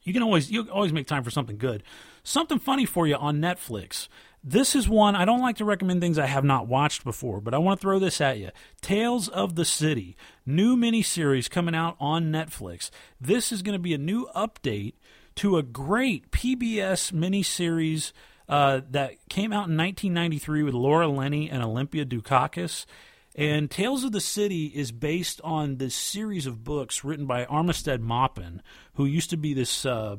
you 0.05 0.13
can 0.13 0.23
always 0.23 0.49
you 0.49 0.71
always 0.71 0.93
make 0.93 1.09
time 1.09 1.25
for 1.25 1.33
something 1.33 1.59
good. 1.59 1.83
Something 2.23 2.61
funny 2.61 2.85
for 2.85 3.05
you 3.09 3.17
on 3.17 3.41
Netflix. 3.41 4.07
This 4.43 4.77
is 4.77 4.89
one 4.89 5.17
I 5.17 5.25
don't 5.25 5.41
like 5.41 5.57
to 5.57 5.65
recommend 5.65 6.01
things 6.01 6.19
I 6.19 6.27
have 6.27 6.45
not 6.45 6.69
watched 6.69 7.05
before, 7.05 7.41
but 7.41 7.55
I 7.55 7.59
want 7.59 7.81
to 7.81 7.83
throw 7.83 7.99
this 7.99 8.21
at 8.21 8.39
you. 8.39 8.51
Tales 8.81 9.29
of 9.29 9.57
the 9.57 9.65
City, 9.65 10.17
new 10.47 10.77
miniseries 10.77 11.51
coming 11.51 11.75
out 11.75 11.97
on 11.99 12.31
Netflix. 12.33 12.91
This 13.21 13.51
is 13.51 13.63
going 13.63 13.75
to 13.75 13.83
be 13.83 13.95
a 13.95 13.99
new 13.99 14.29
update 14.37 14.95
to 15.37 15.57
a 15.57 15.63
great 15.63 16.31
PBS 16.31 17.13
miniseries 17.13 18.13
uh, 18.49 18.81
that 18.91 19.17
came 19.29 19.53
out 19.53 19.69
in 19.69 19.77
1993 19.77 20.63
with 20.63 20.75
Laura 20.75 21.09
Linney 21.09 21.51
and 21.51 21.63
Olympia 21.63 22.05
Dukakis. 22.05 22.87
And 23.35 23.71
Tales 23.71 24.05
of 24.05 24.13
the 24.13 24.21
City 24.21 24.67
is 24.67 24.91
based 24.91 25.41
on 25.45 25.77
this 25.77 25.95
series 25.95 26.47
of 26.47 26.65
books 26.65 27.05
written 27.05 27.27
by 27.27 27.45
Armistead 27.45 28.01
Maupin, 28.01 28.63
who 28.95 29.05
used 29.05 29.31
to 29.31 29.37
be 29.37 29.53
this. 29.53 29.85
Uh, 29.85 30.17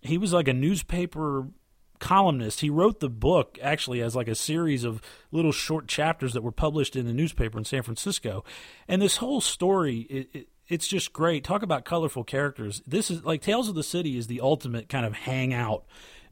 he 0.00 0.16
was 0.16 0.32
like 0.32 0.48
a 0.48 0.54
newspaper 0.54 1.48
columnist. 2.02 2.60
He 2.60 2.68
wrote 2.68 2.98
the 2.98 3.08
book 3.08 3.58
actually 3.62 4.02
as 4.02 4.16
like 4.16 4.28
a 4.28 4.34
series 4.34 4.82
of 4.82 5.00
little 5.30 5.52
short 5.52 5.86
chapters 5.86 6.32
that 6.32 6.42
were 6.42 6.52
published 6.52 6.96
in 6.96 7.06
the 7.06 7.12
newspaper 7.12 7.56
in 7.56 7.64
San 7.64 7.82
Francisco. 7.82 8.44
And 8.88 9.00
this 9.00 9.18
whole 9.18 9.40
story, 9.40 10.00
it, 10.10 10.28
it, 10.32 10.48
it's 10.68 10.88
just 10.88 11.12
great. 11.12 11.44
Talk 11.44 11.62
about 11.62 11.84
colorful 11.84 12.24
characters. 12.24 12.82
This 12.84 13.08
is 13.08 13.24
like 13.24 13.40
Tales 13.40 13.68
of 13.68 13.76
the 13.76 13.84
City 13.84 14.18
is 14.18 14.26
the 14.26 14.40
ultimate 14.40 14.88
kind 14.88 15.06
of 15.06 15.14
hangout 15.14 15.84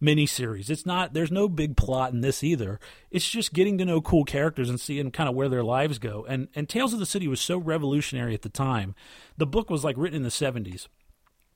miniseries. 0.02 0.70
It's 0.70 0.84
not 0.84 1.14
there's 1.14 1.30
no 1.30 1.48
big 1.48 1.76
plot 1.76 2.12
in 2.12 2.20
this 2.20 2.42
either. 2.42 2.80
It's 3.12 3.28
just 3.28 3.52
getting 3.52 3.78
to 3.78 3.84
know 3.84 4.00
cool 4.00 4.24
characters 4.24 4.68
and 4.68 4.80
seeing 4.80 5.12
kind 5.12 5.28
of 5.28 5.36
where 5.36 5.48
their 5.48 5.62
lives 5.62 6.00
go. 6.00 6.26
And 6.28 6.48
and 6.56 6.68
Tales 6.68 6.92
of 6.92 6.98
the 6.98 7.06
City 7.06 7.28
was 7.28 7.40
so 7.40 7.58
revolutionary 7.58 8.34
at 8.34 8.42
the 8.42 8.48
time. 8.48 8.96
The 9.36 9.46
book 9.46 9.70
was 9.70 9.84
like 9.84 9.96
written 9.96 10.16
in 10.16 10.24
the 10.24 10.30
70s. 10.30 10.88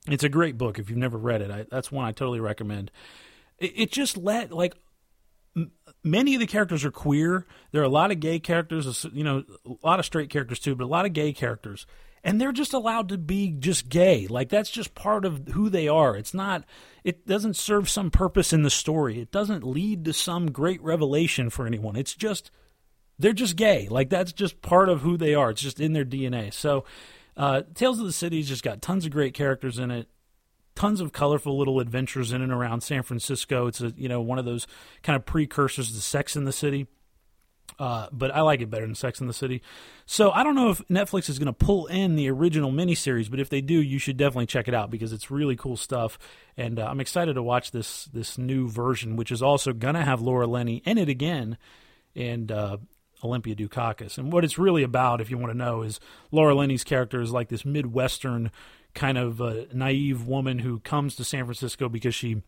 It's 0.07 0.23
a 0.23 0.29
great 0.29 0.57
book 0.57 0.79
if 0.79 0.89
you've 0.89 0.97
never 0.97 1.17
read 1.17 1.41
it. 1.41 1.51
I, 1.51 1.65
that's 1.69 1.91
one 1.91 2.05
I 2.05 2.13
totally 2.13 2.39
recommend 2.39 2.91
it, 3.59 3.73
it 3.75 3.91
just 3.91 4.17
let 4.17 4.51
like 4.51 4.75
m- 5.55 5.71
many 6.03 6.33
of 6.35 6.39
the 6.39 6.47
characters 6.47 6.85
are 6.85 6.91
queer. 6.91 7.45
There 7.71 7.81
are 7.81 7.85
a 7.85 7.89
lot 7.89 8.11
of 8.11 8.19
gay 8.19 8.39
characters, 8.39 9.05
you 9.13 9.23
know, 9.23 9.43
a 9.65 9.85
lot 9.85 9.99
of 9.99 10.05
straight 10.05 10.29
characters 10.29 10.59
too, 10.59 10.75
but 10.75 10.85
a 10.85 10.87
lot 10.87 11.05
of 11.05 11.13
gay 11.13 11.33
characters. 11.33 11.85
And 12.23 12.41
they're 12.41 12.51
just 12.51 12.73
allowed 12.73 13.09
to 13.09 13.19
be 13.19 13.51
just 13.51 13.87
gay. 13.87 14.25
Like 14.27 14.49
that's 14.49 14.71
just 14.71 14.95
part 14.95 15.25
of 15.25 15.49
who 15.49 15.69
they 15.69 15.87
are. 15.87 16.15
It's 16.15 16.33
not 16.33 16.65
it 17.03 17.27
doesn't 17.27 17.55
serve 17.55 17.87
some 17.87 18.09
purpose 18.09 18.51
in 18.51 18.63
the 18.63 18.69
story. 18.71 19.19
It 19.19 19.31
doesn't 19.31 19.63
lead 19.63 20.05
to 20.05 20.13
some 20.13 20.51
great 20.51 20.81
revelation 20.81 21.51
for 21.51 21.67
anyone. 21.67 21.95
It's 21.95 22.15
just 22.15 22.49
they're 23.19 23.33
just 23.33 23.55
gay. 23.55 23.87
Like 23.87 24.09
that's 24.09 24.33
just 24.33 24.61
part 24.61 24.89
of 24.89 25.01
who 25.01 25.17
they 25.17 25.35
are. 25.35 25.51
It's 25.51 25.61
just 25.61 25.79
in 25.79 25.93
their 25.93 26.05
DNA. 26.05 26.51
So 26.51 26.85
uh, 27.37 27.61
Tales 27.75 27.99
of 27.99 28.05
the 28.05 28.11
City's 28.11 28.47
just 28.47 28.63
got 28.63 28.81
tons 28.81 29.05
of 29.05 29.11
great 29.11 29.33
characters 29.33 29.77
in 29.77 29.91
it 29.91 30.07
tons 30.75 31.01
of 31.01 31.13
colorful 31.13 31.57
little 31.57 31.79
adventures 31.79 32.31
in 32.31 32.41
and 32.41 32.51
around 32.51 32.81
San 32.81 33.03
Francisco. 33.03 33.67
It's 33.67 33.81
a 33.81 33.93
you 33.97 34.09
know 34.09 34.21
one 34.21 34.39
of 34.39 34.45
those 34.45 34.67
kind 35.03 35.15
of 35.15 35.25
precursors 35.25 35.91
to 35.91 36.01
Sex 36.01 36.35
in 36.35 36.45
the 36.45 36.51
City. 36.51 36.87
Uh, 37.77 38.07
but 38.11 38.33
I 38.33 38.41
like 38.41 38.61
it 38.61 38.69
better 38.69 38.85
than 38.85 38.95
Sex 38.95 39.19
in 39.19 39.27
the 39.27 39.33
City. 39.33 39.61
So 40.05 40.31
I 40.31 40.43
don't 40.43 40.55
know 40.55 40.69
if 40.69 40.79
Netflix 40.87 41.29
is 41.29 41.39
going 41.39 41.47
to 41.47 41.53
pull 41.53 41.87
in 41.87 42.15
the 42.15 42.29
original 42.29 42.71
miniseries, 42.71 43.29
but 43.29 43.39
if 43.39 43.49
they 43.49 43.59
do, 43.59 43.73
you 43.73 43.99
should 43.99 44.17
definitely 44.17 44.45
check 44.45 44.67
it 44.67 44.73
out 44.73 44.91
because 44.91 45.11
it's 45.11 45.31
really 45.31 45.55
cool 45.55 45.75
stuff. 45.75 46.17
And 46.55 46.79
uh, 46.79 46.85
I'm 46.85 47.01
excited 47.01 47.33
to 47.33 47.43
watch 47.43 47.71
this 47.71 48.05
this 48.05 48.37
new 48.37 48.69
version, 48.69 49.15
which 49.15 49.31
is 49.31 49.41
also 49.41 49.73
going 49.73 49.95
to 49.95 50.03
have 50.03 50.21
Laura 50.21 50.47
Linney 50.47 50.83
in 50.85 50.97
it 50.97 51.09
again, 51.09 51.57
and 52.15 52.51
uh, 52.51 52.77
Olympia 53.23 53.55
Dukakis. 53.55 54.17
And 54.17 54.31
what 54.31 54.45
it's 54.45 54.57
really 54.57 54.83
about, 54.83 55.19
if 55.19 55.29
you 55.29 55.37
want 55.37 55.51
to 55.51 55.57
know, 55.57 55.81
is 55.81 55.99
Laura 56.31 56.55
Linney's 56.55 56.83
character 56.83 57.19
is 57.19 57.31
like 57.31 57.49
this 57.49 57.65
Midwestern 57.65 58.51
kind 58.95 59.17
of 59.17 59.41
a 59.41 59.67
naive 59.73 60.25
woman 60.25 60.59
who 60.59 60.79
comes 60.79 61.15
to 61.15 61.23
San 61.23 61.45
Francisco 61.45 61.87
because 61.87 62.15
she 62.15 62.41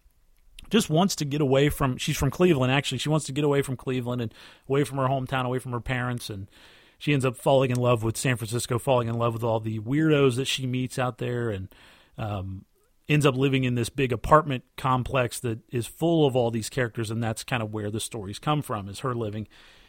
just 0.69 0.89
wants 0.89 1.15
to 1.17 1.25
get 1.25 1.41
away 1.41 1.69
from 1.69 1.97
she's 1.97 2.17
from 2.17 2.31
Cleveland 2.31 2.71
actually 2.71 2.97
she 2.97 3.09
wants 3.09 3.25
to 3.25 3.31
get 3.31 3.43
away 3.43 3.61
from 3.61 3.75
Cleveland 3.75 4.21
and 4.21 4.33
away 4.67 4.83
from 4.83 4.97
her 4.97 5.07
hometown 5.07 5.45
away 5.45 5.59
from 5.59 5.71
her 5.73 5.79
parents 5.79 6.29
and 6.29 6.49
she 6.97 7.13
ends 7.13 7.25
up 7.25 7.37
falling 7.37 7.69
in 7.69 7.77
love 7.77 8.01
with 8.01 8.17
San 8.17 8.35
Francisco 8.37 8.79
falling 8.79 9.07
in 9.07 9.15
love 9.15 9.33
with 9.33 9.43
all 9.43 9.59
the 9.59 9.79
weirdos 9.79 10.35
that 10.37 10.45
she 10.45 10.65
meets 10.65 10.97
out 10.97 11.19
there 11.19 11.49
and 11.49 11.73
um, 12.17 12.65
ends 13.07 13.25
up 13.25 13.35
living 13.35 13.63
in 13.63 13.75
this 13.75 13.89
big 13.89 14.11
apartment 14.11 14.63
complex 14.75 15.39
that 15.39 15.59
is 15.69 15.85
full 15.85 16.25
of 16.25 16.35
all 16.35 16.49
these 16.49 16.69
characters 16.69 17.11
and 17.11 17.21
that's 17.21 17.43
kind 17.43 17.61
of 17.61 17.71
where 17.71 17.91
the 17.91 17.99
stories 17.99 18.39
come 18.39 18.61
from 18.61 18.89
is 18.89 18.99
her 18.99 19.13
living 19.13 19.47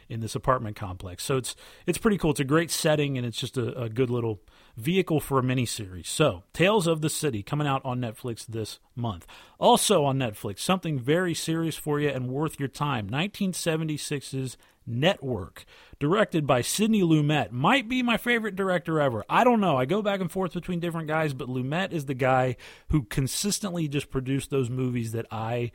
in 0.08 0.20
this 0.20 0.34
apartment 0.34 0.76
complex. 0.76 1.24
So 1.24 1.36
it's 1.36 1.54
it's 1.86 1.98
pretty 1.98 2.18
cool. 2.18 2.30
It's 2.30 2.40
a 2.40 2.44
great 2.44 2.70
setting, 2.70 3.16
and 3.16 3.26
it's 3.26 3.38
just 3.38 3.56
a, 3.56 3.82
a 3.82 3.88
good 3.88 4.10
little 4.10 4.40
vehicle 4.78 5.20
for 5.20 5.38
a 5.38 5.42
miniseries. 5.42 6.06
So, 6.06 6.44
Tales 6.52 6.86
of 6.86 7.00
the 7.00 7.10
City 7.10 7.42
coming 7.42 7.66
out 7.66 7.84
on 7.84 8.00
Netflix 8.00 8.46
this 8.46 8.78
month. 8.94 9.26
Also 9.58 10.04
on 10.04 10.18
Netflix, 10.18 10.60
something 10.60 10.98
very 10.98 11.34
serious 11.34 11.76
for 11.76 11.98
you 11.98 12.08
and 12.08 12.28
worth 12.28 12.58
your 12.58 12.68
time 12.68 13.08
1976's 13.08 14.56
Network, 14.86 15.66
directed 16.00 16.46
by 16.46 16.62
Sidney 16.62 17.02
Lumet. 17.02 17.52
Might 17.52 17.88
be 17.88 18.02
my 18.02 18.16
favorite 18.16 18.56
director 18.56 19.00
ever. 19.00 19.22
I 19.28 19.44
don't 19.44 19.60
know. 19.60 19.76
I 19.76 19.84
go 19.84 20.00
back 20.00 20.20
and 20.20 20.32
forth 20.32 20.54
between 20.54 20.80
different 20.80 21.08
guys, 21.08 21.34
but 21.34 21.48
Lumet 21.48 21.92
is 21.92 22.06
the 22.06 22.14
guy 22.14 22.56
who 22.88 23.02
consistently 23.02 23.86
just 23.86 24.10
produced 24.10 24.48
those 24.48 24.70
movies 24.70 25.12
that 25.12 25.26
I 25.30 25.72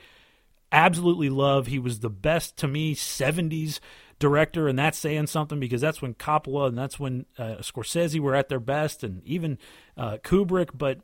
absolutely 0.71 1.29
love. 1.29 1.67
He 1.67 1.77
was 1.77 1.99
the 1.99 2.09
best 2.09 2.57
to 2.57 2.67
me 2.67 2.95
70s 2.95 3.79
director, 4.19 4.67
and 4.67 4.77
that's 4.77 4.97
saying 4.97 5.27
something 5.27 5.59
because 5.59 5.81
that's 5.81 6.01
when 6.01 6.13
Coppola 6.13 6.67
and 6.67 6.77
that's 6.77 6.99
when 6.99 7.25
uh, 7.37 7.57
Scorsese 7.59 8.19
were 8.19 8.35
at 8.35 8.49
their 8.49 8.59
best, 8.59 9.03
and 9.03 9.21
even 9.25 9.57
uh, 9.97 10.17
Kubrick. 10.23 10.69
But 10.73 10.99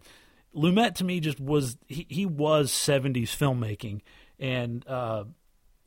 Lumet 0.56 0.96
to 0.96 1.04
me 1.04 1.20
just 1.20 1.40
was 1.40 1.78
he, 1.88 2.06
he 2.10 2.26
was 2.26 2.72
70s 2.72 3.30
filmmaking, 3.30 4.02
and 4.40 4.88
uh, 4.88 5.26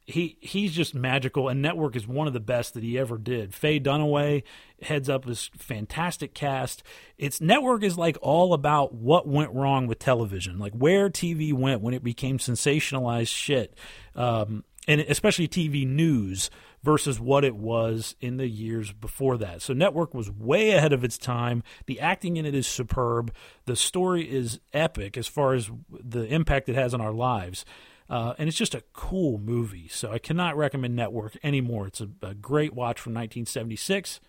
he 0.05 0.37
he's 0.41 0.73
just 0.73 0.95
magical. 0.95 1.49
And 1.49 1.63
Network 1.63 1.97
is 1.97 2.07
one 2.07 2.27
of 2.27 2.33
the 2.33 2.41
best 2.41 2.75
that 2.75 2.83
he 2.83 2.99
ever 2.99 3.19
did. 3.19 3.55
Faye 3.55 3.81
Dunaway 3.81 4.43
heads 4.81 5.09
up 5.09 5.25
this 5.25 5.51
fantastic 5.57 6.35
cast. 6.35 6.83
It's 7.19 7.41
Network 7.41 7.83
is 7.83 7.97
like 7.97 8.19
all 8.21 8.55
about 8.55 8.95
what 8.95 9.27
went 9.27 9.53
wrong 9.53 9.87
with 9.87 9.99
television, 9.99 10.59
like 10.59 10.75
where 10.75 11.09
TV 11.09 11.53
went 11.53 11.81
when 11.81 11.95
it 11.95 12.05
became 12.05 12.39
sensationalized 12.39 13.29
shit, 13.29 13.75
um, 14.15 14.65
and 14.89 15.01
especially 15.01 15.47
TV 15.47 15.87
news 15.87 16.51
versus 16.83 17.21
what 17.21 17.45
it 17.45 17.55
was 17.55 18.17
in 18.21 18.37
the 18.37 18.49
years 18.49 18.93
before 18.93 19.37
that. 19.39 19.63
So 19.63 19.73
Network 19.73 20.15
was 20.15 20.31
way 20.31 20.73
ahead 20.73 20.93
of 20.93 21.05
its 21.05 21.17
time. 21.17 21.63
The 21.87 22.01
acting 22.01 22.37
in 22.37 22.45
it 22.47 22.55
is 22.55 22.67
superb. 22.67 23.33
The 23.67 23.77
story 23.77 24.29
is 24.29 24.59
epic 24.73 25.17
as 25.17 25.29
far 25.29 25.55
as 25.55 25.71
the 25.89 26.25
impact 26.27 26.69
it 26.69 26.75
has 26.75 26.93
on 26.93 27.01
our 27.01 27.13
lives. 27.13 27.65
Uh, 28.11 28.35
and 28.37 28.49
it's 28.49 28.59
just 28.59 28.75
a 28.75 28.83
cool 28.93 29.39
movie. 29.39 29.89
So 29.89 30.11
I 30.11 30.19
cannot 30.19 30.57
recommend 30.57 30.97
Network 30.97 31.37
anymore. 31.45 31.87
It's 31.87 32.01
a, 32.01 32.09
a 32.21 32.35
great 32.35 32.75
watch 32.75 33.01
from 33.01 33.13
1976, 33.13 34.21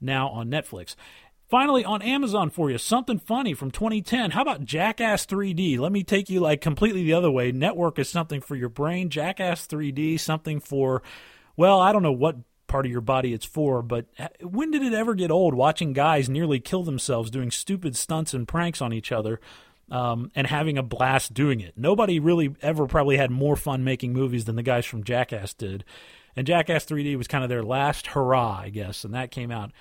now 0.00 0.28
on 0.28 0.50
Netflix. 0.50 0.94
Finally, 1.48 1.82
on 1.82 2.02
Amazon 2.02 2.50
for 2.50 2.70
you, 2.70 2.76
something 2.76 3.18
funny 3.18 3.54
from 3.54 3.70
2010. 3.70 4.32
How 4.32 4.42
about 4.42 4.66
Jackass 4.66 5.24
3D? 5.24 5.78
Let 5.78 5.92
me 5.92 6.04
take 6.04 6.28
you 6.28 6.40
like 6.40 6.60
completely 6.60 7.04
the 7.04 7.14
other 7.14 7.30
way. 7.30 7.52
Network 7.52 7.98
is 7.98 8.10
something 8.10 8.42
for 8.42 8.54
your 8.54 8.68
brain. 8.68 9.08
Jackass 9.08 9.66
3D, 9.66 10.20
something 10.20 10.60
for 10.60 11.02
well, 11.56 11.80
I 11.80 11.92
don't 11.92 12.02
know 12.02 12.12
what 12.12 12.36
part 12.66 12.84
of 12.84 12.92
your 12.92 13.00
body 13.00 13.32
it's 13.32 13.46
for, 13.46 13.80
but 13.80 14.06
when 14.42 14.70
did 14.70 14.82
it 14.82 14.92
ever 14.92 15.14
get 15.14 15.30
old 15.30 15.54
watching 15.54 15.94
guys 15.94 16.28
nearly 16.28 16.60
kill 16.60 16.84
themselves 16.84 17.30
doing 17.30 17.50
stupid 17.50 17.96
stunts 17.96 18.34
and 18.34 18.46
pranks 18.46 18.82
on 18.82 18.92
each 18.92 19.10
other 19.10 19.40
um, 19.90 20.30
and 20.36 20.46
having 20.46 20.76
a 20.76 20.82
blast 20.82 21.32
doing 21.32 21.60
it? 21.60 21.72
Nobody 21.78 22.20
really 22.20 22.54
ever 22.60 22.86
probably 22.86 23.16
had 23.16 23.30
more 23.30 23.56
fun 23.56 23.84
making 23.84 24.12
movies 24.12 24.44
than 24.44 24.56
the 24.56 24.62
guys 24.62 24.84
from 24.84 25.02
Jackass 25.02 25.54
did. 25.54 25.82
And 26.36 26.46
Jackass 26.46 26.84
3D 26.84 27.16
was 27.16 27.26
kind 27.26 27.42
of 27.42 27.48
their 27.48 27.64
last 27.64 28.08
hurrah, 28.08 28.60
I 28.60 28.68
guess, 28.68 29.02
and 29.02 29.14
that 29.14 29.30
came 29.30 29.50
out 29.50 29.72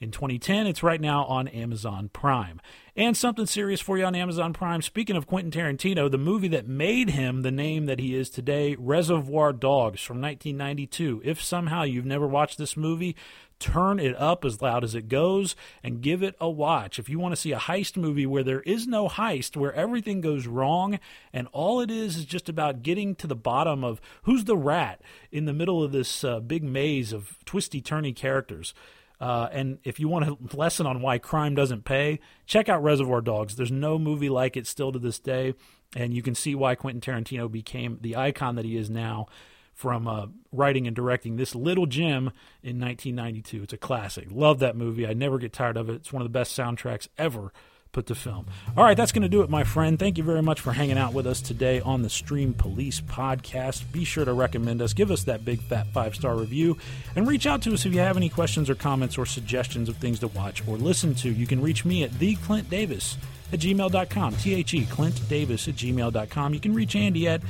in 0.00 0.10
2010. 0.10 0.66
It's 0.66 0.82
right 0.82 1.00
now 1.00 1.24
on 1.24 1.48
Amazon 1.48 2.10
Prime. 2.12 2.60
And 2.96 3.16
something 3.16 3.46
serious 3.46 3.80
for 3.80 3.98
you 3.98 4.04
on 4.04 4.14
Amazon 4.14 4.52
Prime. 4.52 4.80
Speaking 4.80 5.16
of 5.16 5.26
Quentin 5.26 5.50
Tarantino, 5.50 6.10
the 6.10 6.18
movie 6.18 6.48
that 6.48 6.68
made 6.68 7.10
him 7.10 7.42
the 7.42 7.50
name 7.50 7.86
that 7.86 7.98
he 7.98 8.14
is 8.14 8.30
today, 8.30 8.76
Reservoir 8.78 9.52
Dogs 9.52 10.00
from 10.02 10.20
1992. 10.20 11.22
If 11.24 11.42
somehow 11.42 11.82
you've 11.82 12.04
never 12.04 12.26
watched 12.26 12.58
this 12.58 12.76
movie, 12.76 13.16
turn 13.58 13.98
it 13.98 14.14
up 14.16 14.44
as 14.44 14.60
loud 14.60 14.84
as 14.84 14.94
it 14.94 15.08
goes 15.08 15.56
and 15.82 16.02
give 16.02 16.22
it 16.22 16.34
a 16.40 16.50
watch. 16.50 16.98
If 16.98 17.08
you 17.08 17.18
want 17.18 17.32
to 17.32 17.40
see 17.40 17.52
a 17.52 17.58
heist 17.58 17.96
movie 17.96 18.26
where 18.26 18.44
there 18.44 18.60
is 18.60 18.86
no 18.86 19.08
heist, 19.08 19.56
where 19.56 19.72
everything 19.72 20.20
goes 20.20 20.46
wrong 20.46 20.98
and 21.32 21.48
all 21.52 21.80
it 21.80 21.90
is 21.90 22.16
is 22.16 22.24
just 22.24 22.48
about 22.48 22.82
getting 22.82 23.14
to 23.16 23.26
the 23.26 23.34
bottom 23.34 23.82
of 23.82 24.00
who's 24.24 24.44
the 24.44 24.56
rat 24.56 25.00
in 25.32 25.46
the 25.46 25.52
middle 25.52 25.82
of 25.82 25.92
this 25.92 26.24
uh, 26.24 26.40
big 26.40 26.62
maze 26.62 27.12
of 27.12 27.38
twisty 27.44 27.80
turny 27.80 28.14
characters. 28.14 28.74
Uh, 29.20 29.48
and 29.52 29.78
if 29.84 30.00
you 30.00 30.08
want 30.08 30.28
a 30.28 30.56
lesson 30.56 30.86
on 30.86 31.00
why 31.00 31.18
crime 31.18 31.54
doesn't 31.54 31.84
pay, 31.84 32.20
check 32.46 32.68
out 32.68 32.82
Reservoir 32.82 33.20
Dogs. 33.20 33.56
There's 33.56 33.70
no 33.70 33.98
movie 33.98 34.28
like 34.28 34.56
it 34.56 34.66
still 34.66 34.92
to 34.92 34.98
this 34.98 35.18
day, 35.18 35.54
and 35.96 36.12
you 36.12 36.22
can 36.22 36.34
see 36.34 36.54
why 36.54 36.74
Quentin 36.74 37.00
Tarantino 37.00 37.50
became 37.50 37.98
the 38.00 38.16
icon 38.16 38.56
that 38.56 38.64
he 38.64 38.76
is 38.76 38.90
now 38.90 39.26
from 39.72 40.06
uh, 40.06 40.26
writing 40.52 40.86
and 40.86 40.94
directing 40.94 41.36
this 41.36 41.54
little 41.54 41.86
gem 41.86 42.30
in 42.62 42.80
1992. 42.80 43.64
It's 43.64 43.72
a 43.72 43.76
classic. 43.76 44.28
Love 44.30 44.60
that 44.60 44.76
movie. 44.76 45.06
I 45.06 45.14
never 45.14 45.38
get 45.38 45.52
tired 45.52 45.76
of 45.76 45.88
it. 45.88 45.96
It's 45.96 46.12
one 46.12 46.22
of 46.22 46.26
the 46.26 46.38
best 46.38 46.56
soundtracks 46.56 47.08
ever 47.18 47.52
put 47.94 48.06
to 48.06 48.14
film. 48.14 48.44
All 48.76 48.84
right, 48.84 48.96
that's 48.96 49.12
going 49.12 49.22
to 49.22 49.28
do 49.28 49.40
it, 49.40 49.48
my 49.48 49.64
friend. 49.64 49.98
Thank 49.98 50.18
you 50.18 50.24
very 50.24 50.42
much 50.42 50.60
for 50.60 50.72
hanging 50.72 50.98
out 50.98 51.14
with 51.14 51.26
us 51.26 51.40
today 51.40 51.80
on 51.80 52.02
the 52.02 52.10
Stream 52.10 52.52
Police 52.52 53.00
podcast. 53.00 53.90
Be 53.92 54.04
sure 54.04 54.26
to 54.26 54.34
recommend 54.34 54.82
us, 54.82 54.92
give 54.92 55.10
us 55.10 55.24
that 55.24 55.44
big 55.44 55.62
fat 55.62 55.86
five 55.94 56.14
star 56.14 56.36
review, 56.36 56.76
and 57.16 57.26
reach 57.26 57.46
out 57.46 57.62
to 57.62 57.72
us 57.72 57.86
if 57.86 57.94
you 57.94 58.00
have 58.00 58.18
any 58.18 58.28
questions 58.28 58.68
or 58.68 58.74
comments 58.74 59.16
or 59.16 59.24
suggestions 59.24 59.88
of 59.88 59.96
things 59.96 60.18
to 60.18 60.28
watch 60.28 60.66
or 60.68 60.76
listen 60.76 61.14
to. 61.14 61.30
You 61.30 61.46
can 61.46 61.62
reach 61.62 61.84
me 61.84 62.02
at 62.02 62.18
the 62.18 62.34
Clint 62.36 62.68
Davis 62.68 63.16
at 63.52 63.60
gmail.com, 63.60 64.36
T 64.36 64.54
H 64.54 64.74
E 64.74 64.84
Clint 64.86 65.26
Davis 65.28 65.68
at 65.68 65.76
gmail.com. 65.76 66.52
You 66.52 66.60
can 66.60 66.74
reach 66.74 66.96
Andy 66.96 67.28
at 67.28 67.40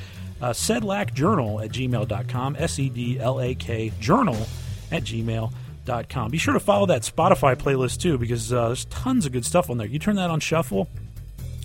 uh, 0.42 0.50
sedlakjournal 0.50 1.64
at 1.64 1.70
gmail.com, 1.70 2.56
S 2.58 2.78
E 2.78 2.88
D 2.90 3.18
L 3.18 3.40
A 3.40 3.54
K 3.54 3.90
journal 3.98 4.46
at 4.92 5.04
gmail.com 5.04 5.63
Be 6.30 6.38
sure 6.38 6.54
to 6.54 6.60
follow 6.60 6.86
that 6.86 7.02
Spotify 7.02 7.56
playlist 7.56 8.00
too, 8.00 8.18
because 8.18 8.52
uh, 8.52 8.68
there's 8.68 8.84
tons 8.86 9.26
of 9.26 9.32
good 9.32 9.44
stuff 9.44 9.70
on 9.70 9.78
there. 9.78 9.86
You 9.86 9.98
turn 9.98 10.16
that 10.16 10.30
on 10.30 10.40
shuffle, 10.40 10.88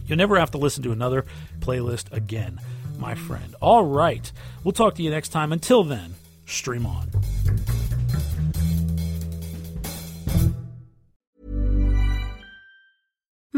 you'll 0.06 0.18
never 0.18 0.40
have 0.40 0.52
to 0.52 0.58
listen 0.58 0.84
to 0.84 0.92
another 0.92 1.26
playlist 1.60 2.12
again, 2.12 2.60
my 2.98 3.16
friend. 3.16 3.56
All 3.62 3.84
right, 3.84 4.32
we'll 4.64 4.74
talk 4.74 4.96
to 4.96 5.04
you 5.04 5.10
next 5.10 5.30
time. 5.30 5.52
Until 5.52 5.84
then, 5.84 6.16
stream 6.46 6.86
on. 6.86 7.10